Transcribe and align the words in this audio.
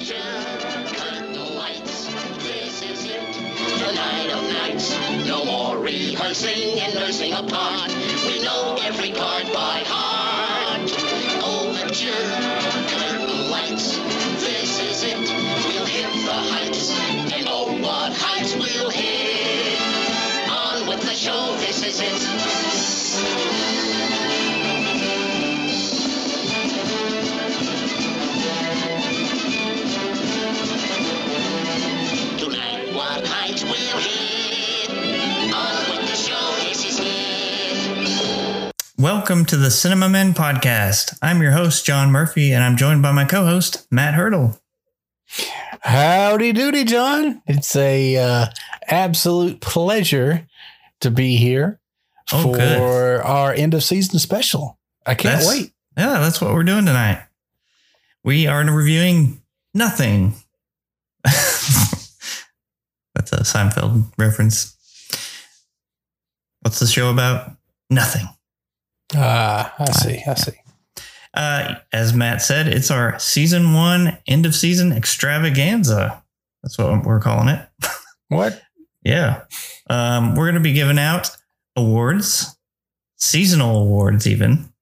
picture. 0.00 0.14
Curtain 0.94 1.56
lights, 1.56 2.06
this 2.42 2.82
is 2.82 3.04
it. 3.04 3.34
The 3.80 3.92
night 3.92 4.30
of 4.32 4.42
nights. 4.52 5.26
No 5.26 5.44
more 5.44 5.78
rehearsing 5.78 6.80
and 6.80 6.94
nursing 6.94 7.32
apart. 7.32 7.94
We 8.26 8.42
know 8.42 8.78
every 8.82 9.12
part 9.12 9.44
by 9.52 9.82
heart. 9.86 9.99
Welcome 39.30 39.46
to 39.46 39.56
the 39.56 39.70
Cinema 39.70 40.08
Men 40.08 40.34
podcast. 40.34 41.16
I'm 41.22 41.40
your 41.40 41.52
host, 41.52 41.86
John 41.86 42.10
Murphy, 42.10 42.50
and 42.52 42.64
I'm 42.64 42.76
joined 42.76 43.00
by 43.00 43.12
my 43.12 43.24
co 43.24 43.44
host, 43.44 43.86
Matt 43.88 44.14
Hurdle. 44.14 44.60
Howdy 45.82 46.52
doody, 46.52 46.82
John. 46.82 47.40
It's 47.46 47.76
a 47.76 48.16
uh, 48.16 48.46
absolute 48.88 49.60
pleasure 49.60 50.48
to 51.02 51.12
be 51.12 51.36
here 51.36 51.78
Oh, 52.32 52.42
for 52.42 52.56
good. 52.56 53.20
our 53.20 53.52
end 53.52 53.72
of 53.72 53.84
season 53.84 54.18
special. 54.18 54.80
I 55.06 55.14
can't 55.14 55.38
That's- 55.38 55.48
wait. 55.48 55.70
Yeah, 55.96 56.18
that's 56.18 56.40
what 56.40 56.52
we're 56.52 56.64
doing 56.64 56.86
tonight. 56.86 57.24
We 58.24 58.48
are 58.48 58.64
reviewing 58.64 59.42
nothing. 59.72 60.34
that's 61.22 62.16
a 63.30 63.44
Seinfeld 63.44 64.12
reference. 64.18 64.74
What's 66.62 66.80
the 66.80 66.88
show 66.88 67.10
about? 67.12 67.52
Nothing. 67.90 68.28
Ah, 69.14 69.74
I 69.78 69.90
see. 69.92 70.22
I 70.26 70.34
see. 70.34 70.52
Uh, 71.32 71.74
as 71.92 72.12
Matt 72.12 72.42
said, 72.42 72.66
it's 72.68 72.90
our 72.90 73.18
season 73.18 73.72
one 73.72 74.18
end 74.26 74.46
of 74.46 74.54
season 74.54 74.92
extravaganza. 74.92 76.22
That's 76.62 76.76
what 76.78 77.04
we're 77.04 77.20
calling 77.20 77.48
it. 77.48 77.66
What? 78.28 78.62
Yeah. 79.02 79.42
Um, 79.88 80.36
we're 80.36 80.44
going 80.44 80.54
to 80.54 80.60
be 80.60 80.72
giving 80.72 81.00
out 81.00 81.30
awards, 81.74 82.56
seasonal 83.16 83.76
awards, 83.76 84.24
even, 84.24 84.72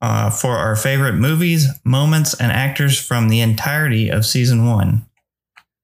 uh, 0.00 0.30
for 0.30 0.52
our 0.56 0.74
favorite 0.76 1.12
movies, 1.16 1.66
moments, 1.84 2.32
and 2.32 2.50
actors 2.50 2.98
from 2.98 3.28
the 3.28 3.42
entirety 3.42 4.08
of 4.08 4.24
season 4.24 4.64
one. 4.64 5.04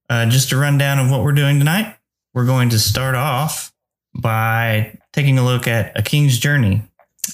Uh, 0.09 0.25
just 0.25 0.53
a 0.53 0.57
rundown 0.57 0.99
of 0.99 1.11
what 1.11 1.23
we're 1.23 1.33
doing 1.33 1.59
tonight. 1.59 1.95
We're 2.33 2.47
going 2.47 2.71
to 2.71 2.79
start 2.79 3.15
off 3.15 3.75
by 4.15 4.99
taking 5.13 5.37
a 5.39 5.45
look 5.45 5.69
at 5.69 5.93
A 5.99 6.03
King's 6.03 6.39
Journey. 6.39 6.83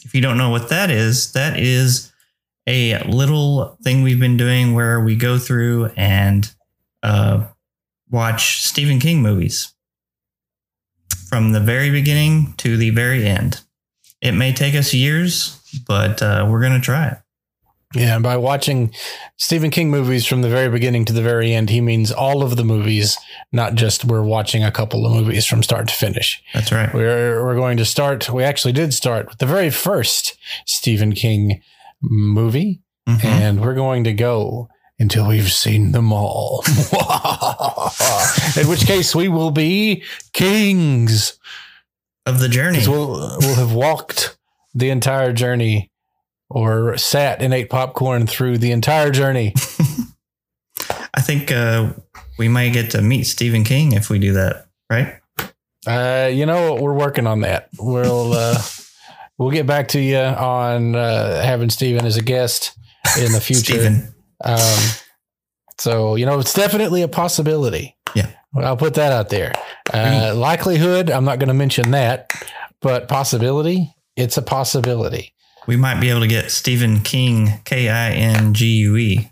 If 0.05 0.15
you 0.15 0.21
don't 0.21 0.39
know 0.39 0.51
what 0.51 0.69
that 0.69 0.91
is, 0.91 1.33
that 1.33 1.59
is 1.59 2.13
a 2.67 3.03
little 3.05 3.79
thing 3.83 4.03
we've 4.03 4.21
been 4.21 4.37
doing 4.37 4.75
where 4.75 5.01
we 5.01 5.17
go 5.17 5.39
through 5.39 5.91
and 5.97 6.53
uh, 7.03 7.47
watch 8.11 8.63
Stephen 8.63 9.01
King 9.01 9.23
movies 9.23 9.75
from 11.29 11.53
the 11.53 11.61
very 11.61 11.91
beginning 11.91 12.55
to 12.59 12.77
the 12.77 12.91
very 12.91 13.27
end. 13.27 13.63
It 14.21 14.33
may 14.33 14.53
take 14.53 14.75
us 14.75 14.95
years, 14.95 15.61
but 15.87 16.23
uh, 16.23 16.47
we're 16.49 16.61
going 16.61 16.79
to 16.79 16.81
try 16.81 17.09
it. 17.09 17.19
Yeah, 17.95 18.15
and 18.15 18.23
by 18.23 18.37
watching 18.39 18.93
Stephen 19.37 19.71
King 19.71 19.91
movies 19.91 20.25
from 20.27 20.43
the 20.43 20.49
very 20.49 20.69
beginning 20.71 21.05
to 21.07 21.13
the 21.13 21.21
very 21.23 21.53
end, 21.53 21.69
he 21.71 21.81
means 21.81 22.11
all 22.11 22.43
of 22.43 22.57
the 22.57 22.65
movies, 22.65 23.19
not 23.53 23.75
just 23.75 24.05
we're 24.05 24.23
watching 24.23 24.65
a 24.65 24.71
couple 24.73 25.05
of 25.07 25.13
movies 25.13 25.45
from 25.47 25.63
start 25.63 25.89
to 25.89 25.95
finish. 25.95 26.43
That's 26.55 26.73
right. 26.73 26.93
We're 26.95 27.45
we're 27.45 27.55
going 27.57 27.77
to 27.77 27.85
start. 27.85 28.31
We 28.31 28.45
actually 28.45 28.73
did 28.73 28.95
start 28.95 29.29
with 29.29 29.39
the 29.39 29.47
very 29.47 29.71
first 29.71 30.37
Stephen 30.67 31.13
King 31.15 31.61
movie, 32.03 32.81
Mhm. 33.09 33.25
and 33.25 33.61
we're 33.61 33.75
going 33.75 34.05
to 34.05 34.13
go 34.13 34.69
until 34.99 35.27
we've 35.29 35.53
seen 35.53 35.93
them 35.93 36.13
all. 36.13 36.65
In 38.57 38.69
which 38.69 38.87
case, 38.87 39.15
we 39.15 39.29
will 39.29 39.51
be 39.51 40.03
kings. 40.33 41.39
Of 42.27 42.39
the 42.41 42.49
journey. 42.49 42.81
We'll 42.87 43.37
we'll 43.41 43.55
have 43.57 43.73
walked 43.73 44.37
the 44.75 44.91
entire 44.91 45.33
journey, 45.33 45.91
or 46.53 46.97
sat 46.97 47.43
and 47.43 47.53
ate 47.55 47.71
popcorn 47.71 48.27
through 48.27 48.59
the 48.59 48.73
entire 48.73 49.11
journey. 49.11 49.55
I 51.15 51.21
think 51.21 51.51
uh, 51.51 51.93
we 52.39 52.49
might 52.49 52.73
get 52.73 52.91
to 52.93 53.03
meet 53.03 53.25
Stephen 53.25 53.65
King 53.65 53.93
if 53.93 54.11
we 54.11 54.19
do 54.19 54.33
that, 54.35 54.67
right? 54.91 55.19
Uh, 55.87 56.31
you 56.33 56.47
know, 56.47 56.75
we're 56.75 56.95
working 56.95 57.27
on 57.27 57.41
that. 57.41 57.69
We'll 57.79 58.33
uh, 58.33 58.61
we'll 59.39 59.51
get 59.51 59.67
back 59.67 59.89
to 59.89 60.01
you 60.01 60.17
on 60.17 60.95
uh, 60.95 61.43
having 61.43 61.71
Stephen 61.71 62.07
as 62.07 62.17
a 62.17 62.23
guest 62.23 62.77
in 63.19 63.33
the 63.33 63.41
future. 63.41 64.13
Um, 64.45 64.81
so 65.79 66.15
you 66.17 66.27
know, 66.27 66.39
it's 66.39 66.55
definitely 66.55 67.03
a 67.03 67.09
possibility. 67.09 67.97
Yeah. 68.15 68.31
I'll 68.55 68.77
put 68.77 68.95
that 68.95 69.13
out 69.13 69.31
there. 69.31 69.53
Uh, 69.93 70.35
likelihood, 70.37 71.11
I'm 71.11 71.25
not 71.25 71.39
going 71.39 71.49
to 71.49 71.55
mention 71.55 71.93
that, 71.93 72.31
but 72.81 73.09
possibility, 73.09 73.95
it's 74.15 74.37
a 74.37 74.43
possibility. 74.43 75.33
We 75.67 75.77
might 75.77 76.01
be 76.01 76.11
able 76.11 76.21
to 76.21 76.27
get 76.27 76.51
Stephen 76.51 77.01
King, 77.01 77.61
K 77.65 77.89
I 77.89 78.11
N 78.13 78.55
G 78.55 78.67
U 78.81 78.97
E. 78.97 79.31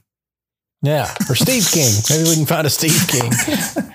Yeah, 0.82 1.12
or 1.28 1.34
Steve 1.34 1.68
King. 1.70 1.90
Maybe 2.08 2.28
we 2.30 2.36
can 2.36 2.46
find 2.46 2.66
a 2.66 2.70
Steve 2.70 3.06
King. 3.08 3.32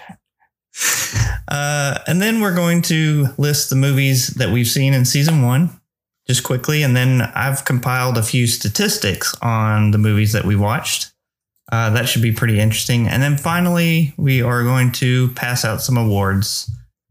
Uh, 1.47 1.99
and 2.07 2.21
then 2.21 2.41
we're 2.41 2.55
going 2.55 2.81
to 2.81 3.27
list 3.37 3.69
the 3.69 3.75
movies 3.75 4.27
that 4.29 4.49
we've 4.49 4.67
seen 4.67 4.93
in 4.93 5.05
season 5.05 5.43
one 5.43 5.69
just 6.27 6.43
quickly. 6.43 6.81
And 6.81 6.95
then 6.95 7.21
I've 7.21 7.65
compiled 7.65 8.17
a 8.17 8.23
few 8.23 8.47
statistics 8.47 9.35
on 9.43 9.91
the 9.91 9.99
movies 9.99 10.33
that 10.33 10.43
we 10.43 10.55
watched. 10.55 11.11
Uh, 11.71 11.91
that 11.91 12.09
should 12.09 12.23
be 12.23 12.31
pretty 12.31 12.59
interesting. 12.59 13.07
And 13.07 13.21
then 13.21 13.37
finally, 13.37 14.13
we 14.17 14.41
are 14.41 14.63
going 14.63 14.91
to 14.93 15.29
pass 15.29 15.63
out 15.63 15.81
some 15.81 15.97
awards. 15.97 16.69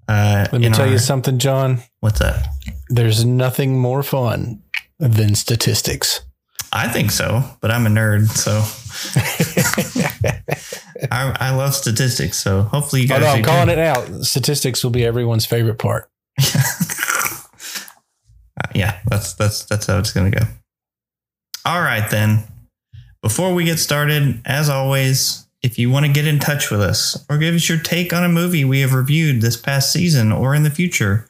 Uh, 0.09 0.47
Let 0.51 0.61
me 0.61 0.69
tell 0.71 0.87
our- 0.87 0.93
you 0.93 0.99
something, 0.99 1.39
John. 1.39 1.79
What's 2.01 2.19
that? 2.19 2.49
There's 2.89 3.25
nothing 3.25 3.79
more 3.79 4.03
fun 4.03 4.64
than 5.09 5.35
statistics. 5.35 6.23
I 6.73 6.89
think 6.89 7.11
so, 7.13 7.45
but 7.61 7.71
I'm 7.71 7.87
a 7.87 7.91
nerd, 7.91 8.29
so 8.31 8.63
I, 11.13 11.37
I 11.39 11.51
love 11.55 11.75
statistics. 11.75 12.43
So 12.43 12.63
hopefully 12.63 13.03
you 13.03 13.09
Oh, 13.13 13.19
guys. 13.19 13.23
no, 13.23 13.29
I'm 13.29 13.43
calling 13.45 13.69
it 13.69 13.79
out. 13.79 14.07
Statistics 14.25 14.83
will 14.83 14.91
be 14.91 15.05
everyone's 15.05 15.47
favorite 15.47 15.79
part. 15.79 16.11
Uh, 18.57 18.69
yeah, 18.73 19.01
that's 19.09 19.35
that's 19.35 19.65
that's 19.65 19.87
how 19.87 19.99
it's 19.99 20.13
going 20.13 20.31
to 20.31 20.39
go. 20.39 20.47
All 21.65 21.81
right 21.81 22.09
then. 22.09 22.45
Before 23.21 23.53
we 23.53 23.65
get 23.65 23.81
started, 23.81 24.41
as 24.45 24.69
always, 24.69 25.49
if 25.61 25.77
you 25.77 25.91
want 25.91 26.07
to 26.07 26.13
get 26.13 26.25
in 26.29 26.39
touch 26.39 26.71
with 26.71 26.81
us 26.81 27.25
or 27.29 27.37
give 27.39 27.57
us 27.57 27.69
your 27.69 27.79
take 27.79 28.13
on 28.13 28.23
a 28.23 28.29
movie 28.29 28.65
we 28.65 28.79
have 28.79 28.93
reviewed 28.95 29.41
this 29.43 29.57
past 29.57 29.93
season 29.93 30.31
or 30.31 30.55
in 30.55 30.63
the 30.63 30.71
future, 30.71 31.29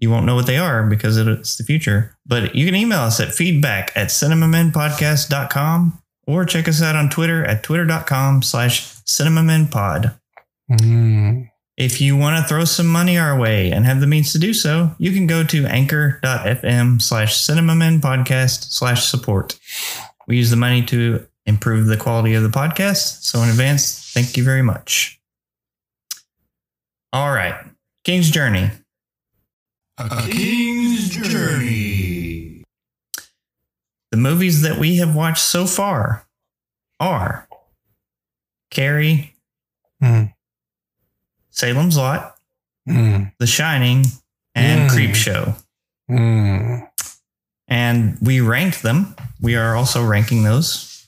you 0.00 0.10
won't 0.10 0.26
know 0.26 0.34
what 0.34 0.46
they 0.46 0.56
are 0.56 0.82
because 0.82 1.16
it's 1.18 1.56
the 1.56 1.62
future. 1.62 2.16
But 2.30 2.54
you 2.54 2.64
can 2.64 2.76
email 2.76 3.00
us 3.00 3.18
at 3.18 3.34
feedback 3.34 3.90
at 3.96 4.06
cinemamenpodcast.com 4.08 6.00
or 6.28 6.44
check 6.44 6.68
us 6.68 6.80
out 6.80 6.94
on 6.94 7.10
Twitter 7.10 7.44
at 7.44 7.64
twitter.com 7.64 8.42
slash 8.42 8.94
cinemamenpod. 9.02 10.16
Mm. 10.70 11.50
If 11.76 12.00
you 12.00 12.16
want 12.16 12.36
to 12.36 12.48
throw 12.48 12.64
some 12.64 12.86
money 12.86 13.18
our 13.18 13.36
way 13.36 13.72
and 13.72 13.84
have 13.84 13.98
the 13.98 14.06
means 14.06 14.30
to 14.32 14.38
do 14.38 14.54
so, 14.54 14.94
you 14.98 15.12
can 15.12 15.26
go 15.26 15.42
to 15.42 15.66
anchor.fm 15.66 17.02
slash 17.02 17.36
cinemamen 17.36 18.00
podcast 18.00 18.70
slash 18.70 19.08
support. 19.08 19.58
We 20.28 20.36
use 20.36 20.50
the 20.50 20.56
money 20.56 20.84
to 20.84 21.26
improve 21.46 21.86
the 21.86 21.96
quality 21.96 22.34
of 22.34 22.44
the 22.44 22.48
podcast. 22.48 23.24
So 23.24 23.42
in 23.42 23.48
advance, 23.48 24.12
thank 24.12 24.36
you 24.36 24.44
very 24.44 24.62
much. 24.62 25.20
All 27.12 27.32
right. 27.32 27.56
King's 28.04 28.30
Journey. 28.30 28.70
A 29.98 30.28
King's 30.30 31.08
Journey. 31.08 32.09
The 34.10 34.16
movies 34.16 34.62
that 34.62 34.78
we 34.78 34.96
have 34.96 35.14
watched 35.14 35.42
so 35.44 35.66
far 35.66 36.26
are 36.98 37.48
Carrie, 38.70 39.34
Mm. 40.02 40.32
Salem's 41.50 41.96
Lot, 41.96 42.36
Mm. 42.88 43.32
The 43.38 43.46
Shining, 43.46 44.04
and 44.54 44.90
Mm. 44.90 44.94
Creepshow. 44.94 45.62
Mm. 46.10 46.88
and 47.68 48.18
we 48.20 48.40
ranked 48.40 48.82
them. 48.82 49.14
We 49.40 49.54
are 49.54 49.76
also 49.76 50.04
ranking 50.04 50.42
those. 50.42 51.06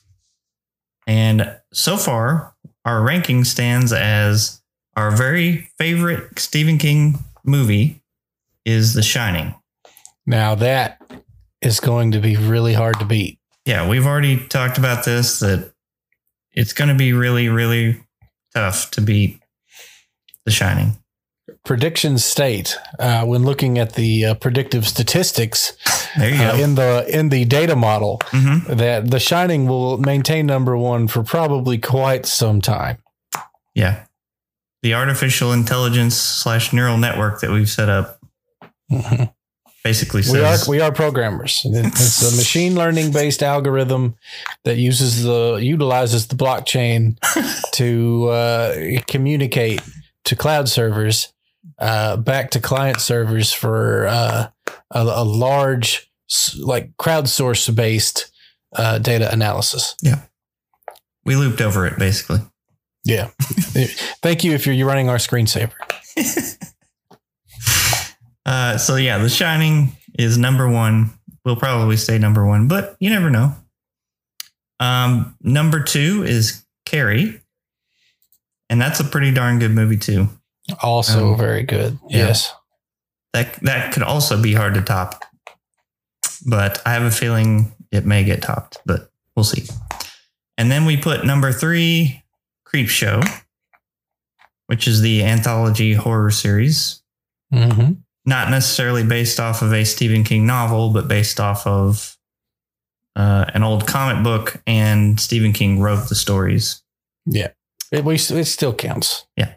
And 1.05 1.57
so 1.73 1.97
far, 1.97 2.55
our 2.85 3.01
ranking 3.01 3.43
stands 3.43 3.91
as 3.91 4.61
our 4.95 5.11
very 5.11 5.69
favorite 5.77 6.39
Stephen 6.39 6.77
King 6.77 7.19
movie 7.43 8.01
is 8.63 8.93
The 8.93 9.03
Shining. 9.03 9.53
Now 10.25 10.55
that 10.55 11.01
is 11.65 11.79
going 11.79 12.11
to 12.11 12.19
be 12.19 12.35
really 12.35 12.73
hard 12.73 12.99
to 12.99 13.05
beat. 13.05 13.39
Yeah, 13.65 13.87
we've 13.87 14.05
already 14.05 14.45
talked 14.47 14.77
about 14.77 15.05
this 15.05 15.39
that 15.39 15.71
it's 16.51 16.73
going 16.73 16.89
to 16.89 16.95
be 16.95 17.13
really, 17.13 17.49
really 17.49 18.03
tough 18.53 18.91
to 18.91 19.01
beat 19.01 19.39
The 20.45 20.51
Shining. 20.51 20.97
Predictions 21.65 22.23
state 22.25 22.77
uh, 22.99 23.25
when 23.25 23.43
looking 23.43 23.77
at 23.77 23.93
the 23.93 24.25
uh, 24.25 24.33
predictive 24.35 24.87
statistics 24.87 25.73
uh, 26.19 26.23
in 26.23 26.75
the 26.75 27.05
in 27.07 27.29
the 27.29 27.45
data 27.45 27.75
model 27.75 28.19
hmm 28.27 28.59
that 28.67 29.09
The 29.09 29.19
Shining 29.19 29.65
will 29.65 29.97
maintain 29.97 30.45
number 30.45 30.77
one 30.77 31.07
for 31.07 31.23
probably 31.23 31.77
quite 31.77 32.25
some 32.25 32.61
time. 32.61 32.97
Yeah. 33.73 34.05
The 34.83 34.93
artificial 34.93 35.53
intelligence 35.53 36.15
slash 36.15 36.73
neural 36.73 36.97
network 36.97 37.39
that 37.41 37.51
we've 37.51 37.69
set 37.69 37.89
up 37.89 38.19
Mhm. 38.91 39.33
Basically 39.83 40.23
We 40.31 40.41
are 40.41 40.57
we 40.67 40.79
are 40.79 40.91
programmers. 40.91 41.61
It's 41.65 42.33
a 42.33 42.35
machine 42.35 42.75
learning 42.75 43.11
based 43.11 43.43
algorithm 43.43 44.15
that 44.63 44.77
uses 44.77 45.23
the 45.23 45.55
utilizes 45.55 46.27
the 46.27 46.35
blockchain 46.35 47.17
to 47.73 48.27
uh, 48.29 49.01
communicate 49.07 49.81
to 50.25 50.35
cloud 50.35 50.69
servers 50.69 51.33
uh, 51.79 52.17
back 52.17 52.51
to 52.51 52.59
client 52.59 53.01
servers 53.01 53.51
for 53.51 54.07
uh, 54.07 54.47
a, 54.91 55.01
a 55.01 55.23
large 55.23 56.09
like 56.57 56.95
crowdsource 56.97 57.73
based 57.75 58.31
uh, 58.75 58.99
data 58.99 59.31
analysis. 59.31 59.95
Yeah, 60.01 60.21
we 61.25 61.35
looped 61.35 61.61
over 61.61 61.85
it 61.85 61.99
basically. 61.99 62.39
Yeah. 63.05 63.31
Thank 64.21 64.43
you 64.43 64.53
if 64.53 64.65
you're, 64.65 64.75
you're 64.75 64.87
running 64.87 65.09
our 65.09 65.17
screensaver. 65.17 65.73
Uh, 68.45 68.77
so 68.77 68.95
yeah, 68.95 69.17
The 69.17 69.29
Shining 69.29 69.95
is 70.17 70.37
number 70.37 70.69
one. 70.69 71.11
Will 71.45 71.55
probably 71.57 71.97
stay 71.97 72.17
number 72.17 72.45
one, 72.45 72.67
but 72.69 72.95
you 73.01 73.09
never 73.09 73.29
know. 73.29 73.53
Um, 74.79 75.35
number 75.41 75.81
two 75.83 76.23
is 76.25 76.63
Carrie, 76.85 77.41
and 78.69 78.79
that's 78.81 78.99
a 79.01 79.03
pretty 79.03 79.31
darn 79.33 79.59
good 79.59 79.71
movie 79.71 79.97
too. 79.97 80.29
Also 80.81 81.31
Um, 81.33 81.37
very 81.37 81.63
good. 81.63 81.99
yeah. 82.09 82.27
Yes. 82.27 82.53
That 83.33 83.53
that 83.63 83.93
could 83.93 84.03
also 84.03 84.41
be 84.41 84.53
hard 84.53 84.75
to 84.75 84.81
top, 84.81 85.25
but 86.45 86.81
I 86.85 86.93
have 86.93 87.03
a 87.03 87.11
feeling 87.11 87.73
it 87.91 88.05
may 88.05 88.23
get 88.23 88.41
topped, 88.41 88.77
but 88.85 89.11
we'll 89.35 89.43
see. 89.43 89.65
And 90.57 90.71
then 90.71 90.85
we 90.85 90.95
put 90.97 91.25
number 91.25 91.51
three, 91.51 92.23
Creepshow, 92.65 93.27
which 94.67 94.87
is 94.87 95.01
the 95.01 95.23
anthology 95.23 95.93
horror 95.93 96.31
series. 96.31 97.01
hmm 97.51 97.93
not 98.25 98.49
necessarily 98.49 99.03
based 99.03 99.39
off 99.39 99.61
of 99.61 99.73
a 99.73 99.83
Stephen 99.83 100.23
King 100.23 100.45
novel, 100.45 100.91
but 100.91 101.07
based 101.07 101.39
off 101.39 101.65
of 101.67 102.17
uh, 103.15 103.45
an 103.53 103.63
old 103.63 103.85
comic 103.85 104.23
book, 104.23 104.61
and 104.65 105.19
Stephen 105.19 105.53
King 105.53 105.79
wrote 105.79 106.09
the 106.09 106.15
stories. 106.15 106.81
Yeah, 107.25 107.49
it, 107.91 108.03
we, 108.03 108.15
it 108.15 108.45
still 108.45 108.73
counts. 108.73 109.25
Yeah. 109.37 109.53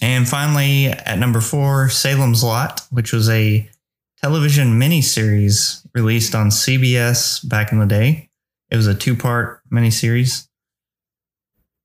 And 0.00 0.28
finally, 0.28 0.86
at 0.86 1.18
number 1.18 1.40
four, 1.40 1.88
Salem's 1.88 2.44
Lot, 2.44 2.82
which 2.90 3.12
was 3.12 3.28
a 3.28 3.68
television 4.22 4.78
miniseries 4.78 5.86
released 5.94 6.34
on 6.34 6.48
CBS 6.48 7.46
back 7.48 7.72
in 7.72 7.78
the 7.78 7.86
day. 7.86 8.28
It 8.70 8.76
was 8.76 8.86
a 8.86 8.94
two 8.94 9.16
part 9.16 9.60
miniseries. 9.70 10.48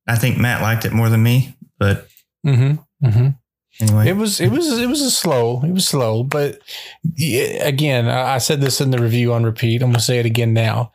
I 0.07 0.15
think 0.15 0.37
Matt 0.37 0.61
liked 0.61 0.85
it 0.85 0.91
more 0.91 1.09
than 1.09 1.23
me, 1.23 1.55
but 1.77 2.07
hmm 2.43 2.73
hmm 3.03 3.29
anyway. 3.79 4.09
It 4.09 4.17
was 4.17 4.39
it 4.39 4.51
was 4.51 4.79
it 4.79 4.87
was 4.87 5.01
a 5.01 5.11
slow 5.11 5.61
it 5.63 5.71
was 5.71 5.87
slow, 5.87 6.23
but 6.23 6.59
again, 7.61 8.07
I 8.07 8.37
said 8.37 8.61
this 8.61 8.81
in 8.81 8.91
the 8.91 9.01
review 9.01 9.33
on 9.33 9.43
repeat. 9.43 9.81
I'm 9.81 9.89
gonna 9.89 9.99
say 9.99 10.19
it 10.19 10.25
again 10.25 10.53
now. 10.53 10.91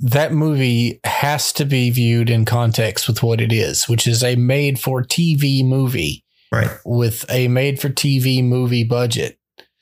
That 0.00 0.32
movie 0.32 1.00
has 1.04 1.52
to 1.54 1.64
be 1.64 1.90
viewed 1.90 2.30
in 2.30 2.44
context 2.44 3.08
with 3.08 3.22
what 3.22 3.40
it 3.40 3.52
is, 3.52 3.88
which 3.88 4.06
is 4.06 4.22
a 4.22 4.36
made 4.36 4.78
for 4.78 5.02
TV 5.02 5.64
movie 5.64 6.24
right. 6.52 6.70
with 6.84 7.24
a 7.28 7.48
made 7.48 7.80
for 7.80 7.88
TV 7.88 8.44
movie 8.44 8.84
budget. 8.84 9.38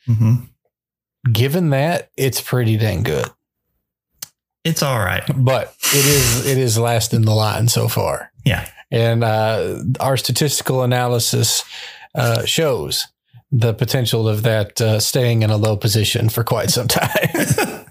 hmm 0.06 0.34
Given 1.32 1.70
that, 1.70 2.11
it's 2.17 2.40
pretty 2.40 2.76
dang 2.76 3.02
good. 3.02 3.28
It's 4.67 4.82
all 4.82 4.99
right. 4.99 5.25
But 5.37 5.75
it 5.93 6.06
is 6.06 6.46
it 6.46 6.58
is 6.58 6.78
last 6.78 7.14
in 7.14 7.23
the 7.23 7.34
line 7.34 7.69
so 7.69 7.88
far. 7.88 8.32
Yeah. 8.44 8.69
And 8.90 9.25
uh, 9.25 9.78
our 10.00 10.17
statistical 10.17 10.82
analysis 10.82 11.64
uh, 12.16 12.44
shows 12.44 13.06
the 13.52 13.72
potential 13.74 14.28
of 14.28 14.42
that 14.42 14.80
uh, 14.80 14.98
staying 14.98 15.42
in 15.42 15.50
a 15.50 15.56
low 15.56 15.76
position 15.76 16.28
for 16.28 16.42
quite 16.42 16.70
some 16.70 16.88
time. 16.88 17.06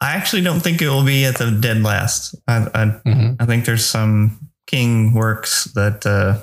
I 0.00 0.12
actually 0.16 0.42
don't 0.42 0.60
think 0.60 0.82
it 0.82 0.88
will 0.88 1.04
be 1.04 1.24
at 1.24 1.36
the 1.38 1.50
dead 1.50 1.82
last. 1.82 2.34
I, 2.48 2.56
I, 2.74 2.84
Mhm. 3.06 3.36
I 3.40 3.46
think 3.46 3.64
there's 3.64 3.86
some 3.86 4.50
King 4.66 5.14
works 5.14 5.64
that 5.74 6.04
uh, 6.04 6.42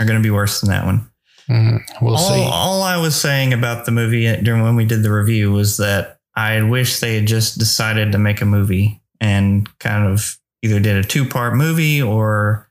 are 0.00 0.06
going 0.06 0.18
to 0.18 0.22
be 0.26 0.30
worse 0.30 0.60
than 0.60 0.70
that 0.70 0.84
one. 0.86 1.10
Mhm. 1.48 1.80
We'll 2.00 2.16
all, 2.16 2.34
see. 2.34 2.42
all 2.50 2.82
I 2.82 2.96
was 2.96 3.14
saying 3.20 3.52
about 3.52 3.84
the 3.84 3.92
movie 3.92 4.34
during 4.42 4.62
when 4.62 4.74
we 4.74 4.84
did 4.84 5.02
the 5.02 5.12
review 5.12 5.52
was 5.52 5.76
that 5.76 6.18
I 6.34 6.62
wish 6.62 6.98
they 7.00 7.16
had 7.16 7.26
just 7.26 7.58
decided 7.58 8.12
to 8.12 8.18
make 8.18 8.40
a 8.40 8.46
movie 8.46 9.00
and 9.20 9.68
kind 9.78 10.06
of 10.06 10.38
either 10.62 10.80
did 10.80 10.96
a 10.96 11.04
two 11.06 11.24
part 11.24 11.54
movie 11.54 12.02
or 12.02 12.68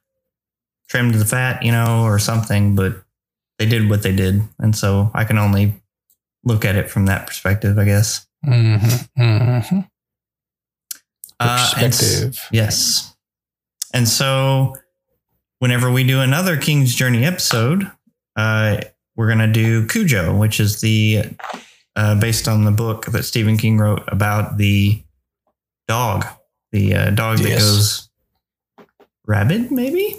trimmed 0.89 1.13
the 1.15 1.25
fat, 1.25 1.63
you 1.63 1.71
know, 1.71 2.03
or 2.03 2.19
something. 2.19 2.75
But 2.75 3.01
they 3.59 3.65
did 3.65 3.89
what 3.89 4.03
they 4.03 4.15
did, 4.15 4.41
and 4.59 4.75
so 4.75 5.11
I 5.13 5.23
can 5.25 5.37
only 5.37 5.73
look 6.43 6.65
at 6.65 6.75
it 6.75 6.89
from 6.89 7.05
that 7.07 7.25
perspective, 7.27 7.77
I 7.77 7.85
guess. 7.85 8.27
Mhm. 8.45 9.09
Mhm. 9.17 9.87
Uh, 11.39 11.73
and 11.77 11.91
Perspective. 11.93 12.39
Yes. 12.51 13.15
And 13.93 14.07
so 14.07 14.75
whenever 15.59 15.91
we 15.91 16.03
do 16.05 16.21
another 16.21 16.57
King's 16.57 16.93
Journey 16.93 17.25
episode, 17.25 17.89
uh, 18.35 18.81
we're 19.15 19.27
going 19.27 19.39
to 19.39 19.47
do 19.51 19.87
Cujo, 19.87 20.35
which 20.35 20.59
is 20.59 20.81
the 20.81 21.23
uh, 21.95 22.15
based 22.15 22.47
on 22.47 22.65
the 22.65 22.71
book 22.71 23.05
that 23.07 23.23
Stephen 23.23 23.57
King 23.57 23.77
wrote 23.77 24.03
about 24.07 24.57
the 24.57 25.01
dog, 25.87 26.25
the 26.71 26.93
uh, 26.93 27.09
dog 27.11 27.37
that 27.39 27.57
goes 27.57 28.09
rabid, 29.25 29.71
maybe, 29.71 30.17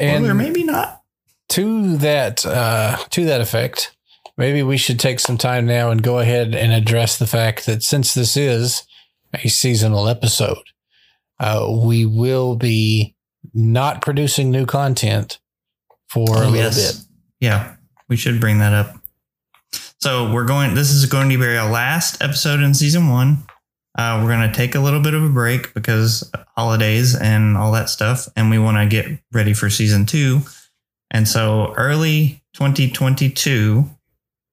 and 0.00 0.26
or 0.26 0.34
maybe 0.34 0.64
not. 0.64 1.02
To 1.50 1.96
that 1.98 2.44
uh, 2.46 2.96
to 3.10 3.24
that 3.26 3.40
effect, 3.40 3.96
maybe 4.36 4.62
we 4.62 4.76
should 4.76 4.98
take 4.98 5.20
some 5.20 5.38
time 5.38 5.66
now 5.66 5.90
and 5.90 6.02
go 6.02 6.18
ahead 6.18 6.54
and 6.54 6.72
address 6.72 7.18
the 7.18 7.26
fact 7.26 7.66
that 7.66 7.82
since 7.82 8.14
this 8.14 8.36
is 8.36 8.84
a 9.32 9.48
seasonal 9.48 10.08
episode, 10.08 10.62
uh, 11.40 11.66
we 11.84 12.06
will 12.06 12.56
be 12.56 13.14
not 13.52 14.00
producing 14.02 14.50
new 14.50 14.64
content 14.66 15.38
for 16.08 16.28
a 16.28 16.38
Oh, 16.38 16.50
little 16.50 16.54
yes. 16.56 16.92
bit. 16.98 17.06
Yeah, 17.40 17.74
we 18.08 18.16
should 18.16 18.40
bring 18.40 18.58
that 18.58 18.72
up. 18.72 18.96
So 20.00 20.32
we're 20.32 20.44
going. 20.46 20.74
This 20.74 20.90
is 20.90 21.06
going 21.06 21.28
to 21.30 21.38
be 21.38 21.56
our 21.56 21.70
last 21.70 22.22
episode 22.22 22.60
in 22.60 22.74
season 22.74 23.08
one. 23.08 23.44
Uh, 23.96 24.20
we're 24.22 24.28
going 24.34 24.48
to 24.48 24.54
take 24.54 24.74
a 24.74 24.80
little 24.80 25.00
bit 25.00 25.14
of 25.14 25.22
a 25.22 25.28
break 25.28 25.72
because 25.72 26.28
holidays 26.56 27.14
and 27.14 27.56
all 27.56 27.70
that 27.72 27.88
stuff, 27.88 28.28
and 28.36 28.50
we 28.50 28.58
want 28.58 28.76
to 28.76 28.86
get 28.86 29.20
ready 29.32 29.54
for 29.54 29.70
season 29.70 30.04
two. 30.04 30.40
And 31.14 31.28
so 31.28 31.72
early 31.76 32.42
2022, 32.54 33.88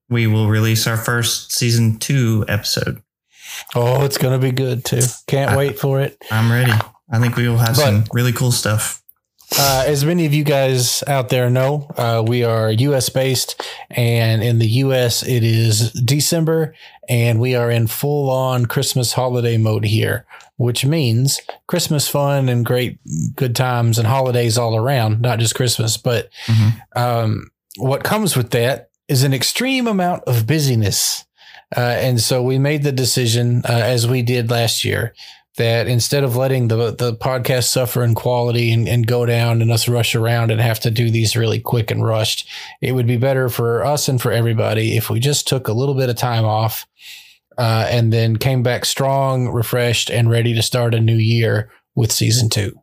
we 0.08 0.28
will 0.28 0.48
release 0.48 0.86
our 0.86 0.96
first 0.96 1.52
season 1.52 1.98
two 1.98 2.44
episode. 2.48 3.02
Oh, 3.74 4.04
it's 4.04 4.16
going 4.16 4.38
to 4.40 4.44
be 4.44 4.52
good 4.52 4.84
too. 4.84 5.02
Can't 5.26 5.54
Uh, 5.54 5.58
wait 5.58 5.78
for 5.78 6.00
it. 6.00 6.16
I'm 6.30 6.52
ready. 6.52 6.72
I 7.10 7.18
think 7.18 7.36
we 7.36 7.48
will 7.48 7.58
have 7.58 7.74
But- 7.74 7.82
some 7.84 8.04
really 8.12 8.32
cool 8.32 8.52
stuff. 8.52 9.00
Uh, 9.58 9.84
as 9.86 10.02
many 10.02 10.24
of 10.24 10.32
you 10.32 10.44
guys 10.44 11.02
out 11.06 11.28
there 11.28 11.50
know, 11.50 11.86
uh, 11.98 12.22
we 12.26 12.42
are 12.42 12.70
US 12.70 13.10
based, 13.10 13.60
and 13.90 14.42
in 14.42 14.58
the 14.60 14.68
US, 14.86 15.22
it 15.22 15.42
is 15.44 15.90
December, 15.92 16.74
and 17.06 17.38
we 17.38 17.54
are 17.54 17.70
in 17.70 17.86
full 17.86 18.30
on 18.30 18.64
Christmas 18.64 19.12
holiday 19.12 19.58
mode 19.58 19.84
here, 19.84 20.24
which 20.62 20.84
means 20.86 21.40
Christmas 21.66 22.08
fun 22.08 22.48
and 22.48 22.64
great 22.64 22.98
good 23.34 23.56
times 23.56 23.98
and 23.98 24.06
holidays 24.06 24.56
all 24.56 24.76
around, 24.76 25.20
not 25.20 25.40
just 25.40 25.54
Christmas. 25.56 25.96
But 25.96 26.28
Mhm. 26.46 26.72
um, 26.94 27.50
what 27.76 28.04
comes 28.04 28.36
with 28.36 28.50
that 28.50 28.90
is 29.08 29.24
an 29.24 29.34
extreme 29.34 29.88
amount 29.88 30.22
of 30.24 30.46
busyness. 30.46 31.24
Uh, 31.76 31.80
and 31.80 32.20
so 32.20 32.42
we 32.42 32.58
made 32.58 32.82
the 32.84 32.92
decision, 32.92 33.62
uh, 33.68 33.72
as 33.72 34.06
we 34.06 34.22
did 34.22 34.50
last 34.50 34.84
year, 34.84 35.14
that 35.56 35.86
instead 35.88 36.22
of 36.24 36.36
letting 36.36 36.68
the 36.68 36.94
the 36.94 37.14
podcast 37.14 37.64
suffer 37.64 38.02
in 38.04 38.14
quality 38.14 38.72
and, 38.72 38.88
and 38.88 39.06
go 39.06 39.26
down 39.26 39.60
and 39.60 39.70
us 39.72 39.88
rush 39.88 40.14
around 40.14 40.50
and 40.50 40.60
have 40.60 40.80
to 40.80 40.90
do 40.90 41.10
these 41.10 41.36
really 41.36 41.58
quick 41.60 41.90
and 41.90 42.04
rushed, 42.04 42.46
it 42.80 42.92
would 42.92 43.06
be 43.06 43.16
better 43.18 43.48
for 43.48 43.84
us 43.84 44.08
and 44.08 44.20
for 44.22 44.32
everybody 44.32 44.96
if 44.96 45.10
we 45.10 45.18
just 45.20 45.46
took 45.48 45.68
a 45.68 45.72
little 45.74 45.94
bit 45.94 46.08
of 46.08 46.16
time 46.16 46.44
off 46.44 46.86
uh, 47.58 47.86
and 47.88 48.12
then 48.12 48.36
came 48.36 48.62
back 48.62 48.84
strong, 48.84 49.48
refreshed, 49.48 50.10
and 50.10 50.30
ready 50.30 50.54
to 50.54 50.62
start 50.62 50.94
a 50.94 51.00
new 51.00 51.16
year 51.16 51.70
with 51.94 52.12
season 52.12 52.48
two. 52.48 52.78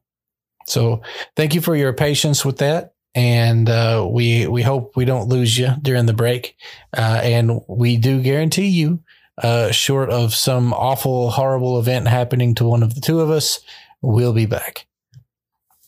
So 0.67 1.01
thank 1.35 1.55
you 1.55 1.61
for 1.61 1.75
your 1.75 1.93
patience 1.93 2.45
with 2.45 2.57
that. 2.57 2.93
And 3.15 3.69
uh, 3.69 4.07
we 4.09 4.47
we 4.47 4.61
hope 4.61 4.95
we 4.95 5.03
don't 5.03 5.29
lose 5.29 5.57
you 5.57 5.69
during 5.81 6.05
the 6.05 6.13
break. 6.13 6.55
Uh, 6.95 7.19
and 7.23 7.59
we 7.67 7.97
do 7.97 8.21
guarantee 8.21 8.67
you 8.67 9.01
uh, 9.41 9.71
short 9.71 10.09
of 10.09 10.35
some 10.35 10.73
awful, 10.73 11.31
horrible 11.31 11.79
event 11.79 12.07
happening 12.07 12.55
to 12.55 12.65
one 12.65 12.83
of 12.83 12.95
the 12.95 13.01
two 13.01 13.19
of 13.21 13.29
us, 13.29 13.59
we'll 14.01 14.33
be 14.33 14.45
back. 14.45 14.85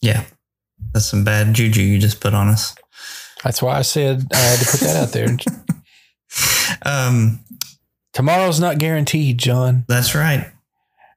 Yeah. 0.02 0.24
That's 0.94 1.06
some 1.06 1.24
bad 1.24 1.54
juju 1.54 1.82
you 1.82 2.00
just 2.00 2.22
put 2.22 2.34
on 2.34 2.48
us. 2.48 2.76
That's 3.44 3.62
why 3.62 3.78
I 3.78 3.82
said 3.82 4.26
I 4.34 4.38
had 4.38 4.60
to 4.60 4.72
put 4.72 4.80
that 4.82 5.04
out 5.04 5.10
there. 5.10 5.38
Um, 6.84 7.44
Tomorrow's 8.14 8.60
not 8.60 8.78
guaranteed, 8.78 9.38
John. 9.38 9.86
that's 9.88 10.16
right. 10.16 10.52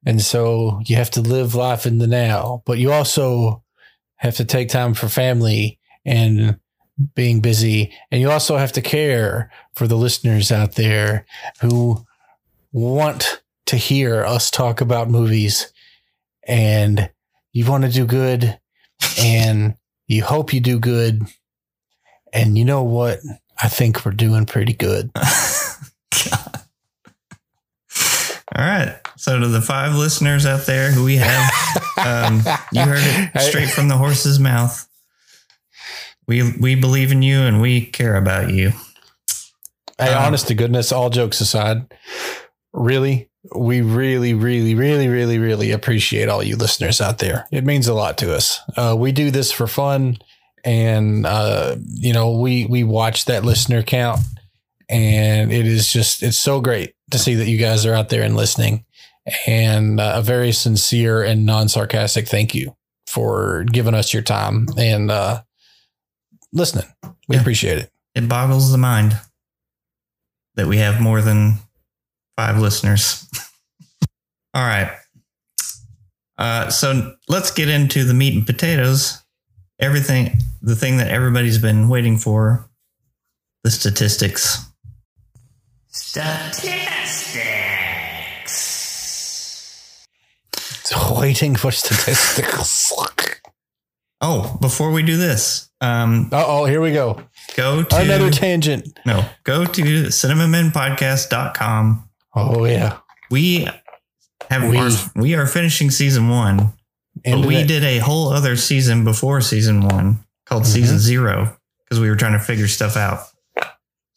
And 0.07 0.21
so 0.21 0.81
you 0.85 0.97
have 0.97 1.11
to 1.13 1.21
live 1.21 1.55
life 1.55 1.87
in 1.87 1.99
the 1.99 2.07
now, 2.07 2.63
but 2.67 2.79
you 2.79 2.93
also 2.93 3.63
have 4.17 4.37
to 4.37 4.45
take 4.45 4.69
time 4.69 4.95
for 4.95 5.09
family 5.09 5.79
and 6.05 6.59
being 7.15 7.41
busy. 7.41 7.93
And 8.11 8.21
you 8.21 8.31
also 8.31 8.57
have 8.57 8.73
to 8.73 8.83
care 8.83 9.51
for 9.75 9.87
the 9.87 9.97
listeners 9.97 10.53
out 10.53 10.75
there 10.75 11.27
who 11.61 12.05
want 12.73 13.43
to 13.67 13.77
hear 13.77 14.25
us 14.25 14.51
talk 14.51 14.81
about 14.81 15.09
movies 15.09 15.73
and 16.47 17.11
you 17.53 17.65
want 17.65 17.85
to 17.85 17.91
do 17.91 18.05
good 18.05 18.59
and 19.19 19.75
you 20.07 20.23
hope 20.23 20.53
you 20.53 20.61
do 20.61 20.79
good. 20.79 21.23
And 22.33 22.59
you 22.59 22.65
know 22.65 22.83
what? 22.83 23.21
I 23.63 23.69
think 23.69 24.05
we're 24.05 24.13
doing 24.13 24.45
pretty 24.45 24.75
good. 24.75 25.11
All 28.56 28.64
right. 28.64 28.96
So 29.16 29.38
to 29.38 29.49
the 29.49 29.61
five 29.61 29.94
listeners 29.94 30.46
out 30.46 30.66
there 30.66 30.92
who 30.92 31.04
we 31.04 31.16
have, 31.16 31.50
um, 31.99 32.37
you 32.73 32.82
heard 32.82 33.00
it 33.02 33.40
straight 33.40 33.68
from 33.70 33.88
the 33.88 33.96
horse's 33.96 34.38
mouth. 34.38 34.88
We 36.26 36.56
we 36.58 36.75
believe 36.75 37.12
in 37.12 37.23
you 37.23 37.40
and 37.40 37.61
we 37.61 37.84
care 37.84 38.16
about 38.16 38.50
you. 38.50 38.73
Hey, 39.99 40.12
Um, 40.12 40.25
honest 40.25 40.49
to 40.49 40.54
goodness, 40.54 40.92
all 40.92 41.11
jokes 41.11 41.40
aside, 41.40 41.92
really, 42.73 43.28
we 43.54 43.80
really, 43.82 44.34
really, 44.34 44.75
really, 44.75 45.08
really, 45.08 45.38
really 45.38 45.70
appreciate 45.70 46.28
all 46.28 46.42
you 46.42 46.56
listeners 46.56 47.00
out 47.00 47.18
there. 47.18 47.46
It 47.52 47.64
means 47.64 47.87
a 47.88 47.94
lot 47.94 48.18
to 48.18 48.34
us. 48.34 48.61
Uh, 48.76 48.96
we 48.99 49.12
do 49.12 49.30
this 49.30 49.52
for 49.52 49.66
fun, 49.66 50.18
and 50.64 51.26
uh, 51.26 51.76
you 51.88 52.12
know, 52.12 52.38
we 52.38 52.66
we 52.66 52.84
watch 52.84 53.26
that 53.26 53.44
listener 53.44 53.82
count, 53.82 54.20
and 54.88 55.52
it 55.52 55.66
is 55.66 55.92
just 55.92 56.23
it's 56.23 56.38
so 56.38 56.61
great 56.61 56.94
to 57.11 57.18
see 57.18 57.34
that 57.34 57.49
you 57.49 57.58
guys 57.58 57.84
are 57.87 57.94
out 57.94 58.08
there 58.08 58.23
and 58.23 58.37
listening. 58.37 58.84
And 59.46 60.00
uh, 60.00 60.14
a 60.16 60.23
very 60.23 60.52
sincere 60.52 61.23
and 61.23 61.46
non 61.46 61.68
sarcastic 61.68 62.28
thank 62.28 62.54
you 62.54 62.76
for 63.06 63.64
giving 63.64 63.94
us 63.94 64.12
your 64.12 64.23
time 64.23 64.66
and 64.76 65.11
uh, 65.11 65.42
listening. 66.52 66.87
We 67.28 67.37
Yeah. 67.37 67.40
appreciate 67.40 67.78
it. 67.78 67.90
It 68.14 68.28
boggles 68.28 68.70
the 68.70 68.78
mind 68.78 69.18
that 70.56 70.66
we 70.66 70.78
have 70.78 71.00
more 71.00 71.20
than 71.20 71.58
five 72.37 72.58
listeners. 72.58 73.26
All 74.54 74.62
right. 74.66 74.90
Uh, 76.37 76.68
so 76.70 77.14
let's 77.28 77.50
get 77.50 77.68
into 77.68 78.04
the 78.04 78.14
meat 78.14 78.34
and 78.34 78.46
potatoes. 78.46 79.23
Everything, 79.80 80.38
the 80.62 80.76
thing 80.76 80.99
that 80.99 81.08
everybody's 81.08 81.58
been 81.58 81.88
waiting 81.88 82.18
for 82.18 82.68
the 83.64 83.70
statistics. 83.70 84.64
Waiting 91.19 91.57
for 91.57 91.71
statistics. 91.73 92.93
Oh, 94.21 94.57
before 94.61 94.91
we 94.93 95.03
do 95.03 95.17
this, 95.17 95.69
um, 95.81 96.29
oh, 96.33 96.65
here 96.67 96.81
we 96.81 96.93
go. 96.93 97.21
go 97.57 97.83
to 97.83 97.97
Another 97.97 98.31
tangent. 98.31 98.97
no, 99.05 99.25
go 99.45 99.65
to 99.65 99.83
cinemamenpodcast.com. 99.83 102.09
Oh 102.35 102.65
yeah. 102.65 102.99
We 103.31 103.69
have 104.51 104.69
We- 104.69 104.77
our, 104.79 104.91
we 105.17 105.35
are 105.35 105.47
finishing 105.47 105.91
season 105.91 106.29
one, 106.29 106.73
but 107.25 107.45
we 107.47 107.57
that- 107.57 107.67
did 107.69 107.85
a 107.85 107.99
whole 107.99 108.33
other 108.33 108.57
season 108.57 109.05
before 109.05 109.41
season 109.41 109.81
one 109.83 110.25
called 110.47 110.63
Mhm. 110.65 110.73
season 110.73 110.99
zero 110.99 111.57
because 111.85 112.01
we 112.01 112.09
were 112.09 112.17
trying 112.17 112.33
to 112.33 112.41
figure 112.45 112.69
stuff 112.69 112.97
out. 112.97 113.21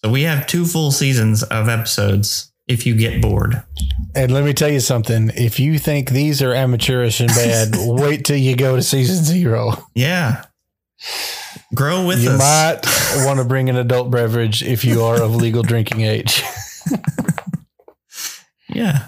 So 0.03 0.11
we 0.11 0.23
have 0.23 0.45
two 0.47 0.65
full 0.65 0.91
seasons 0.91 1.43
of 1.43 1.69
episodes. 1.69 2.51
If 2.67 2.85
you 2.85 2.95
get 2.97 3.21
bored, 3.21 3.63
And 4.13 4.29
let 4.29 4.43
me 4.43 4.53
tell 4.53 4.67
you 4.69 4.81
something. 4.81 5.31
If 5.35 5.57
you 5.57 5.79
think 5.79 6.09
these 6.09 6.41
are 6.41 6.53
amateurish 6.53 7.21
and 7.21 7.29
bad, 7.35 7.69
wait 7.77 8.25
till 8.25 8.35
you 8.35 8.57
go 8.57 8.75
to 8.75 8.81
season 8.81 9.23
zero. 9.23 9.71
yeah, 9.95 10.43
grow 11.73 12.05
with 12.05 12.21
you 12.21 12.31
us. 12.31 12.37
might 12.39 13.25
want 13.25 13.39
to 13.39 13.45
bring 13.45 13.69
an 13.69 13.77
adult 13.77 14.11
beverage 14.11 14.63
if 14.63 14.83
you 14.83 15.01
are 15.03 15.21
of 15.21 15.33
legal 15.33 15.63
drinking 15.63 16.01
age. 16.01 16.43
Yeah. 18.69 19.07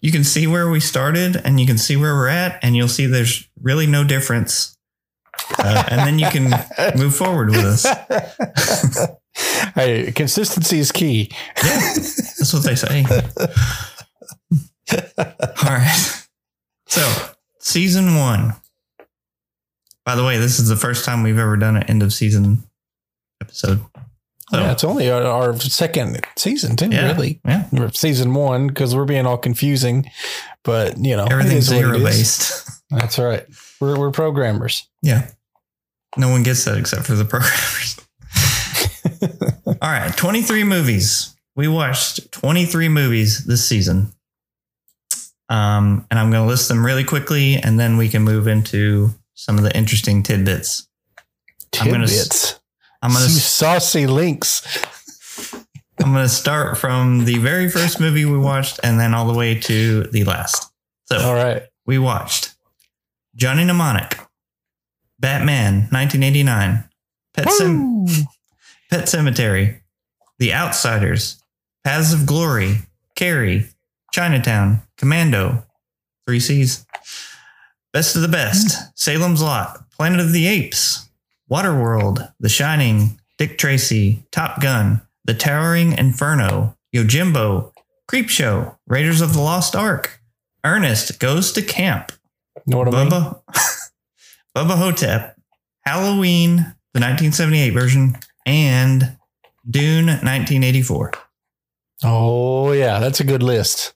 You 0.00 0.10
can 0.10 0.24
see 0.24 0.46
where 0.46 0.68
we 0.70 0.80
started 0.80 1.36
and 1.44 1.60
you 1.60 1.66
can 1.66 1.78
see 1.78 1.94
where 1.96 2.14
we're 2.14 2.28
at, 2.28 2.58
and 2.62 2.74
you'll 2.74 2.88
see 2.88 3.06
there's 3.06 3.48
really 3.62 3.86
no 3.86 4.02
difference. 4.02 4.76
Uh, 5.58 5.84
and 5.88 6.00
then 6.00 6.18
you 6.18 6.26
can 6.30 6.50
move 6.98 7.14
forward 7.14 7.50
with 7.50 7.64
us. 7.64 7.86
hey, 9.74 10.12
consistency 10.12 10.78
is 10.78 10.92
key. 10.92 11.30
That's 11.62 12.52
what 12.52 12.62
they 12.64 12.74
say. 12.74 13.04
All 15.18 15.70
right. 15.70 16.26
So, 16.86 17.30
season 17.58 18.14
one. 18.16 18.54
By 20.04 20.14
the 20.16 20.24
way, 20.24 20.36
this 20.38 20.58
is 20.58 20.68
the 20.68 20.76
first 20.76 21.04
time 21.04 21.22
we've 21.22 21.38
ever 21.38 21.56
done 21.56 21.76
an 21.76 21.84
end 21.84 22.02
of 22.02 22.12
season 22.12 22.62
episode. 23.40 23.80
So, 24.50 24.60
yeah, 24.60 24.72
it's 24.72 24.84
only 24.84 25.10
our, 25.10 25.22
our 25.22 25.58
second 25.58 26.20
season, 26.36 26.76
too, 26.76 26.90
Yeah. 26.90 27.06
really. 27.12 27.40
yeah, 27.46 27.66
Season 27.94 28.34
one, 28.34 28.66
because 28.68 28.94
we're 28.94 29.06
being 29.06 29.24
all 29.26 29.38
confusing. 29.38 30.10
But, 30.62 30.98
you 30.98 31.16
know, 31.16 31.24
everything's 31.24 31.64
zero 31.64 31.98
based. 31.98 32.70
That's 32.90 33.18
right. 33.18 33.46
We're, 33.80 33.98
we're 33.98 34.10
programmers. 34.10 34.86
Yeah. 35.00 35.30
No 36.18 36.28
one 36.28 36.42
gets 36.42 36.64
that 36.66 36.76
except 36.76 37.06
for 37.06 37.14
the 37.14 37.24
programmers. 37.24 37.98
All 39.82 39.90
right, 39.90 40.16
23 40.16 40.64
movies. 40.64 41.34
We 41.56 41.68
watched 41.68 42.32
23 42.32 42.88
movies 42.88 43.44
this 43.44 43.64
season. 43.66 44.12
Um, 45.48 46.06
and 46.10 46.18
I'm 46.18 46.30
going 46.30 46.42
to 46.42 46.48
list 46.48 46.68
them 46.68 46.84
really 46.84 47.04
quickly 47.04 47.56
and 47.56 47.78
then 47.78 47.96
we 47.96 48.08
can 48.08 48.22
move 48.22 48.46
into 48.48 49.10
some 49.34 49.58
of 49.58 49.64
the 49.64 49.76
interesting 49.76 50.22
tidbits. 50.22 50.88
I'm 51.80 51.90
gonna 51.90 52.04
s- 52.04 52.10
Tidbits. 52.28 52.60
I'm 53.02 53.10
going 53.12 53.24
to 53.24 53.30
saucy 53.30 54.06
links. 54.06 54.62
I'm 56.00 56.12
going 56.12 56.24
to 56.24 56.28
start 56.28 56.78
from 56.78 57.24
the 57.26 57.36
very 57.38 57.68
first 57.68 58.00
movie 58.00 58.24
we 58.24 58.38
watched 58.38 58.80
and 58.82 58.98
then 58.98 59.12
all 59.14 59.26
the 59.30 59.38
way 59.38 59.54
to 59.60 60.04
the 60.04 60.24
last. 60.24 60.72
So, 61.06 61.18
All 61.18 61.34
right. 61.34 61.62
we 61.86 61.98
watched 61.98 62.54
Johnny 63.36 63.64
Mnemonic, 63.64 64.18
Batman 65.18 65.88
1989, 65.90 66.84
Pet, 67.34 67.50
Sim-! 67.52 68.06
Pet 68.90 69.04
Sematary, 69.04 69.80
The 70.38 70.52
Outsiders, 70.52 71.42
Paths 71.84 72.12
of 72.12 72.26
Glory, 72.26 72.78
Carrie, 73.16 73.68
Chinatown, 74.12 74.82
Commando, 74.96 75.64
Three 76.26 76.40
C's, 76.40 76.86
Best 77.92 78.16
of 78.16 78.22
the 78.22 78.28
Best, 78.28 78.96
Salem's 78.98 79.42
Lot, 79.42 79.90
Planet 79.90 80.20
of 80.20 80.32
the 80.32 80.46
Apes, 80.46 81.08
Waterworld, 81.50 82.32
The 82.40 82.48
Shining, 82.48 83.20
Dick 83.38 83.58
Tracy, 83.58 84.24
Top 84.30 84.60
Gun, 84.60 85.02
The 85.24 85.34
Towering 85.34 85.92
Inferno, 85.92 86.76
Yojimbo, 86.94 87.72
Creepshow, 88.10 88.76
Raiders 88.86 89.20
of 89.20 89.32
the 89.32 89.40
Lost 89.40 89.74
Ark, 89.74 90.20
Ernest 90.64 91.18
Goes 91.18 91.52
to 91.52 91.62
Camp, 91.62 92.12
Know 92.66 92.78
what 92.78 92.94
I 92.94 93.02
mean? 93.02 93.10
Bubba, 93.10 93.40
Bubba 94.56 94.76
Ho-Tep, 94.76 95.36
Halloween, 95.84 96.56
the 96.56 97.00
1978 97.00 97.70
version, 97.70 98.16
and 98.46 99.16
Dune 99.68 100.06
1984. 100.06 101.12
Oh, 102.04 102.72
yeah. 102.72 102.98
That's 102.98 103.20
a 103.20 103.24
good 103.24 103.42
list. 103.42 103.94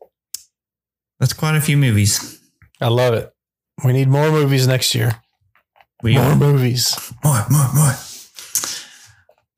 That's 1.21 1.33
quite 1.33 1.57
a 1.57 1.61
few 1.61 1.77
movies. 1.77 2.41
I 2.81 2.89
love 2.89 3.15
it. 3.15 3.33
We 3.85 3.93
need 3.93 4.09
more 4.09 4.31
movies 4.31 4.67
next 4.67 4.95
year. 4.95 5.23
We 6.03 6.15
more 6.17 6.37
movies. 6.37 6.97
more, 7.25 7.45
more, 7.51 7.67
more. 7.75 7.93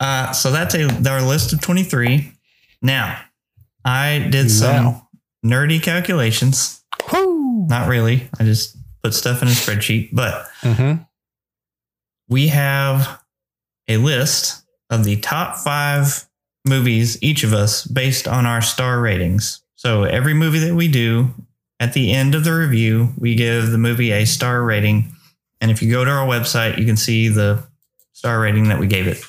Uh, 0.00 0.32
so 0.32 0.50
that's 0.50 0.74
a, 0.74 0.86
our 1.10 1.20
list 1.22 1.52
of 1.52 1.60
23. 1.60 2.32
Now, 2.82 3.20
I 3.84 4.26
did 4.30 4.50
some 4.50 5.06
nerdy 5.44 5.82
calculations. 5.82 6.82
Woo! 7.12 7.66
Not 7.66 7.88
really. 7.88 8.28
I 8.38 8.44
just 8.44 8.76
put 9.02 9.12
stuff 9.14 9.42
in 9.42 9.48
a 9.48 9.52
spreadsheet, 9.52 10.10
but 10.14 10.46
Mm-hmm. 10.62 11.02
we 12.28 12.48
have 12.48 13.20
a 13.88 13.96
list 13.98 14.59
of 14.90 15.04
the 15.04 15.16
top 15.16 15.56
five 15.56 16.28
movies, 16.66 17.16
each 17.22 17.44
of 17.44 17.54
us, 17.54 17.84
based 17.84 18.28
on 18.28 18.44
our 18.44 18.60
star 18.60 19.00
ratings. 19.00 19.62
So 19.76 20.04
every 20.04 20.34
movie 20.34 20.58
that 20.58 20.74
we 20.74 20.88
do, 20.88 21.30
at 21.78 21.94
the 21.94 22.12
end 22.12 22.34
of 22.34 22.44
the 22.44 22.52
review, 22.52 23.14
we 23.16 23.34
give 23.34 23.70
the 23.70 23.78
movie 23.78 24.10
a 24.10 24.26
star 24.26 24.62
rating. 24.62 25.14
And 25.60 25.70
if 25.70 25.80
you 25.80 25.90
go 25.90 26.04
to 26.04 26.10
our 26.10 26.26
website, 26.26 26.76
you 26.76 26.84
can 26.84 26.96
see 26.96 27.28
the 27.28 27.64
star 28.12 28.40
rating 28.40 28.68
that 28.68 28.78
we 28.78 28.86
gave 28.86 29.06
it. 29.06 29.22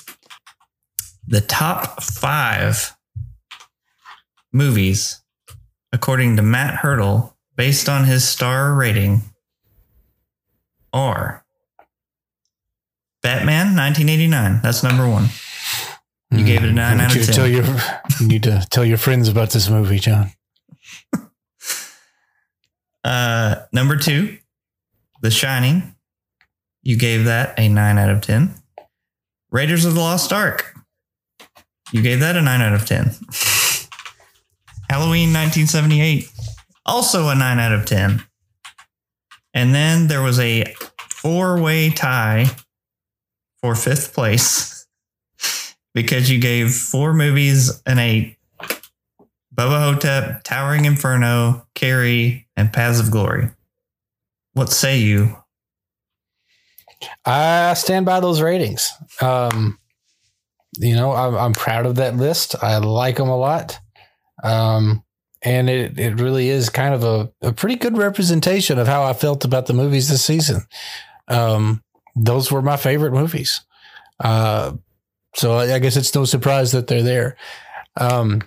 The 1.26 1.40
top 1.40 2.02
five 2.02 2.94
movies, 4.52 5.22
according 5.92 6.36
to 6.36 6.42
Matt 6.42 6.74
Hurdle, 6.74 7.36
based 7.56 7.88
on 7.88 8.04
his 8.04 8.28
star 8.28 8.74
rating, 8.74 9.22
are 10.92 11.44
Batman 13.22 13.76
1989. 13.76 14.60
That's 14.62 14.82
number 14.82 15.08
one. 15.08 15.28
You 16.32 16.46
gave 16.46 16.64
it 16.64 16.70
a 16.70 16.72
nine 16.72 16.98
out 16.98 17.10
of 17.10 17.16
you 17.16 17.26
10. 17.26 17.34
Tell 17.34 17.46
your, 17.46 17.64
you 18.18 18.26
need 18.26 18.42
to 18.44 18.66
tell 18.70 18.86
your 18.86 18.96
friends 18.96 19.28
about 19.28 19.50
this 19.50 19.68
movie, 19.68 19.98
John. 19.98 20.32
Uh, 23.04 23.66
number 23.72 23.96
two, 23.96 24.38
The 25.22 25.30
Shining. 25.32 25.96
You 26.84 26.96
gave 26.96 27.24
that 27.24 27.58
a 27.58 27.68
nine 27.68 27.98
out 27.98 28.10
of 28.10 28.20
10. 28.20 28.54
Raiders 29.50 29.84
of 29.84 29.94
the 29.94 30.00
Lost 30.00 30.32
Ark. 30.32 30.72
You 31.90 32.00
gave 32.00 32.20
that 32.20 32.36
a 32.36 32.40
nine 32.40 32.60
out 32.60 32.74
of 32.74 32.86
10. 32.86 33.06
Halloween 34.88 35.32
1978. 35.32 36.30
Also 36.86 37.28
a 37.28 37.34
nine 37.34 37.58
out 37.58 37.72
of 37.72 37.86
10. 37.86 38.22
And 39.52 39.74
then 39.74 40.06
there 40.06 40.22
was 40.22 40.38
a 40.38 40.72
four 41.08 41.60
way 41.60 41.90
tie 41.90 42.46
for 43.60 43.74
fifth 43.74 44.14
place 44.14 44.71
because 45.94 46.30
you 46.30 46.40
gave 46.40 46.74
four 46.74 47.14
movies 47.14 47.82
an 47.86 47.98
eight 47.98 48.36
Bubba 49.54 49.92
Ho-Tep, 49.92 50.44
Towering 50.44 50.86
Inferno, 50.86 51.66
Carrie, 51.74 52.48
and 52.56 52.72
Paths 52.72 53.00
of 53.00 53.10
Glory. 53.10 53.50
What 54.54 54.70
say 54.70 54.98
you? 54.98 55.36
I 57.26 57.74
stand 57.74 58.06
by 58.06 58.20
those 58.20 58.40
ratings. 58.40 58.90
Um, 59.20 59.78
you 60.78 60.96
know, 60.96 61.12
I'm, 61.12 61.34
I'm 61.34 61.52
proud 61.52 61.84
of 61.84 61.96
that 61.96 62.16
list. 62.16 62.54
I 62.62 62.78
like 62.78 63.16
them 63.16 63.28
a 63.28 63.36
lot. 63.36 63.78
Um, 64.42 65.04
and 65.42 65.68
it, 65.68 65.98
it 65.98 66.20
really 66.20 66.48
is 66.48 66.70
kind 66.70 66.94
of 66.94 67.04
a, 67.04 67.30
a 67.42 67.52
pretty 67.52 67.76
good 67.76 67.98
representation 67.98 68.78
of 68.78 68.86
how 68.86 69.02
I 69.02 69.12
felt 69.12 69.44
about 69.44 69.66
the 69.66 69.74
movies 69.74 70.08
this 70.08 70.24
season. 70.24 70.62
Um, 71.28 71.82
those 72.16 72.50
were 72.50 72.62
my 72.62 72.76
favorite 72.76 73.12
movies. 73.12 73.60
Uh, 74.20 74.72
so 75.34 75.56
I, 75.58 75.78
guess 75.78 75.96
it's 75.96 76.14
no 76.14 76.24
surprise 76.24 76.72
that 76.72 76.86
they're 76.86 77.02
there. 77.02 77.36
Um, 77.98 78.42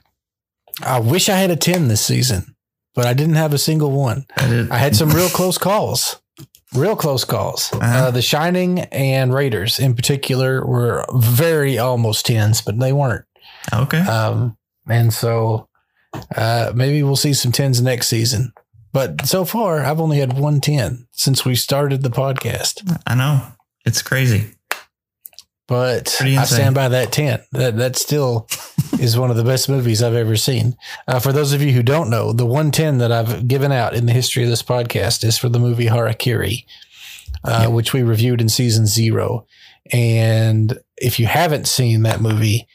I 0.84 1.00
wish 1.00 1.30
I 1.30 1.36
had 1.38 1.52
a 1.52 1.56
10 1.56 1.88
this 1.88 2.06
season, 2.06 2.56
but 2.94 3.06
I 3.06 3.14
didn't 3.14 3.36
have 3.36 3.54
a 3.54 3.58
single 3.58 3.92
one. 3.92 4.26
I 4.38 4.68
I 4.72 4.78
had 4.78 4.96
some 4.96 5.10
real 5.10 5.30
close 5.30 5.58
calls. 5.58 6.22
Real 6.74 6.96
close 6.96 7.24
calls. 7.24 7.72
uh 7.74 7.78
Uh-huh. 7.78 8.12
the 8.12 8.22
Shining 8.22 8.80
and 8.92 9.34
Raiders 9.34 9.80
in 9.80 9.96
particular 9.96 10.66
were 10.66 11.06
very 11.16 11.78
almost 11.78 12.26
tens, 12.26 12.62
but 12.62 12.78
they 12.80 12.92
weren't. 12.92 13.26
okay. 13.74 14.00
Um, 14.02 14.58
and 14.88 15.14
so 15.14 15.70
uh, 16.36 16.72
maybe 16.76 17.02
we'll 17.04 17.16
see 17.16 17.34
some 17.34 17.52
tens 17.52 17.82
next 17.82 18.08
season. 18.08 18.52
But 18.92 19.26
so 19.26 19.44
far, 19.46 19.82
I've 19.82 20.00
only 20.00 20.20
had 20.20 20.38
one 20.38 20.62
10 20.62 21.08
since 21.12 21.44
we 21.46 21.56
started 21.56 22.02
the 22.02 22.10
podcast. 22.10 23.00
I 23.06 23.16
know. 23.16 23.42
It's 23.86 24.02
crazy. 24.02 24.55
But 25.68 26.16
I 26.22 26.44
stand 26.46 26.76
by 26.76 26.90
that 26.90 27.12
10. 27.12 27.42
That, 27.54 27.78
that 27.78 27.96
still 27.96 28.48
is 29.00 29.18
one 29.18 29.32
of 29.32 29.36
the 29.38 29.44
best 29.44 29.68
movies 29.68 30.04
I've 30.04 30.14
ever 30.14 30.36
seen. 30.36 30.78
Uh, 31.08 31.20
for 31.20 31.32
those 31.34 31.54
of 31.54 31.62
you 31.62 31.72
who 31.72 31.82
don't 31.82 32.10
know, 32.12 32.34
the 32.34 32.46
110 32.46 33.00
that 33.00 33.12
I've 33.12 33.48
given 33.48 33.72
out 33.72 33.96
in 33.96 34.06
the 34.06 34.14
history 34.14 34.44
of 34.44 34.50
this 34.50 34.62
podcast 34.62 35.24
is 35.24 35.40
for 35.40 35.50
the 35.50 35.58
movie 35.60 35.88
Harakiri, 35.88 36.66
uh, 37.44 37.62
Yep. 37.64 37.72
which 37.72 37.94
we 37.94 38.04
reviewed 38.04 38.42
in 38.42 38.50
season 38.50 38.86
zero. 38.86 39.48
And 39.92 40.78
if 40.98 41.20
you 41.20 41.26
haven't 41.26 41.68
seen 41.68 42.04
that 42.04 42.22
movie, 42.22 42.68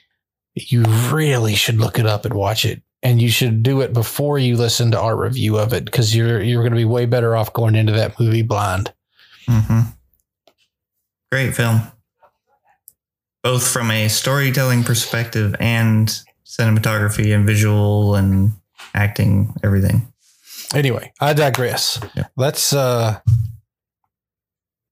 you 0.55 0.83
really 1.13 1.55
should 1.55 1.77
look 1.79 1.97
it 1.99 2.07
up 2.07 2.25
and 2.25 2.35
watch 2.35 2.65
it. 2.65 2.83
And 3.05 3.23
you 3.23 3.31
should 3.31 3.63
do 3.63 3.81
it 3.83 3.93
before 3.93 4.39
you 4.39 4.57
listen 4.57 4.91
to 4.91 5.01
our 5.01 5.17
review 5.17 5.57
of 5.59 5.73
it 5.73 5.85
because 5.87 6.15
you're 6.15 6.43
you're 6.43 6.63
going 6.63 6.73
to 6.73 6.77
be 6.77 6.85
way 6.85 7.07
better 7.07 7.35
off 7.35 7.53
going 7.53 7.75
into 7.75 7.93
that 7.93 8.19
movie 8.21 8.43
blind. 8.43 8.93
Mm-hmm. 9.49 9.81
Great 11.33 11.55
film. 11.55 11.81
Both 13.43 13.67
from 13.71 13.91
a 13.91 14.09
storytelling 14.09 14.85
perspective 14.85 15.55
and 15.61 16.09
cinematography 16.45 17.35
and 17.35 17.47
visual 17.47 18.15
and 18.15 18.53
acting, 18.95 19.55
everything. 19.63 20.13
Anyway, 20.75 21.13
I 21.21 21.33
digress. 21.33 22.01
Yeah. 22.15 22.27
Let's. 22.37 22.73
uh 22.73 23.21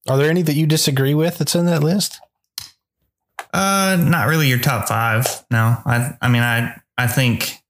Are 0.08 0.16
there 0.16 0.30
any 0.30 0.42
that 0.42 0.54
you 0.54 0.66
disagree 0.66 1.14
with 1.14 1.38
that's 1.38 1.54
in 1.54 1.66
that 1.66 1.82
list? 1.82 2.20
Uh, 3.52 3.96
not 4.00 4.28
really 4.28 4.48
your 4.48 4.58
top 4.58 4.88
five. 4.88 5.26
No, 5.50 5.76
I, 5.86 6.16
I 6.20 6.28
mean, 6.28 6.42
I, 6.42 6.74
I 6.98 7.06
think, 7.06 7.62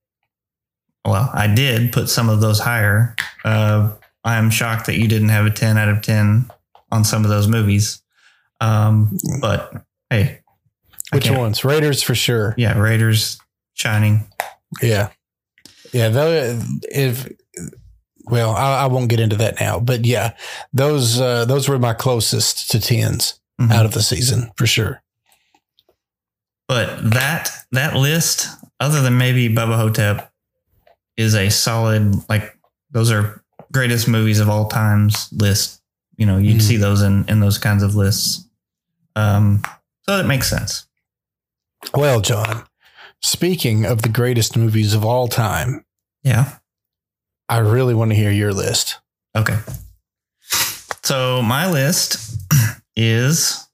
well, 1.05 1.31
I 1.33 1.47
did 1.47 1.93
put 1.93 2.09
some 2.09 2.29
of 2.29 2.41
those 2.41 2.59
higher. 2.59 3.15
Uh, 3.45 3.93
I'm 4.25 4.51
shocked 4.51 4.87
that 4.87 4.99
you 4.99 5.07
didn't 5.07 5.29
have 5.29 5.47
a 5.47 5.51
10 5.51 5.79
out 5.79 5.89
of 5.89 6.03
10 6.03 6.51
on 6.91 7.05
some 7.05 7.25
of 7.25 7.31
those 7.31 7.47
movies. 7.47 8.03
Um, 8.61 9.17
but 9.41 9.85
hey, 10.11 10.41
Which 11.13 11.31
ones? 11.31 11.65
Raiders 11.65 12.03
for 12.03 12.15
sure. 12.15 12.55
Yeah, 12.59 12.79
Raiders, 12.79 13.39
Shining. 13.75 14.27
Yeah, 14.83 15.09
yeah. 15.93 16.09
Though, 16.11 16.61
if 16.91 17.29
well, 18.25 18.51
I, 18.51 18.83
I 18.83 18.87
won't 18.87 19.09
get 19.09 19.21
into 19.21 19.37
that 19.37 19.59
now. 19.61 19.81
But 19.81 20.05
yeah, 20.05 20.35
those 20.73 21.19
uh, 21.21 21.45
those 21.47 21.69
were 21.69 21.79
my 21.79 21.95
closest 21.95 22.71
to 22.73 22.79
10s 22.79 23.39
Mhm. 23.61 23.73
out 23.73 23.87
of 23.87 23.93
the 23.93 24.03
season 24.03 24.51
for 24.57 24.67
sure. 24.67 25.03
But 26.69 27.11
that 27.13 27.51
that 27.73 27.95
list, 27.97 28.47
other 28.79 29.01
than 29.01 29.17
maybe 29.17 29.49
Bubba 29.49 29.77
Ho-Tep, 29.77 30.31
is 31.17 31.35
a 31.35 31.49
solid 31.51 32.15
like 32.29 32.57
those 32.91 33.11
are 33.11 33.43
greatest 33.73 34.07
movies 34.09 34.41
of 34.41 34.49
all 34.49 34.67
times 34.69 35.29
list. 35.33 35.81
You 36.17 36.27
know, 36.27 36.37
you'd 36.37 36.59
Mm. 36.59 36.63
see 36.63 36.77
those 36.77 37.01
in 37.03 37.25
in 37.29 37.41
those 37.41 37.59
kinds 37.59 37.83
of 37.83 37.95
lists. 37.95 38.45
Um, 39.17 39.63
so 40.03 40.17
that 40.19 40.27
makes 40.27 40.49
sense. 40.51 40.87
Well, 41.95 42.21
John, 42.21 42.65
speaking 43.23 43.85
of 43.85 44.03
the 44.03 44.09
greatest 44.09 44.57
movies 44.57 44.95
of 44.95 45.05
all 45.05 45.29
time, 45.29 45.85
Yeah. 46.23 46.59
I 47.49 47.59
really 47.59 47.95
want 47.95 48.11
to 48.11 48.15
hear 48.17 48.31
your 48.31 48.53
list. 48.53 48.99
Okay. 49.35 49.59
So 51.03 51.41
my 51.41 51.71
list 51.71 52.39
is 52.97 53.67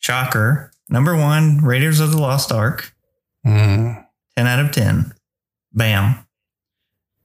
shocker. 0.00 0.72
Number 0.88 1.14
one, 1.16 1.58
Raiders 1.58 2.00
of 2.00 2.10
the 2.10 2.18
Lost 2.18 2.50
Ark. 2.50 2.92
Mm. 3.46 4.04
10 4.36 4.46
out 4.48 4.58
of 4.58 4.72
10. 4.72 5.14
Bam. 5.72 6.26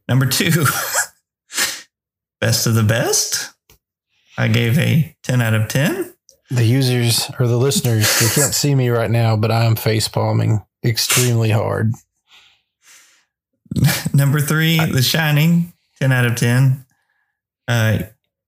Number 0.08 0.28
two, 0.28 0.52
best 2.40 2.68
of 2.68 2.76
the 2.76 2.84
best. 2.84 3.52
I 4.38 4.48
gave 4.48 4.78
a 4.78 5.16
10 5.24 5.42
out 5.42 5.56
of 5.56 5.68
10. 5.68 6.14
The 6.52 6.64
users 6.66 7.30
or 7.40 7.48
the 7.48 7.58
listeners, 7.58 8.20
they 8.20 8.28
can't 8.30 8.54
see 8.54 8.76
me 8.76 8.90
right 8.90 9.10
now, 9.10 9.36
but 9.36 9.52
I 9.52 9.66
am 9.66 9.76
face 9.76 10.08
palming 10.08 10.64
extremely 10.84 11.50
hard. 11.50 11.94
Number 14.14 14.40
three, 14.40 14.78
The 14.78 15.02
Shining, 15.02 15.74
10 16.00 16.12
out 16.12 16.26
of 16.26 16.36
10. 16.36 16.86
Uh, 17.68 18.00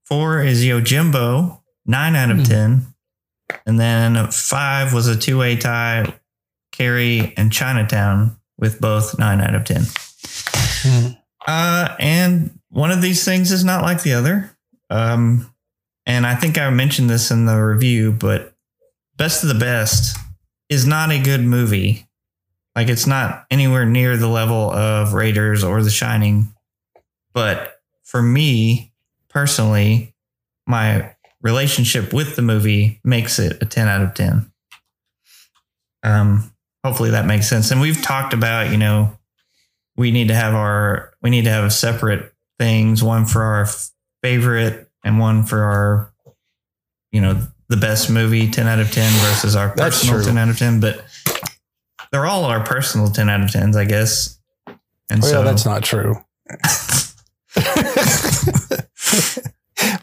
four 0.05 0.41
is 0.43 0.63
Yojimbo, 0.63 1.59
9 1.85 2.15
out 2.15 2.31
of 2.31 2.37
Hmm. 2.37 2.43
10. 2.43 2.85
And 3.65 3.79
then 3.79 4.31
five 4.31 4.93
was 4.93 5.07
a 5.07 5.17
two 5.17 5.37
way 5.39 5.55
tie, 5.55 6.13
Carrie 6.71 7.33
and 7.37 7.51
Chinatown, 7.51 8.37
with 8.57 8.79
both 8.79 9.17
9 9.17 9.41
out 9.41 9.55
of 9.55 9.63
10. 9.63 9.81
Mm. 9.81 11.17
Uh, 11.47 11.95
and 11.99 12.59
one 12.69 12.91
of 12.91 13.01
these 13.01 13.23
things 13.25 13.51
is 13.51 13.63
not 13.63 13.81
like 13.81 14.03
the 14.03 14.13
other. 14.13 14.51
Um, 14.89 15.51
and 16.07 16.25
I 16.25 16.35
think 16.35 16.57
I 16.57 16.69
mentioned 16.69 17.09
this 17.09 17.31
in 17.31 17.45
the 17.45 17.57
review, 17.57 18.13
but 18.13 18.55
Best 19.17 19.43
of 19.43 19.49
the 19.49 19.59
Best 19.59 20.17
is 20.69 20.87
not 20.87 21.11
a 21.11 21.21
good 21.21 21.41
movie. 21.41 22.07
Like 22.77 22.87
it's 22.87 23.05
not 23.05 23.45
anywhere 23.51 23.85
near 23.85 24.15
the 24.15 24.29
level 24.29 24.71
of 24.71 25.13
Raiders 25.13 25.65
or 25.65 25.83
The 25.83 25.89
Shining. 25.89 26.53
But 27.33 27.81
for 28.03 28.21
me 28.21 28.93
personally, 29.27 30.15
my 30.65 31.13
relationship 31.41 32.13
with 32.13 32.37
the 32.37 32.41
movie 32.41 33.01
makes 33.03 33.37
it 33.37 33.61
a 33.61 33.65
10 33.65 33.87
out 33.89 34.01
of 34.01 34.13
10. 34.13 34.49
Um, 36.03 36.53
hopefully 36.85 37.09
that 37.09 37.25
makes 37.25 37.49
sense. 37.49 37.69
And 37.69 37.81
we've 37.81 38.01
talked 38.01 38.33
about, 38.33 38.71
you 38.71 38.77
know, 38.77 39.17
we 39.97 40.11
need 40.11 40.29
to 40.29 40.35
have 40.35 40.53
our 40.53 41.13
we 41.21 41.31
need 41.31 41.43
to 41.43 41.49
have 41.49 41.73
separate 41.73 42.31
things 42.57 43.03
one 43.03 43.25
for 43.25 43.43
our 43.43 43.67
favorite 44.23 44.86
and 45.07 45.17
one 45.19 45.43
for 45.45 45.63
our 45.63 46.13
you 47.11 47.21
know 47.21 47.41
the 47.69 47.77
best 47.77 48.09
movie 48.09 48.49
10 48.51 48.67
out 48.67 48.79
of 48.79 48.91
10 48.91 49.11
versus 49.25 49.55
our 49.55 49.73
That's 49.75 49.99
personal 50.01 50.17
true. 50.21 50.25
10 50.33 50.37
out 50.37 50.49
of 50.49 50.57
10 50.59 50.79
but 50.81 51.05
they're 52.11 52.25
all 52.25 52.43
our 52.45 52.63
personal 52.63 53.07
10 53.09 53.29
out 53.29 53.41
of 53.41 53.49
10s 53.49 53.75
i 53.75 53.85
guess 53.85 54.37
and 55.09 55.21
Well, 55.21 55.31
so 55.31 55.43
that's 55.43 55.65
not 55.65 55.83
true. 55.83 56.15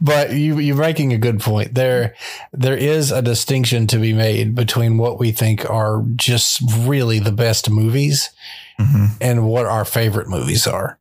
but 0.01 0.33
you 0.33 0.59
you're 0.59 0.77
making 0.77 1.12
a 1.12 1.19
good 1.19 1.40
point. 1.40 1.75
There 1.75 2.14
there 2.53 2.77
is 2.77 3.11
a 3.11 3.21
distinction 3.23 3.87
to 3.88 3.99
be 3.99 4.12
made 4.12 4.55
between 4.55 4.99
what 4.99 5.19
we 5.19 5.33
think 5.33 5.69
are 5.69 6.03
just 6.17 6.62
really 6.87 7.19
the 7.19 7.33
best 7.33 7.69
movies 7.71 8.31
Mhm. 8.81 9.11
and 9.21 9.47
what 9.47 9.67
our 9.67 9.85
favorite 9.85 10.29
movies 10.29 10.67
are. 10.67 10.99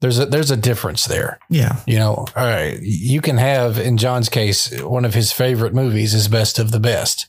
There's 0.00 0.18
a 0.18 0.26
there's 0.26 0.50
a 0.50 0.56
difference 0.56 1.04
there. 1.04 1.38
Yeah. 1.50 1.80
You 1.86 1.98
know, 1.98 2.14
all 2.14 2.44
right, 2.46 2.78
you 2.82 3.20
can 3.20 3.36
have 3.36 3.78
in 3.78 3.96
John's 3.98 4.28
case 4.30 4.80
one 4.82 5.04
of 5.04 5.12
his 5.14 5.30
favorite 5.32 5.74
movies 5.74 6.14
is 6.14 6.26
Best 6.28 6.58
of 6.58 6.70
the 6.70 6.80
Best. 6.80 7.26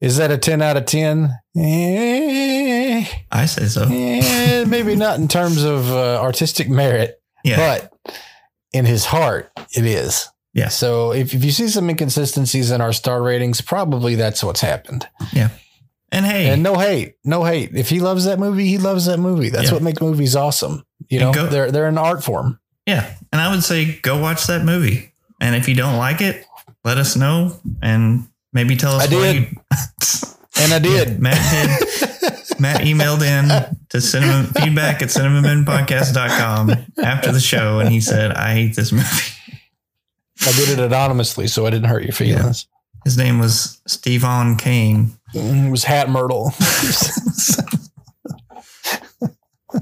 Is 0.00 0.18
that 0.18 0.30
a 0.30 0.36
10 0.36 0.60
out 0.60 0.76
of 0.76 0.84
10? 0.84 1.30
Eh, 1.56 3.04
I 3.32 3.46
say 3.46 3.66
so. 3.66 3.86
eh, 3.90 4.64
maybe 4.66 4.96
not 4.96 5.18
in 5.18 5.28
terms 5.28 5.62
of 5.64 5.90
uh, 5.90 6.20
artistic 6.20 6.68
merit, 6.68 7.22
Yeah. 7.42 7.56
but 7.56 8.14
in 8.72 8.84
his 8.84 9.06
heart, 9.06 9.50
it 9.74 9.86
is. 9.86 10.28
Yeah. 10.52 10.68
So 10.68 11.12
if, 11.12 11.32
if 11.34 11.42
you 11.44 11.50
see 11.52 11.68
some 11.68 11.88
inconsistencies 11.88 12.70
in 12.70 12.80
our 12.80 12.92
star 12.92 13.22
ratings, 13.22 13.60
probably 13.60 14.14
that's 14.14 14.44
what's 14.44 14.60
happened. 14.60 15.08
And 16.14 16.24
hey, 16.26 16.48
And 16.50 16.62
no 16.62 16.78
hate, 16.78 17.16
no 17.24 17.44
hate. 17.44 17.70
If 17.74 17.88
he 17.90 18.00
loves 18.00 18.24
that 18.24 18.38
movie, 18.38 18.66
he 18.66 18.78
loves 18.78 19.06
that 19.06 19.18
movie. 19.18 19.50
That's 19.50 19.66
Yeah. 19.68 19.72
what 19.74 19.82
makes 19.82 20.00
movies 20.00 20.34
awesome. 20.36 20.84
You 21.08 21.20
know, 21.20 21.32
go- 21.32 21.46
they're 21.46 21.70
they're 21.70 21.88
an 21.88 21.98
art 21.98 22.22
form. 22.24 22.58
yeah. 22.86 23.14
And 23.32 23.40
I 23.40 23.50
would 23.50 23.64
say 23.64 23.98
go 24.02 24.18
watch 24.18 24.46
that 24.46 24.64
movie. 24.64 25.12
And 25.40 25.54
if 25.56 25.68
you 25.68 25.74
don't 25.74 25.96
like 25.98 26.20
it, 26.20 26.46
let 26.84 26.96
us 26.98 27.16
know 27.16 27.56
and 27.82 28.28
maybe 28.52 28.76
tell 28.76 28.92
us 28.96 29.02
I 29.02 29.06
did. 29.08 29.36
you 29.36 29.46
And 30.60 30.72
I 30.72 30.78
did. 30.78 31.18
Matt 31.20 31.80
did. 31.80 32.10
Matt 32.60 32.82
emailed 32.82 33.22
in 33.22 33.76
to 33.88 34.00
cinnamon 34.00 34.46
feedback 34.46 35.02
at 35.02 35.08
cinnamonpodcast.com 35.08 36.70
after 37.02 37.32
the 37.32 37.40
show 37.40 37.80
and 37.80 37.88
he 37.88 38.00
said, 38.00 38.30
I 38.32 38.52
hate 38.54 38.76
this 38.76 38.92
movie. 38.92 39.06
I 40.46 40.52
did 40.52 40.68
it 40.70 40.78
anonymously, 40.78 41.46
so 41.48 41.66
I 41.66 41.70
didn't 41.70 41.88
hurt 41.88 42.04
your 42.04 42.12
feelings. 42.12 42.66
His 43.04 43.16
name 43.18 43.38
was 43.38 43.80
Stevon 43.88 44.58
Kane. 44.58 45.12
Mm, 45.34 45.66
It 45.68 45.70
was 45.70 45.84
Hat 45.84 46.08
Myrtle. 46.08 46.52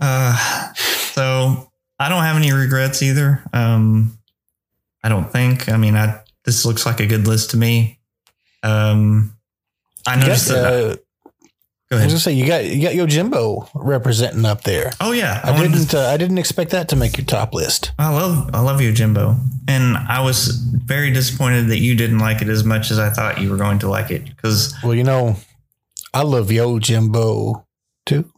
Uh, 0.00 0.72
so 1.12 1.70
I 1.98 2.08
don't 2.08 2.22
have 2.22 2.36
any 2.36 2.50
regrets 2.50 3.02
either. 3.02 3.42
Um, 3.52 4.16
I 5.04 5.10
don't 5.10 5.30
think. 5.30 5.68
I 5.68 5.76
mean, 5.76 5.96
I 5.96 6.20
this 6.44 6.64
looks 6.64 6.86
like 6.86 7.00
a 7.00 7.06
good 7.06 7.26
list 7.26 7.50
to 7.50 7.58
me. 7.58 7.98
Um, 8.62 9.36
I 10.06 10.16
noticed 10.16 10.48
that. 10.48 10.72
uh, 10.92 10.96
go 11.96 11.98
I 12.00 12.04
was 12.04 12.12
gonna 12.12 12.20
say 12.20 12.32
you 12.32 12.46
got 12.46 12.64
you 12.64 12.82
got 12.82 12.92
Yojimbo 12.92 13.68
representing 13.74 14.44
up 14.44 14.62
there. 14.62 14.92
Oh 15.00 15.12
yeah, 15.12 15.40
I 15.44 15.52
to- 15.56 15.68
didn't 15.68 15.94
uh, 15.94 16.08
I 16.08 16.16
didn't 16.16 16.38
expect 16.38 16.70
that 16.70 16.88
to 16.90 16.96
make 16.96 17.16
your 17.16 17.26
top 17.26 17.54
list. 17.54 17.92
I 17.98 18.08
love 18.12 18.50
I 18.54 18.60
love 18.60 18.80
you, 18.80 18.92
Jimbo, 18.92 19.36
and 19.68 19.96
I 19.96 20.20
was 20.22 20.48
very 20.48 21.10
disappointed 21.12 21.68
that 21.68 21.78
you 21.78 21.94
didn't 21.94 22.18
like 22.18 22.42
it 22.42 22.48
as 22.48 22.64
much 22.64 22.90
as 22.90 22.98
I 22.98 23.10
thought 23.10 23.40
you 23.40 23.50
were 23.50 23.56
going 23.56 23.78
to 23.80 23.88
like 23.88 24.10
it 24.10 24.24
because 24.24 24.74
Well, 24.82 24.94
you 24.94 25.04
know, 25.04 25.36
I 26.14 26.22
love 26.22 26.50
Yo 26.50 26.78
Jimbo 26.78 27.66
too. 28.06 28.30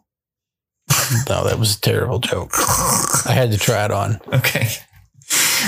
no, 1.28 1.44
that 1.44 1.58
was 1.58 1.76
a 1.76 1.80
terrible 1.80 2.18
joke. 2.18 2.52
I 3.26 3.32
had 3.32 3.52
to 3.52 3.58
try 3.58 3.84
it 3.84 3.90
on. 3.90 4.20
okay, 4.32 4.68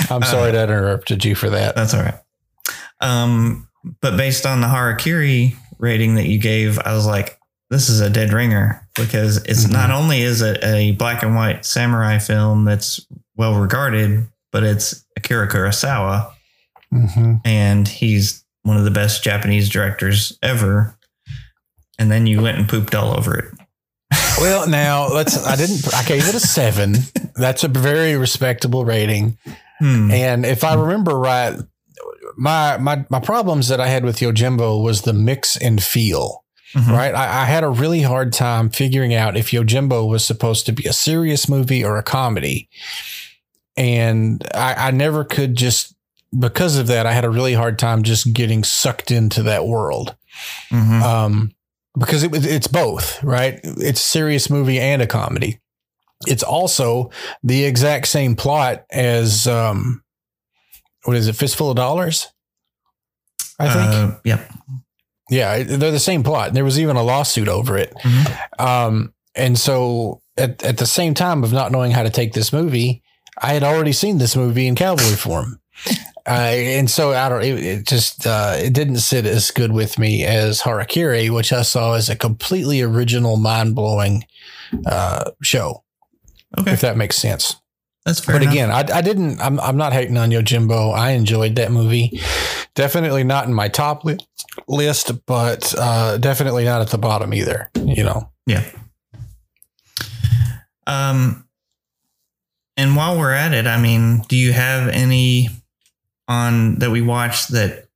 I'm 0.09 0.21
sorry 0.23 0.51
that 0.51 0.69
I 0.69 0.73
interrupted 0.73 1.25
you 1.25 1.33
for 1.35 1.49
that. 1.49 1.75
that's 1.75 1.93
all 1.93 2.01
right. 2.03 2.19
Um, 3.01 3.67
but 4.01 4.17
based 4.17 4.45
on 4.45 4.61
the 4.61 4.67
Harakiri 4.67 5.55
rating 5.79 6.15
that 6.15 6.25
you 6.27 6.39
gave, 6.39 6.79
I 6.79 6.93
was 6.93 7.05
like, 7.05 7.36
this 7.69 7.89
is 7.89 7.99
a 7.99 8.09
dead 8.09 8.31
ringer 8.33 8.81
because 8.95 9.37
it's 9.45 9.65
Mhm. 9.65 9.71
not 9.71 9.91
only 9.91 10.21
is 10.21 10.41
it 10.41 10.63
a 10.63 10.91
black 10.93 11.23
and 11.23 11.35
white 11.35 11.65
samurai 11.65 12.17
film 12.19 12.65
that's 12.65 12.99
well 13.35 13.55
regarded, 13.59 14.27
but 14.51 14.63
it's 14.63 15.05
Akira 15.17 15.47
Kurosawa, 15.49 16.31
hmm 16.91 17.35
and 17.43 17.87
he's 17.87 18.43
one 18.63 18.77
of 18.77 18.83
the 18.85 18.91
best 18.91 19.23
Japanese 19.23 19.69
directors 19.69 20.37
ever. 20.41 20.95
And 21.99 22.11
then 22.11 22.27
you 22.27 22.41
went 22.41 22.57
and 22.59 22.69
pooped 22.69 22.93
all 22.95 23.17
over 23.17 23.37
it. 23.37 23.53
Well, 24.39 24.67
now 24.67 25.07
let's. 25.07 25.45
I 25.47 25.55
didn't. 25.55 25.91
I 25.95 26.03
gave 26.03 26.27
it 26.29 26.35
a 26.35 26.39
seven. 26.39 26.95
That's 27.35 27.63
a 27.63 27.67
very 27.67 28.15
respectable 28.15 28.85
rating. 28.85 29.35
Hmm. 29.79 30.11
And 30.11 30.45
if 30.45 30.63
I 30.63 30.75
remember 30.75 31.17
right, 31.17 31.57
my 32.37 32.77
my 32.77 33.03
my 33.09 33.19
problems 33.19 33.67
that 33.69 33.81
I 33.81 33.87
had 33.87 34.03
with 34.05 34.17
Yojimbo 34.19 34.83
was 34.83 35.01
the 35.01 35.13
mix 35.13 35.57
and 35.57 35.81
feel. 35.81 36.43
Mhm. 36.73 36.91
Right, 36.91 37.15
I, 37.15 37.43
I 37.43 37.45
had 37.45 37.63
a 37.63 37.69
really 37.69 38.01
hard 38.01 38.33
time 38.33 38.69
figuring 38.69 39.13
out 39.13 39.37
if 39.37 39.51
Yojimbo 39.51 40.07
was 40.07 40.25
supposed 40.25 40.65
to 40.65 40.71
be 40.73 40.85
a 40.85 40.93
serious 40.93 41.47
movie 41.47 41.83
or 41.83 41.97
a 41.97 42.03
comedy, 42.03 42.67
and 43.77 44.45
I, 44.53 44.87
I 44.87 44.91
never 44.91 45.23
could 45.23 45.55
just 45.55 45.95
because 46.37 46.77
of 46.77 46.87
that. 46.87 47.05
I 47.05 47.13
had 47.13 47.23
a 47.25 47.29
really 47.29 47.53
hard 47.53 47.79
time 47.79 48.03
just 48.03 48.33
getting 48.33 48.63
sucked 48.63 49.11
into 49.11 49.43
that 49.43 49.65
world 49.65 50.15
Mhm. 50.69 51.01
um, 51.01 51.51
because 51.97 52.23
it, 52.23 52.31
it's 52.45 52.67
both, 52.67 53.23
right? 53.23 53.59
It's 53.63 54.01
a 54.01 54.03
serious 54.03 54.49
movie 54.49 54.79
and 54.79 55.01
a 55.01 55.07
comedy. 55.07 55.59
It's 56.27 56.43
also 56.43 57.11
the 57.43 57.63
exact 57.63 58.07
same 58.07 58.35
plot 58.35 58.83
as 58.91 59.47
um, 59.47 60.03
what 61.05 61.15
is 61.15 61.27
it? 61.27 61.35
Fistful 61.37 61.69
of 61.69 61.75
Dollars. 61.77 62.27
I 63.59 63.73
think. 63.73 63.89
Uh, 63.93 64.17
yep. 64.25 64.51
Yeah, 65.29 65.63
they're 65.63 65.91
the 65.91 65.99
same 65.99 66.23
plot. 66.23 66.53
There 66.53 66.63
was 66.65 66.79
even 66.79 66.95
a 66.95 67.03
lawsuit 67.03 67.47
over 67.47 67.77
it. 67.77 67.93
Mhm. 68.03 68.59
Um, 68.59 69.13
and 69.35 69.57
so 69.57 70.21
at 70.37 70.63
at 70.63 70.77
the 70.77 70.85
same 70.87 71.13
time 71.13 71.43
of 71.43 71.51
not 71.53 71.71
knowing 71.71 71.91
how 71.91 72.03
to 72.03 72.09
take 72.09 72.33
this 72.33 72.51
movie, 72.53 73.03
I 73.41 73.53
had 73.53 73.63
already 73.63 73.93
seen 73.93 74.17
this 74.17 74.35
movie 74.35 74.67
in 74.67 74.75
cowboy 74.75 75.15
form. 75.15 75.59
Uh, 76.29 76.51
and 76.51 76.91
so 76.91 77.13
I 77.13 77.29
don't, 77.29 77.41
it, 77.41 77.57
it 77.63 77.87
just, 77.87 78.27
uh, 78.27 78.53
it 78.57 78.73
didn't 78.73 78.97
sit 78.97 79.25
as 79.25 79.49
good 79.49 79.71
with 79.71 79.97
me 79.97 80.25
as 80.25 80.61
Harakiri, 80.61 81.29
which 81.33 81.53
I 81.53 81.61
saw 81.61 81.93
as 81.93 82.09
a 82.09 82.17
completely 82.17 82.81
original, 82.81 83.37
mind 83.37 83.75
blowing, 83.75 84.25
uh, 84.85 85.31
show, 85.41 85.85
Okay. 86.59 86.73
if 86.73 86.81
that 86.81 86.97
makes 86.97 87.15
sense. 87.15 87.55
That's 88.07 88.21
fair. 88.21 88.35
but 88.35 88.41
enough. 88.41 88.53
again, 88.53 88.71
I, 88.71 88.85
I 88.97 89.01
didn't, 89.01 89.41
I'm, 89.41 89.59
I'm 89.59 89.75
not 89.75 89.91
hating 89.91 90.15
on 90.15 90.29
Yojimbo. 90.31 90.93
I 90.97 91.11
enjoyed 91.11 91.57
that 91.57 91.73
movie. 91.73 92.21
Definitely 92.73 93.25
not 93.25 93.47
in 93.47 93.53
my 93.53 93.67
top 93.67 94.05
li- 94.05 94.17
list, 94.65 95.25
but, 95.25 95.75
uh, 95.77 96.15
definitely 96.17 96.63
not 96.63 96.79
at 96.79 96.87
the 96.87 96.97
bottom 96.97 97.33
either, 97.33 97.69
you 97.75 98.03
know? 98.03 98.29
Yeah. 98.45 98.63
Um, 100.87 101.45
and 102.77 102.95
while 102.95 103.17
we're 103.17 103.33
at 103.33 103.53
it, 103.53 103.67
I 103.67 103.77
mean, 103.77 104.21
do 104.29 104.37
you 104.37 104.53
have 104.53 104.87
any 104.87 105.49
on 106.29 106.75
that 106.75 106.91
we 106.91 107.01
watched 107.01 107.51
that 107.51 107.86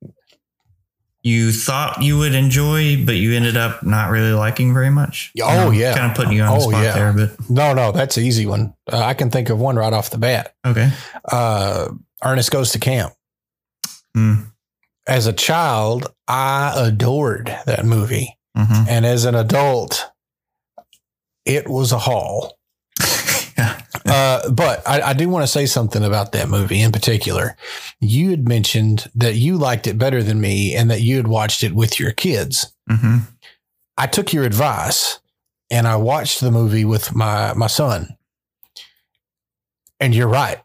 you 1.22 1.52
thought 1.52 2.02
you 2.02 2.18
would 2.18 2.34
enjoy, 2.34 3.04
but 3.06 3.14
you 3.14 3.34
ended 3.34 3.56
up 3.56 3.82
not 3.84 4.10
really 4.10 4.32
liking 4.32 4.74
very 4.74 4.90
much? 4.90 5.30
Oh, 5.42 5.70
yeah. 5.70 5.94
kind 5.96 6.10
of 6.10 6.16
putting 6.16 6.32
you 6.32 6.42
on 6.42 6.58
the 6.58 6.64
Oh, 6.64 6.70
spot 6.70 6.82
yeah. 6.82 6.92
there, 6.94 7.12
but 7.12 7.50
No, 7.50 7.72
no, 7.74 7.92
that's 7.92 8.16
an 8.16 8.24
easy 8.24 8.44
one. 8.46 8.74
Uh, 8.92 8.98
I 8.98 9.14
can 9.14 9.30
think 9.30 9.48
of 9.48 9.58
one 9.60 9.76
right 9.76 9.92
off 9.92 10.10
the 10.10 10.18
bat. 10.18 10.54
okay. 10.66 10.90
Uh, 11.30 11.88
Ernest 12.24 12.50
Goes 12.50 12.72
to 12.72 12.78
Camp. 12.78 13.12
Mm, 14.16 14.46
As 15.06 15.26
a 15.26 15.32
child, 15.32 16.12
I 16.28 16.72
adored 16.76 17.46
that 17.66 17.84
movie. 17.84 18.36
mhm. 18.56 18.86
And 18.88 19.06
as 19.06 19.24
an 19.24 19.34
adult, 19.34 20.10
it 21.44 21.68
was 21.68 21.92
a 21.92 21.98
haul. 21.98 22.58
Yeah. 24.12 24.40
Uh, 24.44 24.50
but 24.50 24.86
I, 24.88 25.00
I 25.02 25.12
do 25.14 25.28
want 25.28 25.42
to 25.44 25.46
say 25.46 25.66
something 25.66 26.04
about 26.04 26.32
that 26.32 26.48
movie 26.48 26.80
in 26.82 26.92
particular. 26.92 27.56
You 28.00 28.30
had 28.30 28.46
mentioned 28.48 29.10
that 29.14 29.34
you 29.34 29.56
liked 29.58 29.86
it 29.86 29.98
better 29.98 30.22
than 30.22 30.40
me 30.40 30.74
and 30.74 30.90
that 30.90 31.00
you 31.02 31.16
had 31.16 31.28
watched 31.28 31.62
it 31.62 31.74
with 31.74 31.98
your 31.98 32.12
kids. 32.12 32.72
hmm 32.88 33.18
I 33.98 34.06
took 34.06 34.32
your 34.32 34.44
advice 34.44 35.20
and 35.70 35.86
I 35.86 35.96
watched 35.96 36.40
the 36.40 36.50
movie 36.50 36.84
with 36.84 37.14
my 37.14 37.52
my 37.54 37.66
son. 37.66 38.16
And 40.00 40.14
you're 40.14 40.28
right. 40.28 40.58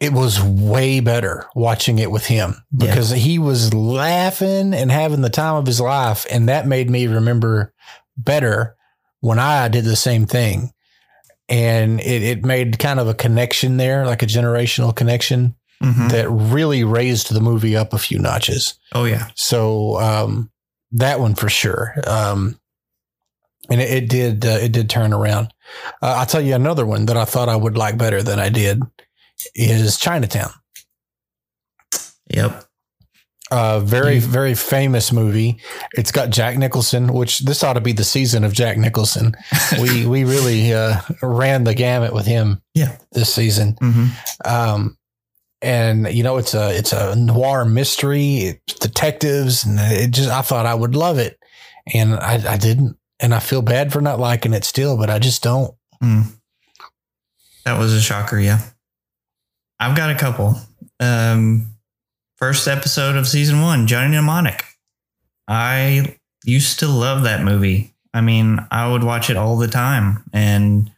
It 0.00 0.12
was 0.12 0.40
way 0.42 1.00
better 1.00 1.46
watching 1.54 1.98
it 1.98 2.10
with 2.10 2.26
him 2.26 2.56
Yeah. 2.72 2.86
because 2.88 3.10
he 3.10 3.38
was 3.38 3.72
laughing 3.72 4.74
and 4.74 4.90
having 4.92 5.22
the 5.22 5.30
time 5.30 5.54
of 5.56 5.66
his 5.66 5.80
life 5.80 6.26
and 6.30 6.48
that 6.48 6.66
made 6.66 6.90
me 6.90 7.06
remember 7.06 7.72
better 8.16 8.76
when 9.20 9.38
I 9.38 9.68
did 9.68 9.84
the 9.84 9.96
same 9.96 10.26
thing. 10.26 10.73
And 11.48 12.00
it, 12.00 12.22
it 12.22 12.44
made 12.44 12.78
kind 12.78 12.98
of 12.98 13.08
a 13.08 13.14
connection 13.14 13.76
there, 13.76 14.06
like 14.06 14.22
a 14.22 14.26
generational 14.26 14.94
connection 14.94 15.54
hmm 15.82 16.08
that 16.08 16.30
really 16.30 16.84
raised 16.84 17.32
the 17.32 17.40
movie 17.40 17.76
up 17.76 17.92
a 17.92 17.98
few 17.98 18.18
notches. 18.18 18.78
Oh 18.92 19.04
yeah. 19.04 19.30
So 19.34 19.98
um, 20.00 20.50
that 20.92 21.20
one 21.20 21.34
for 21.34 21.48
sure. 21.48 21.94
Um, 22.06 22.58
and 23.68 23.80
it, 23.80 23.90
it 23.90 24.08
did 24.08 24.46
uh, 24.46 24.58
it 24.60 24.72
did 24.72 24.88
turn 24.88 25.12
around. 25.12 25.52
Uh, 26.02 26.14
I'll 26.18 26.26
tell 26.26 26.40
you 26.40 26.54
another 26.54 26.86
one 26.86 27.06
that 27.06 27.16
I 27.16 27.24
thought 27.24 27.48
I 27.48 27.56
would 27.56 27.76
like 27.76 27.98
better 27.98 28.22
than 28.22 28.38
I 28.38 28.48
did 28.48 28.82
is 29.54 29.98
Chinatown. 29.98 30.50
Yep. 32.30 32.64
Uh, 33.54 33.78
very 33.80 34.16
You- 34.16 34.20
very 34.20 34.54
famous 34.54 35.12
movie. 35.12 35.58
It's 35.96 36.10
got 36.10 36.30
Jack 36.30 36.58
Nicholson, 36.58 37.12
which 37.12 37.40
this 37.40 37.62
ought 37.62 37.74
to 37.74 37.80
be 37.80 37.92
the 37.92 38.04
season 38.04 38.42
of 38.44 38.52
Jack 38.52 38.76
Nicholson. 38.78 39.34
we 39.80 40.06
we 40.06 40.24
really 40.24 40.72
uh, 40.74 41.00
ran 41.22 41.64
the 41.64 41.74
gamut 41.74 42.12
with 42.12 42.26
him. 42.26 42.60
Yeah. 42.74 42.96
this 43.12 43.32
season. 43.32 43.76
hmm 43.80 44.06
Um, 44.44 44.98
and 45.62 46.12
you 46.12 46.22
know, 46.24 46.36
it's 46.38 46.54
a 46.54 46.76
it's 46.76 46.92
a 46.92 47.14
noir 47.16 47.64
mystery, 47.64 48.58
it's 48.66 48.74
detectives, 48.80 49.64
and 49.64 49.78
it 49.80 50.10
just 50.10 50.30
I 50.30 50.42
thought 50.42 50.66
I 50.66 50.74
would 50.74 50.94
love 50.96 51.18
it, 51.18 51.38
and 51.94 52.14
I, 52.14 52.54
I 52.54 52.56
didn't, 52.58 52.96
and 53.20 53.32
I 53.34 53.38
feel 53.38 53.62
bad 53.62 53.92
for 53.92 54.00
not 54.00 54.18
liking 54.20 54.52
it 54.52 54.64
still, 54.64 54.96
but 54.98 55.08
I 55.10 55.18
just 55.18 55.42
don't. 55.42 55.74
Mm. 56.02 56.24
That 57.64 57.78
was 57.78 57.94
a 57.94 58.00
shocker. 58.00 58.38
Yeah. 58.38 58.60
I've 59.80 59.96
got 59.96 60.10
a 60.10 60.14
couple. 60.18 60.56
Um, 61.00 61.73
first 62.36 62.68
episode 62.68 63.16
of 63.16 63.28
season 63.28 63.60
one, 63.60 63.86
Johnny 63.86 64.10
Mnemonic. 64.10 64.64
I 65.48 66.16
used 66.44 66.80
to 66.80 66.88
love 66.88 67.24
that 67.24 67.42
movie. 67.42 67.94
I 68.12 68.20
mean, 68.20 68.64
I 68.70 68.90
would 68.90 69.04
watch 69.04 69.30
it 69.30 69.36
all 69.36 69.56
the 69.56 69.68
time, 69.68 70.24
and 70.32 70.90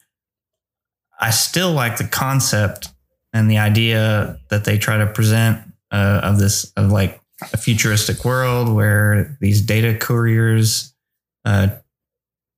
I 1.18 1.30
still 1.30 1.72
like 1.72 1.98
the 1.98 2.04
concept 2.04 2.88
and 3.32 3.50
the 3.50 3.58
idea 3.58 4.38
that 4.48 4.64
they 4.64 4.78
try 4.78 4.98
to 4.98 5.06
present 5.06 5.60
uh, 5.90 6.20
of 6.22 6.38
this 6.38 6.72
of 6.76 6.90
like 6.90 7.20
a 7.52 7.56
futuristic 7.56 8.24
world 8.24 8.74
where 8.74 9.36
these 9.40 9.60
data 9.60 9.96
couriers 9.96 10.94
uh, 11.44 11.68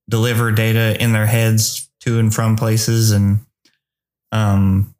deliver 0.08 0.50
data 0.52 0.96
in 1.02 1.12
their 1.12 1.26
heads 1.26 1.88
to 2.00 2.18
and 2.18 2.34
from 2.34 2.56
places 2.56 3.10
and 3.10 3.40
um, 4.32 4.94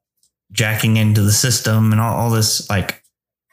jacking 0.53 0.97
into 0.97 1.23
the 1.23 1.33
system 1.33 1.93
and 1.93 2.01
all, 2.01 2.15
all 2.15 2.31
this 2.31 2.69
like 2.69 3.03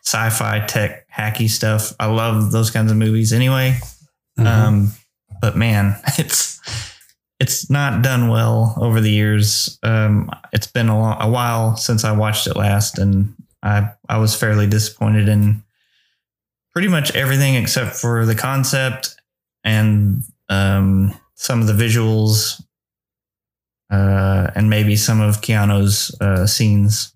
sci-fi 0.06 0.60
tech 0.66 1.08
hacky 1.10 1.50
stuff. 1.50 1.94
I 2.00 2.06
love 2.08 2.52
those 2.52 2.70
kinds 2.72 2.92
of 2.92 2.98
movies 2.98 3.34
anyway. 3.34 3.78
Mhm. 4.40 4.46
Um, 4.46 4.92
but 5.42 5.56
man, 5.58 6.00
it's 6.18 6.60
it's 7.40 7.70
not 7.70 8.02
done 8.02 8.30
well 8.30 8.76
over 8.78 9.02
the 9.02 9.12
years. 9.12 9.78
Um, 9.84 10.30
it's 10.54 10.68
been 10.68 10.90
a, 10.90 11.18
a 11.22 11.30
while 11.30 11.76
since 11.76 12.04
I 12.04 12.12
watched 12.12 12.48
it 12.48 12.56
last, 12.56 12.98
and 12.98 13.34
I 13.64 13.92
I 14.08 14.18
was 14.18 14.36
fairly 14.36 14.68
disappointed 14.68 15.28
in 15.28 15.64
pretty 16.74 16.88
much 16.88 17.16
everything 17.16 17.56
except 17.56 17.96
for 17.96 18.26
the 18.26 18.36
concept 18.36 19.16
and 19.64 20.24
um, 20.50 21.14
some 21.36 21.62
of 21.62 21.68
the 21.68 21.74
visuals, 21.74 22.62
uh, 23.92 24.52
and 24.56 24.70
maybe 24.70 24.96
some 24.96 25.22
of 25.22 25.42
Keanu's 25.42 26.16
uh, 26.22 26.46
scenes. 26.46 27.14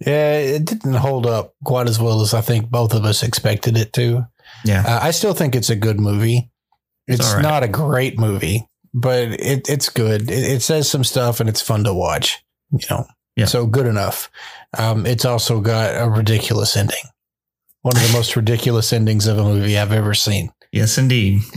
Yeah, 0.00 0.38
it 0.38 0.64
didn't 0.64 0.94
hold 0.94 1.26
up 1.26 1.54
quite 1.64 1.88
as 1.88 2.00
well 2.00 2.20
as 2.20 2.34
I 2.34 2.40
think 2.40 2.70
both 2.70 2.94
of 2.94 3.04
us 3.04 3.22
expected 3.22 3.76
it 3.76 3.92
to. 3.94 4.26
Yeah, 4.64 4.84
Uh, 4.86 4.98
I 5.02 5.10
still 5.10 5.34
think 5.34 5.54
it's 5.54 5.70
a 5.70 5.76
good 5.76 6.00
movie. 6.00 6.50
It's 7.06 7.34
right. 7.34 7.42
not 7.42 7.62
a 7.62 7.68
great 7.68 8.18
movie, 8.18 8.68
but 8.94 9.28
it, 9.40 9.68
it's 9.68 9.88
good. 9.88 10.30
It, 10.30 10.52
it 10.56 10.62
says 10.62 10.88
some 10.90 11.04
stuff 11.04 11.40
and 11.40 11.48
it's 11.48 11.62
fun 11.62 11.84
to 11.84 11.94
watch. 11.94 12.42
You 12.70 12.80
know, 12.90 13.06
Yeah. 13.36 13.46
so 13.46 13.66
good 13.66 13.86
enough. 13.86 14.30
Um, 14.76 15.06
it's 15.06 15.24
also 15.24 15.60
got 15.60 16.00
a 16.00 16.08
ridiculous 16.08 16.76
ending. 16.76 17.02
One 17.82 17.96
of 17.96 18.02
the 18.02 18.12
most 18.12 18.36
ridiculous 18.36 18.92
endings 18.92 19.26
of 19.26 19.38
a 19.38 19.44
movie 19.44 19.78
I've 19.78 19.92
ever 19.92 20.14
seen. 20.14 20.52
Yes, 20.72 20.98
indeed. 20.98 21.40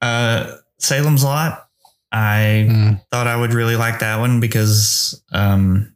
uh, 0.00 0.56
Salem's 0.78 1.24
Lot. 1.24 1.68
I 2.12 2.66
Mm. 2.68 3.00
thought 3.10 3.26
I 3.26 3.36
would 3.36 3.54
really 3.54 3.76
like 3.76 4.00
that 4.00 4.18
one 4.20 4.38
because, 4.40 5.20
um, 5.32 5.94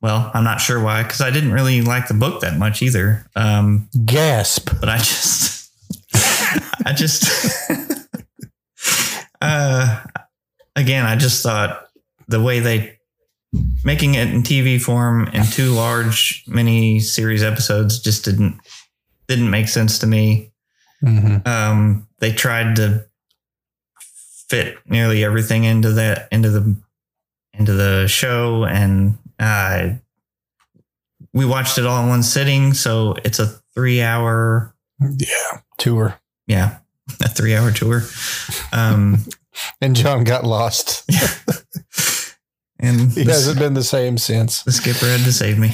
well, 0.00 0.30
I'm 0.34 0.44
not 0.44 0.60
sure 0.60 0.80
why, 0.82 1.02
because 1.02 1.20
I 1.20 1.30
didn't 1.30 1.52
really 1.52 1.82
like 1.82 2.08
the 2.08 2.14
book 2.14 2.40
that 2.40 2.56
much 2.56 2.80
either. 2.82 3.26
Um, 3.36 3.88
Gasp. 4.04 4.70
but 4.80 4.88
I 4.88 4.96
just, 4.98 5.70
I 6.86 6.92
just, 6.94 7.70
uh, 9.40 10.02
again, 10.76 11.04
I 11.06 11.16
just 11.16 11.42
thought 11.42 11.88
the 12.28 12.40
way 12.42 12.60
they 12.60 12.98
making 13.84 14.14
it 14.14 14.28
in 14.28 14.42
TV 14.42 14.80
form 14.80 15.28
in 15.28 15.44
two 15.44 15.70
large 15.72 16.42
mini 16.48 16.98
series 17.00 17.42
episodes 17.42 18.00
just 18.00 18.24
didn't 18.24 18.58
didn't 19.28 19.50
make 19.50 19.68
sense 19.68 19.98
to 20.00 20.06
me. 20.06 20.52
hmm 21.00 21.36
Um, 21.46 22.08
they 22.18 22.32
tried 22.32 22.76
to 22.76 23.06
fit 24.48 24.78
nearly 24.86 25.24
everything 25.24 25.64
into 25.64 25.92
that 25.92 26.28
into 26.32 26.50
the 26.50 26.76
into 27.52 27.72
the 27.72 28.06
show, 28.08 28.64
and 28.64 29.16
uh, 29.38 29.90
we 31.32 31.44
watched 31.44 31.78
it 31.78 31.86
all 31.86 32.02
in 32.02 32.08
one 32.08 32.22
sitting. 32.22 32.74
So 32.74 33.14
it's 33.24 33.38
a 33.38 33.46
three 33.74 34.02
hour, 34.02 34.74
Yeah. 35.00 35.60
Tour. 35.78 36.18
yeah, 36.46 36.78
a 37.20 37.28
three 37.28 37.54
hour 37.54 37.70
tour. 37.72 38.02
Um, 38.72 39.18
And 39.80 39.94
John 39.94 40.24
got 40.24 40.42
lost. 40.44 41.08
and 42.80 43.12
He 43.12 43.22
the, 43.22 43.32
hasn't 43.32 43.58
been 43.60 43.74
the 43.74 43.84
same 43.84 44.18
since. 44.18 44.64
the 44.64 44.72
skipper 44.72 45.06
had 45.06 45.20
to 45.20 45.32
save 45.32 45.58
me. 45.60 45.72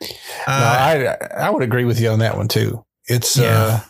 no, 0.00 0.06
Uh, 0.46 0.76
I 0.78 1.16
I 1.36 1.50
would 1.50 1.64
agree 1.64 1.84
with 1.84 2.00
you 2.00 2.10
on 2.10 2.20
that 2.20 2.36
one 2.36 2.46
too. 2.46 2.84
It's 3.08 3.36
Yeah. 3.36 3.48
uh 3.48 3.80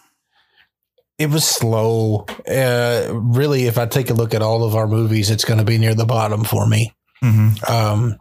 it 1.23 1.31
was 1.31 1.45
slow. 1.45 2.27
Uh 2.49 3.09
really 3.13 3.67
if 3.67 3.79
I 3.79 3.87
take 3.87 4.11
a 4.11 4.15
look 4.15 4.35
at 4.35 4.43
all 4.43 4.65
of 4.65 4.75
our 4.75 4.87
movies, 4.87 5.31
it's 5.31 5.45
gonna 5.45 5.65
be 5.65 5.79
near 5.79 5.95
the 5.95 6.05
bottom 6.07 6.45
for 6.45 6.67
me. 6.67 6.93
mhm. 7.23 7.69
Um 7.71 8.19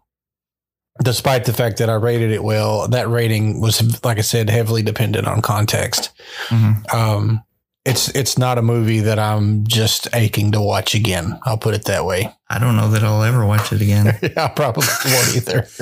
despite 1.04 1.46
the 1.46 1.54
fact 1.54 1.78
that 1.78 1.90
I 1.90 1.94
rated 1.96 2.32
it 2.32 2.44
well, 2.44 2.88
that 2.90 3.10
rating 3.10 3.60
was 3.62 3.82
like 4.04 4.18
I 4.18 4.22
said, 4.22 4.50
heavily 4.50 4.84
dependent 4.84 5.28
on 5.28 5.42
context. 5.42 6.12
Mhm. 6.50 6.94
Um 6.94 7.44
it's 7.84 8.10
it's 8.10 8.38
not 8.38 8.60
a 8.60 8.62
movie 8.62 9.00
that 9.00 9.18
I'm 9.18 9.66
just 9.66 10.08
aching 10.14 10.52
to 10.52 10.62
watch 10.62 10.94
again. 10.94 11.40
I'll 11.44 11.58
put 11.58 11.74
it 11.74 11.86
that 11.86 12.06
way. 12.06 12.32
I 12.50 12.60
don't 12.60 12.76
know 12.76 12.90
that 12.92 13.04
I'll 13.04 13.24
ever 13.24 13.44
watch 13.46 13.74
it 13.74 13.82
again. 13.82 14.08
I 14.38 14.48
probably 14.50 14.86
won't 15.06 15.36
either. 15.36 15.68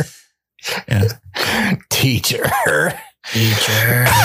Yeah. 0.90 1.08
Teacher. 1.90 2.44
Teacher. 3.32 4.06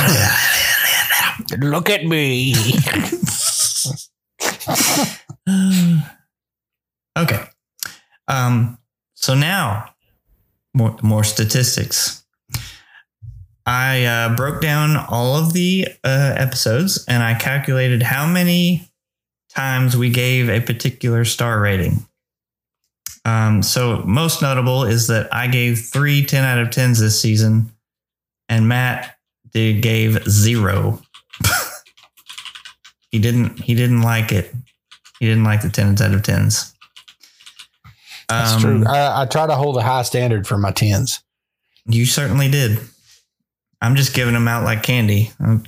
Look 1.59 1.91
at 1.91 2.05
me. 2.05 2.55
okay. 7.19 7.45
Um, 8.29 8.79
so 9.15 9.35
now 9.35 9.95
more 10.75 10.97
more 11.03 11.25
statistics. 11.25 12.25
I 13.67 14.05
uh, 14.05 14.37
broke 14.37 14.61
down 14.61 14.97
all 14.97 15.37
of 15.37 15.55
the 15.55 15.89
uh, 16.05 16.35
episodes 16.37 17.05
and 17.09 17.23
I 17.23 17.35
calculated 17.35 18.03
how 18.03 18.27
many 18.27 18.91
times 19.49 19.97
we 19.97 20.11
gave 20.11 20.51
a 20.51 20.61
particular 20.61 21.25
star 21.25 21.61
rating. 21.61 22.07
Um, 23.25 23.63
so 23.63 24.03
most 24.05 24.43
notable 24.43 24.85
is 24.85 25.07
that 25.07 25.33
I 25.33 25.47
gave 25.47 25.81
three 25.81 26.25
10 26.25 26.45
out 26.45 26.59
of 26.59 26.69
10s 26.69 27.01
this 27.01 27.19
season, 27.19 27.73
and 28.51 28.69
Matt 28.69 29.14
did 29.55 29.81
gave 29.83 30.23
zero. 30.29 31.01
he 33.11 33.19
didn't 33.19 33.61
he 33.61 33.75
didn't 33.75 34.03
like 34.03 34.31
it. 34.33 34.53
He 35.21 35.27
didn't 35.27 35.45
like 35.45 35.63
the 35.63 35.69
10s 35.69 36.01
out 36.03 36.13
of 36.13 36.21
10s. 36.23 36.73
That's 38.29 38.53
Um, 38.55 38.61
true. 38.61 38.85
I, 38.87 39.23
I 39.23 39.27
try 39.27 39.47
to 39.47 39.55
hold 39.55 39.77
a 39.79 39.83
high 39.83 40.03
standard 40.03 40.47
for 40.47 40.59
my 40.59 40.73
tens. 40.73 41.23
You 41.87 42.05
certainly 42.05 42.51
did. 42.51 42.79
I'm 43.81 43.95
just 43.97 44.15
giving 44.15 44.35
them 44.35 44.49
out 44.49 44.65
like 44.65 44.83
candy. 44.83 45.31
um, 45.39 45.63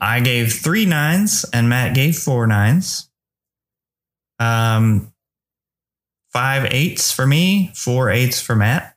I 0.00 0.20
gave 0.20 0.52
three 0.52 0.86
nines, 0.86 1.44
and 1.52 1.68
Matt 1.68 1.94
gave 1.94 2.16
four 2.16 2.46
nines. 2.46 3.08
Um, 4.38 5.12
five 6.32 6.66
eights 6.72 7.12
for 7.12 7.26
me, 7.26 7.72
four 7.74 8.10
eights 8.10 8.40
for 8.40 8.56
Matt. 8.56 8.96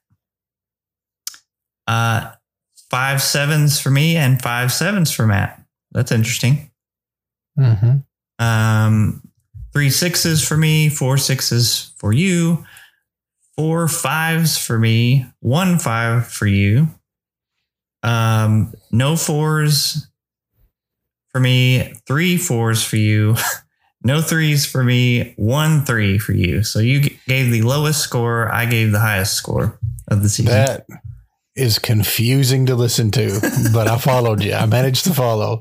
Uh, 1.87 2.31
five 2.89 3.21
sevens 3.21 3.79
for 3.79 3.89
me, 3.89 4.15
and 4.15 4.41
five 4.41 4.71
sevens 4.71 5.11
for 5.11 5.25
Matt. 5.25 5.61
That's 5.91 6.11
interesting. 6.11 6.71
Mm-hmm. 7.57 8.43
Um, 8.43 9.21
three 9.71 9.89
sixes 9.89 10.45
for 10.45 10.57
me, 10.57 10.89
four 10.89 11.17
sixes 11.17 11.91
for 11.97 12.13
you, 12.13 12.65
four 13.55 13.87
fives 13.87 14.57
for 14.57 14.79
me, 14.79 15.25
one 15.39 15.79
five 15.79 16.27
for 16.27 16.47
you. 16.47 16.87
Um, 18.01 18.73
no 18.91 19.15
fours 19.15 20.07
for 21.29 21.39
me, 21.39 21.93
three 22.05 22.37
fours 22.37 22.83
for 22.83 22.97
you, 22.97 23.35
no 24.03 24.21
threes 24.21 24.65
for 24.65 24.83
me, 24.83 25.33
one 25.37 25.85
three 25.85 26.17
for 26.17 26.33
you. 26.33 26.63
So 26.63 26.79
you 26.79 27.09
gave 27.27 27.51
the 27.51 27.61
lowest 27.61 28.01
score. 28.01 28.51
I 28.51 28.65
gave 28.65 28.91
the 28.91 28.99
highest 28.99 29.33
score 29.35 29.79
of 30.09 30.21
the 30.21 30.29
season. 30.29 30.53
That 30.53 30.85
is 31.55 31.79
confusing 31.79 32.65
to 32.65 32.75
listen 32.75 33.11
to, 33.11 33.39
but 33.73 33.87
I 33.87 33.97
followed 33.97 34.43
you. 34.43 34.53
I 34.53 34.65
managed 34.65 35.05
to 35.05 35.13
follow. 35.13 35.59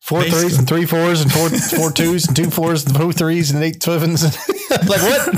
Four 0.00 0.20
Basically- 0.20 0.40
threes 0.42 0.58
and 0.58 0.68
three 0.68 0.86
fours 0.86 1.20
and 1.20 1.32
four 1.32 1.48
four 1.48 1.90
twos 1.90 2.26
and 2.26 2.36
two 2.36 2.50
fours 2.50 2.86
and 2.86 2.94
two 2.94 3.12
threes 3.12 3.50
and 3.50 3.62
eight 3.62 3.82
sevens. 3.82 4.22
like 4.70 5.02
what? 5.02 5.28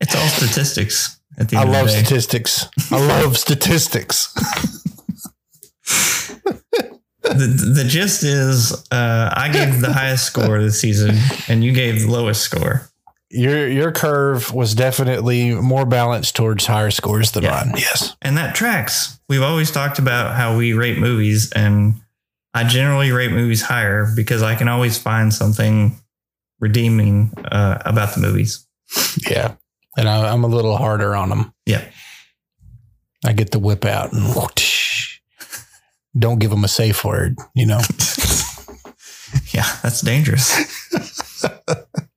it's 0.00 0.14
all 0.14 0.28
statistics. 0.28 1.18
At 1.38 1.48
the 1.48 1.56
I 1.56 1.64
love 1.64 1.86
the 1.86 1.92
statistics. 1.92 2.66
I 2.90 2.98
love 2.98 3.38
statistics. 3.38 4.32
the, 7.22 7.72
the 7.74 7.84
gist 7.86 8.22
is 8.22 8.72
uh, 8.90 9.32
I 9.34 9.50
gave 9.50 9.80
the 9.80 9.92
highest 9.92 10.26
score 10.26 10.60
this 10.60 10.80
season 10.80 11.16
and 11.48 11.64
you 11.64 11.72
gave 11.72 12.00
the 12.00 12.08
lowest 12.10 12.42
score. 12.42 12.88
Your 13.34 13.66
your 13.66 13.92
curve 13.92 14.52
was 14.52 14.74
definitely 14.74 15.54
more 15.54 15.86
balanced 15.86 16.36
towards 16.36 16.66
higher 16.66 16.90
scores 16.90 17.30
than 17.32 17.44
Yeah. 17.44 17.64
mine. 17.64 17.74
Yes. 17.78 18.14
And 18.20 18.36
that 18.36 18.54
tracks. 18.54 19.18
We've 19.28 19.42
always 19.42 19.70
talked 19.70 19.98
about 19.98 20.34
how 20.36 20.56
we 20.56 20.74
rate 20.74 20.98
movies 20.98 21.50
and 21.52 21.94
I 22.52 22.64
generally 22.64 23.10
rate 23.10 23.32
movies 23.32 23.62
higher 23.62 24.06
because 24.14 24.42
I 24.42 24.54
can 24.54 24.68
always 24.68 24.98
find 24.98 25.32
something 25.32 25.98
redeeming 26.60 27.32
uh, 27.50 27.78
about 27.86 28.14
the 28.14 28.20
movies. 28.20 28.66
Yeah. 29.28 29.54
And 29.96 30.06
I, 30.08 30.30
I'm 30.30 30.44
a 30.44 30.48
little 30.48 30.76
harder 30.76 31.16
on 31.16 31.30
them. 31.30 31.54
Yeah. 31.64 31.82
I 33.24 33.32
get 33.32 33.50
the 33.52 33.58
whip 33.58 33.86
out 33.86 34.12
and 34.12 34.34
whoosh. 34.34 35.20
don't 36.18 36.38
give 36.38 36.50
them 36.50 36.64
a 36.64 36.68
safe 36.68 37.04
word, 37.04 37.38
you 37.54 37.66
know? 37.66 37.80
Yeah, 39.54 39.66
that's 39.82 40.02
dangerous. 40.02 40.50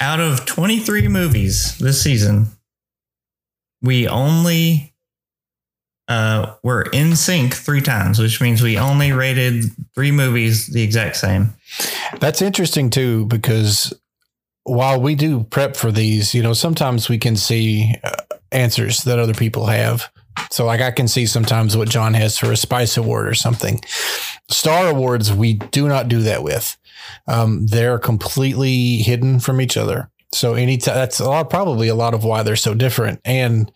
Out 0.00 0.20
of 0.20 0.44
23 0.44 1.08
movies 1.08 1.78
this 1.78 2.02
season, 2.02 2.48
we 3.82 4.06
only 4.06 4.94
uh, 6.08 6.54
were 6.62 6.82
in 6.92 7.16
sync 7.16 7.54
three 7.54 7.80
times, 7.80 8.18
which 8.18 8.40
means 8.40 8.62
we 8.62 8.78
only 8.78 9.12
rated 9.12 9.64
three 9.94 10.10
movies 10.10 10.66
the 10.66 10.82
exact 10.82 11.16
same. 11.16 11.54
That's 12.20 12.42
interesting 12.42 12.90
too, 12.90 13.26
because 13.26 13.92
while 14.64 15.00
we 15.00 15.14
do 15.14 15.44
prep 15.44 15.76
for 15.76 15.90
these, 15.90 16.34
you 16.34 16.42
know, 16.42 16.52
sometimes 16.52 17.08
we 17.08 17.18
can 17.18 17.36
see 17.36 17.94
uh, 18.04 18.12
answers 18.52 19.04
that 19.04 19.18
other 19.18 19.34
people 19.34 19.66
have. 19.66 20.10
So, 20.50 20.66
like, 20.66 20.80
I 20.80 20.90
can 20.90 21.08
see 21.08 21.26
sometimes 21.26 21.76
what 21.76 21.88
John 21.88 22.14
has 22.14 22.38
for 22.38 22.52
a 22.52 22.56
Spice 22.56 22.96
Award 22.96 23.26
or 23.26 23.34
something. 23.34 23.80
Star 24.50 24.88
Awards, 24.88 25.32
we 25.32 25.54
do 25.54 25.88
not 25.88 26.08
do 26.08 26.20
that 26.22 26.42
with. 26.42 26.76
Um, 27.26 27.66
they're 27.66 27.98
completely 27.98 28.98
hidden 28.98 29.40
from 29.40 29.60
each 29.60 29.76
other. 29.76 30.10
So, 30.32 30.54
any 30.54 30.76
t- 30.76 30.90
that's 30.90 31.20
a 31.20 31.28
lot, 31.28 31.50
probably 31.50 31.88
a 31.88 31.94
lot 31.94 32.14
of 32.14 32.24
why 32.24 32.42
they're 32.42 32.56
so 32.56 32.74
different, 32.74 33.20
and 33.24 33.70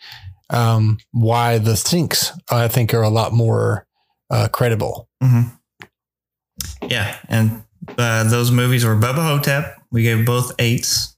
um, 0.50 0.98
why 1.12 1.58
the 1.58 1.72
syncs 1.72 2.32
I 2.50 2.68
think 2.68 2.92
are 2.92 3.02
a 3.02 3.08
lot 3.08 3.32
more 3.32 3.86
uh, 4.30 4.48
credible. 4.48 5.08
Mm-hmm. 5.22 6.88
Yeah, 6.88 7.16
and 7.28 7.62
uh, 7.96 8.24
those 8.24 8.50
movies 8.50 8.84
were 8.84 8.96
Bubba 8.96 9.22
Ho-Tep. 9.22 9.76
We 9.90 10.02
gave 10.02 10.26
both 10.26 10.52
eights. 10.58 11.16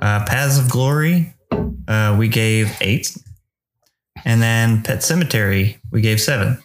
Uh, 0.00 0.24
Paths 0.24 0.58
of 0.58 0.68
Glory, 0.68 1.34
uh, 1.86 2.16
we 2.18 2.28
gave 2.28 2.76
eight, 2.80 3.16
and 4.24 4.42
then 4.42 4.82
Pet 4.82 4.98
Sematary, 4.98 5.78
we 5.92 6.00
gave 6.00 6.20
seven. 6.20 6.62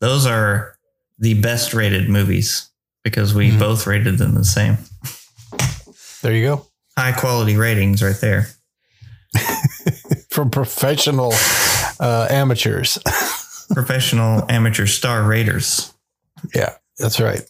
Those 0.00 0.26
are 0.26 0.76
the 1.18 1.40
best 1.40 1.74
rated 1.74 2.08
movies 2.08 2.69
because 3.04 3.34
we 3.34 3.50
Mhm. 3.50 3.58
both 3.58 3.86
rated 3.86 4.18
them 4.18 4.34
the 4.34 4.44
same. 4.44 4.78
There 6.22 6.34
you 6.34 6.44
go. 6.44 6.66
High 6.98 7.12
quality 7.12 7.56
ratings 7.56 8.02
right 8.02 8.18
there. 8.20 8.48
From 10.30 10.50
professional 10.50 11.32
uh, 11.98 12.26
amateurs. 12.30 12.98
Professional 13.72 14.44
amateur 14.50 14.86
star 14.86 15.22
raters. 15.22 15.94
yeah, 16.54 16.74
that's 16.98 17.20
right. 17.20 17.42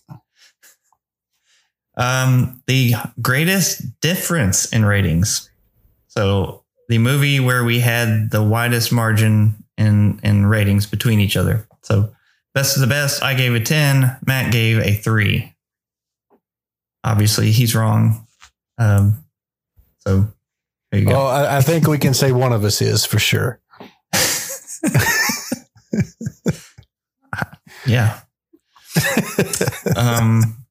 Um, 1.96 2.62
the 2.66 2.94
greatest 3.20 4.00
difference 4.00 4.66
in 4.72 4.84
ratings. 4.84 5.50
So 6.08 6.64
the 6.88 6.98
movie 6.98 7.40
where 7.40 7.64
we 7.64 7.80
had 7.80 8.30
the 8.30 8.42
widest 8.42 8.92
margin 8.92 9.64
in 9.76 10.20
in 10.22 10.46
ratings 10.46 10.86
between 10.86 11.20
each 11.20 11.36
other. 11.36 11.66
So 11.82 12.12
best 12.54 12.76
of 12.76 12.80
the 12.80 12.86
best, 12.86 13.22
I 13.22 13.34
gave 13.34 13.54
a 13.54 13.60
ten. 13.60 14.16
Matt 14.26 14.52
gave 14.52 14.78
a 14.78 14.94
three. 14.94 15.54
Obviously, 17.04 17.50
he's 17.50 17.74
wrong. 17.74 18.26
Um, 18.78 19.24
so 19.98 20.28
there 20.90 21.00
you 21.00 21.06
go. 21.06 21.12
Well, 21.12 21.26
I, 21.26 21.58
I 21.58 21.60
think 21.60 21.86
we 21.86 21.98
can 21.98 22.14
say 22.14 22.32
one 22.32 22.52
of 22.52 22.64
us 22.64 22.82
is 22.82 23.04
for 23.04 23.18
sure. 23.18 23.60
Yeah. 27.86 28.20
um, 29.96 30.64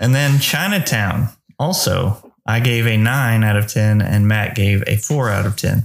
and 0.00 0.14
then 0.14 0.38
Chinatown. 0.40 1.28
Also, 1.58 2.32
I 2.46 2.60
gave 2.60 2.86
a 2.86 2.96
nine 2.96 3.44
out 3.44 3.56
of 3.56 3.68
ten, 3.68 4.02
and 4.02 4.26
Matt 4.26 4.54
gave 4.54 4.82
a 4.86 4.96
four 4.96 5.30
out 5.30 5.46
of 5.46 5.56
ten. 5.56 5.84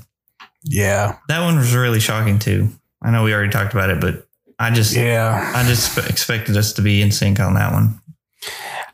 Yeah. 0.64 1.18
That 1.28 1.42
one 1.42 1.58
was 1.58 1.76
really 1.76 2.00
shocking 2.00 2.40
too. 2.40 2.70
I 3.02 3.12
know 3.12 3.24
we 3.24 3.34
already 3.34 3.52
talked 3.52 3.74
about 3.74 3.90
it, 3.90 4.02
but 4.02 4.28
I 4.60 4.72
just 4.72 4.94
Yeah. 4.94 5.52
I 5.56 5.64
just 5.64 5.98
expected 5.98 6.58
us 6.58 6.74
to 6.74 6.82
be 6.82 7.02
in 7.02 7.12
sync 7.12 7.40
on 7.40 7.54
that 7.56 7.72
one. 7.72 8.02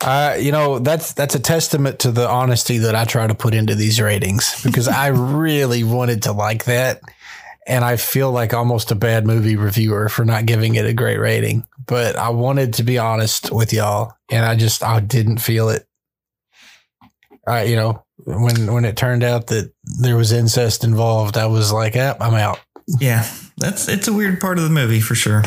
Uh, 0.02 0.38
you 0.40 0.52
know, 0.52 0.80
that's 0.80 1.14
that's 1.14 1.36
a 1.36 1.40
testament 1.40 2.00
to 2.00 2.12
the 2.12 2.30
honesty 2.30 2.80
that 2.80 2.96
I 2.96 3.06
try 3.06 3.26
to 3.26 3.34
put 3.34 3.56
into 3.56 3.76
these 3.76 4.00
ratings 4.00 4.62
because 4.64 4.88
I 4.88 5.08
really 5.08 5.84
wanted 5.84 6.24
to 6.24 6.32
like 6.32 6.66
that. 6.66 7.02
And 7.68 7.84
I 7.84 7.96
feel 7.96 8.32
like 8.32 8.54
almost 8.54 8.92
a 8.92 8.96
bad 8.96 9.26
movie 9.26 9.56
reviewer 9.56 10.08
for 10.08 10.24
not 10.24 10.46
giving 10.46 10.76
it 10.76 10.86
a 10.86 10.94
great 10.94 11.18
rating. 11.18 11.66
But 11.88 12.16
I 12.16 12.30
wanted 12.30 12.76
to 12.76 12.84
be 12.84 13.00
honest 13.00 13.52
with 13.52 13.74
y'all, 13.74 14.14
and 14.30 14.46
I 14.46 14.56
just 14.56 14.84
I 14.84 15.00
didn't 15.00 15.40
feel 15.40 15.70
it. 15.70 15.88
I, 17.48 17.64
you 17.64 17.76
know, 17.76 18.04
when 18.26 18.72
when 18.72 18.86
it 18.86 18.98
turned 18.98 19.24
out 19.24 19.48
that 19.48 19.72
there 19.84 20.16
was 20.16 20.32
incest 20.32 20.84
involved, 20.84 21.38
I 21.38 21.48
was 21.48 21.72
like, 21.72 21.96
eh, 21.96 22.14
I'm 22.20 22.36
out. 22.36 22.60
Yeah, 22.88 23.28
that's 23.58 23.88
it's 23.88 24.08
a 24.08 24.14
weird 24.14 24.40
part 24.40 24.58
of 24.58 24.64
the 24.64 24.70
movie 24.70 25.00
for 25.02 25.16
sure. 25.16 25.44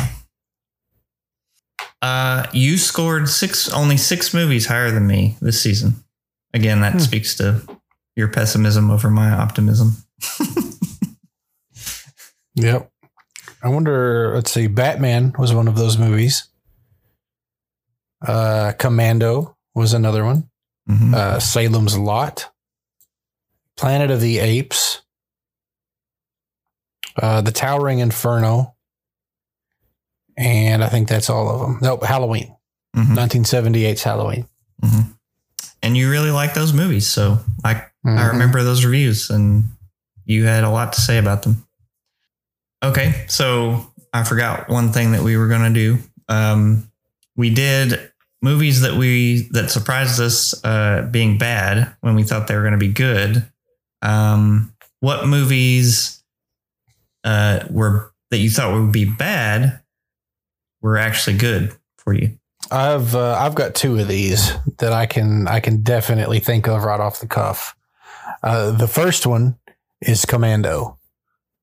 Uh, 2.02 2.46
you 2.52 2.76
scored 2.78 3.28
six 3.28 3.68
only 3.72 3.96
six 3.96 4.32
movies 4.34 4.66
higher 4.66 4.90
than 4.90 5.06
me 5.06 5.36
this 5.40 5.60
season. 5.60 6.04
Again, 6.54 6.80
that 6.80 6.94
Hmm. 6.94 6.98
speaks 7.00 7.36
to 7.36 7.62
your 8.16 8.28
pessimism 8.28 8.90
over 8.90 9.10
my 9.10 9.30
optimism. 9.30 9.96
Yep. 12.54 12.90
I 13.62 13.68
wonder, 13.68 14.32
let's 14.34 14.50
see, 14.50 14.66
Batman 14.66 15.32
was 15.38 15.54
one 15.54 15.68
of 15.68 15.76
those 15.76 15.96
movies. 15.96 16.48
Uh, 18.26 18.72
Commando 18.78 19.56
was 19.76 19.92
another 19.92 20.24
one. 20.24 20.50
Mhm. 20.90 21.14
Uh, 21.14 21.38
Salem's 21.38 21.96
Lot. 21.96 22.50
Planet 23.76 24.10
of 24.10 24.20
the 24.20 24.38
Apes. 24.40 25.02
Uh, 27.20 27.40
the 27.40 27.52
Towering 27.52 27.98
Inferno. 28.00 28.74
And 30.36 30.84
I 30.84 30.88
think 30.88 31.08
that's 31.08 31.30
all 31.30 31.48
of 31.50 31.60
them. 31.60 31.78
Nope, 31.82 32.04
Halloween. 32.04 32.54
Mhm. 32.96 33.14
1978's 33.16 34.02
Halloween. 34.02 34.46
Mhm. 34.82 35.14
And 35.82 35.96
you 35.96 36.10
really 36.10 36.30
like 36.30 36.54
those 36.54 36.72
movies, 36.72 37.06
so 37.06 37.40
I 37.64 37.84
I 38.04 38.10
Mhm. 38.10 38.28
remember 38.32 38.62
those 38.62 38.84
reviews, 38.84 39.28
and 39.28 39.64
you 40.24 40.44
had 40.46 40.62
a 40.64 40.70
lot 40.70 40.92
to 40.94 41.00
say 41.00 41.18
about 41.18 41.42
them. 41.42 41.66
Okay, 42.82 43.24
so 43.28 43.92
I 44.14 44.22
forgot 44.22 44.68
one 44.68 44.92
thing 44.92 45.10
that 45.12 45.22
we 45.22 45.36
were 45.36 45.48
going 45.48 45.74
to 45.74 45.78
do. 45.80 45.98
Um, 46.28 46.90
we 47.36 47.50
did 47.50 48.10
movies 48.40 48.80
that 48.82 48.94
we 48.94 49.48
that 49.50 49.70
surprised 49.70 50.20
us 50.20 50.54
uh, 50.64 51.02
being 51.10 51.38
bad 51.38 51.92
when 52.00 52.14
we 52.14 52.22
thought 52.22 52.46
they 52.46 52.54
were 52.54 52.62
going 52.62 52.72
to 52.72 52.78
be 52.78 52.92
good. 52.92 53.44
Um, 54.00 54.72
what 55.00 55.26
movies 55.26 56.17
uh, 57.28 57.66
were 57.68 58.10
that 58.30 58.38
you 58.38 58.48
thought 58.48 58.72
would 58.72 58.92
be 58.92 59.04
bad 59.04 59.80
were 60.80 60.96
actually 60.96 61.36
good 61.36 61.76
for 61.98 62.14
you? 62.14 62.38
I've 62.70 63.14
uh, 63.14 63.36
I've 63.38 63.54
got 63.54 63.74
two 63.74 63.98
of 63.98 64.08
these 64.08 64.52
that 64.78 64.92
I 64.92 65.04
can 65.06 65.46
I 65.46 65.60
can 65.60 65.82
definitely 65.82 66.38
think 66.38 66.66
of 66.66 66.82
right 66.82 67.00
off 67.00 67.20
the 67.20 67.26
cuff. 67.26 67.76
Uh, 68.42 68.70
the 68.70 68.88
first 68.88 69.26
one 69.26 69.58
is 70.00 70.24
Commando 70.24 70.98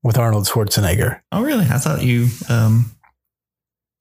with 0.04 0.18
Arnold 0.20 0.46
Schwarzenegger. 0.46 1.22
Oh, 1.32 1.42
really? 1.42 1.66
I 1.66 1.78
thought 1.80 2.04
you 2.04 2.28
um, 2.48 2.92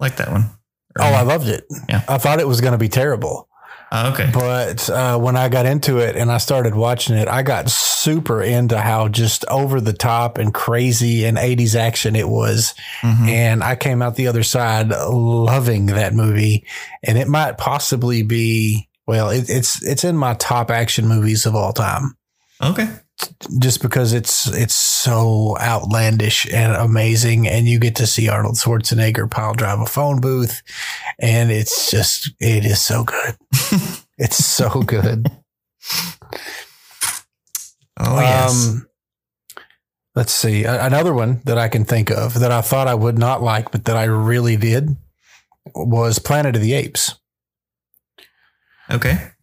liked 0.00 0.18
that 0.18 0.30
one. 0.30 0.50
Oh, 0.98 1.02
I 1.02 1.22
loved 1.22 1.48
it. 1.48 1.64
Yeah. 1.88 2.02
I 2.08 2.18
thought 2.18 2.40
it 2.40 2.48
was 2.48 2.60
going 2.60 2.72
to 2.72 2.78
be 2.78 2.88
terrible, 2.88 3.48
Oh, 3.96 4.10
okay. 4.12 4.28
but 4.32 4.90
uh, 4.90 5.16
when 5.18 5.36
I 5.36 5.48
got 5.48 5.66
into 5.66 5.98
it 5.98 6.16
and 6.16 6.32
I 6.32 6.38
started 6.38 6.74
watching 6.74 7.16
it, 7.16 7.28
I 7.28 7.42
got 7.42 7.70
super 7.70 8.42
into 8.42 8.78
how 8.80 9.06
just 9.06 9.44
over 9.46 9.80
the 9.80 9.92
top 9.92 10.36
and 10.36 10.52
crazy 10.52 11.24
and 11.24 11.38
80s 11.38 11.76
action 11.76 12.16
it 12.16 12.28
was. 12.28 12.74
Mhm. 13.02 13.28
And 13.28 13.62
I 13.62 13.76
came 13.76 14.02
out 14.02 14.16
the 14.16 14.26
other 14.26 14.42
side 14.42 14.88
loving 14.88 15.86
that 15.86 16.12
movie. 16.12 16.66
And 17.04 17.16
it 17.16 17.28
might 17.28 17.56
possibly 17.56 18.22
be, 18.22 18.88
well, 19.06 19.30
it, 19.30 19.48
it's, 19.48 19.80
it's 19.84 20.02
in 20.02 20.16
my 20.16 20.34
top 20.34 20.70
action 20.72 21.06
movies 21.06 21.46
of 21.46 21.54
all 21.54 21.72
time. 21.72 22.16
Okay. 22.60 22.88
just 23.60 23.80
because 23.80 24.12
it's 24.12 24.48
it's 24.48 24.74
so 25.04 25.54
outlandish 25.60 26.50
and 26.50 26.72
amazing 26.72 27.46
and 27.46 27.68
you 27.68 27.78
get 27.78 27.96
to 27.96 28.06
see 28.06 28.30
Arnold 28.30 28.54
Schwarzenegger 28.54 29.30
pile 29.30 29.52
drive 29.52 29.78
a 29.80 29.86
phone 29.86 30.18
booth 30.18 30.62
and 31.18 31.50
it's 31.50 31.90
just 31.90 32.30
it 32.40 32.64
is 32.64 32.80
so 32.80 33.04
good. 33.04 33.36
it's 34.18 34.42
so 34.42 34.80
good. 34.80 35.30
Oh 38.00 38.18
yes. 38.18 38.68
Um 38.68 38.86
let's 40.14 40.32
see. 40.32 40.64
Another 40.64 41.12
one 41.12 41.42
that 41.44 41.58
I 41.58 41.68
can 41.68 41.84
think 41.84 42.10
of 42.10 42.40
that 42.40 42.50
I 42.50 42.62
thought 42.62 42.88
I 42.88 42.94
would 42.94 43.18
not 43.18 43.42
like 43.42 43.70
but 43.70 43.84
that 43.84 43.98
I 43.98 44.04
really 44.04 44.56
did 44.56 44.96
was 45.74 46.18
Planet 46.18 46.56
of 46.56 46.62
the 46.62 46.72
Apes. 46.72 47.14
okay. 48.90 49.33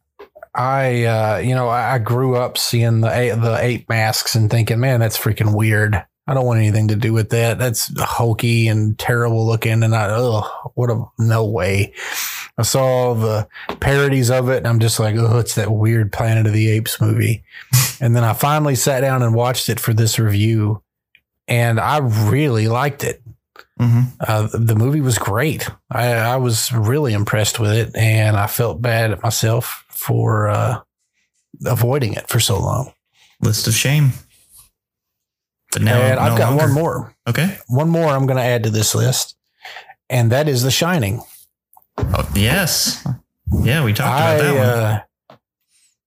I, 0.54 1.06
uh, 1.06 1.38
you 1.38 1.56
know, 1.56 1.70
I, 1.70 1.98
grew 1.98 2.36
up 2.36 2.58
seeing 2.58 3.02
the 3.02 3.08
a- 3.10 3.36
the 3.36 3.58
ape 3.62 3.88
masks 3.88 4.36
and 4.36 4.50
thinking, 4.50 4.80
man, 4.80 5.00
that's 5.00 5.18
freaking 5.18 5.56
weird. 5.56 6.04
I 6.28 6.34
don't 6.34 6.46
want 6.46 6.60
anything 6.60 6.90
to 6.90 6.96
do 6.96 7.14
with 7.14 7.30
that. 7.30 7.58
That's 7.58 7.92
hokey 8.00 8.68
and 8.68 8.98
terrible 9.00 9.46
looking. 9.46 9.82
And 9.84 9.96
I, 9.96 10.08
oh, 10.10 10.42
what 10.76 10.90
a 10.90 11.04
no 11.18 11.46
way. 11.46 11.94
I 12.58 12.64
saw 12.64 13.14
the 13.14 13.48
parodies 13.80 14.30
of 14.30 14.50
it, 14.50 14.58
and 14.58 14.68
I'm 14.68 14.80
just 14.80 15.00
like, 15.00 15.16
oh, 15.16 15.40
it's 15.40 15.56
that 15.56 15.72
weird 15.72 16.12
Planet 16.12 16.46
of 16.48 16.54
the 16.54 16.70
Apes 16.70 17.02
movie. 17.02 17.44
and 18.00 18.16
then 18.16 18.24
I 18.24 18.34
finally 18.34 18.76
sat 18.76 19.02
down 19.02 19.24
and 19.24 19.34
watched 19.34 19.70
it 19.70 19.80
for 19.80 19.94
this 19.94 20.20
review, 20.20 20.84
and 21.48 21.80
I 21.80 21.98
really 22.00 22.68
liked 22.68 23.04
it. 23.04 23.22
hmm 23.80 24.02
Uh, 24.20 24.48
the 24.54 24.76
movie 24.76 25.02
was 25.02 25.18
great. 25.18 25.68
I, 25.90 26.12
I 26.14 26.36
was 26.36 26.72
really 26.72 27.14
impressed 27.14 27.60
with 27.60 27.72
it, 27.72 27.96
and 27.96 28.38
I 28.38 28.48
felt 28.48 28.82
bad 28.82 29.12
at 29.12 29.24
myself 29.24 29.81
for 30.06 30.50
uh, 30.50 30.80
avoiding 31.66 32.14
it 32.14 32.28
for 32.28 32.40
so 32.40 32.60
long. 32.60 32.94
List 33.42 33.68
of 33.68 33.74
shame. 33.74 34.12
But 35.72 35.84
now 35.84 36.00
and 36.02 36.20
I've 36.20 36.34
no 36.34 36.38
got 36.38 36.50
longer. 36.50 36.66
one 36.66 36.74
more. 36.74 37.16
Okay. 37.28 37.58
One 37.68 37.90
more 37.90 38.10
I'm 38.10 38.26
going 38.26 38.38
to 38.38 38.44
add 38.44 38.64
to 38.64 38.70
this 38.70 38.94
list, 38.94 39.36
and 40.10 40.32
that 40.32 40.48
is 40.50 40.64
The 40.64 40.72
Shining. 40.72 41.22
Oh, 41.98 42.30
yes. 42.36 43.06
Yeah, 43.64 43.84
we 43.84 43.94
talked 43.94 44.10
I 44.10 44.34
about 44.34 44.44
that 44.44 44.56
one. 44.56 44.66
uh, 44.66 45.38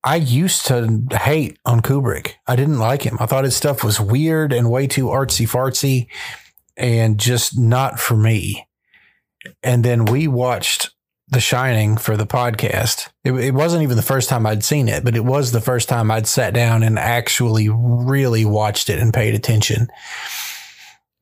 I 0.02 0.16
used 0.16 0.66
to 0.66 1.02
hate 1.12 1.58
on 1.64 1.80
Kubrick. 1.80 2.32
I 2.46 2.56
didn't 2.56 2.78
like 2.78 3.02
him. 3.02 3.16
I 3.20 3.26
thought 3.26 3.44
his 3.44 3.56
stuff 3.56 3.82
was 3.82 3.98
weird 4.00 4.52
and 4.52 4.70
way 4.70 4.86
too 4.86 5.06
artsy 5.06 5.48
fartsy, 5.48 6.08
and 6.76 7.18
just 7.18 7.58
not 7.58 7.98
for 7.98 8.16
me. 8.16 8.68
And 9.62 9.82
then 9.84 10.04
we 10.04 10.26
watched 10.28 10.90
The 11.28 11.40
Shining 11.40 11.96
for 11.96 12.16
the 12.16 12.26
podcast. 12.26 13.08
It, 13.24 13.32
it 13.32 13.54
wasn't 13.54 13.82
even 13.82 13.96
the 13.96 14.02
first 14.02 14.28
time 14.28 14.46
I'd 14.46 14.64
seen 14.64 14.88
it, 14.88 15.04
but 15.04 15.16
it 15.16 15.24
was 15.24 15.52
the 15.52 15.60
first 15.60 15.88
time 15.88 16.10
I'd 16.10 16.26
sat 16.26 16.54
down 16.54 16.82
and 16.82 16.98
actually 16.98 17.68
really 17.68 18.44
watched 18.44 18.90
it 18.90 18.98
and 18.98 19.12
paid 19.12 19.34
attention. 19.34 19.88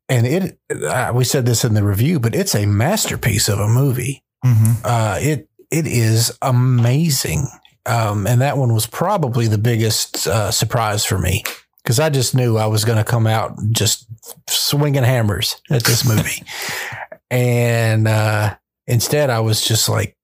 And 0.09 0.27
it, 0.27 0.59
uh, 0.71 1.13
we 1.15 1.25
said 1.25 1.47
this 1.47 1.65
in 1.65 1.75
the 1.75 1.85
review, 1.85 2.21
but 2.21 2.35
it's 2.35 2.55
a 2.55 2.67
masterpiece 2.67 3.49
of 3.49 3.59
a 3.59 3.69
movie 3.69 4.23
hmm 4.45 4.73
uh, 4.85 5.19
it 5.21 5.49
it 5.71 5.87
is 5.87 6.37
amazing. 6.43 7.47
Um, 7.87 8.27
and 8.27 8.41
that 8.43 8.59
one 8.59 8.75
was 8.75 8.87
probably 8.87 9.49
the 9.49 9.59
biggest 9.59 10.27
uh, 10.27 10.51
surprise 10.51 11.05
for 11.05 11.19
me 11.19 11.43
because 11.83 11.99
I 11.99 12.11
just 12.11 12.35
knew 12.35 12.59
I 12.59 12.67
was 12.67 12.85
going 12.85 12.99
to 12.99 13.05
come 13.05 13.27
out 13.27 13.57
just 13.71 14.07
swinging 14.49 15.03
hammers 15.03 15.57
at 15.71 15.85
this 15.85 16.07
movie, 16.07 16.45
and 17.31 18.07
uh, 18.07 18.57
instead 18.87 19.31
I 19.31 19.41
was 19.41 19.61
just 19.65 19.89
like 19.89 20.17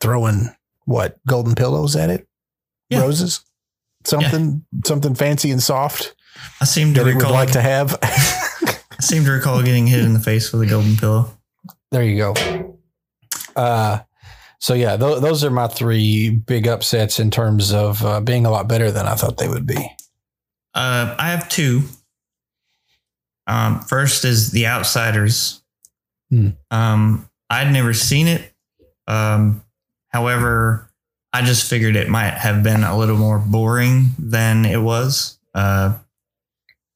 throwing 0.00 0.48
what 0.84 1.18
golden 1.26 1.54
pillows 1.54 1.96
at 1.96 2.10
it, 2.10 2.26
Yeah. 2.90 3.00
roses, 3.00 3.40
something 4.04 4.64
something 4.84 5.14
fancy 5.14 5.50
and 5.50 5.62
soft 5.62 6.14
I 6.60 6.64
seem 6.64 6.94
to 6.94 7.02
that 7.02 7.10
it 7.10 7.14
would 7.14 7.22
recall. 7.22 7.32
like 7.32 7.52
to 7.52 7.60
have. 7.62 7.98
I 8.02 9.02
seem 9.02 9.24
to 9.24 9.30
recall 9.32 9.62
getting 9.62 9.86
hit 9.86 10.04
in 10.04 10.12
the 10.14 10.20
face 10.20 10.52
with 10.52 10.62
a 10.62 10.66
golden 10.66 10.96
pillow. 10.96 11.30
There 11.92 12.02
you 12.02 12.16
go. 12.18 12.76
Uh, 13.54 14.00
so 14.58 14.74
yeah, 14.74 14.96
th- 14.96 15.20
those 15.20 15.44
are 15.44 15.50
my 15.50 15.66
three 15.68 16.30
big 16.30 16.66
upsets 16.66 17.18
in 17.18 17.30
terms 17.30 17.72
of 17.72 18.04
uh, 18.04 18.20
being 18.20 18.44
a 18.46 18.50
lot 18.50 18.68
better 18.68 18.90
than 18.90 19.06
I 19.06 19.14
thought 19.14 19.36
they 19.38 19.48
would 19.48 19.66
be. 19.66 19.76
Uh, 20.74 21.14
I 21.18 21.30
have 21.30 21.48
two. 21.48 21.82
Um, 23.46 23.80
first 23.80 24.24
is 24.24 24.50
The 24.50 24.66
Outsiders. 24.66 25.62
Hmm. 26.30 26.50
Um, 26.70 27.30
I'd 27.50 27.72
never 27.72 27.94
seen 27.94 28.26
it. 28.26 28.52
Um, 29.06 29.62
however, 30.08 30.90
I 31.32 31.42
just 31.42 31.68
figured 31.68 31.96
it 31.96 32.08
might 32.08 32.34
have 32.34 32.62
been 32.62 32.82
a 32.82 32.96
little 32.96 33.16
more 33.16 33.38
boring 33.38 34.10
than 34.18 34.64
it 34.64 34.80
was. 34.80 35.38
Uh, 35.54 35.98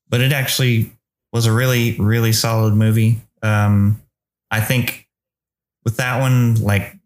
but 0.08 0.20
it 0.20 0.32
actually 0.32 0.92
was 1.32 1.46
a 1.46 1.52
really, 1.52 1.96
really 1.98 2.32
solid 2.32 2.74
movie. 2.74 3.20
Um, 3.42 4.02
I 4.50 4.60
think 4.60 5.08
with 5.84 5.96
that 5.98 6.20
one, 6.20 6.56
like 6.56 6.96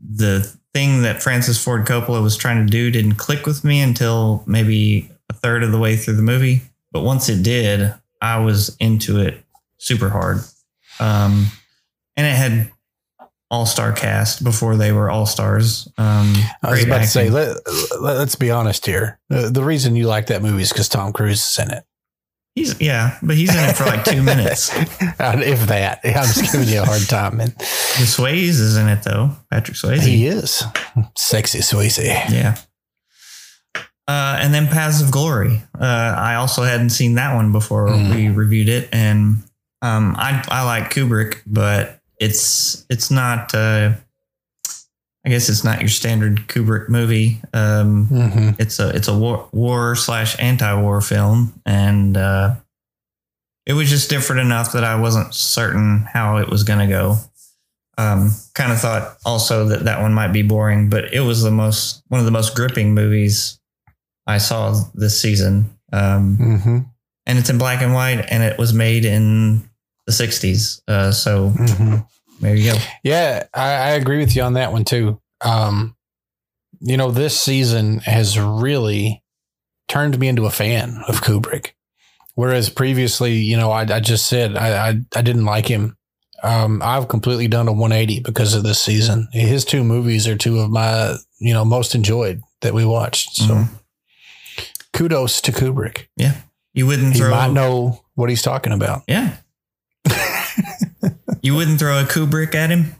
the 0.00 0.40
thing 0.72 1.02
that 1.02 1.22
Francis 1.22 1.62
Ford 1.62 1.86
Coppola 1.86 2.22
was 2.22 2.36
trying 2.36 2.64
to 2.64 2.70
do 2.70 2.90
didn't 2.90 3.16
click 3.16 3.46
with 3.46 3.64
me 3.64 3.80
until 3.80 4.42
maybe 4.46 5.10
a 5.28 5.32
third 5.32 5.62
of 5.62 5.72
the 5.72 5.78
way 5.78 5.96
through 5.96 6.14
the 6.14 6.22
movie. 6.22 6.62
But 6.92 7.02
once 7.02 7.28
it 7.28 7.42
did, 7.42 7.94
I 8.20 8.38
was 8.38 8.76
into 8.80 9.18
it 9.20 9.44
super 9.78 10.08
hard. 10.08 10.40
Um, 10.98 11.46
and 12.20 12.26
it 12.26 12.36
had 12.36 12.72
all 13.50 13.66
star 13.66 13.92
cast 13.92 14.44
before 14.44 14.76
they 14.76 14.92
were 14.92 15.10
all 15.10 15.26
stars. 15.26 15.88
Um, 15.98 16.34
I 16.62 16.70
was 16.70 16.84
about 16.84 16.98
to 17.00 17.06
say, 17.06 17.26
acting. 17.28 17.56
let, 18.00 18.16
us 18.16 18.34
be 18.36 18.50
honest 18.50 18.86
here. 18.86 19.18
Uh, 19.30 19.50
the 19.50 19.64
reason 19.64 19.96
you 19.96 20.06
like 20.06 20.26
that 20.26 20.42
movie 20.42 20.62
is 20.62 20.70
because 20.72 20.88
Tom 20.88 21.12
Cruise 21.12 21.40
is 21.40 21.58
in 21.58 21.70
it. 21.72 21.84
he's 22.54 22.80
yeah, 22.80 23.18
but 23.22 23.36
he's 23.36 23.50
in 23.54 23.68
it 23.68 23.76
for 23.76 23.86
like 23.86 24.04
two 24.04 24.22
minutes. 24.22 24.70
If 25.22 25.66
that, 25.66 26.00
I'm 26.04 26.12
just 26.12 26.52
giving 26.52 26.68
you 26.68 26.82
a 26.82 26.84
hard 26.84 27.08
time, 27.08 27.38
man. 27.38 27.48
The 27.58 28.06
Swayze 28.06 28.60
is 28.60 28.76
in 28.76 28.88
it 28.88 29.02
though. 29.02 29.30
Patrick 29.50 29.76
Swayze. 29.76 30.02
He 30.02 30.26
is 30.26 30.62
sexy, 31.16 31.58
Swayze. 31.60 31.98
Yeah. 32.30 32.56
Uh, 34.08 34.38
and 34.40 34.52
then 34.52 34.66
Paths 34.66 35.00
of 35.02 35.10
Glory. 35.10 35.62
Uh, 35.78 35.84
I 36.18 36.34
also 36.36 36.62
hadn't 36.62 36.90
seen 36.90 37.14
that 37.14 37.34
one 37.34 37.52
before 37.52 37.88
Mm. 37.88 38.14
we 38.14 38.28
reviewed 38.28 38.68
it, 38.68 38.88
and 38.92 39.42
um, 39.82 40.14
I 40.18 40.42
I 40.48 40.64
like 40.64 40.90
Kubrick, 40.92 41.42
but 41.46 41.99
it's 42.20 42.86
it's 42.88 43.10
not. 43.10 43.54
Uh, 43.54 43.94
I 45.24 45.28
guess 45.28 45.50
it's 45.50 45.64
not 45.64 45.80
your 45.80 45.88
standard 45.88 46.48
Kubrick 46.48 46.88
movie. 46.88 47.42
Um, 47.52 48.06
hmm 48.06 48.50
it's 48.58 48.78
a 48.78 48.90
it's 48.90 49.08
a 49.08 49.18
war 49.18 49.48
war 49.52 49.96
slash 49.96 50.36
anti 50.38 50.80
war 50.80 51.00
film, 51.00 51.60
and 51.66 52.16
uh, 52.16 52.54
it 53.66 53.72
was 53.74 53.90
just 53.90 54.08
different 54.08 54.40
enough 54.40 54.72
that 54.72 54.84
I 54.84 54.98
wasn't 54.98 55.34
certain 55.34 56.06
how 56.10 56.38
it 56.38 56.48
was 56.48 56.62
going 56.62 56.78
to 56.78 56.86
go. 56.86 57.18
Um, 57.98 58.30
kind 58.54 58.72
of 58.72 58.80
thought 58.80 59.18
also 59.26 59.66
that 59.66 59.84
that 59.84 60.00
one 60.00 60.14
might 60.14 60.32
be 60.32 60.40
boring, 60.42 60.88
but 60.88 61.12
it 61.12 61.20
was 61.20 61.42
the 61.42 61.50
most 61.50 62.02
one 62.08 62.20
of 62.20 62.24
the 62.24 62.32
most 62.32 62.54
gripping 62.54 62.94
movies 62.94 63.60
I 64.26 64.38
saw 64.38 64.74
this 64.94 65.20
season. 65.20 65.76
Um, 65.92 66.36
hmm 66.36 66.78
and 67.26 67.38
it's 67.38 67.50
in 67.50 67.58
black 67.58 67.82
and 67.82 67.92
white, 67.92 68.24
and 68.30 68.42
it 68.42 68.58
was 68.58 68.72
made 68.72 69.04
in 69.04 69.69
the 70.18 70.24
'60s. 70.26 70.80
Uh, 70.88 71.12
so 71.12 71.50
hmm 71.50 71.96
there 72.40 72.54
you 72.56 72.72
go. 72.72 72.78
Yeah, 73.04 73.44
I, 73.52 73.70
I 73.72 73.88
agree 73.90 74.18
with 74.18 74.34
you 74.34 74.42
on 74.42 74.54
that 74.54 74.72
one 74.72 74.84
too. 74.84 75.20
Um, 75.42 75.94
you 76.80 76.96
know, 76.96 77.10
this 77.10 77.38
season 77.38 77.98
has 78.00 78.38
really 78.38 79.22
turned 79.88 80.18
me 80.18 80.28
into 80.28 80.46
a 80.46 80.50
fan 80.50 81.02
of 81.06 81.20
Kubrick. 81.20 81.72
Whereas 82.36 82.70
previously, 82.70 83.34
you 83.34 83.58
know, 83.58 83.70
I, 83.70 83.82
I 83.82 84.00
just 84.00 84.26
said 84.26 84.56
I, 84.56 84.88
I 84.88 85.00
I 85.14 85.20
didn't 85.22 85.44
like 85.44 85.66
him. 85.66 85.98
Um, 86.42 86.80
I've 86.82 87.08
completely 87.08 87.48
done 87.48 87.68
a 87.68 87.72
180 87.72 88.20
because 88.20 88.54
of 88.54 88.62
this 88.62 88.80
season. 88.80 89.28
His 89.32 89.66
two 89.66 89.84
movies 89.84 90.26
are 90.26 90.36
two 90.36 90.60
of 90.60 90.70
my 90.70 91.16
you 91.40 91.52
know 91.52 91.66
most 91.66 91.94
enjoyed 91.94 92.40
that 92.62 92.72
we 92.72 92.86
watched. 92.86 93.36
So 93.36 93.54
Mhm. 93.54 93.68
kudos 94.94 95.40
to 95.42 95.52
Kubrick. 95.52 96.06
Yeah. 96.16 96.36
You 96.72 96.86
wouldn't 96.86 97.12
He 97.12 97.18
throw 97.20 97.30
might 97.30 97.52
know 97.52 98.00
what 98.14 98.30
he's 98.30 98.42
talking 98.42 98.72
about. 98.72 99.02
Yeah. 99.06 99.36
You 101.42 101.54
wouldn't 101.54 101.78
throw 101.78 102.00
a 102.00 102.04
Kubrick 102.04 102.54
at 102.54 102.70
him? 102.70 102.94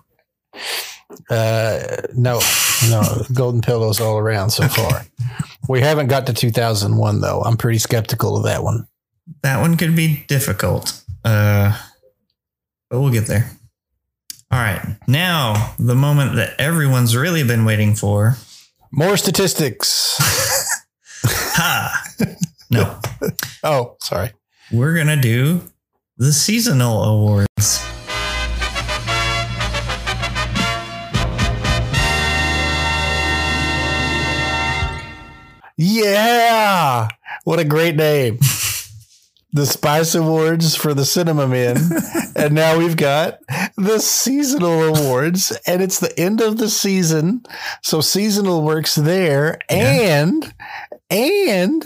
Uh, 1.28 1.78
no, 2.14 2.40
no, 2.88 3.02
golden 3.32 3.60
pillows 3.60 4.00
all 4.00 4.18
around 4.18 4.50
so 4.50 4.66
far. 4.68 5.04
We 5.68 5.80
haven't 5.80 6.08
got 6.08 6.26
to 6.26 6.32
2001 6.32 7.20
though. 7.20 7.42
I'm 7.42 7.56
pretty 7.56 7.78
skeptical 7.78 8.36
of 8.36 8.44
that 8.44 8.62
one. 8.62 8.86
That 9.42 9.60
one 9.60 9.76
could 9.76 9.94
be 9.94 10.24
difficult. 10.28 11.00
Uh, 11.24 11.76
but 12.88 13.00
we'll 13.00 13.12
get 13.12 13.26
there. 13.26 13.50
All 14.50 14.58
right. 14.58 14.96
Now, 15.06 15.74
the 15.78 15.94
moment 15.94 16.34
that 16.36 16.58
everyone's 16.60 17.14
really 17.16 17.44
been 17.44 17.64
waiting 17.64 17.94
for. 17.94 18.36
More 18.92 19.16
statistics. 19.16 20.16
Ha! 21.22 22.02
No, 22.70 22.98
Oh, 23.62 23.96
sorry. 24.00 24.32
we're 24.72 24.94
going 24.94 25.08
to 25.08 25.16
do 25.20 25.60
the 26.16 26.32
seasonal 26.32 27.04
awards. 27.04 27.79
Yeah. 35.80 37.08
What 37.44 37.58
a 37.58 37.64
great 37.64 37.96
name. 37.96 38.38
The 39.52 39.66
Spice 39.66 40.14
Awards 40.14 40.76
for 40.76 40.94
the 40.94 41.04
Cinema 41.04 41.48
Men. 41.48 41.76
and 42.36 42.54
now 42.54 42.78
we've 42.78 42.96
got 42.96 43.40
the 43.76 43.98
Seasonal 43.98 44.94
Awards, 44.94 45.50
and 45.66 45.82
it's 45.82 45.98
the 45.98 46.16
end 46.16 46.40
of 46.40 46.58
the 46.58 46.68
season. 46.68 47.42
So 47.82 48.00
seasonal 48.00 48.62
works 48.62 48.94
there. 48.94 49.58
Yeah. 49.68 50.20
And, 50.22 50.54
and 51.10 51.84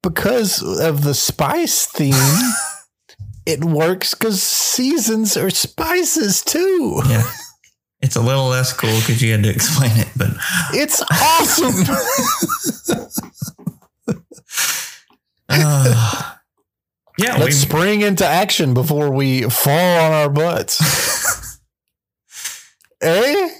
because 0.00 0.62
of 0.80 1.02
the 1.02 1.14
spice 1.14 1.86
theme, 1.86 2.14
it 3.46 3.64
works 3.64 4.14
because 4.14 4.40
seasons 4.40 5.36
are 5.36 5.50
spices 5.50 6.40
too. 6.44 7.02
Yeah. 7.08 7.24
It's 8.02 8.16
a 8.16 8.20
little 8.20 8.48
less 8.48 8.72
cool 8.72 8.98
because 8.98 9.22
you 9.22 9.30
had 9.32 9.44
to 9.44 9.48
explain 9.48 9.92
it, 9.96 10.08
but 10.16 10.30
It's 10.72 11.00
awesome. 11.02 11.96
uh, 15.48 16.34
yeah, 17.18 17.36
Let's 17.36 17.56
spring 17.56 18.02
into 18.02 18.26
action 18.26 18.74
before 18.74 19.10
we 19.10 19.42
fall 19.42 20.00
on 20.00 20.12
our 20.12 20.28
butts. 20.28 20.80
eh? 23.02 23.50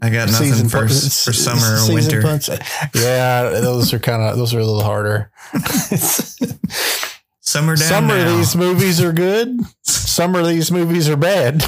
I 0.00 0.10
got 0.10 0.28
nothing 0.30 0.52
Season 0.52 0.68
for, 0.68 0.82
for 0.86 1.32
summer 1.32 1.78
or 1.78 1.94
winter. 1.94 2.20
Yeah, 2.94 3.50
those 3.60 3.92
are 3.92 3.98
kind 3.98 4.22
of 4.22 4.36
those 4.36 4.54
are 4.54 4.60
a 4.60 4.64
little 4.64 4.82
harder. 4.84 5.32
Summer 7.40 7.76
down 7.76 7.88
Some 7.88 8.10
of 8.10 8.18
now. 8.18 8.36
these 8.36 8.54
movies 8.54 9.00
are 9.00 9.12
good. 9.12 9.58
Summer 9.82 10.44
these 10.44 10.70
movies 10.70 11.08
are 11.08 11.16
bad. 11.16 11.64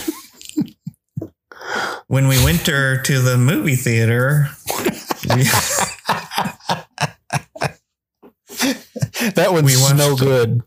When 2.09 2.29
we 2.29 2.43
winter 2.45 3.01
to 3.03 3.21
the 3.21 3.37
movie 3.37 3.77
theater, 3.77 4.49
we- 5.37 5.45
That 9.35 9.53
one's 9.53 9.65
We 9.65 9.77
watched 9.83 9.97
no 9.97 10.17
good. 10.17 10.63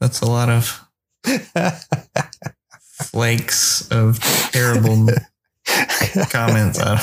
That's 0.00 0.20
a 0.20 0.26
lot 0.26 0.48
of 0.48 0.80
flakes 2.80 3.88
of 3.90 4.18
terrible 4.52 5.08
comments. 6.30 6.78
Okay. 6.80 6.98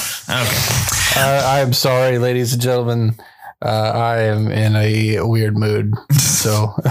Uh, 1.15 1.43
I 1.45 1.59
am 1.59 1.73
sorry, 1.73 2.17
ladies 2.19 2.53
and 2.53 2.61
gentlemen. 2.61 3.15
Uh, 3.61 3.91
I 3.93 4.21
am 4.21 4.49
in 4.49 4.75
a 4.75 5.19
weird 5.21 5.57
mood, 5.57 5.93
so 6.11 6.73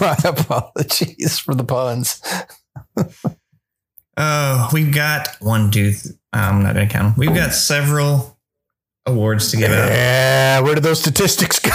my, 0.00 0.16
apologies 0.24 1.38
for 1.38 1.54
the 1.54 1.64
puns. 1.64 2.22
Oh, 4.20 4.68
we've 4.72 4.92
got 4.92 5.28
one, 5.38 5.70
two. 5.70 5.92
th- 5.92 6.12
I'm 6.32 6.64
not 6.64 6.74
going 6.74 6.88
to 6.88 6.92
count 6.92 7.14
them. 7.14 7.20
We've 7.24 7.36
got 7.36 7.54
several 7.54 8.36
awards 9.06 9.52
to 9.52 9.56
give 9.56 9.70
out. 9.70 9.90
Yeah, 9.90 10.58
where 10.58 10.74
did 10.74 10.82
those 10.82 11.00
statistics 11.00 11.60
go? 11.60 11.70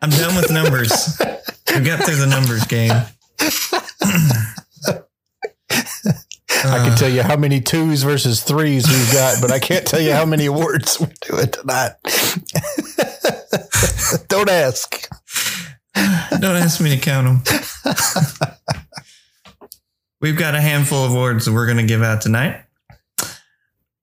I'm 0.00 0.08
done 0.08 0.34
with 0.34 0.50
numbers. 0.50 1.20
We 1.74 1.80
got 1.80 2.02
through 2.04 2.16
the 2.16 2.26
numbers 2.26 2.64
game. 2.64 3.02
I 6.64 6.86
can 6.88 6.96
tell 6.96 7.08
you 7.08 7.22
how 7.22 7.36
many 7.36 7.60
twos 7.60 8.02
versus 8.02 8.42
threes 8.42 8.88
we've 8.88 9.12
got, 9.12 9.40
but 9.40 9.50
I 9.50 9.58
can't 9.58 9.86
tell 9.86 10.00
you 10.00 10.12
how 10.12 10.24
many 10.24 10.46
awards 10.46 11.00
we're 11.00 11.12
doing 11.22 11.50
tonight. 11.50 11.92
Don't 14.28 14.50
ask. 14.50 15.08
Don't 15.94 16.56
ask 16.56 16.80
me 16.80 16.90
to 16.96 17.00
count 17.00 17.44
them. 17.44 17.60
We've 20.20 20.38
got 20.38 20.54
a 20.54 20.60
handful 20.60 21.04
of 21.04 21.12
awards 21.12 21.46
that 21.46 21.52
we're 21.52 21.66
going 21.66 21.78
to 21.78 21.86
give 21.86 22.02
out 22.02 22.20
tonight. 22.22 22.62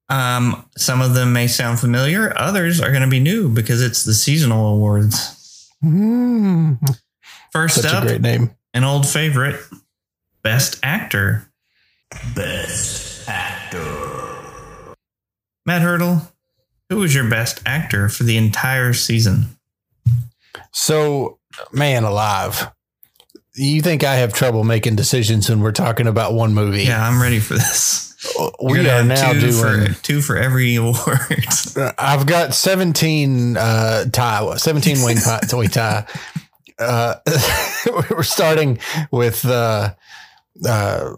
Um, 0.10 0.66
some 0.78 1.01
of 1.01 1.14
them 1.14 1.34
may 1.34 1.47
sound 1.47 1.80
familiar. 1.80 2.38
Others 2.38 2.82
are 2.82 2.89
going 2.89 3.03
to 3.03 3.07
be 3.10 3.20
new 3.20 3.47
because 3.47 3.82
it's 3.82 4.03
the 4.03 4.14
seasonal 4.14 4.76
awards. 4.76 5.72
Mm, 5.84 6.78
First 7.51 7.82
such 7.82 7.91
a 7.93 7.97
up, 7.97 8.03
great 8.03 8.22
name. 8.22 8.51
an 8.74 8.84
old 8.84 9.07
favorite, 9.07 9.60
Best 10.43 10.80
Actor. 10.84 11.48
Best 12.36 13.28
actor. 13.30 13.86
Matt 15.66 15.82
Hurdle, 15.82 16.22
who 16.89 16.97
was 16.97 17.14
your 17.14 17.30
best 17.30 17.62
actor 17.66 18.10
for 18.10 18.24
the 18.24 18.38
entire 18.38 18.93
season? 18.93 19.57
So, 20.72 21.39
man 21.72 22.03
alive. 22.03 22.72
You 23.55 23.82
think 23.82 24.03
I 24.03 24.16
have 24.16 24.34
trouble 24.34 24.64
making 24.64 24.95
decisions 24.95 25.49
when 25.49 25.62
we're 25.62 25.72
talking 25.72 26.07
about 26.07 26.34
one 26.34 26.53
movie? 26.53 26.84
Yeah, 26.84 27.05
I'm 27.07 27.22
ready 27.22 27.39
for 27.39 27.55
this. 27.55 28.16
we 28.62 28.74
You're 28.74 28.82
are 28.82 29.01
gonna 29.01 29.16
now 29.16 29.34
two 29.34 29.39
doing. 29.51 29.93
for 29.93 30.01
two 30.01 30.22
for 30.22 30.38
every 30.38 30.76
award. 30.76 30.97
I've 31.97 32.26
got 32.26 32.53
17 32.53 33.57
uh, 33.57 34.05
tie, 34.12 34.55
17 34.55 35.01
wing 35.03 35.18
tie, 35.18 35.39
toy 35.47 35.68
tie. 35.68 36.05
Uh, 36.80 37.16
we're 38.10 38.24
starting 38.24 38.80
with 39.12 39.45
uh, 39.45 39.93
uh, 40.66 41.16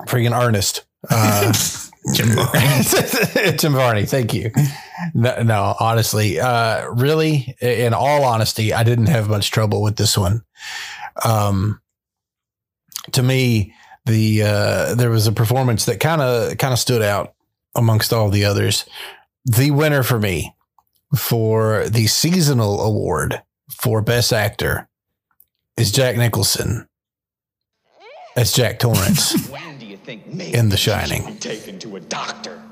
freaking 0.00 0.38
Ernest. 0.38 0.84
Uh, 1.08 1.52
Jim 2.14 2.28
Varney. 2.28 3.52
Jim 3.56 3.72
Varney, 3.72 4.06
thank 4.06 4.34
you. 4.34 4.50
No, 5.14 5.42
no, 5.42 5.74
honestly, 5.78 6.40
uh, 6.40 6.88
really, 6.90 7.54
in 7.60 7.94
all 7.94 8.24
honesty, 8.24 8.72
I 8.72 8.82
didn't 8.82 9.06
have 9.06 9.28
much 9.28 9.50
trouble 9.50 9.82
with 9.82 9.96
this 9.96 10.18
one. 10.18 10.42
Um, 11.24 11.80
to 13.12 13.22
me, 13.22 13.74
the 14.04 14.42
uh, 14.42 14.94
there 14.96 15.10
was 15.10 15.26
a 15.26 15.32
performance 15.32 15.84
that 15.84 16.00
kind 16.00 16.20
of 16.20 16.58
kind 16.58 16.72
of 16.72 16.78
stood 16.78 17.02
out 17.02 17.34
amongst 17.74 18.12
all 18.12 18.30
the 18.30 18.44
others. 18.44 18.84
The 19.44 19.70
winner 19.70 20.02
for 20.02 20.18
me 20.18 20.54
for 21.16 21.88
the 21.88 22.06
seasonal 22.06 22.80
award 22.80 23.42
for 23.70 24.00
best 24.02 24.32
actor 24.32 24.88
is 25.76 25.92
Jack 25.92 26.16
Nicholson 26.16 26.88
as 28.36 28.52
Jack 28.52 28.78
Torrance. 28.78 29.50
When 30.12 30.20
do 30.20 30.28
you 30.28 30.34
think 30.34 30.52
me 30.52 30.58
In 30.58 30.68
The 30.68 30.76
Shining. 30.76 31.24
be 31.24 31.34
taken 31.34 31.78
to 31.80 31.96
a 31.96 32.00
doctor? 32.00 32.62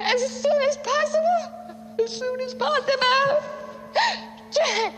As 0.00 0.42
soon 0.42 0.62
as 0.62 0.76
possible. 0.78 1.76
As 2.02 2.16
soon 2.16 2.40
as 2.40 2.54
possible. 2.54 3.42
Jack. 4.50 4.94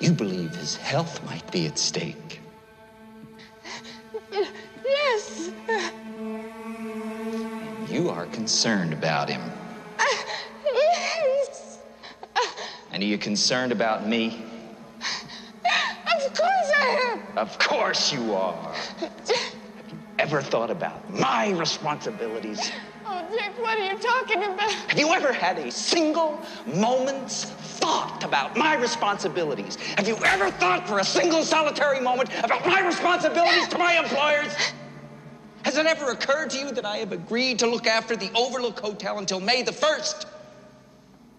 You 0.00 0.12
believe 0.12 0.54
his 0.56 0.76
health 0.76 1.24
might 1.24 1.48
be 1.52 1.66
at 1.66 1.78
stake. 1.78 2.40
Yes. 4.84 5.50
You 7.88 8.10
are 8.10 8.26
concerned 8.26 8.92
about 8.92 9.28
him. 9.28 9.40
Yes. 10.74 11.78
And 12.92 13.02
are 13.02 13.06
you 13.06 13.18
concerned 13.18 13.70
about 13.72 14.06
me? 14.08 14.42
Of 16.06 16.34
course 16.34 16.70
I 16.76 17.12
am. 17.12 17.38
Of 17.38 17.58
course 17.58 18.12
you 18.12 18.34
are. 18.34 18.74
have 18.98 19.90
you 19.90 19.98
Ever 20.18 20.40
thought 20.40 20.70
about 20.70 21.12
my 21.12 21.50
responsibilities? 21.50 22.70
Oh, 23.06 23.26
Dick, 23.30 23.52
what 23.58 23.78
are 23.78 23.92
you 23.92 23.98
talking 23.98 24.42
about? 24.42 24.70
Have 24.70 24.98
you 24.98 25.12
ever 25.12 25.32
had 25.32 25.58
a 25.58 25.70
single 25.70 26.40
moment's 26.66 27.44
thought 27.44 28.22
about 28.24 28.56
my 28.56 28.76
responsibilities? 28.76 29.76
Have 29.96 30.08
you 30.08 30.16
ever 30.24 30.50
thought 30.52 30.86
for 30.88 31.00
a 31.00 31.04
single 31.04 31.42
solitary 31.42 32.00
moment 32.00 32.30
about 32.42 32.66
my 32.66 32.80
responsibilities 32.80 33.68
to 33.68 33.78
my 33.78 33.94
employers? 33.94 34.54
Has 35.64 35.76
it 35.76 35.86
ever 35.86 36.10
occurred 36.10 36.50
to 36.50 36.58
you 36.58 36.70
that 36.72 36.84
I 36.84 36.98
have 36.98 37.12
agreed 37.12 37.58
to 37.58 37.66
look 37.66 37.86
after 37.86 38.16
the 38.16 38.30
Overlook 38.34 38.80
Hotel 38.80 39.18
until 39.18 39.40
May 39.40 39.62
the 39.62 39.72
1st? 39.72 40.26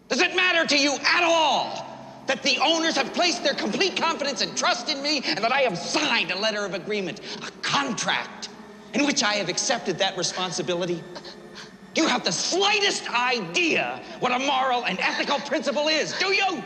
Does 0.09 0.21
it 0.21 0.35
matter 0.35 0.67
to 0.67 0.77
you 0.77 0.93
at 0.93 1.23
all 1.23 1.94
that 2.27 2.41
the 2.43 2.57
owners 2.59 2.95
have 2.95 3.13
placed 3.13 3.43
their 3.43 3.53
complete 3.53 3.95
confidence 3.95 4.41
and 4.41 4.55
trust 4.57 4.89
in 4.89 5.01
me 5.01 5.21
and 5.25 5.37
that 5.39 5.51
I 5.51 5.61
have 5.61 5.77
signed 5.77 6.31
a 6.31 6.37
letter 6.39 6.65
of 6.65 6.73
agreement, 6.73 7.19
a 7.45 7.51
contract, 7.61 8.49
in 8.93 9.05
which 9.05 9.23
I 9.23 9.33
have 9.35 9.49
accepted 9.49 9.97
that 9.99 10.17
responsibility? 10.17 11.03
You 11.95 12.07
have 12.07 12.25
the 12.25 12.31
slightest 12.31 13.09
idea 13.11 14.01
what 14.19 14.31
a 14.31 14.39
moral 14.39 14.85
and 14.85 14.99
ethical 14.99 15.39
principle 15.39 15.87
is? 15.87 16.13
Do 16.19 16.27
you? 16.33 16.63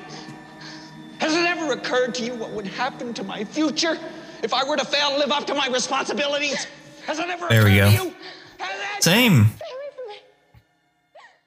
Has 1.20 1.36
it 1.36 1.46
ever 1.46 1.74
occurred 1.74 2.16
to 2.16 2.24
you 2.24 2.34
what 2.34 2.52
would 2.52 2.66
happen 2.66 3.14
to 3.14 3.24
my 3.24 3.44
future 3.44 3.98
if 4.42 4.54
I 4.54 4.64
were 4.68 4.78
to 4.78 4.86
fail 4.86 5.12
to 5.12 5.18
live 5.18 5.32
up 5.32 5.46
to 5.48 5.54
my 5.54 5.68
responsibilities? 5.68 6.66
Has 7.06 7.20
it 7.20 7.30
ever 7.30 7.48
There 7.50 7.66
we 7.66 7.80
occurred 7.80 7.98
go. 7.98 8.04
to 8.04 8.10
you? 8.10 8.16
Has 8.60 8.98
it? 8.98 9.04
Same. 9.04 9.46
Stay 9.46 9.66
away 9.66 9.90
from 9.96 10.08
me. 10.08 10.16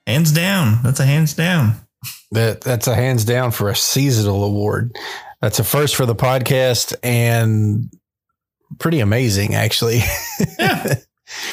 Hands 0.06 0.30
down. 0.32 0.78
That's 0.82 1.00
a 1.00 1.06
hands 1.06 1.34
down. 1.34 1.76
That 2.32 2.60
that's 2.62 2.86
a 2.86 2.94
hands 2.94 3.24
down 3.24 3.50
for 3.50 3.68
a 3.68 3.76
seasonal 3.76 4.44
award. 4.44 4.96
That's 5.40 5.58
a 5.58 5.64
first 5.64 5.96
for 5.96 6.06
the 6.06 6.14
podcast 6.14 6.94
and 7.02 7.90
pretty 8.78 9.00
amazing, 9.00 9.54
actually. 9.54 10.00
Yeah. 10.58 10.94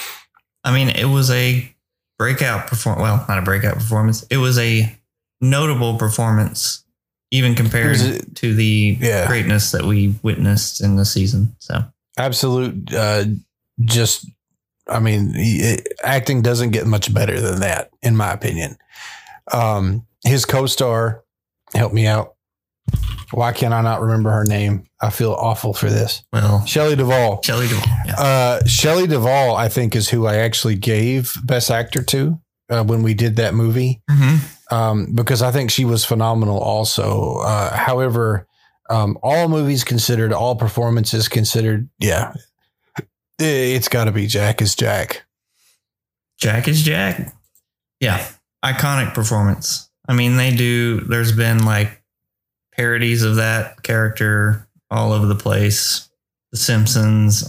I 0.64 0.74
mean, 0.74 0.90
it 0.90 1.06
was 1.06 1.32
a 1.32 1.74
breakout 2.18 2.68
perform. 2.68 3.00
Well, 3.00 3.26
not 3.28 3.40
a 3.40 3.42
breakout 3.42 3.76
performance. 3.76 4.24
It 4.30 4.38
was 4.38 4.58
a 4.60 4.96
notable 5.42 5.98
performance, 5.98 6.84
even 7.32 7.56
compared 7.56 7.98
a- 8.00 8.20
to 8.36 8.54
the 8.54 8.98
yeah. 9.00 9.28
greatness 9.28 9.72
that 9.72 9.84
we 9.84 10.16
witnessed 10.22 10.82
in 10.82 10.96
the 10.96 11.06
season. 11.06 11.56
So 11.60 11.84
Absolute, 12.18 12.94
uh, 12.94 13.26
just, 13.86 14.30
I 14.88 15.00
mean, 15.00 15.32
it, 15.36 15.88
acting 16.04 16.42
doesn't 16.42 16.72
get 16.72 16.86
much 16.86 17.14
better 17.14 17.40
than 17.40 17.62
that, 17.62 17.92
in 18.02 18.18
my 18.18 18.34
opinion. 18.34 18.78
Um, 19.54 20.06
his 20.24 20.46
co-star, 20.46 21.24
help 21.74 21.94
me 21.94 22.06
out. 22.08 22.36
Why 23.32 23.52
can't 23.54 23.74
I 23.74 23.82
not 23.82 24.02
remember 24.02 24.32
her 24.32 24.44
name? 24.44 24.86
I 25.00 25.12
feel 25.12 25.34
awful 25.34 25.74
for 25.74 25.90
this. 25.90 26.24
well, 26.34 26.66
Shelley 26.66 26.96
Duvall. 26.96 27.42
Shelley 27.44 27.68
Duvall. 27.68 27.86
Yeah. 28.06 28.16
Uh, 28.20 28.66
Shelley 28.66 29.06
Duvall, 29.08 29.56
I 29.56 29.70
think, 29.70 29.96
is 29.96 30.10
who 30.10 30.26
I 30.26 30.38
actually 30.38 30.76
gave 30.76 31.36
Best 31.44 31.70
Actor 31.70 32.04
to 32.06 32.40
uh, 32.70 32.84
when 32.84 33.04
we 33.04 33.14
did 33.14 33.36
that 33.36 33.54
movie, 33.54 34.02
Mhm. 34.10 34.72
um, 34.74 35.14
because 35.14 35.42
I 35.44 35.52
think 35.52 35.70
she 35.70 35.86
was 35.86 36.04
phenomenal. 36.06 36.58
Also, 36.60 37.38
uh, 37.42 37.76
however, 37.76 38.48
um, 38.90 39.18
all 39.22 39.48
movies 39.48 39.84
considered, 39.84 40.34
all 40.34 40.56
performances 40.56 41.28
considered, 41.28 41.88
yeah, 42.00 42.34
it's 43.38 43.88
got 43.88 44.06
to 44.06 44.12
be 44.12 44.26
Jack 44.28 44.62
is 44.62 44.74
Jack. 44.76 45.24
Jack 46.40 46.68
is 46.68 46.82
Jack. 46.82 47.34
Yeah. 48.00 48.26
iconic 48.66 49.14
performance. 49.14 49.89
I 50.10 50.14
mean, 50.14 50.36
they 50.36 50.54
do. 50.54 51.00
There's 51.02 51.32
been 51.32 51.64
like 51.66 52.02
parodies 52.76 53.24
of 53.24 53.36
that 53.38 53.84
character 53.84 54.68
all 54.92 55.14
over 55.14 55.26
the 55.28 55.36
place. 55.36 56.10
The 56.52 56.58
Simpsons, 56.58 57.44